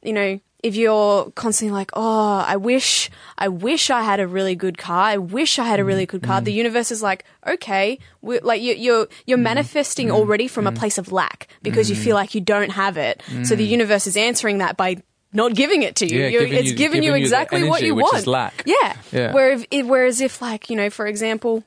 you 0.01 0.13
know. 0.13 0.39
If 0.66 0.76
you're 0.76 1.30
constantly 1.36 1.78
like, 1.78 1.91
oh, 1.93 2.43
I 2.53 2.55
wish, 2.57 3.11
I 3.38 3.49
wish 3.49 3.91
I 3.91 4.01
had 4.01 4.20
a 4.20 4.26
really 4.26 4.55
good 4.55 4.78
car. 4.80 5.03
I 5.13 5.18
wish 5.18 5.59
I 5.59 5.63
had 5.63 5.80
a 5.80 5.86
really 5.86 6.05
mm, 6.05 6.09
good 6.09 6.24
car. 6.24 6.41
The 6.41 6.51
mm. 6.51 6.55
universe 6.66 6.89
is 6.89 7.03
like, 7.03 7.24
okay, 7.45 7.99
like 8.24 8.61
you, 8.61 8.74
you're 8.74 9.07
you're 9.28 9.38
mm, 9.38 9.43
manifesting 9.53 10.09
already 10.09 10.47
from 10.47 10.66
a 10.66 10.72
place 10.72 10.97
of 10.97 11.11
lack 11.11 11.47
because 11.61 11.89
you 11.89 11.95
feel 11.95 12.16
like 12.16 12.34
you 12.34 12.41
don't 12.41 12.72
have 12.72 12.97
it. 12.97 13.22
So 13.43 13.55
the 13.55 13.63
universe 13.63 14.07
is 14.07 14.18
answering 14.18 14.57
that 14.57 14.76
by 14.76 14.97
not 15.34 15.53
giving 15.53 15.84
it 15.84 15.97
to 15.97 16.07
you. 16.07 16.22
Yeah, 16.22 16.30
giving 16.32 16.53
it's 16.53 16.70
you- 16.70 16.76
giving 16.76 17.03
you 17.03 17.11
you 17.11 17.22
exactly 17.22 17.63
what 17.63 17.84
you 17.84 17.93
want. 17.93 18.26
lack. 18.26 18.63
Yeah. 18.66 18.95
Yeah. 19.11 19.34
Whereas, 19.34 19.68
if, 19.70 19.86
whereas 19.86 20.22
if, 20.22 20.41
like, 20.41 20.70
you 20.70 20.76
know, 20.76 20.89
for 20.89 21.05
example, 21.05 21.63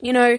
you 0.00 0.12
know, 0.12 0.38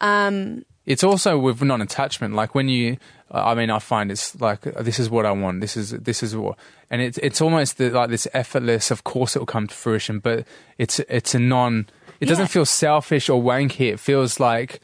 Yeah, 0.00 0.64
it's 0.86 1.02
also 1.02 1.38
with 1.38 1.62
non-attachment. 1.62 2.34
Like 2.34 2.54
when 2.54 2.68
you, 2.68 2.98
I 3.30 3.54
mean, 3.54 3.70
I 3.70 3.78
find 3.78 4.10
it's 4.10 4.40
like 4.40 4.62
this 4.62 4.98
is 4.98 5.08
what 5.08 5.24
I 5.24 5.32
want. 5.32 5.60
This 5.60 5.76
is 5.76 5.90
this 5.90 6.22
is 6.22 6.36
what, 6.36 6.58
and 6.90 7.00
it's 7.00 7.18
it's 7.18 7.40
almost 7.40 7.78
the, 7.78 7.90
like 7.90 8.10
this 8.10 8.26
effortless. 8.32 8.90
Of 8.90 9.04
course, 9.04 9.36
it 9.36 9.38
will 9.38 9.46
come 9.46 9.68
to 9.68 9.74
fruition, 9.74 10.18
but 10.18 10.46
it's 10.78 10.98
it's 11.00 11.34
a 11.34 11.38
non. 11.38 11.88
It 12.20 12.26
doesn't 12.26 12.48
feel 12.48 12.66
selfish 12.66 13.30
or 13.30 13.40
wanky. 13.40 13.92
It 13.92 14.00
feels 14.00 14.40
like 14.40 14.80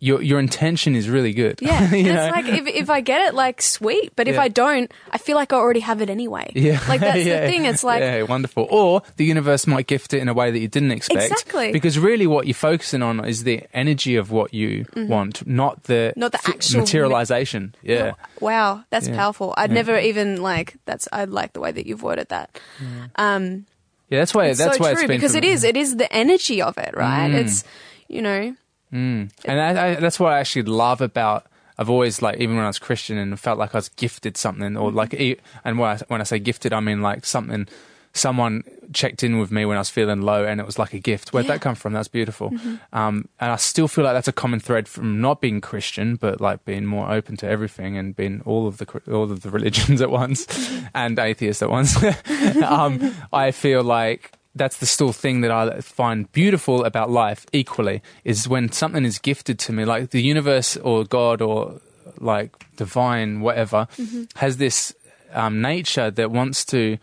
your 0.00 0.20
your 0.20 0.38
intention 0.38 0.94
is 0.96 1.08
really 1.08 1.32
good. 1.32 1.60
Yeah, 1.62 1.90
You 1.94 2.12
know? 2.12 2.26
it's 2.26 2.36
like 2.36 2.46
if 2.46 2.66
if 2.66 2.90
I 2.90 3.00
get 3.00 3.28
it, 3.28 3.34
like 3.34 3.62
sweet. 3.62 4.12
But 4.16 4.28
if 4.28 4.34
Yeah. 4.34 4.42
I 4.42 4.48
don't, 4.48 4.92
I 5.10 5.18
feel 5.18 5.36
like 5.36 5.52
I 5.52 5.56
already 5.56 5.80
have 5.80 6.02
it 6.02 6.10
anyway. 6.10 6.50
Yeah, 6.54 6.78
like 6.88 7.00
that's 7.00 7.18
yeah. 7.24 7.40
the 7.40 7.46
thing. 7.46 7.64
It's 7.64 7.82
like 7.84 8.00
yeah, 8.00 8.22
wonderful. 8.22 8.66
Or 8.70 9.02
the 9.16 9.24
universe 9.24 9.66
might 9.66 9.86
gift 9.86 10.12
it 10.12 10.18
in 10.20 10.28
a 10.28 10.34
way 10.34 10.50
that 10.50 10.58
you 10.58 10.68
didn't 10.68 10.90
expect. 10.90 11.22
Exactly. 11.30 11.72
Because 11.72 11.98
really, 11.98 12.26
what 12.26 12.46
you're 12.46 12.54
focusing 12.54 13.02
on 13.02 13.24
is 13.24 13.44
the 13.44 13.62
energy 13.72 14.16
of 14.16 14.30
what 14.30 14.52
you 14.52 14.84
want, 14.94 15.46
not 15.46 15.84
the 15.84 15.94
Mm-hmm. 16.12 16.20
Not 16.20 16.32
the 16.32 16.38
fi- 16.38 16.52
actual- 16.52 16.80
materialization. 16.80 17.74
Yeah. 17.82 18.12
wow, 18.40 18.84
that's 18.90 19.08
Yeah. 19.08 19.16
powerful. 19.16 19.54
I'd 19.56 19.70
never 19.70 19.98
even 19.98 20.42
like 20.42 20.76
that's. 20.84 21.08
I 21.12 21.24
like 21.24 21.52
the 21.54 21.60
way 21.60 21.72
that 21.72 21.86
you've 21.86 22.02
worded 22.02 22.28
that. 22.28 22.58
Um, 23.16 23.66
Yeah, 24.10 24.18
that's 24.18 24.34
why. 24.34 24.46
it's 24.46 24.58
that's 24.58 24.76
so 24.76 24.82
why 24.82 24.92
true 24.92 25.02
it's 25.02 25.08
been 25.08 25.16
because 25.18 25.34
it 25.34 25.44
is. 25.44 25.64
It 25.64 25.76
is 25.76 25.96
the 25.96 26.12
energy 26.12 26.60
of 26.60 26.76
it, 26.78 26.94
right? 26.94 27.30
Mm. 27.30 27.34
It's 27.36 27.64
you 28.08 28.20
know. 28.20 28.54
And 28.94 29.30
I, 29.46 29.88
I, 29.90 29.94
that's 29.96 30.20
what 30.20 30.32
I 30.32 30.38
actually 30.40 30.62
love 30.62 31.00
about. 31.00 31.46
I've 31.76 31.90
always 31.90 32.22
like, 32.22 32.38
even 32.38 32.54
when 32.56 32.64
I 32.64 32.68
was 32.68 32.78
Christian, 32.78 33.18
and 33.18 33.38
felt 33.38 33.58
like 33.58 33.74
I 33.74 33.78
was 33.78 33.88
gifted 33.90 34.36
something, 34.36 34.76
or 34.76 34.92
like, 34.92 35.12
and 35.12 35.78
when 35.78 35.90
I, 35.90 35.98
when 36.08 36.20
I 36.20 36.24
say 36.24 36.38
gifted, 36.38 36.72
I 36.72 36.80
mean 36.80 37.02
like 37.02 37.24
something. 37.26 37.66
Someone 38.16 38.62
checked 38.92 39.24
in 39.24 39.40
with 39.40 39.50
me 39.50 39.64
when 39.64 39.76
I 39.76 39.80
was 39.80 39.90
feeling 39.90 40.22
low, 40.22 40.44
and 40.44 40.60
it 40.60 40.66
was 40.66 40.78
like 40.78 40.92
a 40.94 41.00
gift. 41.00 41.32
Where'd 41.32 41.46
Yeah. 41.46 41.54
that 41.54 41.62
come 41.62 41.74
from? 41.74 41.94
That's 41.94 42.06
beautiful. 42.06 42.52
Um, 42.92 43.26
and 43.40 43.50
I 43.50 43.56
still 43.56 43.88
feel 43.88 44.04
like 44.04 44.14
that's 44.14 44.28
a 44.28 44.32
common 44.32 44.60
thread 44.60 44.86
from 44.86 45.20
not 45.20 45.40
being 45.40 45.60
Christian, 45.60 46.14
but 46.14 46.40
like 46.40 46.64
being 46.64 46.86
more 46.86 47.10
open 47.10 47.36
to 47.38 47.48
everything 47.48 47.98
and 47.98 48.14
being 48.14 48.40
all 48.46 48.68
of 48.68 48.76
the 48.78 48.86
all 49.10 49.24
of 49.24 49.40
the 49.40 49.50
religions 49.58 50.00
at 50.00 50.10
once, 50.10 50.46
and 50.94 51.18
atheist 51.18 51.60
at 51.60 51.70
once. 51.70 51.96
um, 52.62 53.12
I 53.32 53.50
feel 53.50 53.82
like 53.82 54.30
that's 54.54 54.78
the 54.78 54.86
still 54.86 55.12
thing 55.12 55.40
that 55.40 55.50
I 55.50 55.80
find 55.80 56.30
beautiful 56.32 56.84
about 56.84 57.10
life 57.10 57.46
equally 57.52 58.02
is 58.24 58.48
when 58.48 58.70
something 58.70 59.04
is 59.04 59.18
gifted 59.18 59.58
to 59.60 59.72
me, 59.72 59.84
like 59.84 60.10
the 60.10 60.22
universe 60.22 60.76
or 60.76 61.04
God 61.04 61.42
or 61.42 61.80
like 62.18 62.50
divine, 62.76 63.40
whatever, 63.40 63.88
has 64.36 64.58
this 64.58 64.94
um, 65.32 65.60
nature 65.60 66.10
that 66.10 66.30
wants 66.30 66.64
to 66.66 66.98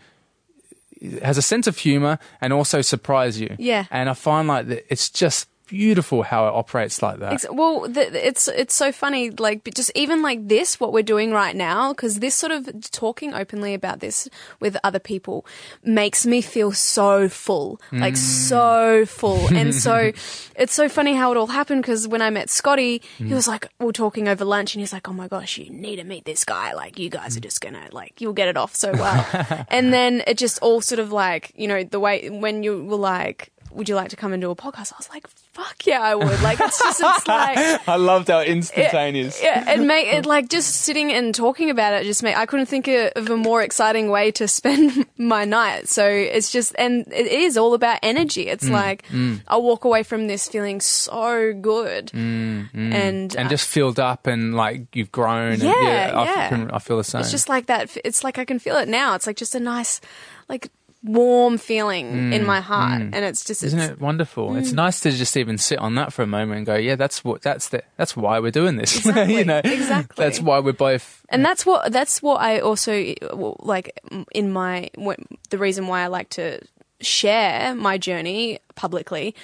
has 1.22 1.36
a 1.36 1.42
sense 1.42 1.66
of 1.66 1.78
humor 1.78 2.18
and 2.40 2.52
also 2.52 2.80
surprise 2.80 3.40
you. 3.40 3.56
Yeah. 3.58 3.86
And 3.90 4.08
I 4.08 4.14
find 4.14 4.46
like 4.48 4.68
that 4.68 4.86
it's 4.88 5.10
just 5.10 5.48
beautiful 5.66 6.22
how 6.22 6.46
it 6.48 6.52
operates 6.54 7.02
like 7.02 7.18
that. 7.18 7.32
Ex- 7.32 7.46
Well, 7.50 7.88
th 7.92 8.12
it's 8.12 8.48
it's 8.48 8.74
so 8.74 8.92
funny, 8.92 9.30
like 9.30 9.64
just 9.74 9.90
even 9.94 10.22
like 10.22 10.48
this, 10.48 10.80
what 10.80 10.92
we're 10.92 11.02
doing 11.02 11.32
right 11.32 11.56
now, 11.56 11.92
because 11.92 12.20
this 12.20 12.34
sort 12.34 12.52
of 12.52 12.68
talking 12.90 13.34
openly 13.34 13.74
about 13.74 14.00
this 14.00 14.28
with 14.60 14.76
other 14.84 14.98
people 14.98 15.46
makes 15.82 16.26
me 16.26 16.42
feel 16.42 16.72
so 16.72 17.28
full, 17.28 17.80
like 17.92 18.16
so 18.16 19.04
full, 19.06 19.48
mm. 19.48 19.56
and 19.56 19.74
so 19.74 20.12
it's 20.56 20.74
so 20.74 20.88
funny 20.88 21.14
how 21.14 21.30
it 21.32 21.36
all 21.36 21.46
happened. 21.46 21.82
Because 21.82 22.08
when 22.08 22.22
I 22.22 22.30
met 22.30 22.50
Scotty, 22.50 23.02
he 23.18 23.24
mm. 23.24 23.32
was 23.32 23.48
like, 23.48 23.68
we 23.78 23.86
are 23.86 23.92
talking 23.92 24.28
over 24.28 24.44
lunch, 24.44 24.74
and 24.74 24.80
he's 24.80 24.92
like, 24.92 25.08
"Oh 25.08 25.12
my 25.12 25.28
gosh, 25.28 25.58
you 25.58 25.70
need 25.70 25.96
to 25.96 26.04
meet 26.04 26.24
this 26.24 26.44
guy. 26.44 26.74
Like, 26.74 26.98
you 26.98 27.08
guys 27.08 27.36
are 27.36 27.40
mm. 27.40 27.44
just 27.44 27.60
gonna 27.60 27.88
like, 27.92 28.20
you'll 28.20 28.32
get 28.32 28.48
it 28.48 28.56
off 28.56 28.74
so 28.74 28.92
well." 28.92 29.66
and 29.68 29.92
then 29.92 30.22
it 30.26 30.38
just 30.38 30.58
all 30.60 30.80
sort 30.80 30.98
of 30.98 31.12
like, 31.12 31.52
you 31.54 31.68
know, 31.68 31.84
the 31.84 32.00
way 32.00 32.28
when 32.30 32.62
you 32.62 32.84
were 32.84 32.96
like. 32.96 33.51
Would 33.74 33.88
you 33.88 33.94
like 33.94 34.10
to 34.10 34.16
come 34.16 34.32
and 34.32 34.40
do 34.40 34.50
a 34.50 34.56
podcast? 34.56 34.92
I 34.92 34.96
was 34.98 35.08
like, 35.10 35.26
"Fuck 35.54 35.86
yeah, 35.86 36.00
I 36.00 36.14
would!" 36.14 36.40
Like, 36.42 36.60
it's 36.60 36.78
just, 36.78 37.00
it's 37.00 37.26
like, 37.26 37.88
I 37.88 37.96
loved 37.96 38.28
how 38.28 38.40
instantaneous. 38.42 39.42
yeah, 39.42 39.70
it 39.72 39.80
make 39.80 40.06
it 40.08 40.26
like 40.26 40.48
just 40.48 40.74
sitting 40.82 41.12
and 41.12 41.34
talking 41.34 41.70
about 41.70 41.94
it 41.94 42.04
just 42.04 42.22
make 42.22 42.36
I 42.36 42.46
couldn't 42.46 42.66
think 42.66 42.86
of 42.88 43.28
a 43.30 43.36
more 43.36 43.62
exciting 43.62 44.10
way 44.10 44.30
to 44.32 44.46
spend 44.46 45.06
my 45.18 45.44
night. 45.44 45.88
So 45.88 46.06
it's 46.06 46.50
just 46.52 46.74
and 46.78 47.06
it 47.12 47.26
is 47.26 47.56
all 47.56 47.74
about 47.74 47.98
energy. 48.02 48.48
It's 48.48 48.64
Mm, 48.68 48.70
like 48.72 49.04
I 49.48 49.56
walk 49.56 49.84
away 49.84 50.02
from 50.02 50.26
this 50.26 50.48
feeling 50.48 50.80
so 50.80 51.52
good, 51.52 52.10
and 52.14 52.68
and 52.74 53.36
uh, 53.36 53.48
just 53.48 53.66
filled 53.68 53.98
up 53.98 54.26
and 54.26 54.54
like 54.54 54.94
you've 54.94 55.12
grown. 55.12 55.52
and, 55.54 55.62
Yeah, 55.62 56.12
I, 56.14 56.24
yeah. 56.24 56.48
can- 56.48 56.70
I 56.70 56.78
feel 56.78 56.96
the 56.98 57.04
same. 57.04 57.20
it's 57.22 57.30
just 57.30 57.48
like 57.48 57.66
that. 57.66 57.96
It's 58.04 58.22
like 58.24 58.38
I 58.38 58.44
can 58.44 58.58
feel 58.58 58.76
it 58.76 58.88
now. 58.88 59.14
It's 59.14 59.26
like 59.26 59.36
just 59.36 59.54
a 59.54 59.60
nice, 59.60 60.00
like 60.48 60.70
warm 61.04 61.58
feeling 61.58 62.32
in 62.32 62.46
my 62.46 62.60
heart, 62.60 63.02
and 63.02 63.14
it's 63.16 63.44
just 63.44 63.62
Mm, 63.62 63.66
Isn't 63.66 63.78
it's, 63.80 63.90
it 63.92 64.00
wonderful? 64.00 64.50
Mm. 64.50 64.58
It's 64.60 64.72
nice 64.72 65.00
to 65.00 65.10
just 65.10 65.36
even 65.36 65.58
sit 65.58 65.78
on 65.78 65.94
that 65.96 66.12
for 66.12 66.22
a 66.22 66.26
moment 66.26 66.58
and 66.58 66.66
go, 66.66 66.74
yeah, 66.76 66.94
that's 66.96 67.24
what 67.24 67.42
that's 67.42 67.70
the 67.70 67.82
that's 67.96 68.16
why 68.16 68.38
we're 68.38 68.50
doing 68.52 68.76
this. 68.76 68.96
Exactly, 68.98 69.34
you 69.38 69.44
know, 69.44 69.60
exactly. 69.64 70.14
That's 70.24 70.40
why 70.40 70.60
we're 70.60 70.72
both. 70.72 71.24
and 71.28 71.44
that's 71.44 71.66
what 71.66 71.92
that's 71.92 72.22
what 72.22 72.40
I 72.40 72.60
also 72.60 73.14
like 73.60 73.98
in 74.32 74.52
my 74.52 74.90
when- 74.96 75.26
the 75.50 75.58
reason 75.58 75.86
why 75.88 76.02
I 76.02 76.06
like 76.06 76.28
to 76.30 76.60
share 77.00 77.74
my 77.74 77.98
journey 77.98 78.60
publicly 78.76 79.34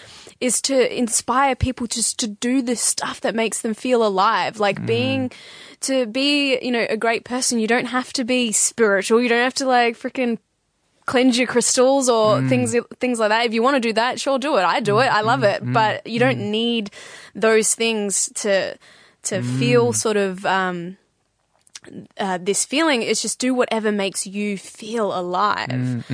is 0.41 0.63
to 0.63 0.97
inspire 0.97 1.57
people 1.57 1.89
just 1.89 2.17
to 2.21 2.29
do 2.29 2.63
the 2.63 2.77
stuff 2.77 3.21
that 3.23 3.35
makes 3.35 3.63
them 3.63 3.75
feel 3.75 4.07
alive 4.07 4.61
like 4.61 4.87
being 4.87 5.29
to 5.81 6.07
be 6.07 6.57
you 6.65 6.71
know 6.71 6.87
a 6.89 6.97
great 6.97 7.25
person 7.25 7.59
you 7.59 7.67
don't 7.67 7.87
have 7.87 8.13
to 8.13 8.23
be 8.23 8.53
spiritual 8.53 9.21
you 9.21 9.29
don't 9.29 9.43
have 9.43 9.55
to 9.55 9.67
like 9.67 9.99
freaking 9.99 10.39
cleanse 11.09 11.39
your 11.39 11.47
crystals 11.47 12.09
or 12.09 12.37
mm. 12.37 12.49
things 12.49 12.77
things 13.01 13.19
like 13.19 13.31
that. 13.31 13.47
If 13.47 13.55
you 13.55 13.63
want 13.63 13.77
to 13.77 13.81
do 13.81 13.95
that 13.95 14.21
sure 14.21 14.39
do 14.39 14.57
it. 14.59 14.63
I 14.63 14.81
do 14.81 14.99
it. 15.01 15.07
I 15.07 15.23
love 15.23 15.43
it. 15.43 15.63
Mm-hmm. 15.63 15.73
But 15.73 16.07
you 16.07 16.21
don't 16.21 16.39
mm-hmm. 16.39 16.51
need 16.51 16.91
those 17.35 17.75
things 17.75 18.31
to 18.37 18.79
to 19.25 19.43
feel 19.43 19.93
mm. 19.93 19.97
sort 19.97 20.17
of 20.17 20.45
um 20.45 20.99
uh, 22.18 22.39
this 22.39 22.64
feeling 22.64 23.03
is 23.03 23.22
just 23.22 23.39
do 23.39 23.55
whatever 23.55 23.91
makes 23.93 24.26
you 24.26 24.59
feel 24.59 25.16
alive. 25.18 26.05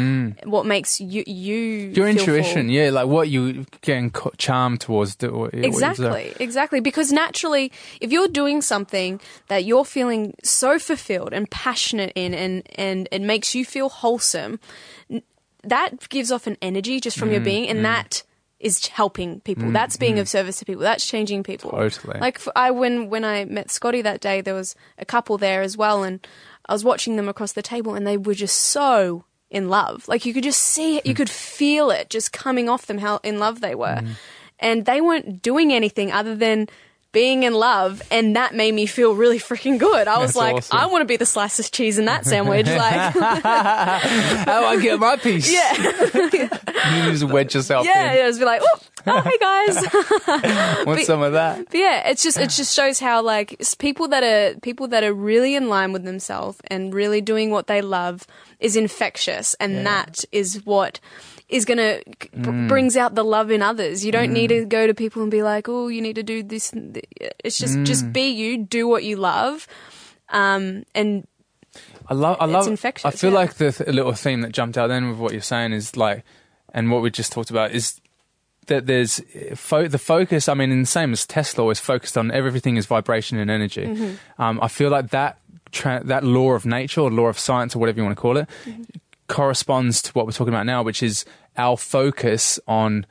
What 0.44 0.66
makes 0.66 1.00
you 1.00 1.24
you 1.26 1.56
Your 1.94 2.08
intuition, 2.08 2.66
full. 2.66 2.74
yeah, 2.74 2.90
like 2.90 3.06
what 3.06 3.28
you 3.28 3.66
getting 3.82 4.12
charmed 4.36 4.80
towards. 4.80 5.16
Do, 5.16 5.32
what 5.32 5.54
you 5.54 5.64
observe. 5.64 5.90
Exactly, 5.90 6.32
exactly. 6.40 6.80
Because 6.80 7.12
naturally, 7.12 7.72
if 8.00 8.12
you're 8.12 8.28
doing 8.28 8.62
something 8.62 9.20
that 9.48 9.64
you're 9.64 9.84
feeling 9.84 10.34
so 10.42 10.78
fulfilled 10.78 11.32
and 11.32 11.50
passionate 11.50 12.12
in, 12.14 12.34
and 12.34 12.62
and 12.76 13.08
it 13.10 13.22
makes 13.22 13.54
you 13.54 13.64
feel 13.64 13.88
wholesome, 13.88 14.60
that 15.62 16.08
gives 16.08 16.30
off 16.30 16.46
an 16.46 16.56
energy 16.60 17.00
just 17.00 17.18
from 17.18 17.30
your 17.30 17.40
Mm, 17.40 17.44
being, 17.44 17.68
and 17.68 17.84
that 17.84 18.22
is 18.64 18.86
helping 18.86 19.40
people. 19.40 19.64
Mm, 19.64 19.74
That's 19.74 19.98
being 19.98 20.16
mm. 20.16 20.20
of 20.20 20.28
service 20.28 20.58
to 20.58 20.64
people. 20.64 20.82
That's 20.82 21.06
changing 21.06 21.42
people. 21.42 21.70
Totally. 21.70 22.18
Like 22.18 22.40
I 22.56 22.70
when 22.70 23.10
when 23.10 23.24
I 23.24 23.44
met 23.44 23.70
Scotty 23.70 24.00
that 24.02 24.22
day, 24.22 24.40
there 24.40 24.54
was 24.54 24.74
a 24.98 25.04
couple 25.04 25.36
there 25.38 25.60
as 25.60 25.76
well, 25.76 26.02
and 26.02 26.26
I 26.66 26.72
was 26.72 26.82
watching 26.82 27.16
them 27.16 27.28
across 27.28 27.52
the 27.52 27.62
table, 27.62 27.94
and 27.94 28.06
they 28.06 28.16
were 28.16 28.34
just 28.34 28.56
so 28.56 29.26
in 29.50 29.68
love. 29.68 30.08
Like 30.08 30.24
you 30.24 30.32
could 30.32 30.44
just 30.44 30.62
see 30.62 30.96
it, 30.96 31.06
you 31.06 31.12
hmm. 31.12 31.18
could 31.18 31.30
feel 31.30 31.90
it 31.90 32.08
just 32.08 32.32
coming 32.32 32.70
off 32.70 32.86
them 32.86 32.98
how 32.98 33.20
in 33.22 33.38
love 33.38 33.60
they 33.60 33.74
were, 33.74 34.00
hmm. 34.00 34.12
and 34.58 34.86
they 34.86 35.02
weren't 35.02 35.42
doing 35.42 35.72
anything 35.72 36.10
other 36.10 36.34
than 36.34 36.68
being 37.14 37.44
in 37.44 37.54
love, 37.54 38.02
and 38.10 38.36
that 38.36 38.54
made 38.54 38.74
me 38.74 38.84
feel 38.84 39.14
really 39.14 39.38
freaking 39.38 39.78
good. 39.78 40.06
I 40.06 40.18
was 40.18 40.34
That's 40.34 40.36
like, 40.36 40.56
awesome. 40.56 40.78
I 40.78 40.86
want 40.86 41.00
to 41.00 41.06
be 41.06 41.16
the 41.16 41.24
slice 41.24 41.58
of 41.58 41.70
cheese 41.70 41.96
in 41.96 42.04
that 42.04 42.26
sandwich. 42.26 42.66
Like, 42.66 43.12
How 43.14 43.14
oh, 44.46 44.66
I 44.66 44.78
get 44.82 44.98
my 44.98 45.16
piece? 45.16 45.50
yeah, 45.50 45.72
you 47.06 47.12
just 47.12 47.24
wedge 47.24 47.54
yourself 47.54 47.86
yeah, 47.86 48.12
in. 48.12 48.18
it 48.18 48.26
was 48.26 48.38
be 48.38 48.44
like, 48.44 48.60
oh, 48.62 48.78
oh, 49.06 49.20
hey 49.22 49.38
guys. 49.40 50.86
Want 50.86 51.00
some 51.02 51.22
of 51.22 51.32
that? 51.32 51.64
But 51.70 51.74
yeah, 51.78 52.08
it's 52.10 52.22
just 52.22 52.36
it 52.36 52.50
just 52.50 52.74
shows 52.74 52.98
how 52.98 53.22
like 53.22 53.62
people 53.78 54.08
that 54.08 54.22
are 54.22 54.58
people 54.60 54.88
that 54.88 55.04
are 55.04 55.14
really 55.14 55.54
in 55.54 55.68
line 55.68 55.92
with 55.92 56.04
themselves 56.04 56.58
and 56.66 56.92
really 56.92 57.20
doing 57.22 57.50
what 57.50 57.68
they 57.68 57.80
love 57.80 58.26
is 58.58 58.76
infectious, 58.76 59.54
and 59.60 59.86
that 59.86 60.24
is 60.32 60.64
what 60.66 60.98
is 61.54 61.64
gonna 61.64 62.00
br- 62.34 62.50
Mm. 62.50 62.68
brings 62.68 62.96
out 62.96 63.14
the 63.14 63.24
love 63.24 63.50
in 63.50 63.62
others. 63.62 64.04
You 64.04 64.10
don't 64.12 64.32
need 64.32 64.48
to 64.48 64.64
go 64.66 64.86
to 64.86 64.94
people 64.94 65.22
and 65.22 65.30
be 65.30 65.42
like, 65.42 65.68
oh, 65.68 65.88
you 65.88 66.02
need 66.02 66.16
to 66.16 66.22
do 66.22 66.42
this. 66.42 66.72
It's 67.44 67.58
just 67.58 67.76
Mm. 67.78 67.86
just 67.86 68.12
be 68.12 68.28
you, 68.28 68.58
do 68.64 68.88
what 68.88 69.04
you 69.04 69.16
love, 69.16 69.66
um, 70.30 70.82
and 70.94 71.26
I 72.08 72.14
love. 72.14 72.36
I 72.40 72.46
love. 72.46 72.66
infectious, 72.66 73.04
I 73.06 73.10
feel 73.12 73.30
yeah. 73.30 73.36
like 73.38 73.54
the 73.54 73.72
th- 73.72 73.88
little 73.88 74.12
theme 74.12 74.40
that 74.42 74.52
jumped 74.52 74.76
out 74.76 74.88
then 74.88 75.08
with 75.08 75.18
what 75.18 75.32
you're 75.32 75.40
saying 75.42 75.72
is 75.72 75.96
like, 75.96 76.24
and 76.74 76.90
what 76.90 77.02
we 77.02 77.10
just 77.10 77.32
talked 77.32 77.50
about 77.50 77.70
is 77.72 78.00
that 78.66 78.86
there's 78.86 79.20
fo- 79.54 79.88
the 79.88 79.98
focus. 79.98 80.48
I 80.48 80.54
mean, 80.54 80.70
in 80.72 80.80
the 80.80 80.86
same 80.86 81.12
as 81.12 81.26
Tesla 81.26 81.68
is 81.70 81.80
focused 81.80 82.16
on 82.18 82.30
everything 82.30 82.76
is 82.76 82.86
vibration 82.86 83.38
and 83.38 83.50
energy. 83.50 83.86
Mm-hmm. 83.86 84.42
Um, 84.42 84.58
I 84.62 84.68
feel 84.68 84.90
like 84.90 85.10
that 85.10 85.38
tra- 85.72 86.02
that 86.04 86.24
law 86.24 86.52
of 86.52 86.64
nature 86.66 87.00
or 87.02 87.10
law 87.10 87.26
of 87.28 87.38
science 87.38 87.76
or 87.76 87.78
whatever 87.78 87.98
you 87.98 88.04
want 88.04 88.16
to 88.16 88.20
call 88.20 88.36
it 88.38 88.48
Mm-hmm. 88.66 88.82
corresponds 89.28 90.02
to 90.02 90.12
what 90.12 90.26
we're 90.26 90.32
talking 90.32 90.52
about 90.52 90.66
now, 90.66 90.82
which 90.82 91.02
is 91.02 91.24
our 91.56 91.76
focus 91.76 92.58
on 92.66 93.06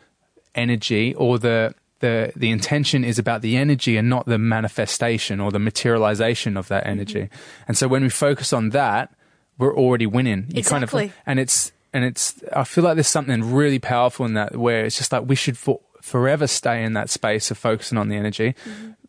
energy 0.55 1.13
or 1.15 1.39
the 1.39 1.73
the 1.99 2.33
the 2.35 2.51
intention 2.51 3.03
is 3.03 3.17
about 3.17 3.41
the 3.41 3.55
energy 3.55 3.95
and 3.97 4.09
not 4.09 4.25
the 4.25 4.37
manifestation 4.37 5.39
or 5.39 5.51
the 5.51 5.59
materialization 5.59 6.57
of 6.57 6.67
that 6.67 6.85
energy. 6.85 7.21
Mm-hmm. 7.23 7.63
And 7.67 7.77
so 7.77 7.87
when 7.87 8.03
we 8.03 8.09
focus 8.09 8.51
on 8.51 8.69
that, 8.71 9.13
we're 9.57 9.75
already 9.75 10.05
winning. 10.05 10.45
You 10.49 10.63
kind 10.63 10.83
Exactly. 10.83 11.05
of 11.05 11.13
and 11.25 11.39
it's 11.39 11.71
and 11.93 12.03
it's 12.03 12.43
I 12.53 12.65
feel 12.65 12.83
like 12.83 12.95
there's 12.95 13.07
something 13.07 13.53
really 13.53 13.79
powerful 13.79 14.25
in 14.25 14.33
that 14.33 14.55
where 14.57 14.83
it's 14.85 14.97
just 14.97 15.11
like 15.13 15.27
we 15.27 15.35
should 15.35 15.57
for, 15.57 15.79
forever 16.01 16.45
stay 16.47 16.83
in 16.83 16.93
that 16.93 17.09
space 17.09 17.49
of 17.51 17.57
focusing 17.57 17.97
on 17.97 18.09
the 18.09 18.15
energy. 18.17 18.53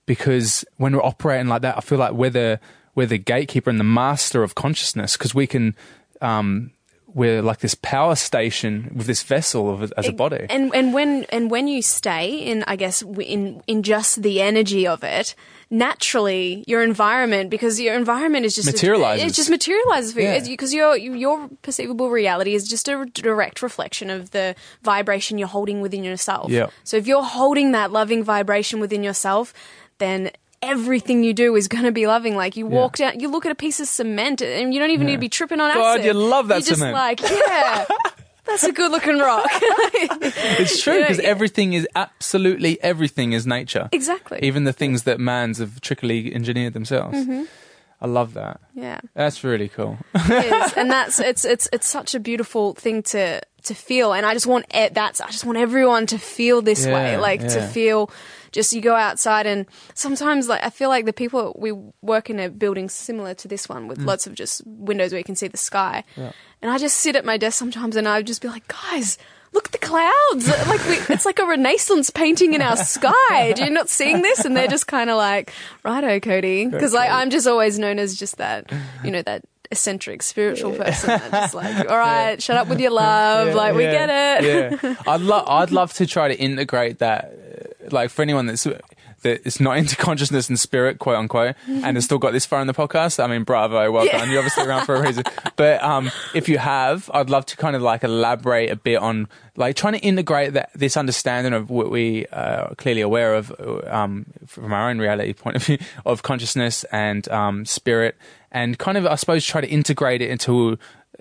because 0.06 0.64
when 0.76 0.94
we're 0.94 1.02
operating 1.02 1.48
like 1.48 1.62
that, 1.62 1.76
I 1.76 1.80
feel 1.80 1.98
like 1.98 2.12
we're 2.12 2.30
the 2.30 2.60
we're 2.94 3.06
the 3.06 3.18
gatekeeper 3.18 3.70
and 3.70 3.80
the 3.80 3.84
master 3.84 4.42
of 4.44 4.54
consciousness 4.54 5.16
because 5.16 5.34
we 5.34 5.46
can. 5.46 5.74
Um, 6.20 6.70
we're 7.14 7.42
like 7.42 7.60
this 7.60 7.74
power 7.76 8.16
station 8.16 8.90
with 8.94 9.06
this 9.06 9.22
vessel 9.22 9.70
of, 9.70 9.92
as 9.96 10.08
a 10.08 10.12
body. 10.12 10.46
And 10.50 10.74
and 10.74 10.92
when 10.92 11.24
and 11.30 11.50
when 11.50 11.68
you 11.68 11.80
stay 11.80 12.34
in, 12.34 12.64
I 12.66 12.76
guess 12.76 13.02
in 13.02 13.62
in 13.66 13.82
just 13.82 14.22
the 14.22 14.40
energy 14.42 14.86
of 14.86 15.04
it, 15.04 15.34
naturally 15.70 16.64
your 16.66 16.82
environment 16.82 17.50
because 17.50 17.80
your 17.80 17.94
environment 17.94 18.44
is 18.46 18.54
just 18.54 18.66
Materializes. 18.66 19.30
It 19.30 19.34
just 19.34 19.50
materializes 19.50 20.12
for 20.12 20.20
Yeah. 20.20 20.36
you 20.42 20.50
because 20.50 20.74
your 20.74 20.96
your 20.96 21.48
perceivable 21.62 22.10
reality 22.10 22.54
is 22.54 22.68
just 22.68 22.88
a 22.88 23.06
direct 23.14 23.62
reflection 23.62 24.10
of 24.10 24.30
the 24.32 24.54
vibration 24.82 25.38
you're 25.38 25.48
holding 25.48 25.80
within 25.80 26.04
yourself. 26.04 26.50
Yeah. 26.50 26.68
So 26.82 26.96
if 26.96 27.06
you're 27.06 27.22
holding 27.22 27.72
that 27.72 27.92
loving 27.92 28.24
vibration 28.24 28.80
within 28.80 29.02
yourself, 29.04 29.54
then 29.98 30.30
everything 30.70 31.22
you 31.24 31.32
do 31.34 31.54
is 31.56 31.68
going 31.68 31.84
to 31.84 31.92
be 31.92 32.06
loving. 32.06 32.36
Like 32.36 32.56
you 32.56 32.66
walk 32.66 32.96
down, 32.96 33.20
you 33.20 33.28
look 33.30 33.44
at 33.46 33.52
a 33.52 33.54
piece 33.54 33.80
of 33.80 33.86
cement, 33.88 34.42
and 34.42 34.72
you 34.74 34.80
don't 34.80 34.90
even 34.90 35.06
need 35.06 35.14
to 35.14 35.18
be 35.18 35.28
tripping 35.28 35.60
on 35.60 35.72
God, 35.74 36.00
acid. 36.00 36.06
you 36.06 36.12
love 36.14 36.48
that 36.48 36.56
You're 36.56 36.60
just 36.68 36.78
cement. 36.80 36.94
like, 36.94 37.20
yeah. 37.22 37.84
That's 38.46 38.62
a 38.64 38.72
good 38.72 38.90
looking 38.90 39.18
rock. 39.18 39.46
It's 40.60 40.82
true 40.82 40.94
Yeah, 40.94 41.00
because 41.08 41.18
yeah. 41.18 41.28
everything 41.28 41.72
is 41.72 41.88
absolutely 41.96 42.80
everything 42.82 43.32
is 43.32 43.46
nature. 43.46 43.88
exactly. 43.92 44.38
Even 44.42 44.64
the 44.64 44.72
things 44.72 45.04
that 45.04 45.18
mans 45.18 45.58
have 45.58 45.80
trickily 45.80 46.32
engineered 46.34 46.74
themselves. 46.74 47.16
Mm-hmm. 47.16 47.44
I 48.00 48.06
love 48.06 48.34
that. 48.34 48.60
yeah. 48.74 49.00
That's 49.14 49.42
really 49.44 49.68
cool. 49.68 49.96
It 50.14 50.52
is. 50.66 50.72
and 50.76 50.90
that's 50.90 51.20
it's 51.20 51.44
it's 51.46 51.68
it's 51.72 51.88
such 51.88 52.14
a 52.14 52.20
beautiful 52.20 52.74
thing 52.74 53.02
to 53.04 53.40
to 53.62 53.74
feel 53.74 54.12
and 54.12 54.26
i 54.26 54.34
just 54.34 54.46
want 54.46 54.66
that's 54.92 55.22
i 55.22 55.26
just 55.30 55.46
want 55.46 55.56
everyone 55.56 56.04
to 56.06 56.18
feel 56.18 56.60
this 56.60 56.84
way 56.84 57.12
Yeah, 57.12 57.18
like 57.18 57.40
to 57.40 57.66
feel 57.66 58.10
just 58.54 58.72
you 58.72 58.80
go 58.80 58.94
outside 58.94 59.46
and 59.46 59.66
sometimes 59.92 60.48
like 60.48 60.62
i 60.64 60.70
feel 60.70 60.88
like 60.88 61.04
the 61.04 61.12
people 61.12 61.54
we 61.58 61.72
work 62.00 62.30
in 62.30 62.38
a 62.40 62.48
building 62.48 62.88
similar 62.88 63.34
to 63.34 63.46
this 63.48 63.68
one 63.68 63.84
Mm. 63.84 63.88
with 63.88 63.98
lots 63.98 64.26
of 64.26 64.34
just 64.34 64.62
windows 64.66 65.10
where 65.12 65.18
you 65.18 65.24
can 65.24 65.36
see 65.36 65.48
the 65.48 65.58
sky 65.58 66.04
and 66.16 66.70
i 66.70 66.78
just 66.78 66.96
sit 67.00 67.16
at 67.16 67.24
my 67.26 67.36
desk 67.36 67.58
sometimes 67.58 67.96
and 67.96 68.08
i 68.08 68.16
would 68.18 68.26
just 68.26 68.40
be 68.40 68.48
like 68.48 68.66
guys 68.68 69.18
Look 69.52 69.66
at 69.66 69.72
the 69.72 69.78
clouds! 69.78 70.48
Like 70.66 70.84
we, 70.88 71.14
it's 71.14 71.24
like 71.24 71.38
a 71.38 71.46
Renaissance 71.46 72.10
painting 72.10 72.54
in 72.54 72.60
our 72.60 72.74
sky. 72.76 73.52
Do 73.52 73.62
you 73.62 73.70
not 73.70 73.88
seeing 73.88 74.20
this? 74.20 74.44
And 74.44 74.56
they're 74.56 74.66
just 74.66 74.88
kind 74.88 75.08
of 75.10 75.16
like, 75.16 75.52
"Righto, 75.84 76.18
Cody," 76.18 76.66
because 76.66 76.92
like 76.92 77.08
I'm 77.08 77.30
just 77.30 77.46
always 77.46 77.78
known 77.78 78.00
as 78.00 78.16
just 78.16 78.38
that, 78.38 78.72
you 79.04 79.12
know, 79.12 79.22
that 79.22 79.44
eccentric 79.70 80.24
spiritual 80.24 80.72
person. 80.72 81.06
That's 81.08 81.30
just 81.30 81.54
like, 81.62 81.88
all 81.88 81.96
right, 81.96 82.42
shut 82.42 82.56
up 82.56 82.66
with 82.66 82.80
your 82.80 82.90
love. 82.90 83.54
like 83.54 83.76
we 83.76 83.84
get 83.84 84.10
it. 84.42 84.80
yeah, 84.82 84.94
I'd 85.06 85.20
love 85.20 85.44
I'd 85.48 85.70
love 85.70 85.92
to 86.00 86.06
try 86.06 86.26
to 86.26 86.34
integrate 86.36 86.98
that. 86.98 87.30
Uh, 87.84 87.88
Like 87.90 88.10
for 88.10 88.22
anyone 88.22 88.46
that's 88.46 88.64
that 89.22 89.46
is 89.46 89.58
not 89.60 89.78
into 89.78 89.96
consciousness 90.08 90.48
and 90.48 90.58
spirit, 90.60 90.98
quote 90.98 91.16
unquote, 91.16 91.54
and 91.66 91.96
has 91.96 92.04
still 92.04 92.18
got 92.18 92.32
this 92.32 92.44
far 92.44 92.60
in 92.60 92.66
the 92.66 92.74
podcast. 92.74 93.22
I 93.22 93.26
mean, 93.26 93.44
bravo, 93.44 93.90
well 93.90 94.04
Yeah. 94.06 94.18
done. 94.18 94.30
You're 94.30 94.40
obviously 94.40 94.64
around 94.66 94.84
for 94.86 94.94
a 94.96 95.02
reason. 95.02 95.24
But 95.56 95.82
um, 95.82 96.10
if 96.34 96.48
you 96.48 96.58
have, 96.58 97.10
I'd 97.14 97.30
love 97.30 97.46
to 97.46 97.56
kind 97.56 97.74
of 97.74 97.82
like 97.82 98.04
elaborate 98.04 98.70
a 98.70 98.76
bit 98.76 98.96
on 98.96 99.28
like 99.56 99.76
trying 99.76 99.94
to 99.94 100.00
integrate 100.00 100.52
that 100.54 100.70
this 100.74 100.96
understanding 100.96 101.52
of 101.52 101.70
what 101.70 101.90
we 101.90 102.26
uh, 102.26 102.66
are 102.70 102.74
clearly 102.74 103.00
aware 103.00 103.34
of 103.34 103.52
um, 103.86 104.26
from 104.46 104.72
our 104.72 104.90
own 104.90 104.98
reality 104.98 105.32
point 105.32 105.56
of 105.56 105.64
view 105.64 105.78
of 106.04 106.22
consciousness 106.22 106.84
and 106.92 107.28
um, 107.28 107.64
spirit, 107.64 108.16
and 108.52 108.78
kind 108.78 108.98
of 108.98 109.06
I 109.06 109.14
suppose 109.14 109.44
try 109.46 109.60
to 109.60 109.68
integrate 109.68 110.20
it 110.22 110.28
into 110.30 110.76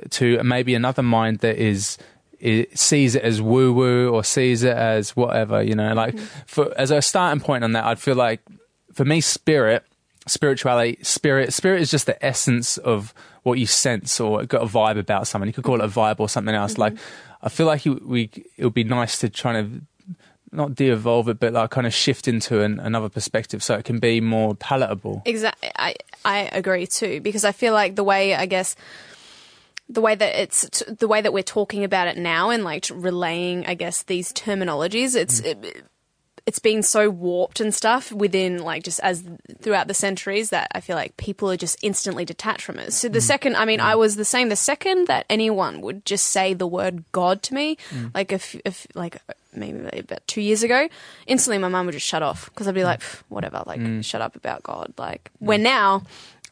to 0.10 0.42
maybe 0.44 0.74
another 0.74 1.04
mind 1.04 1.40
that 1.40 1.56
is 1.58 1.98
it 2.44 2.78
sees 2.78 3.16
it 3.16 3.24
as 3.24 3.42
woo 3.42 3.72
woo 3.72 4.10
or 4.10 4.22
sees 4.22 4.64
it 4.64 4.76
as 4.76 5.16
whatever, 5.16 5.64
you 5.64 5.76
know. 5.76 5.94
Like 5.94 6.14
mm-hmm. 6.14 6.26
for 6.46 6.78
as 6.78 6.92
a 6.92 7.02
starting 7.02 7.42
point 7.42 7.64
on 7.64 7.72
that, 7.72 7.86
I'd 7.86 8.00
feel 8.00 8.16
like 8.16 8.42
for 8.92 9.06
me, 9.06 9.22
spirit, 9.22 9.86
spirituality, 10.28 11.00
spirit, 11.04 11.54
spirit 11.54 11.82
is 11.82 11.90
just 11.90 12.06
the 12.06 12.24
essence 12.24 12.78
of 12.78 13.14
what 13.44 13.60
you 13.60 13.66
sense 13.66 14.20
or 14.20 14.44
got 14.44 14.62
a 14.62 14.66
vibe 14.66 15.00
about 15.00 15.26
someone. 15.26 15.48
You 15.48 15.54
could 15.54 15.64
call 15.64 15.80
it 15.80 15.86
a 15.86 15.88
vibe 15.88 16.20
or 16.20 16.28
something 16.28 16.54
else. 16.54 16.78
Like 16.78 16.94
mm-hmm. 16.94 17.46
I 17.46 17.50
feel 17.50 17.66
like 17.66 17.86
you, 17.86 18.02
we 18.06 18.30
it 18.58 18.66
would 18.66 18.74
be 18.74 18.84
nice 18.84 19.20
to 19.20 19.30
try 19.30 19.62
to 19.62 19.82
not 20.52 20.76
de-evolve 20.76 21.30
it, 21.30 21.40
but 21.40 21.54
like 21.54 21.70
kind 21.70 21.88
of 21.88 21.94
shift 21.94 22.28
into 22.28 22.62
an, 22.62 22.78
another 22.82 23.08
perspective 23.08 23.64
so 23.64 23.74
it 23.76 23.86
can 23.86 24.00
be 24.00 24.20
more 24.20 24.54
palatable. 24.56 25.22
Exactly. 25.26 25.72
I 25.78 25.96
I 26.26 26.50
agree 26.52 26.88
too 26.88 27.22
because 27.22 27.46
I 27.46 27.54
feel 27.54 27.72
like 27.72 27.96
the 27.96 28.04
way 28.04 28.36
I 28.36 28.48
guess 28.48 28.76
the 29.90 30.02
way 30.02 30.16
that 30.16 30.42
it's 30.42 30.70
t- 30.70 30.94
the 30.94 31.08
way 31.08 31.22
that 31.22 31.34
we're 31.34 31.44
talking 31.44 31.84
about 31.84 32.08
it 32.08 32.18
now 32.18 32.50
and 32.50 32.64
like 32.64 32.86
relaying 32.92 33.66
I 33.66 33.74
guess 33.74 34.04
these 34.04 34.32
terminologies 34.32 35.16
it's 35.16 35.42
mm. 35.42 35.46
it, 35.46 35.84
it's 36.46 36.60
been 36.60 36.84
so 36.84 37.10
warped 37.10 37.60
and 37.62 37.74
stuff 37.74 38.12
within 38.12 38.58
like 38.58 38.84
just 38.84 39.00
as 39.00 39.24
throughout 39.62 39.88
the 39.88 39.94
centuries 39.94 40.50
that 40.50 40.68
I 40.74 40.82
feel 40.82 40.96
like 40.96 41.16
people 41.16 41.50
are 41.50 41.58
just 41.58 41.78
instantly 41.82 42.26
detached 42.26 42.64
from 42.64 42.80
it. 42.80 42.92
So 42.92 43.08
the 43.08 43.20
mm. 43.20 43.24
second, 43.24 43.56
I 43.56 43.66
mean, 43.66 43.80
I 43.80 43.94
mm. 43.94 44.00
was 44.00 44.18
the 44.18 44.26
same. 44.26 44.50
The 44.50 44.56
second 44.56 45.08
that 45.08 45.26
anyone 45.30 45.82
would 45.82 46.06
just 46.06 46.28
say 46.28 46.54
the 46.54 46.68
word 46.68 47.06
God 47.14 47.44
to 47.44 47.54
me, 47.54 47.78
like 48.14 48.32
if 48.32 48.60
if 48.66 48.88
like 48.94 49.22
maybe 49.56 49.88
about 50.00 50.26
two 50.28 50.42
years 50.42 50.64
ago, 50.64 50.90
instantly 51.28 51.60
my 51.60 51.70
mum 51.70 51.86
would 51.86 51.94
just 51.94 52.08
shut 52.08 52.24
off 52.24 52.50
because 52.50 52.68
I'd 52.68 52.76
be 52.76 52.84
like, 52.84 53.02
whatever, 53.30 53.64
like 53.66 54.04
shut 54.04 54.22
up 54.22 54.36
about 54.36 54.64
God. 54.64 54.94
Like 54.98 55.32
where 55.40 55.58
now. 55.58 56.04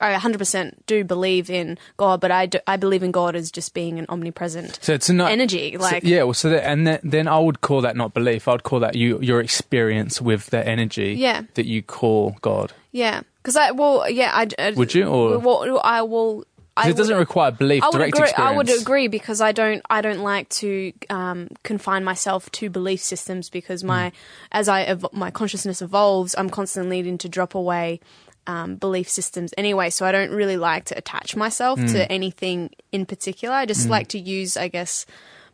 I 0.02 0.14
100% 0.18 0.74
do 0.88 1.04
believe 1.04 1.50
in 1.50 1.78
God, 1.98 2.20
but 2.22 2.32
I, 2.32 2.46
do, 2.48 2.60
I 2.68 2.78
believe 2.78 3.04
in 3.04 3.12
God 3.12 3.36
as 3.36 3.52
just 3.52 3.74
being 3.74 4.00
an 4.00 4.06
omnipresent 4.10 4.80
So 4.82 4.94
it's 4.94 5.10
not 5.10 5.32
energy. 5.32 5.74
so- 5.78 5.82
Like, 5.82 6.04
yeah, 6.04 6.24
well, 6.24 6.34
so 6.34 6.50
that, 6.50 6.68
and 6.68 6.88
then, 6.88 7.00
then 7.04 7.28
I 7.28 7.40
would 7.40 7.62
call 7.62 7.82
that 7.82 7.96
not 7.96 8.14
belief. 8.14 8.48
I'd 8.48 8.64
call 8.64 8.80
that 8.80 8.96
you 8.96 9.20
your 9.22 9.40
experience 9.42 10.22
with 10.22 10.48
the 10.48 10.66
energy 10.68 11.14
Yeah. 11.18 11.44
that 11.54 11.66
you 11.66 11.82
call 11.84 12.36
God. 12.42 12.74
Yeah, 12.92 13.22
because 13.42 13.56
I 13.56 13.72
well, 13.72 14.10
yeah, 14.10 14.32
I 14.34 14.48
I- 14.60 14.72
Would 14.72 14.94
you, 14.94 15.06
or- 15.06 15.38
well, 15.40 15.80
I 15.84 16.02
will. 16.02 16.46
I 16.78 16.90
it 16.90 16.96
doesn't 16.96 17.18
require 17.18 17.52
belief, 17.52 17.84
I 17.84 17.88
would 17.88 17.92
direct 17.98 18.14
agree. 18.16 18.30
experience. 18.30 18.52
I 18.54 18.56
would 18.56 18.70
agree 18.82 19.08
because 19.10 19.42
I 19.42 19.52
don't. 19.52 19.82
I 19.90 20.00
don't 20.02 20.22
like 20.22 20.48
to 20.62 20.94
um, 21.10 21.50
confine 21.64 22.04
myself 22.06 22.50
to 22.54 22.70
belief 22.70 23.02
systems 23.02 23.50
because 23.50 23.84
my, 23.84 24.10
Hmm. 24.10 24.16
as 24.54 24.70
I 24.70 24.84
ev- 24.84 25.06
my 25.12 25.32
consciousness 25.32 25.82
evolves, 25.82 26.34
I'm 26.38 26.50
constantly 26.50 26.96
needing 26.98 27.18
to 27.20 27.30
drop 27.30 27.56
away 27.56 28.00
um, 28.48 28.76
belief 28.76 29.08
systems 29.10 29.54
anyway. 29.58 29.90
So 29.90 30.06
I 30.06 30.12
don't 30.12 30.32
really 30.32 30.58
like 30.58 30.86
to 30.86 30.98
attach 30.98 31.36
myself 31.36 31.80
Hmm. 31.80 31.88
to 31.88 32.12
anything 32.12 32.70
in 32.92 33.06
particular. 33.06 33.54
I 33.56 33.66
just 33.66 33.90
like 33.90 34.08
to 34.10 34.20
use, 34.20 34.58
I 34.58 34.68
guess, 34.68 35.06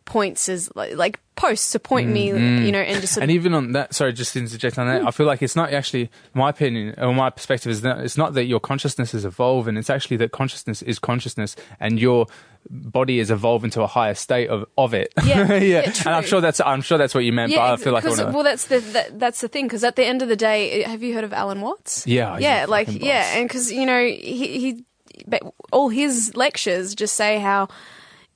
points 0.08 0.49
as 0.49 0.76
like, 0.76 0.95
like 0.95 1.20
posts 1.36 1.72
to 1.74 1.80
point 1.80 2.10
me, 2.10 2.30
mm-hmm. 2.30 2.66
you 2.66 2.72
know, 2.72 2.80
and 2.80 2.99
just. 3.01 3.18
And 3.18 3.30
even 3.30 3.53
on 3.53 3.74
that, 3.74 3.93
sorry, 3.93 4.14
just 4.14 4.34
to 4.34 4.39
interject 4.39 4.80
on 4.80 4.88
that, 4.88 5.05
I 5.05 5.12
feel 5.12 5.28
like 5.28 5.43
it's 5.43 5.55
not 5.55 5.72
actually 5.72 6.10
my 6.34 6.49
opinion 6.49 6.95
or 6.97 7.14
my 7.14 7.30
perspective 7.30 7.72
is 7.72 7.82
that 7.82 7.99
it's 7.99 8.18
not 8.18 8.34
that 8.34 8.45
your 8.45 8.60
consciousness 8.60 9.14
is 9.14 9.26
evolving. 9.26 9.78
It's 9.78 9.91
actually 9.91 10.18
that 10.18 10.32
consciousness 10.32 10.82
is 10.82 10.97
consciousness, 10.97 11.55
and 11.80 11.99
your 11.99 12.26
body 12.70 13.20
is 13.20 13.30
evolving 13.30 13.70
to 13.72 13.82
a 13.82 13.88
higher 13.88 14.16
state 14.16 14.49
of, 14.49 14.66
of 14.78 14.93
it. 14.93 15.14
Yeah, 15.24 15.53
yeah, 15.58 15.93
and 16.05 16.08
I'm 16.08 16.24
sure 16.24 16.41
that's 16.41 16.60
I'm 16.62 16.82
sure 16.82 16.97
that's 16.97 17.14
what 17.14 17.24
you 17.24 17.34
meant. 17.34 17.53
but 17.53 17.62
I 17.62 17.76
feel 17.76 17.93
like 17.93 18.05
I 18.05 18.16
to. 18.16 18.32
well, 18.32 18.43
that's 18.43 18.66
the 18.66 18.80
that, 18.80 19.20
that's 19.20 19.41
the 19.41 19.47
thing 19.47 19.66
because 19.66 19.84
at 19.84 19.95
the 19.95 20.05
end 20.05 20.22
of 20.22 20.30
the 20.30 20.36
day, 20.36 20.84
eh, 20.84 20.89
have 20.89 21.03
you 21.03 21.14
heard 21.14 21.24
of 21.24 21.34
Alan 21.34 21.62
Watts? 21.62 22.08
Yeah, 22.08 22.38
yeah, 22.39 22.66
like 22.68 22.88
yeah, 22.89 23.38
and 23.38 23.47
because 23.47 23.72
you 23.72 23.86
know 23.86 24.03
he 24.03 24.60
he, 24.60 24.86
but 25.28 25.41
all 25.72 25.89
his 25.89 26.36
lectures 26.36 26.95
just 26.95 27.16
say 27.16 27.39
how. 27.39 27.68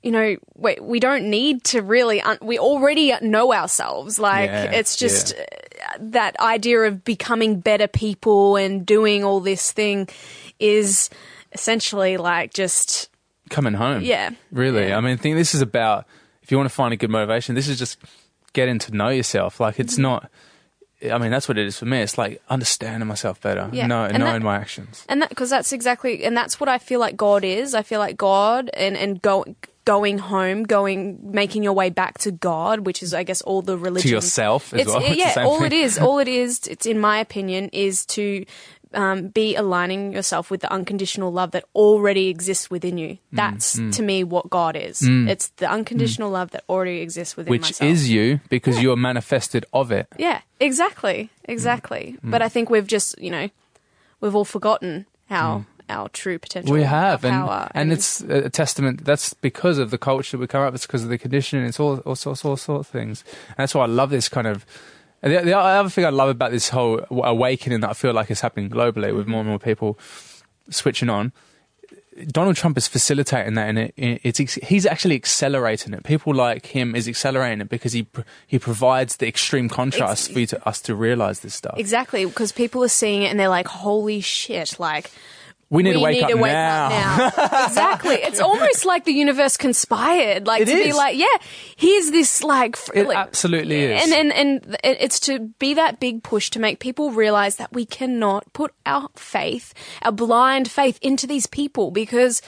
You 0.02 0.10
know, 0.10 0.36
we, 0.56 0.76
we 0.80 0.98
don't 1.00 1.30
need 1.30 1.62
to 1.64 1.80
really. 1.82 2.20
Un- 2.20 2.38
we 2.42 2.58
already 2.58 3.12
know 3.22 3.52
ourselves. 3.52 4.18
Like 4.18 4.50
Yeah, 4.50 4.72
it's 4.72 4.96
just 4.96 5.34
uh, 5.34 5.42
that 6.00 6.38
idea 6.40 6.80
of 6.80 7.04
becoming 7.04 7.60
better 7.60 7.86
people 7.86 8.56
and 8.56 8.84
doing 8.84 9.22
all 9.24 9.38
this 9.40 9.70
thing 9.72 10.08
is 10.58 11.08
essentially 11.52 12.16
like 12.16 12.52
just 12.52 13.08
coming 13.50 13.74
home. 13.74 14.02
Yeah. 14.02 14.30
Really. 14.50 14.88
Yeah. 14.88 14.96
I 14.96 15.00
mean, 15.00 15.12
I 15.12 15.16
think 15.16 15.36
this 15.36 15.54
is 15.54 15.60
about 15.60 16.06
if 16.42 16.50
you 16.50 16.56
want 16.56 16.68
to 16.68 16.74
find 16.74 16.92
a 16.92 16.96
good 16.96 17.10
motivation, 17.10 17.54
this 17.54 17.68
is 17.68 17.78
just 17.78 17.98
getting 18.52 18.78
to 18.80 18.92
know 18.96 19.08
yourself. 19.08 19.60
Like 19.60 19.78
it's 19.78 19.94
Mm-hmm. 19.94 20.02
not. 20.02 20.30
I 21.12 21.18
mean, 21.18 21.32
that's 21.32 21.48
what 21.48 21.58
it 21.58 21.66
is 21.66 21.76
for 21.78 21.84
me. 21.84 21.98
It's 22.00 22.16
like 22.16 22.40
understanding 22.48 23.08
myself 23.08 23.40
better, 23.40 23.68
Yeah. 23.72 23.88
know, 23.88 24.04
And 24.04 24.18
knowing 24.20 24.34
that- 24.34 24.42
my 24.42 24.56
actions. 24.56 25.04
and 25.08 25.20
that 25.22 25.28
because 25.30 25.50
that's 25.50 25.72
exactly 25.72 26.24
and 26.24 26.36
that's 26.36 26.60
what 26.60 26.68
I 26.68 26.78
feel 26.78 27.00
like 27.00 27.16
God 27.16 27.44
is. 27.44 27.74
I 27.74 27.82
feel 27.82 27.98
like 27.98 28.16
God 28.16 28.70
and 28.74 28.96
and 28.96 29.20
go, 29.20 29.44
going 29.84 30.18
home, 30.18 30.62
going 30.62 31.18
making 31.22 31.62
your 31.62 31.72
way 31.72 31.90
back 31.90 32.18
to 32.18 32.30
God, 32.30 32.80
which 32.86 33.02
is 33.02 33.12
I 33.14 33.22
guess 33.24 33.42
all 33.42 33.62
the 33.62 33.76
religion 33.76 34.08
To 34.08 34.14
yourself 34.14 34.72
as 34.74 34.80
it's, 34.82 34.88
well. 34.90 35.02
It's 35.04 35.16
Yeah, 35.36 35.44
all 35.44 35.58
thing. 35.58 35.66
it 35.66 35.72
is, 35.72 35.98
all 35.98 36.18
it 36.18 36.28
is. 36.28 36.66
It's 36.68 36.86
in 36.86 36.98
my 37.00 37.18
opinion 37.18 37.68
is 37.72 38.06
to. 38.06 38.44
Um, 38.94 39.28
be 39.28 39.56
aligning 39.56 40.12
yourself 40.12 40.50
with 40.50 40.60
the 40.60 40.70
unconditional 40.70 41.32
love 41.32 41.52
that 41.52 41.64
already 41.74 42.28
exists 42.28 42.68
within 42.70 42.98
you. 42.98 43.14
Mm, 43.14 43.18
That's 43.32 43.72
to 43.96 44.02
me 44.02 44.22
what 44.22 44.50
God 44.50 44.76
is. 44.76 45.00
It's 45.02 45.48
the 45.56 45.64
unconditional 45.64 46.28
love 46.30 46.50
that 46.50 46.62
already 46.68 47.00
exists 47.00 47.34
within 47.34 47.52
Which 47.52 47.62
myself. 47.62 47.90
is 47.90 48.10
you 48.10 48.40
because 48.50 48.82
you're 48.82 48.96
manifested 48.98 49.64
of 49.72 49.92
it. 49.92 50.08
Yeah, 50.18 50.42
exactly, 50.60 51.30
exactly. 51.44 52.18
Mm. 52.22 52.32
But 52.32 52.42
I 52.42 52.50
think 52.50 52.68
we've 52.68 52.86
just, 52.86 53.18
you 53.18 53.30
know, 53.30 53.48
we've 54.20 54.36
all 54.36 54.44
forgotten 54.44 55.06
how 55.30 55.64
our 55.92 56.08
true 56.08 56.38
potential. 56.38 56.72
We 56.72 56.82
have, 56.82 57.24
and, 57.24 57.32
power, 57.32 57.68
and 57.74 57.92
it's 57.92 58.20
a 58.22 58.48
testament. 58.50 59.04
That's 59.04 59.34
because 59.34 59.78
of 59.78 59.90
the 59.90 59.98
culture 59.98 60.38
we 60.38 60.46
come 60.46 60.62
up. 60.66 60.74
It's 60.74 60.86
because 60.86 61.04
of 61.04 61.10
the 61.10 61.18
conditioning. 61.18 61.66
It's 61.66 61.78
all 61.78 61.98
all 62.08 62.16
sorts, 62.16 62.44
all 62.44 62.56
sorts 62.56 62.88
of 62.88 62.92
things. 62.92 63.24
And 63.48 63.58
that's 63.58 63.74
why 63.74 63.84
I 63.84 63.90
love 63.92 64.10
this 64.10 64.28
kind 64.28 64.46
of 64.46 64.64
The, 65.22 65.40
the 65.44 65.56
other 65.56 65.88
thing 65.88 66.04
I 66.04 66.10
love 66.10 66.30
about 66.30 66.50
this 66.50 66.70
whole 66.70 67.06
awakening 67.10 67.80
that 67.80 67.90
I 67.90 67.94
feel 67.94 68.12
like 68.12 68.30
is 68.30 68.40
happening 68.40 68.68
globally 68.68 69.14
with 69.14 69.28
more 69.28 69.40
and 69.40 69.48
more 69.48 69.60
people 69.60 69.96
switching 70.68 71.08
on, 71.08 71.30
Donald 72.26 72.56
Trump 72.56 72.76
is 72.76 72.88
facilitating 72.88 73.54
that, 73.54 73.68
and 73.68 73.78
it, 73.78 73.94
it's 73.96 74.38
he's 74.54 74.84
actually 74.84 75.14
accelerating 75.14 75.94
it. 75.94 76.02
People 76.02 76.34
like 76.34 76.66
him 76.66 76.94
is 76.94 77.06
accelerating 77.08 77.60
it 77.62 77.68
because 77.68 77.92
he 77.92 78.06
he 78.46 78.58
provides 78.58 79.16
the 79.16 79.28
extreme 79.28 79.68
contrast 79.68 80.32
for 80.32 80.40
you 80.40 80.46
to 80.46 80.68
us 80.68 80.80
to 80.82 80.94
realize 80.94 81.40
this 81.40 81.54
stuff. 81.54 81.78
Exactly, 81.78 82.26
because 82.26 82.52
people 82.52 82.82
are 82.82 82.88
seeing 82.88 83.22
it 83.22 83.30
and 83.30 83.38
they're 83.40 83.48
like, 83.48 83.68
"Holy 83.68 84.20
shit!" 84.20 84.78
Like 84.78 85.10
we 85.72 85.82
need 85.82 85.90
we 85.90 85.94
to 85.94 86.00
wake, 86.00 86.14
need 86.16 86.22
up, 86.24 86.30
to 86.30 86.36
wake 86.36 86.52
now. 86.52 86.86
up 86.86 87.36
now. 87.38 87.64
exactly. 87.66 88.14
It's 88.16 88.40
almost 88.40 88.84
like 88.84 89.04
the 89.04 89.12
universe 89.12 89.56
conspired, 89.56 90.46
like 90.46 90.62
It 90.62 90.66
to 90.66 90.74
be 90.74 90.92
like, 90.92 91.16
yeah, 91.16 91.26
here's 91.76 92.10
this 92.10 92.44
like, 92.44 92.76
It 92.94 93.06
like- 93.06 93.16
absolutely 93.16 93.84
is. 93.84 94.02
and 94.02 94.12
and 94.12 94.32
and 94.32 94.76
it's 94.84 95.18
to 95.20 95.38
be 95.58 95.74
that 95.74 95.98
big 95.98 96.22
push 96.22 96.50
to 96.50 96.60
make 96.60 96.78
people 96.78 97.10
realize 97.10 97.56
that 97.56 97.72
we 97.72 97.86
cannot 97.86 98.52
put 98.52 98.72
our 98.84 99.08
faith, 99.16 99.72
our 100.02 100.12
blind 100.12 100.70
faith, 100.70 100.98
into 101.02 101.26
these 101.26 101.46
people 101.46 101.90
because. 101.90 102.42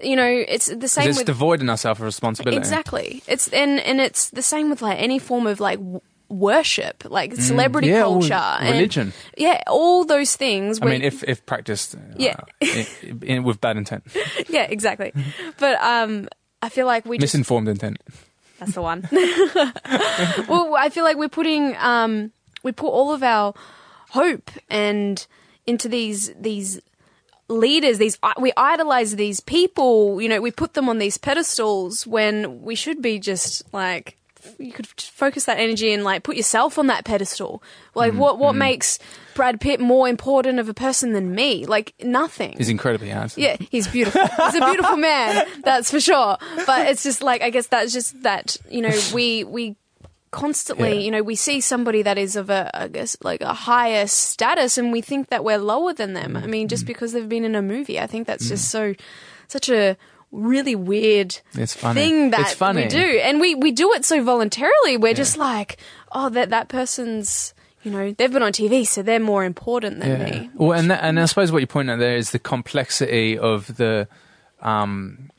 You 0.00 0.14
know, 0.14 0.28
it's 0.46 0.66
the 0.66 0.86
same 0.86 1.08
it's 1.08 1.18
with 1.18 1.26
devoiding 1.26 1.68
ourselves 1.68 1.98
of 1.98 2.06
responsibility. 2.06 2.56
Exactly. 2.56 3.20
It's 3.26 3.48
and 3.48 3.80
and 3.80 4.00
it's 4.00 4.30
the 4.30 4.42
same 4.42 4.70
with 4.70 4.80
like 4.80 4.96
any 5.00 5.18
form 5.18 5.48
of 5.48 5.58
like 5.58 5.80
worship, 6.28 7.04
like 7.08 7.34
celebrity 7.36 7.88
Mm. 7.88 7.92
Yeah, 7.92 8.02
culture, 8.02 8.34
and- 8.34 8.72
religion. 8.74 9.12
yeah, 9.36 9.62
all 9.66 10.04
those 10.04 10.36
things. 10.36 10.78
I 10.82 10.86
mean, 10.86 11.02
if 11.02 11.22
if 11.24 11.44
practiced, 11.46 11.94
uh, 11.94 11.98
Yeah. 12.16 12.36
in, 12.60 13.22
in, 13.22 13.44
with 13.44 13.60
bad 13.60 13.76
intent, 13.76 14.04
yeah, 14.48 14.66
exactly. 14.68 15.12
But 15.58 15.80
um, 15.82 16.28
I 16.62 16.68
feel 16.68 16.86
like 16.86 17.06
we 17.06 17.18
just 17.18 17.32
misinformed 17.34 17.68
intent. 17.68 17.98
that's 18.58 18.72
the 18.74 18.82
one. 18.82 19.08
well, 20.48 20.74
I 20.76 20.88
feel 20.90 21.04
like 21.04 21.16
we're 21.16 21.28
putting 21.28 21.76
um, 21.78 22.32
we 22.62 22.72
put 22.72 22.88
all 22.88 23.12
of 23.12 23.22
our 23.22 23.54
hope 24.10 24.50
and 24.68 25.26
into 25.66 25.88
these 25.88 26.32
these 26.40 26.80
leaders 27.50 27.96
these 27.96 28.18
we 28.38 28.52
idolize 28.58 29.16
these 29.16 29.40
people 29.40 30.20
you 30.20 30.28
know 30.28 30.38
we 30.40 30.50
put 30.50 30.74
them 30.74 30.86
on 30.88 30.98
these 30.98 31.16
pedestals 31.16 32.06
when 32.06 32.60
we 32.62 32.74
should 32.74 33.00
be 33.00 33.18
just 33.18 33.62
like 33.72 34.17
you 34.58 34.72
could 34.72 34.86
focus 34.86 35.44
that 35.46 35.58
energy 35.58 35.92
and 35.92 36.04
like 36.04 36.22
put 36.22 36.36
yourself 36.36 36.78
on 36.78 36.86
that 36.88 37.04
pedestal 37.04 37.62
like 37.94 38.12
mm, 38.12 38.16
what 38.16 38.38
what 38.38 38.54
mm. 38.54 38.58
makes 38.58 38.98
Brad 39.34 39.60
Pitt 39.60 39.80
more 39.80 40.08
important 40.08 40.58
of 40.58 40.68
a 40.68 40.74
person 40.74 41.12
than 41.12 41.34
me 41.34 41.66
like 41.66 41.94
nothing 42.02 42.54
He's 42.56 42.68
incredibly 42.68 43.08
handsome. 43.08 43.42
yeah, 43.42 43.56
he's 43.70 43.86
beautiful. 43.88 44.20
He's 44.26 44.54
a 44.54 44.64
beautiful 44.64 44.96
man, 45.10 45.46
that's 45.62 45.90
for 45.90 46.00
sure. 46.00 46.36
But 46.66 46.88
it's 46.88 47.02
just 47.02 47.22
like 47.22 47.42
I 47.42 47.50
guess 47.50 47.66
that's 47.68 47.92
just 47.92 48.22
that 48.22 48.56
you 48.70 48.80
know 48.82 48.98
we 49.14 49.44
we 49.44 49.76
constantly 50.30 50.94
Yeah. 50.94 51.00
you 51.00 51.10
know 51.10 51.22
we 51.22 51.34
see 51.36 51.60
somebody 51.60 52.02
that 52.02 52.18
is 52.18 52.36
of 52.36 52.50
a 52.50 52.70
I 52.74 52.88
guess 52.88 53.16
like 53.22 53.40
a 53.40 53.54
higher 53.54 54.06
status 54.06 54.76
and 54.76 54.92
we 54.92 55.00
think 55.00 55.28
that 55.30 55.42
we're 55.44 55.58
lower 55.58 55.92
than 55.92 56.12
them. 56.12 56.36
I 56.36 56.46
mean, 56.46 56.66
Mm. 56.66 56.70
just 56.70 56.86
because 56.86 57.12
they've 57.12 57.28
been 57.28 57.44
in 57.44 57.54
a 57.54 57.62
movie, 57.62 57.98
I 57.98 58.06
think 58.06 58.26
that's 58.26 58.44
mm. 58.46 58.50
just 58.50 58.70
so 58.70 58.94
such 59.46 59.68
a 59.70 59.96
really 60.30 60.74
weird 60.76 61.38
It's 61.54 61.74
funny. 61.74 62.00
thing 62.00 62.30
that 62.30 62.40
It's 62.40 62.52
funny. 62.54 62.82
we 62.82 62.88
do, 62.88 63.20
and 63.22 63.40
we 63.40 63.54
we 63.54 63.72
do 63.72 63.92
it 63.94 64.04
so 64.04 64.22
voluntarily. 64.22 64.96
We're 64.96 65.14
just 65.14 65.36
like, 65.38 65.78
oh, 66.12 66.28
that 66.30 66.50
that 66.50 66.68
person's. 66.68 67.54
You 67.84 67.92
know, 67.92 68.12
they've 68.12 68.30
been 68.32 68.42
on 68.42 68.52
TV, 68.52 68.84
so 68.86 69.02
they're 69.02 69.20
more 69.20 69.44
important 69.44 70.00
than 70.00 70.22
me. 70.22 70.50
Well, 70.54 70.76
and 70.78 70.90
that, 70.90 71.02
and 71.04 71.18
I 71.18 71.26
suppose 71.26 71.52
what 71.52 71.60
you 71.60 71.66
point 71.68 71.88
out 71.88 72.00
there 72.00 72.16
is 72.16 72.32
the 72.32 72.40
complexity 72.40 73.38
of 73.38 73.76
the, 73.76 74.08
um, 74.60 75.30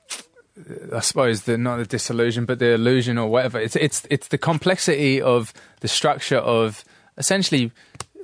I 0.95 1.01
suppose 1.01 1.43
the 1.43 1.57
not 1.57 1.77
the 1.77 1.85
disillusion, 1.85 2.45
but 2.45 2.59
the 2.59 2.73
illusion 2.73 3.17
or 3.17 3.27
whatever. 3.29 3.59
It's 3.59 3.75
it's 3.75 4.07
it's 4.09 4.29
the 4.29 4.37
complexity 4.37 5.21
of 5.21 5.53
the 5.81 5.89
structure 5.89 6.37
of 6.37 6.85
essentially 7.17 7.71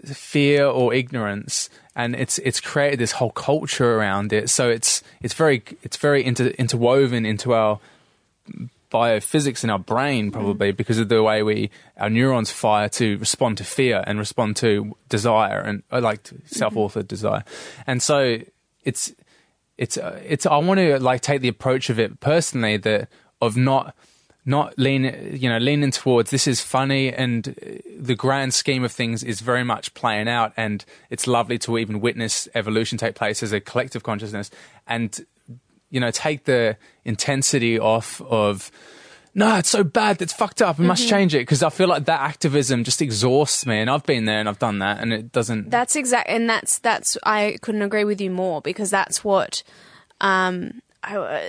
fear 0.06 0.66
or 0.66 0.94
ignorance, 0.94 1.70
and 1.96 2.16
it's 2.16 2.38
it's 2.40 2.60
created 2.60 3.00
this 3.00 3.14
whole 3.14 3.32
culture 3.32 3.96
around 3.98 4.34
it. 4.34 4.50
So 4.50 4.70
it's 4.70 5.02
it's 5.22 5.34
very 5.34 5.64
it's 5.84 5.98
very 5.98 6.26
inter, 6.26 6.48
interwoven 6.48 7.26
into 7.26 7.54
our 7.54 7.80
biophysics 8.92 9.64
in 9.64 9.70
our 9.70 9.80
brain 9.80 10.32
probably 10.32 10.72
because 10.72 11.00
of 11.00 11.10
the 11.10 11.22
way 11.22 11.42
we 11.44 11.70
our 11.98 12.10
neurons 12.10 12.52
fire 12.52 12.88
to 12.88 13.18
respond 13.18 13.58
to 13.58 13.64
fear 13.64 14.04
and 14.06 14.20
respond 14.20 14.56
to 14.56 14.96
desire 15.10 15.60
and 15.60 15.84
uh, 15.92 16.00
like 16.00 16.30
self-authored 16.46 17.08
desire. 17.08 17.44
And 17.88 18.02
so 18.02 18.40
it's 18.84 19.14
it's 19.78 19.98
uh, 19.98 20.22
it's 20.26 20.46
i 20.46 20.58
want 20.58 20.80
to 20.80 21.00
like 21.00 21.22
take 21.22 21.42
the 21.42 21.50
approach 21.50 21.90
of 21.90 22.00
it 22.00 22.20
personally 22.20 22.78
that 22.78 23.10
of 23.42 23.58
not 23.58 23.94
not 24.46 24.78
lean 24.78 25.04
you 25.34 25.50
know 25.50 25.58
leaning 25.58 25.92
towards 25.92 26.30
this 26.30 26.48
is 26.48 26.62
funny 26.62 27.12
and 27.12 27.48
uh, 27.48 27.82
the 28.00 28.16
grand 28.16 28.54
scheme 28.54 28.84
of 28.84 28.92
things 28.92 29.24
is 29.24 29.42
very 29.42 29.64
much 29.64 29.94
playing 29.96 30.28
out 30.28 30.54
and 30.56 30.86
it's 31.10 31.26
lovely 31.26 31.58
to 31.58 31.78
even 31.78 32.00
witness 32.00 32.48
evolution 32.54 32.98
take 32.98 33.16
place 33.16 33.42
as 33.42 33.52
a 33.52 33.60
collective 33.60 34.04
consciousness 34.04 34.52
and 34.86 35.26
you 35.96 36.02
know, 36.02 36.12
take 36.12 36.44
the 36.44 36.78
intensity 37.06 37.80
off 37.80 38.22
of, 38.22 38.70
no, 39.34 39.56
it's 39.56 39.70
so 39.70 39.84
bad, 39.84 40.22
It's 40.22 40.34
fucked 40.34 40.62
up, 40.62 40.78
we 40.78 40.86
must 40.86 41.08
change 41.08 41.34
it. 41.34 41.40
Because 41.40 41.64
I 41.64 41.70
feel 41.70 41.88
like 41.88 42.04
that 42.06 42.20
activism 42.20 42.84
just 42.84 43.02
exhausts 43.02 43.66
me. 43.66 43.80
And 43.80 43.90
I've 43.90 44.06
been 44.06 44.26
there 44.26 44.40
and 44.42 44.50
I've 44.50 44.60
done 44.60 44.80
that, 44.80 45.00
and 45.00 45.14
it 45.14 45.32
doesn't. 45.32 45.70
That's 45.70 45.96
exact, 45.96 46.30
and 46.30 46.50
that's 46.50 46.80
that's 46.80 47.18
I 47.24 47.58
couldn't 47.62 47.82
agree 47.82 48.04
with 48.04 48.20
you 48.20 48.30
more 48.30 48.62
because 48.62 48.90
that's 48.90 49.24
what 49.24 49.64
um, 50.20 50.82
I, 51.04 51.16
uh, 51.16 51.42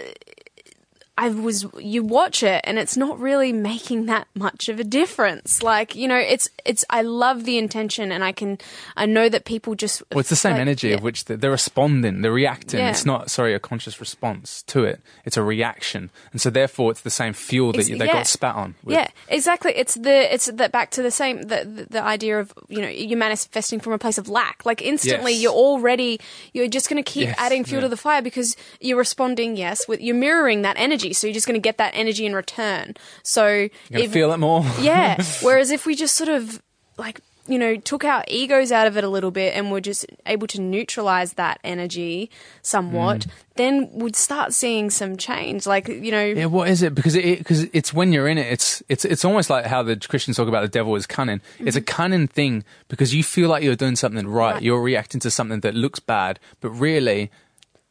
I 1.18 1.30
was. 1.30 1.66
You 1.78 2.02
watch 2.02 2.42
it, 2.42 2.60
and 2.64 2.78
it's 2.78 2.96
not 2.96 3.18
really 3.18 3.52
making 3.52 4.06
that 4.06 4.28
much 4.34 4.68
of 4.68 4.78
a 4.78 4.84
difference. 4.84 5.62
Like 5.62 5.94
you 5.94 6.08
know, 6.08 6.18
it's 6.18 6.48
it's. 6.64 6.84
I 6.90 7.02
love 7.02 7.44
the 7.44 7.58
intention, 7.58 8.12
and 8.12 8.22
I 8.22 8.32
can. 8.32 8.58
I 8.96 9.06
know 9.06 9.28
that 9.28 9.44
people 9.44 9.74
just. 9.74 10.02
well, 10.10 10.20
it's 10.20 10.28
the 10.28 10.36
same 10.36 10.52
like, 10.52 10.60
energy 10.60 10.88
yeah. 10.88 10.96
of 10.96 11.02
which 11.02 11.24
they're, 11.24 11.36
they're 11.36 11.50
responding, 11.50 12.20
they're 12.20 12.32
reacting. 12.32 12.80
Yeah. 12.80 12.90
It's 12.90 13.06
not, 13.06 13.30
sorry, 13.30 13.54
a 13.54 13.58
conscious 13.58 14.00
response 14.00 14.62
to 14.64 14.84
it. 14.84 15.00
It's 15.24 15.36
a 15.36 15.42
reaction. 15.42 16.10
And 16.32 16.40
so 16.40 16.50
therefore, 16.50 16.90
it's 16.90 17.00
the 17.00 17.10
same 17.10 17.32
fuel 17.32 17.72
that 17.72 17.88
you, 17.88 17.96
they 17.96 18.06
yeah. 18.06 18.12
got 18.12 18.26
spat 18.26 18.54
on. 18.54 18.74
with. 18.84 18.94
Yeah, 18.94 19.08
exactly. 19.28 19.72
It's 19.74 19.94
the 19.94 20.32
it's 20.32 20.46
the 20.46 20.68
back 20.68 20.90
to 20.92 21.02
the 21.02 21.10
same 21.10 21.42
the, 21.42 21.64
the 21.64 21.86
the 21.90 22.02
idea 22.02 22.38
of 22.38 22.52
you 22.68 22.80
know 22.82 22.88
you're 22.88 23.18
manifesting 23.18 23.80
from 23.80 23.92
a 23.92 23.98
place 23.98 24.18
of 24.18 24.28
lack. 24.28 24.64
Like 24.66 24.82
instantly, 24.82 25.32
Yes. 25.32 25.42
you're 25.42 25.52
already 25.52 26.20
you're 26.52 26.68
just 26.68 26.88
going 26.88 27.02
to 27.02 27.10
keep 27.10 27.28
Yes, 27.28 27.36
adding 27.38 27.64
fuel 27.64 27.80
to 27.82 27.88
the 27.88 27.96
fire 27.96 28.22
because 28.22 28.56
you're 28.80 28.98
responding. 28.98 29.56
Yes, 29.56 29.88
with 29.88 30.00
you're 30.00 30.14
mirroring 30.14 30.62
that 30.62 30.76
energy, 30.78 31.05
so 31.12 31.26
you're 31.26 31.34
just 31.34 31.46
going 31.46 31.60
to 31.60 31.60
get 31.60 31.78
that 31.78 31.92
energy 31.94 32.26
in 32.26 32.34
return. 32.34 32.94
So 33.22 33.46
You're 33.46 33.68
going 33.90 34.00
to 34.00 34.04
if- 34.04 34.12
feel 34.12 34.32
it 34.32 34.38
more. 34.38 34.64
yeah. 34.80 35.22
Whereas 35.42 35.70
if 35.70 35.86
we 35.86 35.94
just 35.94 36.14
sort 36.16 36.28
of 36.30 36.62
like 36.98 37.20
you 37.48 37.60
know 37.60 37.76
took 37.76 38.02
our 38.04 38.24
egos 38.26 38.72
out 38.72 38.88
of 38.88 38.96
it 38.96 39.04
a 39.04 39.08
little 39.08 39.30
bit 39.30 39.54
and 39.54 39.70
were 39.70 39.80
just 39.80 40.04
able 40.26 40.48
to 40.48 40.60
neutralize 40.60 41.34
that 41.34 41.60
energy 41.62 42.28
somewhat, 42.62 43.20
Mm. 43.20 43.30
then 43.54 43.90
we'd 43.92 44.16
start 44.16 44.52
seeing 44.52 44.90
some 44.90 45.16
change. 45.16 45.64
Like 45.64 45.86
you 45.86 46.10
know. 46.10 46.24
Yeah, 46.24 46.46
what 46.46 46.68
is 46.68 46.82
it? 46.82 46.92
Because 46.94 47.14
it 47.14 47.38
because 47.38 47.62
it's 47.72 47.94
when 47.94 48.12
you're 48.12 48.26
in 48.26 48.36
it, 48.38 48.50
it's 48.52 48.82
it's 48.88 49.04
it's 49.04 49.24
almost 49.24 49.48
like 49.48 49.66
how 49.66 49.84
the 49.84 49.94
Christians 49.96 50.36
talk 50.36 50.48
about 50.48 50.62
the 50.62 50.68
devil 50.68 50.96
is 50.96 51.06
cunning. 51.06 51.40
It's 51.60 51.76
a 51.76 51.80
cunning 51.80 52.26
thing 52.26 52.64
because 52.88 53.14
you 53.14 53.22
feel 53.22 53.48
like 53.48 53.62
you're 53.62 53.76
doing 53.76 53.94
something 53.96 54.26
right. 54.26 54.54
Right. 54.54 54.62
You're 54.62 54.82
reacting 54.82 55.20
to 55.20 55.30
something 55.30 55.60
that 55.60 55.74
looks 55.74 56.00
bad, 56.00 56.40
but 56.60 56.70
really, 56.70 57.30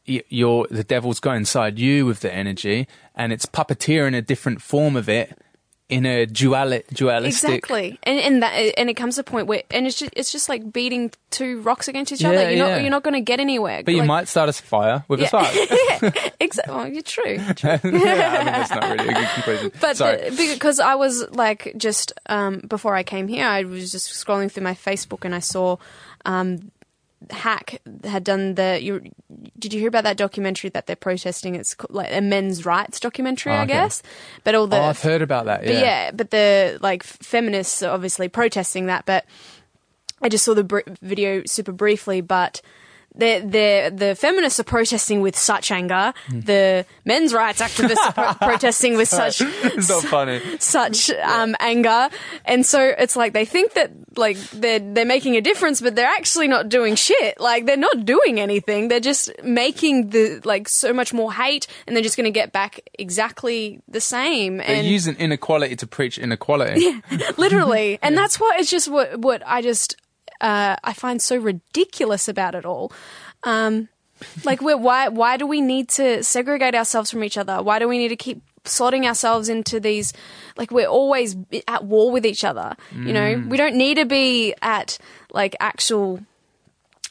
you're 0.05 0.67
the 0.69 0.83
devil's 0.83 1.19
got 1.19 1.35
inside 1.35 1.79
you 1.79 2.05
with 2.05 2.19
the 2.21 2.33
energy, 2.33 2.87
and 3.15 3.33
it's 3.33 3.45
puppeteering 3.45 4.15
a 4.15 4.21
different 4.21 4.61
form 4.61 4.95
of 4.95 5.09
it 5.09 5.37
in 5.87 6.03
a 6.03 6.25
duali- 6.25 6.83
dualistic. 6.93 7.49
Exactly, 7.57 7.99
and 8.03 8.19
and 8.19 8.41
that 8.43 8.51
and 8.77 8.89
it 8.89 8.95
comes 8.95 9.15
to 9.15 9.21
a 9.21 9.23
point 9.23 9.45
where 9.47 9.61
and 9.69 9.85
it's 9.85 9.99
just 9.99 10.11
it's 10.15 10.31
just 10.31 10.49
like 10.49 10.73
beating 10.73 11.11
two 11.29 11.61
rocks 11.61 11.87
against 11.87 12.11
each 12.11 12.21
Yeah, 12.21 12.29
other. 12.29 12.41
You're 12.43 12.51
yeah. 12.53 12.67
not 12.75 12.81
you're 12.81 12.89
not 12.89 13.03
going 13.03 13.13
to 13.13 13.21
get 13.21 13.39
anywhere. 13.39 13.83
But 13.83 13.93
you 13.93 14.03
might 14.03 14.27
start 14.27 14.49
a 14.49 14.53
fire 14.53 15.03
with 15.07 15.21
a 15.21 15.27
spark. 15.27 15.53
Exactly. 16.39 16.75
Well, 16.75 16.87
you're 16.87 17.01
true. 17.01 17.33
yeah, 17.63 17.77
I 17.83 17.87
mean, 17.87 17.93
that's 18.01 18.69
not 18.69 18.83
really 18.83 19.07
a 19.09 19.13
good 19.13 19.27
conclusion. 19.33 19.71
But 19.81 19.97
Sorry. 19.97 20.29
the- 20.29 20.53
because 20.53 20.79
I 20.79 20.95
was 20.95 21.27
like 21.31 21.73
just 21.77 22.13
um, 22.27 22.59
before 22.67 22.93
I 22.95 23.03
came 23.03 23.27
here, 23.27 23.45
I 23.45 23.63
was 23.63 23.91
just 23.91 24.09
scrolling 24.11 24.51
through 24.51 24.63
my 24.63 24.73
Facebook 24.75 25.25
and 25.25 25.33
I 25.33 25.39
saw 25.39 25.77
um, 26.25 26.71
Hack 27.31 27.81
had 28.03 28.23
done 28.23 28.55
the. 28.55 28.79
You, 28.81 29.01
did 29.59 29.73
you 29.73 29.79
hear 29.79 29.87
about 29.89 30.03
that 30.03 30.17
documentary 30.17 30.69
that 30.71 30.87
they're 30.87 30.95
protesting? 30.95 31.55
It's 31.55 31.75
like 31.89 32.09
a 32.11 32.21
men's 32.21 32.65
rights 32.65 32.99
documentary, 32.99 33.53
Oh, 33.53 33.57
I 33.57 33.65
guess. 33.65 34.03
But 34.43 34.55
all 34.55 34.67
the 34.67 34.77
oh, 34.77 34.83
I've 34.83 35.01
heard 35.01 35.21
about 35.21 35.45
that. 35.45 35.61
But 35.63 35.73
Yeah. 35.73 35.79
yeah, 35.79 36.11
but 36.11 36.31
the 36.31 36.77
like 36.81 37.03
feminists 37.03 37.81
are 37.83 37.93
obviously 37.93 38.27
protesting 38.27 38.85
that. 38.87 39.05
But 39.05 39.25
I 40.21 40.29
just 40.29 40.45
saw 40.45 40.53
the 40.53 40.63
br- 40.63 40.79
video 41.01 41.43
super 41.45 41.71
briefly. 41.71 42.21
But 42.21 42.61
the 43.17 43.39
the 43.39 43.95
the 43.95 44.15
feminists 44.15 44.59
are 44.59 44.63
protesting 44.63 45.21
with 45.21 45.37
such 45.37 45.71
anger. 45.71 46.13
The 46.29 46.85
men's 47.05 47.33
rights 47.33 47.61
activists 47.61 47.97
are 48.05 48.13
pro- 48.13 48.33
protesting 48.49 48.97
with 48.97 49.07
such 49.07 49.41
it's 49.41 49.89
not 49.89 50.03
funny. 50.03 50.41
such 50.59 51.09
um, 51.11 51.55
anger, 51.59 52.09
and 52.45 52.65
so 52.65 52.93
it's 52.97 53.15
like 53.15 53.33
they 53.33 53.45
think 53.45 53.73
that 53.73 53.91
like 54.17 54.37
they're 54.51 54.79
they're 54.79 55.05
making 55.05 55.35
a 55.35 55.41
difference, 55.41 55.81
but 55.81 55.95
they're 55.95 56.05
actually 56.07 56.47
not 56.47 56.69
doing 56.69 56.95
shit. 56.95 57.39
Like 57.39 57.65
they're 57.65 57.77
not 57.77 58.05
doing 58.05 58.39
anything. 58.39 58.87
They're 58.87 58.99
just 58.99 59.31
making 59.43 60.09
the 60.09 60.41
like 60.43 60.67
so 60.67 60.93
much 60.93 61.13
more 61.13 61.33
hate, 61.33 61.67
and 61.87 61.95
they're 61.95 62.03
just 62.03 62.17
going 62.17 62.25
to 62.25 62.31
get 62.31 62.51
back 62.51 62.81
exactly 62.97 63.81
the 63.87 64.01
same. 64.01 64.57
They're 64.57 64.67
and 64.67 64.87
using 64.87 65.15
inequality 65.15 65.75
to 65.77 65.87
preach 65.87 66.17
inequality. 66.17 66.81
Yeah, 67.15 67.31
literally, 67.37 67.99
and 68.01 68.17
that's 68.17 68.39
what 68.39 68.59
it's 68.59 68.69
just 68.69 68.89
what 68.89 69.19
what 69.19 69.41
I 69.45 69.61
just 69.61 69.95
uh, 70.41 70.75
I 70.83 70.93
find 70.93 71.21
so 71.21 71.37
ridiculous 71.37 72.27
about 72.27 72.55
it 72.55 72.65
all. 72.65 72.91
Um, 73.43 73.89
like, 74.43 74.61
we're, 74.61 74.77
why 74.77 75.07
why 75.09 75.37
do 75.37 75.45
we 75.45 75.61
need 75.61 75.89
to 75.89 76.23
segregate 76.23 76.75
ourselves 76.75 77.11
from 77.11 77.23
each 77.23 77.37
other? 77.37 77.61
Why 77.61 77.79
do 77.79 77.87
we 77.87 77.97
need 77.97 78.09
to 78.09 78.15
keep 78.15 78.41
slotting 78.63 79.05
ourselves 79.05 79.49
into 79.49 79.79
these? 79.79 80.13
Like, 80.57 80.71
we're 80.71 80.87
always 80.87 81.35
at 81.67 81.83
war 81.85 82.11
with 82.11 82.25
each 82.25 82.43
other. 82.43 82.75
You 82.93 83.13
know, 83.13 83.35
Mm. 83.35 83.49
we 83.49 83.57
don't 83.57 83.75
need 83.75 83.95
to 83.95 84.05
be 84.05 84.53
at 84.61 84.97
like 85.31 85.55
actual. 85.59 86.19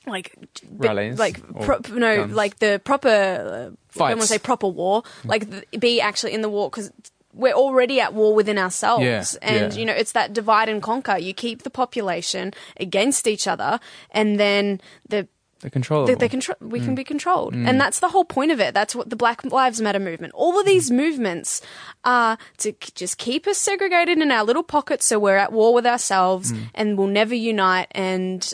Like 0.07 0.35
Rallies 0.71 1.19
like 1.19 1.41
pro- 1.63 1.81
no, 1.91 2.17
guns? 2.17 2.35
like 2.35 2.59
the 2.59 2.79
proper. 2.85 3.09
Uh, 3.09 4.03
I 4.05 4.09
don't 4.11 4.19
want 4.19 4.21
to 4.23 4.27
say 4.27 4.39
proper 4.39 4.67
war. 4.69 5.03
Like 5.25 5.51
th- 5.51 5.65
be 5.81 5.99
actually 6.03 6.33
in 6.35 6.43
the 6.43 6.51
war 6.51 6.69
because 6.69 6.91
we're 7.35 7.53
already 7.55 8.01
at 8.01 8.15
war 8.15 8.35
within 8.35 8.59
ourselves, 8.59 9.05
Yeah, 9.05 9.25
and 9.43 9.73
yeah. 9.73 9.79
you 9.81 9.85
know 9.87 9.93
it's 9.93 10.13
that 10.13 10.33
divide 10.33 10.69
and 10.69 10.83
conquer. 10.83 11.19
You 11.19 11.35
keep 11.35 11.63
the 11.63 11.71
population 11.71 12.53
against 12.79 13.27
each 13.27 13.47
other, 13.49 13.81
and 14.11 14.39
then 14.41 14.81
the 15.09 15.27
They're 15.61 15.71
controllable. 15.71 16.15
they, 16.17 16.29
control. 16.29 16.57
We 16.61 16.81
Mm. 16.81 16.85
can 16.85 16.95
be 16.95 17.05
controlled, 17.05 17.55
and 17.55 17.81
that's 17.81 18.01
the 18.01 18.09
whole 18.11 18.25
point 18.25 18.51
of 18.53 18.61
it. 18.61 18.75
That's 18.75 18.95
what 18.95 19.09
the 19.11 19.17
Black 19.17 19.43
Lives 19.45 19.81
Matter 19.81 19.99
movement. 19.99 20.33
All 20.35 20.59
of 20.61 20.67
these 20.67 20.91
movements 20.91 21.63
are 22.05 22.37
to 22.59 22.73
k- 22.73 22.93
just 22.95 23.17
keep 23.19 23.47
us 23.47 23.57
segregated 23.59 24.19
in 24.19 24.31
our 24.31 24.45
little 24.45 24.63
pockets, 24.63 25.07
so 25.07 25.19
we're 25.19 25.39
at 25.39 25.53
war 25.53 25.73
with 25.73 25.87
ourselves, 25.87 26.53
Mm. 26.53 26.59
and 26.75 26.99
we'll 26.99 27.07
never 27.09 27.35
unite. 27.35 27.89
And 27.93 28.53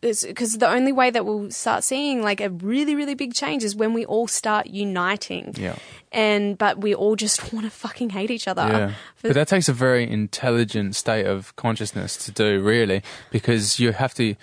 because 0.00 0.56
the 0.58 0.68
only 0.68 0.92
way 0.92 1.10
that 1.10 1.26
we'll 1.26 1.50
start 1.50 1.84
seeing 1.84 2.22
like 2.22 2.40
a 2.40 2.48
really, 2.50 2.94
really 2.94 3.14
big 3.14 3.34
change 3.34 3.62
is 3.64 3.76
when 3.76 3.92
we 3.92 4.04
all 4.06 4.26
start 4.26 4.66
uniting. 4.68 5.54
Yeah. 5.58 5.76
And 6.12 6.56
but 6.56 6.78
we 6.80 6.94
all 6.94 7.16
just 7.16 7.52
want 7.52 7.66
to 7.66 7.70
fucking 7.70 8.10
hate 8.10 8.30
each 8.30 8.48
other. 8.48 8.62
Yeah. 8.62 8.92
But 9.22 9.34
that 9.34 9.48
takes 9.48 9.68
a 9.68 9.72
very 9.74 10.08
intelligent 10.10 10.96
state 10.96 11.26
of 11.26 11.54
consciousness 11.56 12.16
to 12.24 12.32
do, 12.32 12.60
really, 12.62 13.02
because 13.30 13.78
you 13.78 13.92
have 13.92 14.14
to 14.14 14.34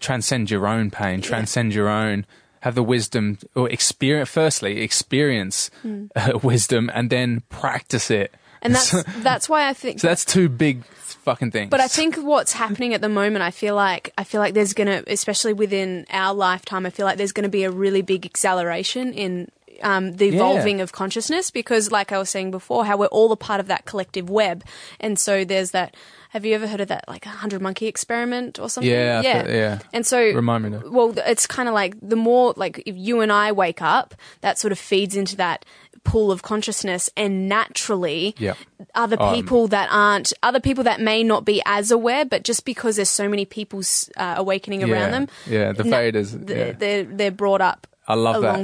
transcend 0.00 0.50
your 0.50 0.66
own 0.66 0.90
pain, 0.90 1.20
transcend 1.22 1.72
your 1.74 1.88
own, 1.88 2.26
have 2.60 2.74
the 2.74 2.82
wisdom, 2.82 3.38
or 3.54 3.70
experience, 3.70 4.28
firstly, 4.28 4.80
experience 4.80 5.70
Hmm. 5.82 6.06
uh, 6.16 6.38
wisdom 6.42 6.90
and 6.92 7.08
then 7.08 7.42
practice 7.48 8.10
it. 8.10 8.34
and 8.62 8.74
that's 8.74 8.90
that's 9.22 9.48
why 9.48 9.68
I 9.68 9.72
think 9.74 10.00
So 10.00 10.08
that's 10.08 10.24
two 10.24 10.48
big 10.48 10.82
fucking 11.26 11.50
things. 11.50 11.68
But 11.70 11.80
I 11.80 11.88
think 11.88 12.16
what's 12.16 12.54
happening 12.54 12.94
at 12.94 13.02
the 13.02 13.10
moment, 13.10 13.42
I 13.42 13.50
feel 13.50 13.74
like 13.74 14.12
I 14.16 14.24
feel 14.24 14.40
like 14.40 14.54
there's 14.54 14.72
gonna, 14.72 15.02
especially 15.06 15.52
within 15.52 16.06
our 16.10 16.32
lifetime, 16.32 16.86
I 16.86 16.90
feel 16.90 17.04
like 17.04 17.18
there's 17.18 17.32
gonna 17.32 17.50
be 17.50 17.64
a 17.64 17.70
really 17.70 18.00
big 18.00 18.24
acceleration 18.24 19.12
in 19.12 19.50
um, 19.82 20.12
the 20.16 20.26
Yeah. 20.28 20.36
evolving 20.36 20.80
of 20.80 20.92
consciousness 20.92 21.50
because, 21.50 21.92
like 21.92 22.10
I 22.10 22.16
was 22.18 22.30
saying 22.30 22.50
before, 22.50 22.86
how 22.86 22.96
we're 22.96 23.12
all 23.18 23.30
a 23.32 23.36
part 23.36 23.60
of 23.60 23.66
that 23.66 23.84
collective 23.84 24.30
web, 24.30 24.64
and 25.00 25.18
so 25.18 25.44
there's 25.44 25.72
that. 25.72 25.94
Have 26.30 26.44
you 26.44 26.54
ever 26.54 26.66
heard 26.66 26.80
of 26.82 26.88
that, 26.88 27.04
like 27.08 27.24
a 27.24 27.30
hundred 27.30 27.62
monkey 27.62 27.86
experiment 27.86 28.58
or 28.58 28.68
something? 28.68 28.90
Yeah, 28.90 29.20
yeah, 29.22 29.48
yeah. 29.48 29.78
And 29.92 30.04
so, 30.06 30.18
Remind 30.18 30.64
me 30.64 30.70
now. 30.70 30.82
well, 30.86 31.14
it's 31.26 31.46
kind 31.46 31.66
of 31.68 31.74
like 31.74 31.94
the 32.02 32.16
more 32.16 32.52
like 32.56 32.82
if 32.84 32.94
you 32.96 33.20
and 33.20 33.30
I 33.32 33.52
wake 33.52 33.80
up, 33.80 34.14
that 34.42 34.58
sort 34.58 34.72
of 34.72 34.78
feeds 34.78 35.16
into 35.16 35.36
that 35.36 35.64
pool 36.06 36.30
of 36.32 36.40
consciousness, 36.42 37.10
and 37.16 37.48
naturally, 37.48 38.34
Yeah. 38.38 38.54
other 38.94 39.16
Um, 39.20 39.34
people 39.34 39.68
that 39.68 39.88
aren't 39.90 40.32
other 40.42 40.60
people 40.60 40.84
that 40.84 41.00
may 41.00 41.22
not 41.22 41.44
be 41.44 41.60
as 41.66 41.90
aware, 41.90 42.24
but 42.24 42.42
just 42.44 42.64
because 42.64 42.96
there's 42.96 43.10
so 43.10 43.28
many 43.28 43.44
people's 43.44 44.08
uh, 44.16 44.34
awakening 44.38 44.80
Yeah, 44.80 44.88
around 44.92 45.10
them, 45.12 45.28
yeah, 45.46 45.72
the 45.72 45.84
na- 45.84 45.96
Vedas, 45.96 46.32
yeah. 46.48 46.72
they're 46.78 47.04
they're 47.04 47.30
brought 47.42 47.60
up. 47.60 47.86
I 48.08 48.14
love 48.14 48.36
that. 48.42 48.58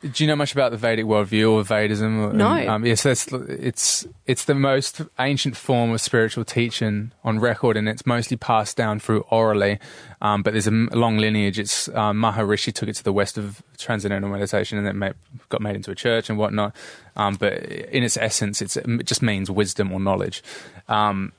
Do 0.00 0.24
you 0.24 0.26
know 0.26 0.34
much 0.34 0.52
about 0.52 0.72
the 0.72 0.76
Vedic 0.76 1.04
worldview 1.04 1.52
or 1.52 1.62
Vedism? 1.62 2.32
No. 2.34 2.68
Um, 2.68 2.84
yes, 2.84 3.04
that's 3.04 3.30
it's 3.32 4.06
it's 4.26 4.44
the 4.46 4.54
most 4.54 5.02
ancient 5.18 5.56
form 5.56 5.92
of 5.92 6.00
spiritual 6.00 6.44
teaching 6.44 7.12
on 7.22 7.38
record, 7.38 7.76
and 7.76 7.88
it's 7.88 8.04
mostly 8.04 8.36
passed 8.36 8.76
down 8.76 8.98
through 8.98 9.20
orally. 9.30 9.78
Um, 10.20 10.42
but 10.42 10.54
there's 10.54 10.66
a 10.66 10.70
long 10.70 11.18
lineage. 11.18 11.58
It's 11.58 11.88
um, 11.90 12.20
Maharishi 12.20 12.72
took 12.72 12.88
it 12.88 12.96
to 12.96 13.04
the 13.04 13.12
west 13.12 13.38
of 13.38 13.62
transcendental 13.78 14.28
meditation, 14.28 14.76
and 14.76 14.86
then 14.86 14.98
ma- 14.98 15.12
got 15.48 15.60
made 15.60 15.76
into 15.76 15.92
a 15.92 15.94
church 15.94 16.28
and 16.28 16.36
whatnot. 16.38 16.74
Um, 17.14 17.36
but 17.36 17.52
in 17.52 18.02
its 18.02 18.16
essence, 18.16 18.60
it's, 18.60 18.76
it 18.76 19.04
just 19.04 19.22
means 19.22 19.50
wisdom 19.50 19.92
or 19.92 20.00
knowledge. 20.00 20.42
Um, 20.88 21.32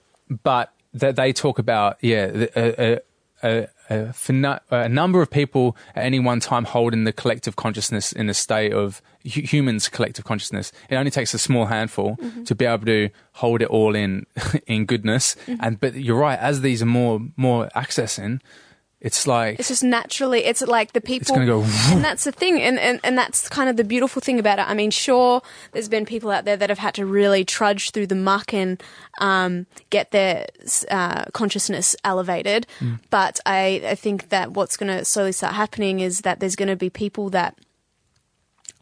but 0.43 0.71
that 0.93 1.17
they 1.17 1.33
talk 1.33 1.59
about 1.59 1.97
yeah. 2.01 2.47
A, 2.55 2.93
a, 2.93 2.99
a, 3.43 3.67
a, 3.89 4.13
a 4.69 4.89
number 4.89 5.21
of 5.21 5.29
people 5.29 5.75
at 5.95 6.05
any 6.05 6.19
one 6.19 6.39
time 6.39 6.65
holding 6.65 7.03
the 7.03 7.13
collective 7.13 7.55
consciousness 7.55 8.11
in 8.11 8.29
a 8.29 8.33
state 8.33 8.73
of 8.73 9.01
hu- 9.23 9.41
humans' 9.41 9.89
collective 9.89 10.25
consciousness. 10.25 10.71
It 10.89 10.95
only 10.95 11.11
takes 11.11 11.33
a 11.33 11.39
small 11.39 11.65
handful 11.65 12.17
mm-hmm. 12.17 12.43
to 12.43 12.55
be 12.55 12.65
able 12.65 12.85
to 12.85 13.09
hold 13.33 13.61
it 13.61 13.67
all 13.67 13.95
in 13.95 14.25
in 14.67 14.85
goodness. 14.85 15.35
Mm-hmm. 15.45 15.55
And 15.61 15.79
but 15.79 15.95
you're 15.95 16.19
right, 16.19 16.39
as 16.39 16.61
these 16.61 16.81
are 16.81 16.87
more 16.87 17.21
more 17.37 17.69
accessing, 17.75 18.39
it's 19.01 19.25
like 19.25 19.59
It's 19.59 19.67
just 19.67 19.83
naturally, 19.83 20.45
it's 20.45 20.61
like 20.61 20.93
the 20.93 21.01
people. 21.01 21.35
gonna 21.35 21.47
go 21.47 21.63
and 21.63 22.03
that's 22.03 22.23
the 22.23 22.31
thing, 22.31 22.61
and, 22.61 22.77
and 22.79 22.99
and 23.03 23.17
that's 23.17 23.49
kind 23.49 23.69
of 23.69 23.75
the 23.75 23.83
beautiful 23.83 24.21
thing 24.21 24.39
about 24.39 24.59
it. 24.59 24.69
I 24.69 24.73
mean, 24.73 24.91
sure, 24.91 25.41
there's 25.71 25.89
been 25.89 26.05
people 26.05 26.29
out 26.29 26.45
there 26.45 26.57
that 26.57 26.69
have 26.69 26.77
had 26.77 26.93
to 26.95 27.05
really 27.05 27.43
trudge 27.43 27.91
through 27.91 28.07
the 28.07 28.15
muck 28.15 28.53
and 28.53 28.81
um, 29.19 29.65
get 29.89 30.11
their 30.11 30.47
uh, 30.89 31.25
consciousness 31.33 31.95
elevated. 32.03 32.67
Mm. 32.79 32.99
But 33.09 33.39
I, 33.45 33.81
I 33.85 33.95
think 33.95 34.29
that 34.29 34.51
what's 34.51 34.77
going 34.77 34.95
to 34.95 35.03
slowly 35.03 35.31
start 35.31 35.55
happening 35.55 35.99
is 35.99 36.21
that 36.21 36.39
there's 36.39 36.55
going 36.55 36.69
to 36.69 36.75
be 36.75 36.89
people 36.89 37.29
that 37.31 37.57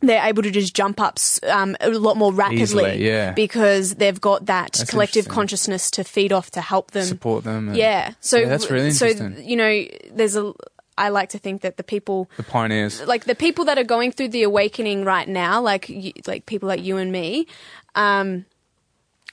they're 0.01 0.25
able 0.25 0.43
to 0.43 0.51
just 0.51 0.73
jump 0.75 0.99
up 1.01 1.17
um, 1.49 1.75
a 1.81 1.89
lot 1.89 2.17
more 2.17 2.31
rapidly 2.33 2.61
Easily, 2.61 3.05
yeah. 3.05 3.31
because 3.33 3.95
they've 3.95 4.19
got 4.19 4.45
that 4.45 4.73
That's 4.73 4.89
collective 4.89 5.27
consciousness 5.27 5.91
to 5.91 6.03
feed 6.03 6.31
off 6.31 6.51
to 6.51 6.61
help 6.61 6.91
them 6.91 7.05
support 7.05 7.43
them. 7.43 7.73
yeah. 7.73 8.13
So 8.21 8.37
Yeah, 8.37 8.47
that's 8.47 8.71
really 8.71 8.91
so 8.91 9.07
you 9.07 9.55
know, 9.55 9.85
there's 10.11 10.35
a. 10.35 10.53
I 10.97 11.09
like 11.09 11.29
to 11.29 11.37
think 11.39 11.61
that 11.61 11.77
the 11.77 11.83
people, 11.83 12.29
the 12.35 12.43
pioneers. 12.43 13.01
like 13.07 13.23
the 13.23 13.33
people 13.35 13.63
that 13.65 13.77
are 13.77 13.85
going 13.85 14.11
through 14.11 14.29
the 14.29 14.43
awakening 14.43 15.05
right 15.05 15.27
now, 15.29 15.61
like 15.61 15.89
like 16.27 16.45
people 16.45 16.67
like 16.67 16.83
you 16.83 16.97
and 16.97 17.09
me, 17.09 17.47
um, 17.95 18.43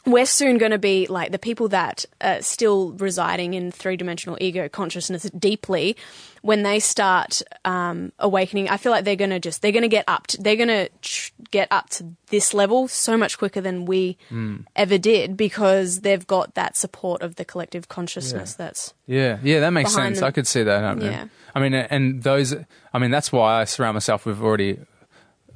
we're 0.07 0.27
soon 0.27 0.57
going 0.59 0.71
to 0.73 0.79
be 0.79 1.07
like 1.09 1.33
the 1.33 1.39
people 1.39 1.69
that 1.69 2.05
are 2.21 2.41
still 2.43 2.93
residing 2.93 3.55
in 3.55 3.73
three 3.73 3.97
dimensional 3.97 4.39
ego 4.41 4.69
consciousness 4.69 5.25
deeply. 5.31 5.97
When 6.43 6.63
they 6.63 6.79
start 6.79 7.43
um, 7.65 8.13
awakening, 8.21 8.69
I 8.69 8.77
feel 8.77 8.93
like 8.93 9.05
they're 9.05 9.17
going 9.17 9.31
to 9.31 9.41
just 9.41 9.63
they're 9.63 9.73
going 9.73 9.83
to 9.83 9.89
get 9.89 10.05
up. 10.07 10.29
To, 10.29 10.41
they're 10.41 10.55
going 10.55 10.69
to 10.69 10.89
tr- 11.03 11.33
get 11.51 11.67
up 11.73 11.91
to 11.91 12.07
this 12.29 12.55
level 12.55 12.87
so 12.87 13.17
much 13.17 13.37
quicker 13.37 13.61
than 13.61 13.85
we 13.85 14.17
Hmm. 14.29 14.59
ever 14.77 14.97
did 14.97 15.37
because 15.37 16.03
they've 16.03 16.25
got 16.27 16.55
that 16.55 16.77
support 16.77 17.23
of 17.23 17.35
the 17.35 17.45
collective 17.45 17.89
consciousness. 17.89 18.55
That's 18.55 18.95
Yeah, 19.07 19.39
yeah, 19.43 19.59
that 19.61 19.71
makes 19.71 19.93
sense. 19.93 20.21
them. 20.21 20.29
I 20.29 20.31
could 20.31 20.47
see 20.47 20.63
that 20.63 20.83
happening. 20.83 21.11
Yeah. 21.13 21.25
I 21.55 21.59
mean, 21.61 21.75
and 21.75 22.23
those, 22.23 22.55
I 22.95 22.99
mean, 23.01 23.11
that's 23.11 23.33
why 23.33 23.61
I 23.61 23.65
surround 23.65 23.95
myself 23.95 24.25
with 24.25 24.41
already 24.41 24.79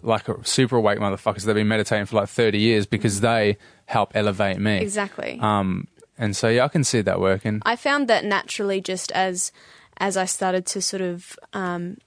like 0.03 0.29
a 0.29 0.45
super 0.45 0.77
awake 0.77 0.99
motherfuckers. 0.99 1.45
They've 1.45 1.55
been 1.55 1.69
meditating 1.69 2.07
for 2.07 2.17
like 2.17 2.29
30 2.29 2.59
years 2.59 2.87
because 2.87 3.21
they 3.21 3.59
help 3.87 4.13
elevate 4.15 4.59
me. 4.59 4.79
exactly. 4.79 5.39
Um, 5.41 5.89
and 6.19 6.37
so, 6.37 6.49
yeah, 6.49 6.65
I 6.65 6.69
can 6.69 6.85
see 6.85 7.01
that 7.01 7.19
working. 7.21 7.63
I 7.65 7.77
found 7.77 8.09
that 8.09 8.25
naturally, 8.25 8.81
just 8.81 9.11
as 9.13 9.53
as 9.97 10.17
I 10.17 10.25
started 10.25 10.67
to 10.67 10.83
sort 10.83 11.03
of 11.03 11.39
um, 11.53 11.99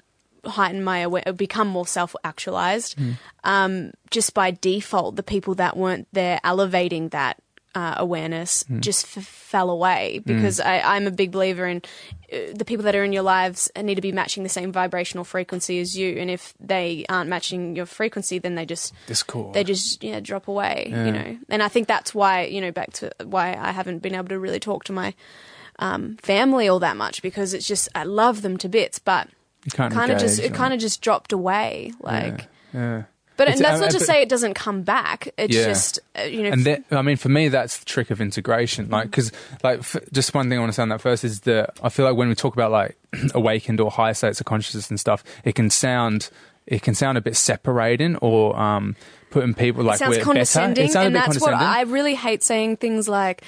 heighten 0.46 0.84
my 0.84 1.00
aware, 1.00 1.24
become 1.36 1.68
more 1.68 1.88
self 1.88 2.16
actualized, 2.24 2.98
um, 3.44 3.92
just 4.12 4.34
by 4.34 4.52
default, 4.52 5.16
the 5.16 5.24
people 5.24 5.56
that 5.56 5.78
weren't 5.78 6.08
there 6.12 6.40
elevating 6.44 7.10
that. 7.10 7.40
Uh, 7.76 7.96
awareness 7.98 8.64
just 8.82 9.18
f- 9.18 9.26
fell 9.26 9.72
away 9.72 10.20
because 10.24 10.60
I, 10.60 10.80
I'm 10.96 11.08
a 11.08 11.12
big 11.12 11.32
believer 11.32 11.66
in 11.66 11.82
uh, 12.32 12.54
the 12.54 12.66
people 12.66 12.84
that 12.86 12.94
are 12.96 13.04
in 13.04 13.12
your 13.14 13.24
lives 13.24 13.68
need 13.76 13.96
to 13.96 14.02
be 14.02 14.12
matching 14.12 14.44
the 14.44 14.50
same 14.50 14.72
vibrational 14.72 15.24
frequency 15.24 15.80
as 15.80 15.98
you, 15.98 16.18
and 16.20 16.30
if 16.30 16.54
they 16.60 17.04
aren't 17.10 17.32
matching 17.32 17.76
your 17.76 17.88
frequency, 17.88 18.38
then 18.38 18.54
they 18.54 18.68
just 18.68 18.94
Discord. 19.08 19.56
they 19.56 19.64
just 19.64 20.04
yeah 20.04 20.20
drop 20.20 20.48
away 20.48 20.90
Yeah. 20.92 21.06
you 21.08 21.12
know 21.14 21.38
and 21.50 21.64
i 21.64 21.68
think 21.68 21.88
that's 21.88 22.14
why 22.14 22.44
you 22.46 22.62
know 22.62 22.72
back 22.72 22.94
to 22.94 23.10
why 23.26 23.56
i 23.60 23.72
haven't 23.72 24.04
been 24.04 24.14
able 24.14 24.28
to 24.30 24.38
really 24.38 24.60
talk 24.60 24.84
to 24.84 24.94
my 24.94 25.16
um, 25.80 26.18
family 26.22 26.68
all 26.68 26.80
that 26.80 26.96
much 26.96 27.24
because 27.24 27.56
it's 27.56 27.66
just 27.68 27.90
i 27.96 28.04
love 28.04 28.44
them 28.44 28.56
to 28.58 28.70
bits 28.70 29.00
but 29.00 29.28
kind 29.90 30.12
of 30.12 30.20
just 30.20 30.40
it 30.40 30.54
kind 30.54 30.74
of 30.76 30.80
just 30.80 31.02
dropped 31.02 31.34
away 31.34 31.92
like 32.02 32.48
Yeah. 32.72 33.04
But 33.36 33.48
It's- 33.48 33.60
that's 33.62 33.82
not 33.82 33.90
to 33.92 33.98
but- 34.00 34.06
say 34.06 34.22
it 34.22 34.30
doesn't 34.30 34.54
come 34.54 34.84
back. 34.84 35.30
It's 35.38 35.56
Yeah. 35.56 35.66
just 35.66 36.00
uh, 36.18 36.24
you 36.24 36.44
know. 36.44 36.50
and 36.52 36.66
that, 36.66 36.84
I 36.92 37.02
mean, 37.02 37.18
for 37.18 37.30
me, 37.30 37.48
that's 37.48 37.78
the 37.80 37.86
trick 37.86 38.12
of 38.12 38.22
integration. 38.22 38.90
Like, 38.90 39.10
because, 39.10 39.32
like, 39.64 39.80
f- 39.80 39.98
just 40.12 40.34
one 40.36 40.50
thing 40.50 40.58
I 40.60 40.62
want 40.62 40.72
to 40.72 40.76
say 40.76 40.84
on 40.84 40.90
that 40.90 41.02
first 41.02 41.24
is 41.24 41.42
that 41.42 41.72
I 41.82 41.90
feel 41.90 42.06
like 42.06 42.16
when 42.16 42.30
we 42.30 42.36
talk 42.36 42.54
about 42.54 42.72
like 42.72 42.96
awakened 43.34 43.80
or 43.82 43.90
higher 43.90 44.14
states 44.14 44.40
of 44.40 44.46
consciousness 44.46 44.90
and 44.90 45.00
stuff, 45.00 45.24
it 45.44 45.56
can 45.56 45.70
sound, 45.72 46.30
it 46.68 46.84
can 46.84 46.94
sound 46.94 47.18
a 47.18 47.22
bit 47.22 47.36
separating 47.36 48.16
or 48.18 48.56
um, 48.60 48.96
putting 49.32 49.54
people 49.56 49.84
like 49.84 49.96
it 49.96 50.00
sounds 50.00 50.10
we're 50.10 50.16
better. 50.18 50.26
condescending, 50.26 50.86
It 50.90 50.96
and 50.96 51.16
that's 51.16 51.42
what. 51.42 51.54
I 51.56 51.82
really 51.84 52.14
hate 52.16 52.44
saying 52.44 52.78
things 52.78 53.10
like 53.10 53.42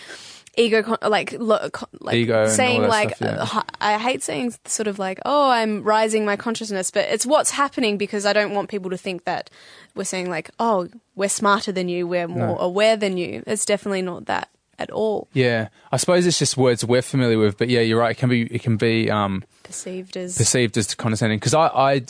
ego, 0.58 0.84
con- 0.84 0.98
like 1.02 1.34
lo- 1.40 1.70
like 2.00 2.16
Ego 2.16 2.48
saying 2.48 2.84
like 2.84 3.16
stuff, 3.16 3.52
yeah. 3.54 3.60
uh, 3.60 3.64
I 3.82 3.98
hate 3.98 4.24
saying 4.24 4.54
sort 4.66 4.88
of 4.88 4.98
like 5.00 5.20
oh 5.26 5.50
I'm 5.50 5.84
rising 5.84 6.26
my 6.26 6.36
consciousness, 6.36 6.92
but 6.92 7.06
it's 7.10 7.26
what's 7.26 7.52
happening 7.52 7.98
because 7.98 8.26
I 8.26 8.34
don't 8.34 8.54
want 8.54 8.70
people 8.70 8.90
to 8.92 8.98
think 8.98 9.26
that 9.26 9.50
we're 9.96 10.04
saying 10.04 10.30
like 10.30 10.50
oh 10.60 10.88
we're 11.16 11.30
smarter 11.30 11.72
than 11.72 11.90
you, 11.90 12.08
we're 12.08 12.28
more 12.28 12.48
No. 12.56 12.58
aware 12.60 12.98
than 12.98 13.18
you. 13.18 13.44
It's 13.48 13.66
definitely 13.66 14.02
not 14.02 14.26
that 14.26 14.50
at 14.78 14.90
all 14.92 15.28
Yeah, 15.34 15.70
I 15.92 15.98
suppose 15.98 16.26
it's 16.26 16.40
just 16.40 16.58
words 16.58 16.84
we're 16.84 17.02
familiar 17.02 17.38
with, 17.38 17.58
but 17.58 17.70
yeah, 17.70 17.82
you're 17.82 18.00
right. 18.00 18.12
It 18.12 18.20
can 18.20 18.30
be, 18.30 18.44
it 18.44 18.62
can 18.62 18.78
be 18.78 19.10
um, 19.10 19.44
perceived 19.64 20.18
as 20.18 20.38
perceived 20.38 20.78
as 20.78 20.94
condescending 20.96 21.40
because 21.40 21.54
I, 21.54 21.68
I, 21.68 22.02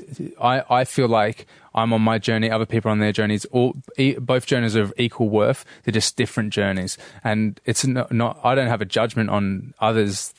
I, 0.42 0.64
I 0.82 0.84
feel 0.86 1.08
like 1.08 1.48
I'm 1.76 1.92
on 1.92 2.02
my 2.02 2.18
journey, 2.18 2.50
other 2.50 2.66
people 2.66 2.90
are 2.90 2.94
on 2.94 3.00
their 3.00 3.12
journeys. 3.12 3.46
All 3.46 3.76
e- 3.98 4.16
both 4.18 4.46
journeys 4.46 4.76
are 4.76 4.82
of 4.82 4.94
equal 4.98 5.30
worth. 5.30 5.66
They're 5.84 5.92
just 5.92 6.16
different 6.16 6.54
journeys, 6.54 6.98
and 7.24 7.60
it's 7.66 7.86
not. 7.86 8.12
not 8.12 8.40
I 8.44 8.56
don't 8.56 8.70
have 8.70 8.82
a 8.82 8.86
judgment 8.86 9.30
on 9.30 9.74
others. 9.80 10.34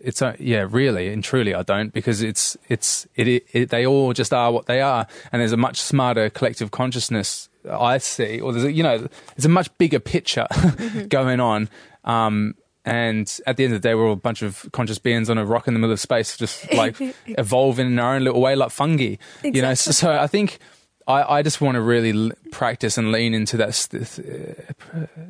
It's 0.00 0.22
uh, 0.22 0.34
yeah, 0.38 0.66
really 0.68 1.12
and 1.12 1.22
truly, 1.22 1.54
I 1.54 1.62
don't 1.62 1.92
because 1.92 2.22
it's 2.22 2.56
it's 2.68 3.06
it, 3.16 3.28
it, 3.28 3.46
it. 3.52 3.70
They 3.70 3.86
all 3.86 4.12
just 4.14 4.32
are 4.32 4.50
what 4.50 4.66
they 4.66 4.80
are, 4.80 5.06
and 5.30 5.40
there's 5.40 5.52
a 5.52 5.58
much 5.58 5.78
smarter 5.80 6.30
collective 6.30 6.70
consciousness 6.70 7.50
I 7.70 7.98
see, 7.98 8.40
or 8.40 8.52
there's 8.52 8.64
a, 8.64 8.72
you 8.72 8.82
know, 8.82 8.98
there's 8.98 9.44
a 9.44 9.50
much 9.50 9.76
bigger 9.78 10.00
picture 10.00 10.46
going 11.08 11.40
on. 11.40 11.68
Um, 12.04 12.54
and 12.84 13.40
at 13.46 13.56
the 13.56 13.64
end 13.64 13.74
of 13.74 13.82
the 13.82 13.88
day, 13.88 13.94
we're 13.94 14.06
all 14.06 14.12
a 14.12 14.16
bunch 14.16 14.40
of 14.42 14.66
conscious 14.72 14.98
beings 14.98 15.28
on 15.28 15.36
a 15.36 15.44
rock 15.44 15.68
in 15.68 15.74
the 15.74 15.80
middle 15.80 15.92
of 15.92 16.00
space, 16.00 16.36
just 16.36 16.72
like 16.72 16.96
evolving 17.26 17.86
in 17.86 17.98
our 17.98 18.14
own 18.14 18.24
little 18.24 18.40
way, 18.40 18.56
like 18.56 18.70
fungi. 18.70 19.16
You 19.42 19.60
know, 19.60 19.74
so, 19.74 19.90
so 19.90 20.12
I 20.12 20.26
think 20.26 20.58
I, 21.06 21.38
I 21.38 21.42
just 21.42 21.60
want 21.60 21.74
to 21.74 21.82
really 21.82 22.12
l- 22.12 22.32
practice 22.50 22.96
and 22.96 23.12
lean 23.12 23.34
into 23.34 23.56
that 23.58 23.88
this, 23.90 24.18
uh, 24.18 24.54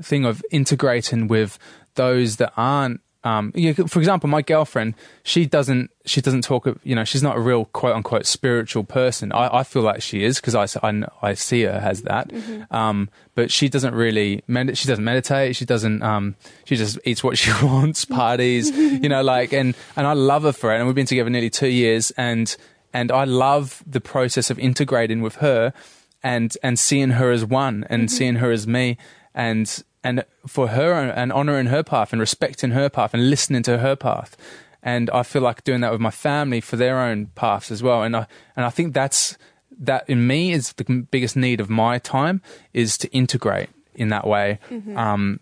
thing 0.03 0.25
of 0.25 0.43
integrating 0.51 1.27
with 1.27 1.59
those 1.95 2.37
that 2.37 2.53
aren't. 2.57 3.01
Um, 3.29 3.53
yeah, 3.55 3.73
for 3.73 3.99
example, 3.99 4.29
my 4.31 4.41
girlfriend, 4.41 4.95
she 5.23 5.45
doesn't, 5.45 5.91
she 6.07 6.23
doesn't 6.23 6.45
talk. 6.45 6.67
You 6.83 6.95
know, 6.95 7.05
she's 7.05 7.23
not 7.23 7.37
a 7.37 7.41
real 7.41 7.67
quote 7.67 7.95
unquote 7.95 8.25
spiritual 8.25 8.85
person. 8.85 9.33
I, 9.33 9.59
I 9.59 9.63
feel 9.65 9.83
like 9.83 10.01
she 10.01 10.25
is 10.25 10.41
because 10.41 10.55
I, 10.55 10.67
I 10.89 11.03
I 11.21 11.35
see 11.35 11.63
her 11.63 11.73
as 11.73 12.03
that. 12.03 12.33
Um, 12.71 13.11
but 13.35 13.51
she 13.51 13.69
doesn't 13.69 13.95
really, 13.95 14.43
med- 14.47 14.79
she 14.79 14.89
doesn't 14.89 15.05
meditate. 15.05 15.57
She 15.57 15.67
doesn't. 15.67 16.03
Um, 16.03 16.37
she 16.65 16.77
just 16.77 16.99
eats 17.05 17.23
what 17.23 17.37
she 17.37 17.51
wants, 17.63 18.07
parties. 18.07 18.71
you 19.05 19.09
know, 19.09 19.23
like 19.23 19.53
and 19.53 19.75
and 19.97 20.07
I 20.07 20.15
love 20.15 20.45
her 20.45 20.53
for 20.53 20.73
it. 20.73 20.79
And 20.79 20.87
we've 20.87 20.95
been 20.95 21.07
together 21.07 21.29
nearly 21.29 21.51
two 21.51 21.69
years, 21.69 22.11
and 22.13 22.57
and 22.95 23.13
I 23.13 23.25
love 23.25 23.83
the 23.87 24.01
process 24.01 24.49
of 24.49 24.59
integrating 24.59 25.21
with 25.21 25.37
her, 25.37 25.75
and 26.23 26.57
and 26.63 26.79
seeing 26.79 27.11
her 27.11 27.31
as 27.31 27.45
one, 27.45 27.85
and 27.91 28.11
seeing 28.11 28.37
her 28.37 28.51
as 28.51 28.67
me, 28.67 28.97
and 29.35 29.85
and 30.05 30.25
for 30.47 30.69
her 30.69 30.93
and 30.95 31.33
honoring 31.33 31.67
her 31.67 31.83
path 31.83 32.13
and 32.13 32.21
respecting 32.21 32.71
her 32.71 32.89
path 32.89 33.15
and 33.15 33.31
listening 33.31 33.63
to 33.65 33.79
her 33.79 33.97
path. 33.97 34.37
And 34.83 35.11
I 35.11 35.23
feel 35.25 35.43
like 35.43 35.65
doing 35.65 35.81
that 35.81 35.91
with 35.93 36.01
my 36.01 36.11
family 36.13 36.61
for 36.61 36.77
their 36.77 36.99
own 37.01 37.27
paths 37.35 37.71
as 37.71 37.83
well. 37.83 38.03
And 38.05 38.17
I 38.17 38.27
and 38.57 38.65
I 38.65 38.71
think 38.71 38.95
that's 38.95 39.37
that 39.81 40.09
in 40.09 40.27
me 40.27 40.53
is 40.53 40.73
the 40.75 40.85
biggest 41.11 41.37
need 41.37 41.61
of 41.61 41.69
my 41.69 41.99
time 41.99 42.41
is 42.73 42.97
to 42.99 43.09
integrate 43.13 43.69
in 43.95 44.09
that 44.09 44.27
way 44.27 44.59
um, 44.97 45.41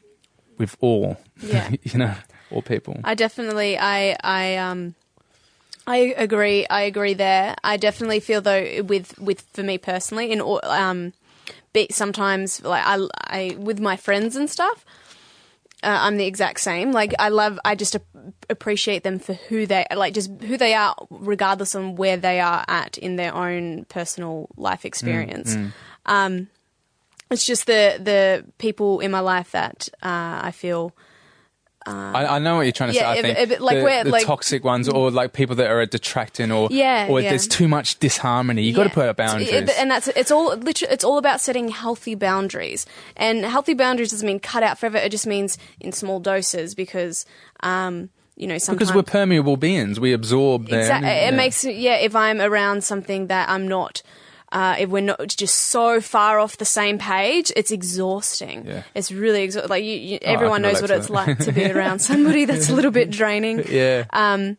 with 0.59 0.77
all, 0.81 1.17
Yeah. 1.41 1.71
you 1.83 1.99
know, 1.99 2.15
all 2.51 2.63
people. 2.63 3.01
I 3.05 3.15
definitely, 3.15 3.79
I, 3.79 4.17
I, 4.23 4.57
um, 4.57 4.95
I 5.87 6.15
agree. 6.17 6.67
I 6.69 6.83
agree 6.83 7.15
there. 7.15 7.55
I 7.63 7.77
definitely 7.77 8.21
feel 8.21 8.41
though 8.41 8.83
with 8.83 9.19
with 9.19 9.43
for 9.53 9.63
me 9.63 9.79
personally, 9.79 10.33
in 10.33 10.41
all- 10.41 10.65
um, 10.65 11.13
be 11.77 11.87
sometimes 11.91 12.63
like 12.63 12.85
I, 12.85 13.07
I 13.39 13.57
with 13.59 13.81
my 13.81 13.97
friends 13.97 14.37
and 14.37 14.49
stuff. 14.51 14.85
Uh, 15.83 15.99
I'm 16.07 16.17
the 16.17 16.25
exact 16.27 16.61
same. 16.61 16.91
Like 16.91 17.13
I 17.19 17.29
love, 17.29 17.61
I 17.65 17.75
just 17.75 17.95
ap- 17.95 18.03
appreciate 18.49 19.03
them 19.05 19.19
for 19.19 19.35
who 19.35 19.67
they 19.67 19.85
like, 19.95 20.15
just 20.15 20.31
who 20.43 20.57
they 20.57 20.73
are, 20.75 20.97
regardless 21.11 21.75
on 21.75 21.97
where 21.97 22.17
they 22.17 22.41
are 22.41 22.65
at 22.67 22.97
in 22.99 23.17
their 23.17 23.35
own 23.35 23.85
personal 23.85 24.49
life 24.57 24.85
experience. 24.85 25.55
Um, 26.07 26.49
it's 27.31 27.45
just 27.45 27.67
the 27.67 27.83
the 28.03 28.45
people 28.59 29.01
in 29.01 29.11
my 29.11 29.21
life 29.21 29.51
that 29.53 29.89
uh, 30.03 30.41
I 30.49 30.53
feel 30.53 30.93
I, 31.87 32.37
I 32.37 32.39
know 32.39 32.57
what 32.57 32.63
you're 32.63 32.73
trying 32.73 32.91
to 32.91 32.97
Yeah, 32.97 33.13
say. 33.15 33.19
I 33.19 33.23
think 33.23 33.39
if 33.39 33.61
like 33.61 33.79
the, 33.79 33.85
where, 33.85 34.05
the 34.05 34.11
like- 34.11 34.27
toxic 34.27 34.65
ones, 34.65 34.89
or 34.89 35.11
like 35.11 35.33
people 35.33 35.55
that 35.57 35.71
are 35.71 35.85
detracting, 35.87 36.51
or 36.51 36.69
Yeah, 36.71 37.07
or 37.09 37.21
yeah. 37.21 37.31
there's 37.31 37.47
too 37.47 37.69
much 37.69 37.99
disharmony. 37.99 38.63
You 38.63 38.75
got 38.75 38.85
to 38.85 38.91
put 38.91 39.09
up 39.09 39.17
boundaries. 39.17 39.51
Yeah, 39.53 39.67
and 39.79 39.91
that's 39.91 40.09
it's 40.09 40.31
all 40.31 40.57
literally 40.57 40.93
it's 40.93 41.05
all 41.05 41.19
about 41.19 41.41
setting 41.41 41.69
healthy 41.69 42.15
boundaries. 42.15 42.87
And 43.17 43.45
healthy 43.45 43.75
boundaries 43.75 44.11
doesn't 44.11 44.27
mean 44.27 44.41
cut 44.41 44.63
out 44.63 44.79
forever. 44.79 44.99
It 44.99 45.11
just 45.11 45.27
means 45.27 45.59
in 45.81 45.93
small 45.93 46.19
doses 46.21 46.75
because 46.75 47.25
um, 47.61 48.11
you 48.37 48.47
know 48.47 48.59
sometimes 48.59 48.91
because 48.91 48.95
we're 48.95 49.03
permeable 49.11 49.57
beings, 49.57 50.01
we 50.01 50.13
absorb. 50.13 50.69
Them, 50.69 50.81
Exactly. 50.81 51.09
yeah. 51.09 51.29
It 51.29 51.35
makes 51.35 51.65
yeah. 51.65 51.97
If 51.97 52.17
I'm 52.17 52.41
around 52.41 52.85
something 52.85 53.29
that 53.29 53.49
I'm 53.49 53.69
not, 53.69 54.03
uh, 54.53 54.77
if 54.79 54.89
we're 54.89 55.01
not 55.03 55.27
just 55.29 55.55
so 55.57 56.01
far 56.01 56.39
off 56.39 56.57
the 56.57 56.65
same 56.65 56.99
page, 56.99 57.53
it's 57.57 57.71
exhausting. 57.71 58.65
Yeah. 58.67 58.83
It's 58.95 59.11
really 59.11 59.43
exhausting. 59.43 59.71
Like 59.71 59.85
you, 59.85 59.95
you 59.95 60.19
Oh, 60.23 60.33
everyone 60.33 60.63
can 60.63 60.73
knows 60.73 60.81
what 60.83 60.91
it's 60.91 61.09
that. 61.09 61.13
like 61.13 61.39
to 61.41 61.53
be 61.53 61.71
around 61.73 61.99
somebody 61.99 62.45
that's 62.45 62.69
a 62.71 62.75
little 62.75 62.91
bit 62.93 63.11
draining. 63.11 63.65
Yeah. 63.69 64.05
Um. 64.13 64.57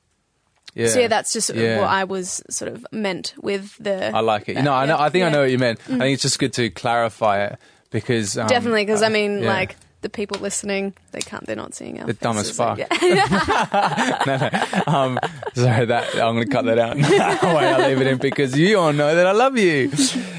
Yeah. 0.76 0.88
So 0.90 1.00
yeah, 1.00 1.08
that's 1.08 1.34
just 1.34 1.50
Yeah. 1.56 1.80
what 1.80 1.88
I 1.90 2.04
was 2.04 2.44
sort 2.50 2.72
of 2.72 2.86
meant 2.92 3.34
with 3.42 3.76
the. 3.80 4.16
I 4.16 4.20
like 4.20 4.48
it. 4.50 4.58
You 4.58 4.64
know, 4.64 4.74
I 4.74 4.86
know. 4.86 4.98
I 5.00 5.10
think 5.10 5.24
I. 5.26 5.30
Mm. 5.30 5.32
know 5.32 5.40
what 5.42 5.50
you 5.52 5.58
meant. 5.58 5.80
I 5.86 5.98
think 5.98 6.14
it's 6.14 6.22
just 6.22 6.38
good 6.38 6.54
to 6.54 6.70
clarify 6.70 7.46
it 7.46 7.58
because 7.90 8.38
um, 8.38 8.48
Definitely, 8.48 8.84
because 8.86 9.02
I 9.02 9.10
mean, 9.10 9.42
yeah. 9.42 9.48
like 9.50 9.76
the 10.08 10.12
people 10.18 10.40
listening, 10.40 10.94
they 11.12 11.20
can't. 11.20 11.46
They're 11.46 11.56
not 11.58 11.74
seeing 11.74 12.00
our. 12.00 12.06
They're 12.06 12.14
dumb 12.14 12.38
as 12.38 12.50
fuck. 12.56 12.78
yeah. 12.80 12.86
um, 14.88 15.20
sorry 15.54 15.86
that 15.86 16.16
I'm 16.16 16.36
going 16.36 16.48
to 16.48 16.52
cut 16.52 16.64
that 16.66 16.80
out. 16.80 16.96
Wait, 16.98 17.20
I'll 17.22 17.90
leave 17.90 18.00
it 18.00 18.08
in 18.08 18.18
because 18.18 18.58
you 18.58 18.80
all 18.80 18.94
know 18.94 19.14
that 19.16 19.28
I 19.28 19.34
love 19.34 19.58
you. 19.58 19.92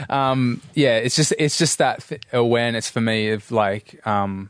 Um, 0.08 0.62
yeah, 0.74 0.96
it's 0.96 1.16
just 1.16 1.34
it's 1.38 1.58
just 1.58 1.76
that 1.78 2.02
awareness 2.32 2.88
for 2.88 3.02
me 3.02 3.30
of 3.30 3.50
like, 3.50 4.04
um, 4.06 4.48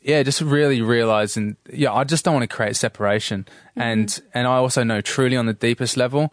yeah, 0.00 0.22
just 0.22 0.40
really 0.40 0.80
realizing. 0.80 1.56
Yeah, 1.70 1.92
I 1.92 2.04
just 2.04 2.24
don't 2.24 2.32
want 2.34 2.48
to 2.48 2.56
create 2.56 2.76
separation, 2.76 3.46
and 3.76 4.20
and 4.32 4.46
I 4.46 4.56
also 4.56 4.82
know 4.84 5.02
truly 5.02 5.36
on 5.36 5.44
the 5.44 5.52
deepest 5.52 5.98
level, 5.98 6.32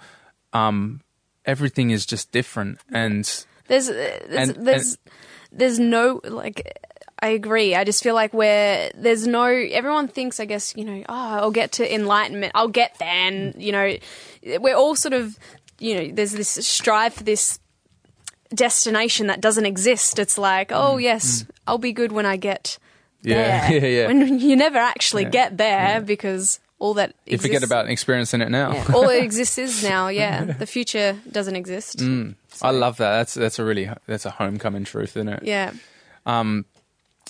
um, 0.54 1.02
everything 1.46 1.90
is 1.90 2.06
just 2.06 2.32
different, 2.32 2.80
and 2.90 3.26
There's 3.68 3.90
uh, 3.90 4.20
there's 4.30 4.50
And- 4.50 4.66
there's, 4.68 4.98
there's 5.52 5.80
no 5.80 6.22
like 6.24 6.78
I 7.22 7.28
agree. 7.30 7.76
I 7.76 7.84
just 7.84 8.02
feel 8.02 8.16
like 8.16 8.34
where 8.34 8.92
there's 8.96 9.28
no 9.28 9.46
everyone 9.46 10.08
thinks 10.08 10.40
I 10.40 10.46
guess, 10.46 10.76
you 10.76 10.84
know, 10.86 11.04
oh, 11.08 11.14
I'll 11.40 11.52
get 11.52 11.74
to 11.74 11.94
enlightenment. 11.94 12.52
I'll 12.56 12.68
get 12.68 12.96
there 13.00 13.08
and 13.08 13.54
you 13.62 13.72
know, 13.72 13.96
we're 14.60 14.76
all 14.76 14.96
sort 14.96 15.14
of 15.14 15.38
you 15.80 15.96
know, 15.96 16.12
there's 16.16 16.32
this 16.32 16.50
strive 16.50 17.14
for 17.14 17.24
this 17.24 17.60
destination 18.54 19.28
that 19.28 19.42
doesn't 19.42 19.66
exist. 19.66 20.20
It's 20.20 20.38
like, 20.38 20.72
oh 20.74 20.98
yes, 20.98 21.46
I'll 21.68 21.78
be 21.78 21.94
good 21.94 22.12
when 22.12 22.26
I 22.26 22.38
get 22.38 22.78
Mm, 23.24 23.30
Yeah, 23.30 23.70
there. 23.70 23.80
yeah, 23.82 23.88
yeah. 24.02 24.08
When 24.08 24.40
you 24.40 24.56
never 24.56 24.80
actually 24.80 25.26
get 25.26 25.56
there 25.58 26.02
because 26.02 26.60
all 26.80 26.96
that 26.96 27.14
you 27.28 27.38
forget 27.38 27.58
exists- 27.58 27.66
about 27.72 27.88
experiencing 27.88 28.42
it 28.42 28.50
now. 28.50 28.74
yeah, 28.74 28.86
all 28.96 29.04
that 29.08 29.22
exists 29.30 29.60
is 29.60 29.84
now. 29.84 30.08
Yeah, 30.08 30.44
the 30.60 30.66
future 30.66 31.20
doesn't 31.32 31.56
exist. 31.56 32.00
Mm. 32.00 32.34
I 32.64 32.72
love 32.72 32.98
that. 32.98 33.12
That's 33.18 33.34
that's 33.36 33.60
a 33.60 33.64
really 33.64 33.92
that's 34.08 34.26
a 34.26 34.32
homecoming 34.32 34.86
truth, 34.86 35.16
isn't 35.18 35.30
it? 35.30 35.44
Yeah. 35.44 35.74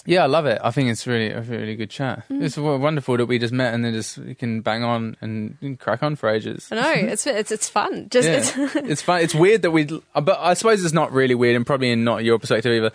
Yeah, 0.06 0.24
I 0.24 0.26
love 0.26 0.48
it. 0.48 0.60
I 0.64 0.72
think 0.72 0.90
it's 0.90 1.06
really 1.06 1.30
a 1.30 1.42
really 1.42 1.76
good 1.76 1.90
chat. 1.90 2.28
Mm. 2.30 2.42
It's 2.42 2.58
wonderful 2.58 3.18
that 3.18 3.28
we 3.28 3.38
just 3.38 3.54
met 3.54 3.74
and 3.74 3.86
then 3.86 3.94
just 3.94 4.18
we 4.18 4.34
can 4.34 4.62
bang 4.62 4.84
on 4.84 5.16
and, 5.22 5.58
and 5.62 5.80
crack 5.80 6.02
on 6.02 6.16
for 6.16 6.28
ages. 6.30 6.70
I 6.72 6.76
know 6.76 6.92
it's 6.92 7.28
it's 7.28 7.52
it's 7.52 7.70
fun. 7.70 8.08
Just 8.10 8.28
Yeah, 8.28 8.38
it's, 8.38 8.76
it's 8.76 9.02
fun. 9.02 9.22
It's 9.22 9.36
weird 9.36 9.62
that 9.62 9.72
we, 9.72 9.86
but 9.86 10.40
I 10.40 10.56
suppose 10.56 10.84
it's 10.84 10.94
not 10.94 11.12
really 11.12 11.36
weird, 11.36 11.56
and 11.56 11.66
probably 11.66 11.92
in 11.92 12.04
not 12.04 12.24
your 12.24 12.40
perspective 12.40 12.72
either. 12.72 12.92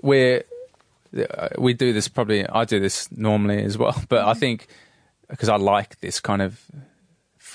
We're 0.00 0.44
uh, 1.16 1.48
we 1.58 1.74
do 1.74 1.92
this 1.92 2.08
probably. 2.08 2.46
I 2.46 2.64
do 2.64 2.80
this 2.80 3.10
normally 3.12 3.62
as 3.62 3.76
well, 3.76 4.00
but 4.08 4.24
I 4.24 4.34
think 4.34 4.68
because 5.28 5.48
I 5.50 5.56
like 5.56 6.00
this 6.00 6.20
kind 6.20 6.40
of 6.40 6.60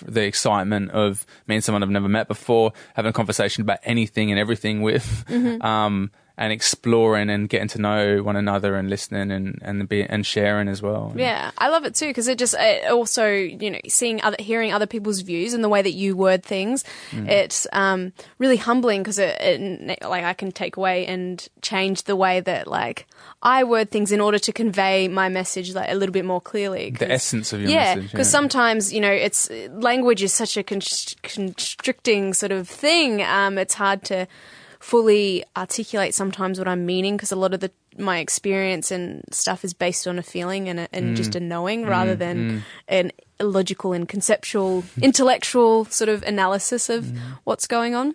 the 0.05 0.23
excitement 0.23 0.91
of 0.91 1.25
meeting 1.47 1.61
someone 1.61 1.83
I've 1.83 1.89
never 1.89 2.09
met 2.09 2.27
before, 2.27 2.73
having 2.95 3.09
a 3.09 3.13
conversation 3.13 3.61
about 3.61 3.79
anything 3.83 4.31
and 4.31 4.39
everything 4.39 4.81
with, 4.81 5.23
um, 5.63 6.11
and 6.35 6.51
exploring 6.51 7.29
and 7.29 7.47
getting 7.47 7.67
to 7.67 7.79
know 7.79 8.23
one 8.23 8.35
another 8.35 8.75
and 8.75 8.89
listening 8.89 9.31
and 9.31 9.59
and 9.61 9.87
be 9.87 10.03
and 10.03 10.25
sharing 10.25 10.67
as 10.67 10.81
well. 10.81 11.13
Yeah, 11.15 11.51
I 11.59 11.69
love 11.69 11.85
it 11.85 11.93
too 11.93 12.07
because 12.07 12.27
it 12.27 12.39
just 12.39 12.55
it 12.57 12.89
also 12.91 13.27
you 13.29 13.69
know 13.69 13.79
seeing 13.87 14.19
other 14.23 14.37
hearing 14.39 14.73
other 14.73 14.87
people's 14.87 15.21
views 15.21 15.53
and 15.53 15.63
the 15.63 15.69
way 15.69 15.81
that 15.83 15.93
you 15.93 16.15
word 16.17 16.43
things, 16.43 16.83
Mm. 17.11 17.29
it's 17.29 17.67
um, 17.71 18.13
really 18.39 18.57
humbling 18.57 19.01
because 19.03 19.19
it, 19.19 19.37
it 19.39 20.01
like 20.01 20.23
I 20.23 20.33
can 20.33 20.51
take 20.51 20.75
away 20.77 21.05
and 21.05 21.47
change 21.61 22.03
the 22.03 22.15
way 22.15 22.39
that 22.39 22.65
like 22.67 23.05
I 23.43 23.63
word 23.63 23.91
things 23.91 24.11
in 24.11 24.19
order 24.19 24.39
to 24.39 24.51
convey 24.51 25.07
my 25.07 25.29
message 25.29 25.75
like 25.75 25.91
a 25.91 25.95
little 25.95 26.13
bit 26.13 26.25
more 26.25 26.41
clearly. 26.41 26.89
The 26.97 27.11
essence 27.11 27.53
of 27.53 27.61
your 27.61 27.69
yeah, 27.69 27.93
message. 27.95 28.11
because 28.11 28.29
sometimes 28.31 28.91
you 28.91 29.01
know 29.01 29.11
it's 29.11 29.51
language 29.69 30.23
is 30.23 30.33
such 30.33 30.57
a 30.57 30.63
const- 30.63 31.21
constricting 31.21 32.33
sort 32.33 32.51
of 32.51 32.67
thing. 32.67 33.21
Um, 33.21 33.57
it's 33.59 33.75
hard 33.75 34.03
to 34.05 34.27
fully 34.83 35.45
articulate 35.55 36.13
sometimes 36.13 36.59
what 36.59 36.67
I'm 36.67 36.85
meaning 36.85 37.15
because 37.15 37.31
a 37.31 37.37
lot 37.37 37.53
of 37.53 37.61
the 37.61 37.71
my 37.97 38.17
experience 38.17 38.91
and 38.91 39.23
stuff 39.31 39.63
is 39.63 39.73
based 39.73 40.07
on 40.07 40.19
a 40.19 40.23
feeling 40.23 40.67
and, 40.67 40.77
a, 40.81 40.87
and 40.91 41.13
mm. 41.13 41.15
just 41.15 41.35
a 41.35 41.39
knowing 41.39 41.85
rather 41.85 42.15
mm, 42.15 42.19
than 42.19 42.49
mm. 42.49 42.61
an 42.89 43.11
logical 43.39 43.93
and 43.93 44.09
conceptual, 44.09 44.83
intellectual 45.01 45.85
sort 45.85 46.09
of 46.09 46.21
analysis 46.23 46.89
of 46.89 47.17
what's 47.45 47.65
going 47.65 47.95
on. 47.95 48.13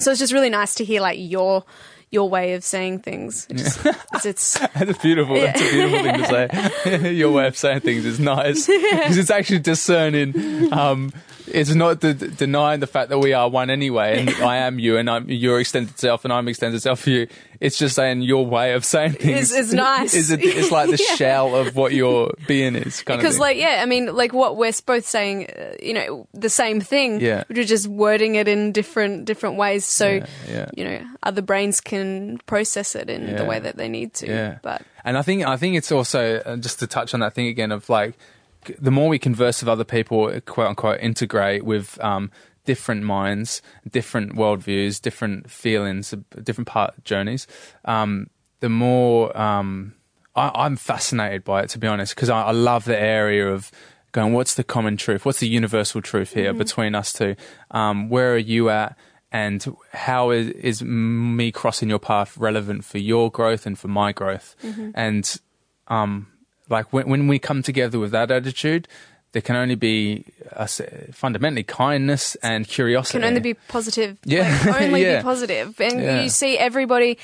So 0.00 0.10
it's 0.10 0.18
just 0.18 0.32
really 0.32 0.50
nice 0.50 0.74
to 0.74 0.84
hear 0.84 1.00
like 1.00 1.18
your 1.20 1.64
your 2.12 2.28
way 2.28 2.52
of 2.52 2.62
saying 2.62 3.00
things. 3.00 3.46
It 3.50 3.56
just, 3.56 3.84
it's, 3.86 4.26
it's 4.26 4.58
That's 4.74 4.98
beautiful. 4.98 5.34
That's 5.34 5.60
a 5.60 5.64
beautiful 5.64 6.02
thing 6.02 6.18
to 6.18 6.26
say. 6.26 7.12
Your 7.14 7.32
way 7.32 7.46
of 7.46 7.56
saying 7.56 7.80
things 7.80 8.04
is 8.04 8.20
nice 8.20 8.66
because 8.90 9.16
it's 9.16 9.30
actually 9.30 9.60
discerning. 9.60 10.72
Um, 10.72 11.12
it's 11.46 11.74
not 11.74 12.02
the, 12.02 12.14
denying 12.14 12.80
the 12.80 12.86
fact 12.86 13.08
that 13.08 13.18
we 13.18 13.32
are 13.32 13.48
one 13.48 13.70
anyway, 13.70 14.20
and 14.20 14.30
I 14.44 14.58
am 14.58 14.78
you, 14.78 14.98
and 14.98 15.08
I'm 15.10 15.28
your 15.28 15.58
extended 15.58 15.98
self, 15.98 16.24
and 16.24 16.32
I'm 16.32 16.46
extended 16.48 16.80
self 16.82 17.00
for 17.00 17.10
you. 17.10 17.26
It's 17.62 17.78
just 17.78 17.94
saying 17.94 18.22
your 18.22 18.44
way 18.44 18.72
of 18.74 18.84
saying 18.84 19.12
things 19.12 19.52
is 19.52 19.72
nice. 19.72 20.14
Is 20.14 20.32
a, 20.32 20.38
it's 20.40 20.70
like 20.72 20.90
the 20.90 20.96
Yeah. 21.08 21.14
shell 21.16 21.54
of 21.54 21.76
what 21.76 21.92
your 21.92 22.34
being 22.48 22.74
is, 22.74 23.02
kind 23.02 23.20
because 23.20 23.38
like 23.38 23.56
yeah 23.56 23.80
i 23.82 23.86
mean 23.86 24.06
like 24.14 24.32
what 24.32 24.56
we're 24.56 24.72
both 24.84 25.06
saying 25.06 25.46
uh, 25.46 25.74
you 25.80 25.94
know 25.94 26.26
the 26.34 26.48
same 26.50 26.80
thing 26.80 27.20
Yeah. 27.20 27.44
we're 27.48 27.64
just 27.64 27.86
wording 27.86 28.34
it 28.34 28.48
in 28.48 28.72
different 28.72 29.24
different 29.24 29.56
ways 29.56 29.84
so 29.84 30.08
Yeah, 30.08 30.26
yeah. 30.48 30.68
you 30.76 30.84
know 30.84 31.00
other 31.22 31.42
brains 31.42 31.80
can 31.80 32.38
process 32.46 32.94
it 32.96 33.08
in 33.08 33.36
the 33.36 33.44
way 33.44 33.58
that 33.60 33.76
they 33.76 33.88
need 33.88 34.14
to 34.14 34.26
Yeah. 34.26 34.58
but 34.62 34.82
And 35.04 35.16
I 35.16 35.22
think 35.22 35.46
I 35.46 35.56
think 35.56 35.76
it's 35.76 35.92
also 35.92 36.42
uh, 36.44 36.56
just 36.56 36.78
to 36.80 36.86
touch 36.86 37.14
on 37.14 37.20
that 37.20 37.34
thing 37.34 37.46
again 37.46 37.72
of 37.72 37.88
like 37.88 38.14
the 38.78 38.90
more 38.92 39.08
we 39.08 39.18
converse 39.18 39.60
with 39.60 39.68
other 39.68 39.84
people, 39.84 40.30
quote 40.46 40.68
unquote, 40.68 41.00
integrate 41.00 41.64
with 41.64 41.98
um, 42.00 42.30
different 42.64 43.02
minds, 43.02 43.62
different 43.90 44.34
worldviews, 44.34 45.00
different 45.00 45.50
feelings, 45.50 46.14
different 46.42 46.68
part 46.68 47.04
journeys, 47.04 47.46
um, 47.84 48.28
the 48.60 48.68
more 48.68 49.36
um, 49.36 49.94
I, 50.34 50.50
I'm 50.54 50.76
fascinated 50.76 51.44
by 51.44 51.62
it. 51.62 51.70
To 51.70 51.78
be 51.78 51.86
honest, 51.86 52.14
because 52.14 52.30
I, 52.30 52.42
I 52.42 52.50
love 52.52 52.84
the 52.84 52.98
area 52.98 53.52
of 53.52 53.70
going, 54.12 54.32
what's 54.32 54.54
the 54.54 54.64
common 54.64 54.96
truth? 54.96 55.24
What's 55.24 55.40
the 55.40 55.48
universal 55.48 56.02
truth 56.02 56.34
here 56.34 56.52
between 56.52 56.94
us 56.94 57.12
two? 57.12 57.34
Um, 57.70 58.08
where 58.08 58.34
are 58.34 58.38
you 58.38 58.68
at? 58.70 58.96
And 59.32 59.64
how 59.92 60.30
is, 60.30 60.48
is 60.48 60.82
me 60.82 61.50
crossing 61.50 61.88
your 61.88 61.98
path 61.98 62.36
relevant 62.36 62.84
for 62.84 62.98
your 62.98 63.30
growth 63.30 63.64
and 63.64 63.78
for 63.78 63.88
my 63.88 64.12
growth? 64.12 64.54
And 64.94 65.40
um, 65.88 66.26
like 66.68 66.92
when, 66.92 67.08
when 67.08 67.26
we 67.26 67.38
come 67.38 67.62
together 67.62 67.98
with 67.98 68.10
that 68.12 68.30
attitude, 68.30 68.86
there 69.32 69.42
can 69.42 69.56
only 69.56 69.74
be 69.76 70.24
uh, 70.54 70.66
fundamentally 71.12 71.62
kindness 71.64 72.36
and 72.42 72.66
curiosity. 72.68 73.18
can 73.18 73.26
only 73.28 73.40
be 73.40 73.54
positive 73.54 74.18
Yeah. 74.24 74.62
like, 74.66 74.82
only 74.82 75.02
Yeah. 75.02 75.18
be 75.18 75.22
positive. 75.22 75.80
and 75.80 76.02
Yeah. 76.02 76.22
you 76.22 76.28
see 76.28 76.58
everybody 76.58 77.18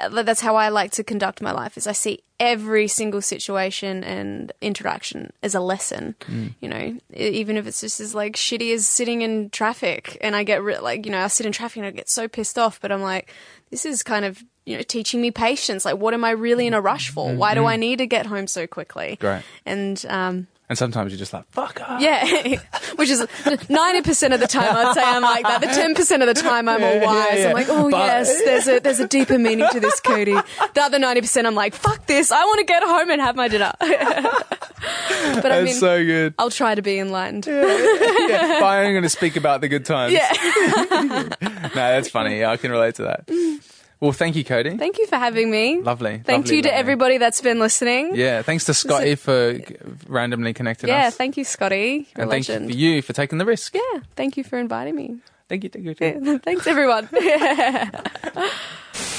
uh, 0.00 0.22
that's 0.24 0.40
how 0.40 0.56
I 0.56 0.70
like 0.70 0.90
to 0.92 1.04
conduct 1.04 1.40
my 1.40 1.52
life 1.52 1.76
is 1.76 1.86
I 1.86 1.92
see 1.92 2.18
every 2.40 2.88
single 2.88 3.20
situation 3.22 4.02
and 4.02 4.50
interaction 4.60 5.32
as 5.42 5.54
a 5.54 5.60
lesson 5.60 6.16
Mm. 6.28 6.54
you 6.60 6.68
know 6.68 6.98
even 7.14 7.56
if 7.56 7.66
it's 7.68 7.80
just 7.80 8.00
as 8.00 8.12
like 8.14 8.34
shitty 8.34 8.72
as 8.74 8.86
sitting 8.88 9.22
in 9.22 9.50
traffic 9.50 10.18
and 10.20 10.34
I 10.34 10.42
get 10.42 10.62
re- 10.64 10.78
like 10.80 11.06
you 11.06 11.12
know 11.12 11.22
I 11.22 11.28
sit 11.28 11.46
in 11.46 11.52
traffic 11.52 11.76
and 11.78 11.86
I 11.86 11.90
get 11.92 12.10
so 12.10 12.26
pissed 12.26 12.58
off 12.58 12.80
but 12.80 12.90
I'm 12.90 13.02
like 13.02 13.30
this 13.70 13.86
is 13.86 14.02
kind 14.02 14.24
of 14.24 14.42
you 14.66 14.76
know 14.76 14.82
teaching 14.82 15.20
me 15.20 15.30
patience 15.30 15.84
like 15.84 15.96
what 15.96 16.12
am 16.12 16.24
I 16.24 16.30
really 16.30 16.66
in 16.66 16.74
a 16.74 16.80
rush 16.80 17.10
for 17.10 17.32
why 17.32 17.54
do 17.54 17.64
I 17.66 17.76
need 17.76 17.98
to 17.98 18.06
get 18.06 18.26
home 18.26 18.46
so 18.48 18.66
quickly 18.66 19.10
Mm-hmm. 19.20 19.26
Great. 19.26 19.42
and 19.64 20.04
um 20.08 20.46
And 20.66 20.78
sometimes 20.78 21.12
you're 21.12 21.18
just 21.18 21.34
like, 21.34 21.44
fuck 21.50 21.78
off. 21.86 22.00
yeah, 22.00 22.24
which 22.96 23.10
is 23.10 23.26
ninety 23.68 24.00
percent 24.00 24.32
of 24.32 24.40
the 24.40 24.46
time 24.46 24.74
I'd 24.74 24.94
say 24.94 25.02
I'm 25.02 25.20
like 25.20 25.42
that. 25.42 25.60
The 25.60 25.66
ten 25.66 25.94
percent 25.94 26.22
of 26.22 26.34
the 26.34 26.40
time 26.40 26.68
I'm 26.70 26.82
all 26.82 26.94
Yeah, 26.94 27.04
wise. 27.04 27.38
yeah, 27.38 27.48
I'm 27.48 27.52
like, 27.54 27.66
oh 27.68 27.90
But- 27.90 27.98
yes, 27.98 28.42
there's 28.44 28.68
a 28.68 28.78
there's 28.80 28.98
a 29.00 29.06
deeper 29.06 29.38
meaning 29.38 29.68
to 29.72 29.78
this, 29.80 30.00
Cody. 30.00 30.32
The 30.32 30.80
other 30.80 30.98
ninety 30.98 31.20
percent 31.20 31.46
I'm 31.46 31.54
like, 31.54 31.74
fuck 31.74 32.06
this. 32.06 32.32
I 32.32 32.42
want 32.44 32.60
to 32.60 32.64
get 32.64 32.82
home 32.82 33.10
and 33.10 33.20
have 33.20 33.36
my 33.36 33.48
dinner. 33.48 33.72
but 33.80 33.90
I 33.90 35.40
That's 35.42 35.64
mean, 35.64 35.74
so 35.74 36.02
good. 36.04 36.34
I'll 36.38 36.50
try 36.50 36.74
to 36.74 36.82
be 36.82 36.98
enlightened. 36.98 37.46
yeah, 37.46 38.56
but 38.60 38.64
I'm 38.66 38.92
going 38.92 39.02
to 39.02 39.08
speak 39.10 39.36
about 39.36 39.60
the 39.60 39.68
good 39.68 39.84
times. 39.84 40.12
Yeah. 40.14 41.28
No, 41.74 41.80
that's 41.80 42.08
funny. 42.08 42.38
Yeah, 42.40 42.50
I 42.50 42.56
can 42.56 42.70
relate 42.70 42.94
to 42.96 43.02
that. 43.04 43.26
Mm. 43.26 43.60
Well, 44.04 44.12
thank 44.12 44.36
you, 44.36 44.44
Cody. 44.44 44.76
Thank 44.76 44.98
you 44.98 45.06
for 45.06 45.16
having 45.16 45.50
me. 45.50 45.80
lovely. 45.80 46.20
Thank 46.26 46.44
lovely, 46.44 46.56
you 46.56 46.62
to 46.64 46.68
lovely. 46.68 46.78
everybody 46.78 47.16
that's 47.16 47.40
been 47.40 47.58
listening. 47.58 48.14
Yeah, 48.14 48.42
thanks 48.42 48.64
to 48.66 48.74
Scotty 48.74 49.14
for 49.14 49.58
randomly 50.06 50.52
connecting 50.52 50.88
Yeah, 50.90 50.98
us. 50.98 51.04
Yeah, 51.04 51.10
thank 51.10 51.38
you, 51.38 51.44
Scotty. 51.44 52.06
And 52.14 52.28
thank 52.28 52.46
you 52.46 52.66
for 52.66 52.70
you 52.70 53.00
for 53.00 53.14
taking 53.14 53.38
the 53.38 53.46
risk. 53.46 53.74
Yeah, 53.74 54.00
thank 54.14 54.36
you 54.36 54.44
for 54.44 54.58
inviting 54.58 54.94
me. 54.94 55.20
Thank 55.48 55.64
you. 55.64 55.70
Thank 55.70 55.86
you. 55.86 56.38
Thanks, 56.44 56.66
everyone. 56.66 57.08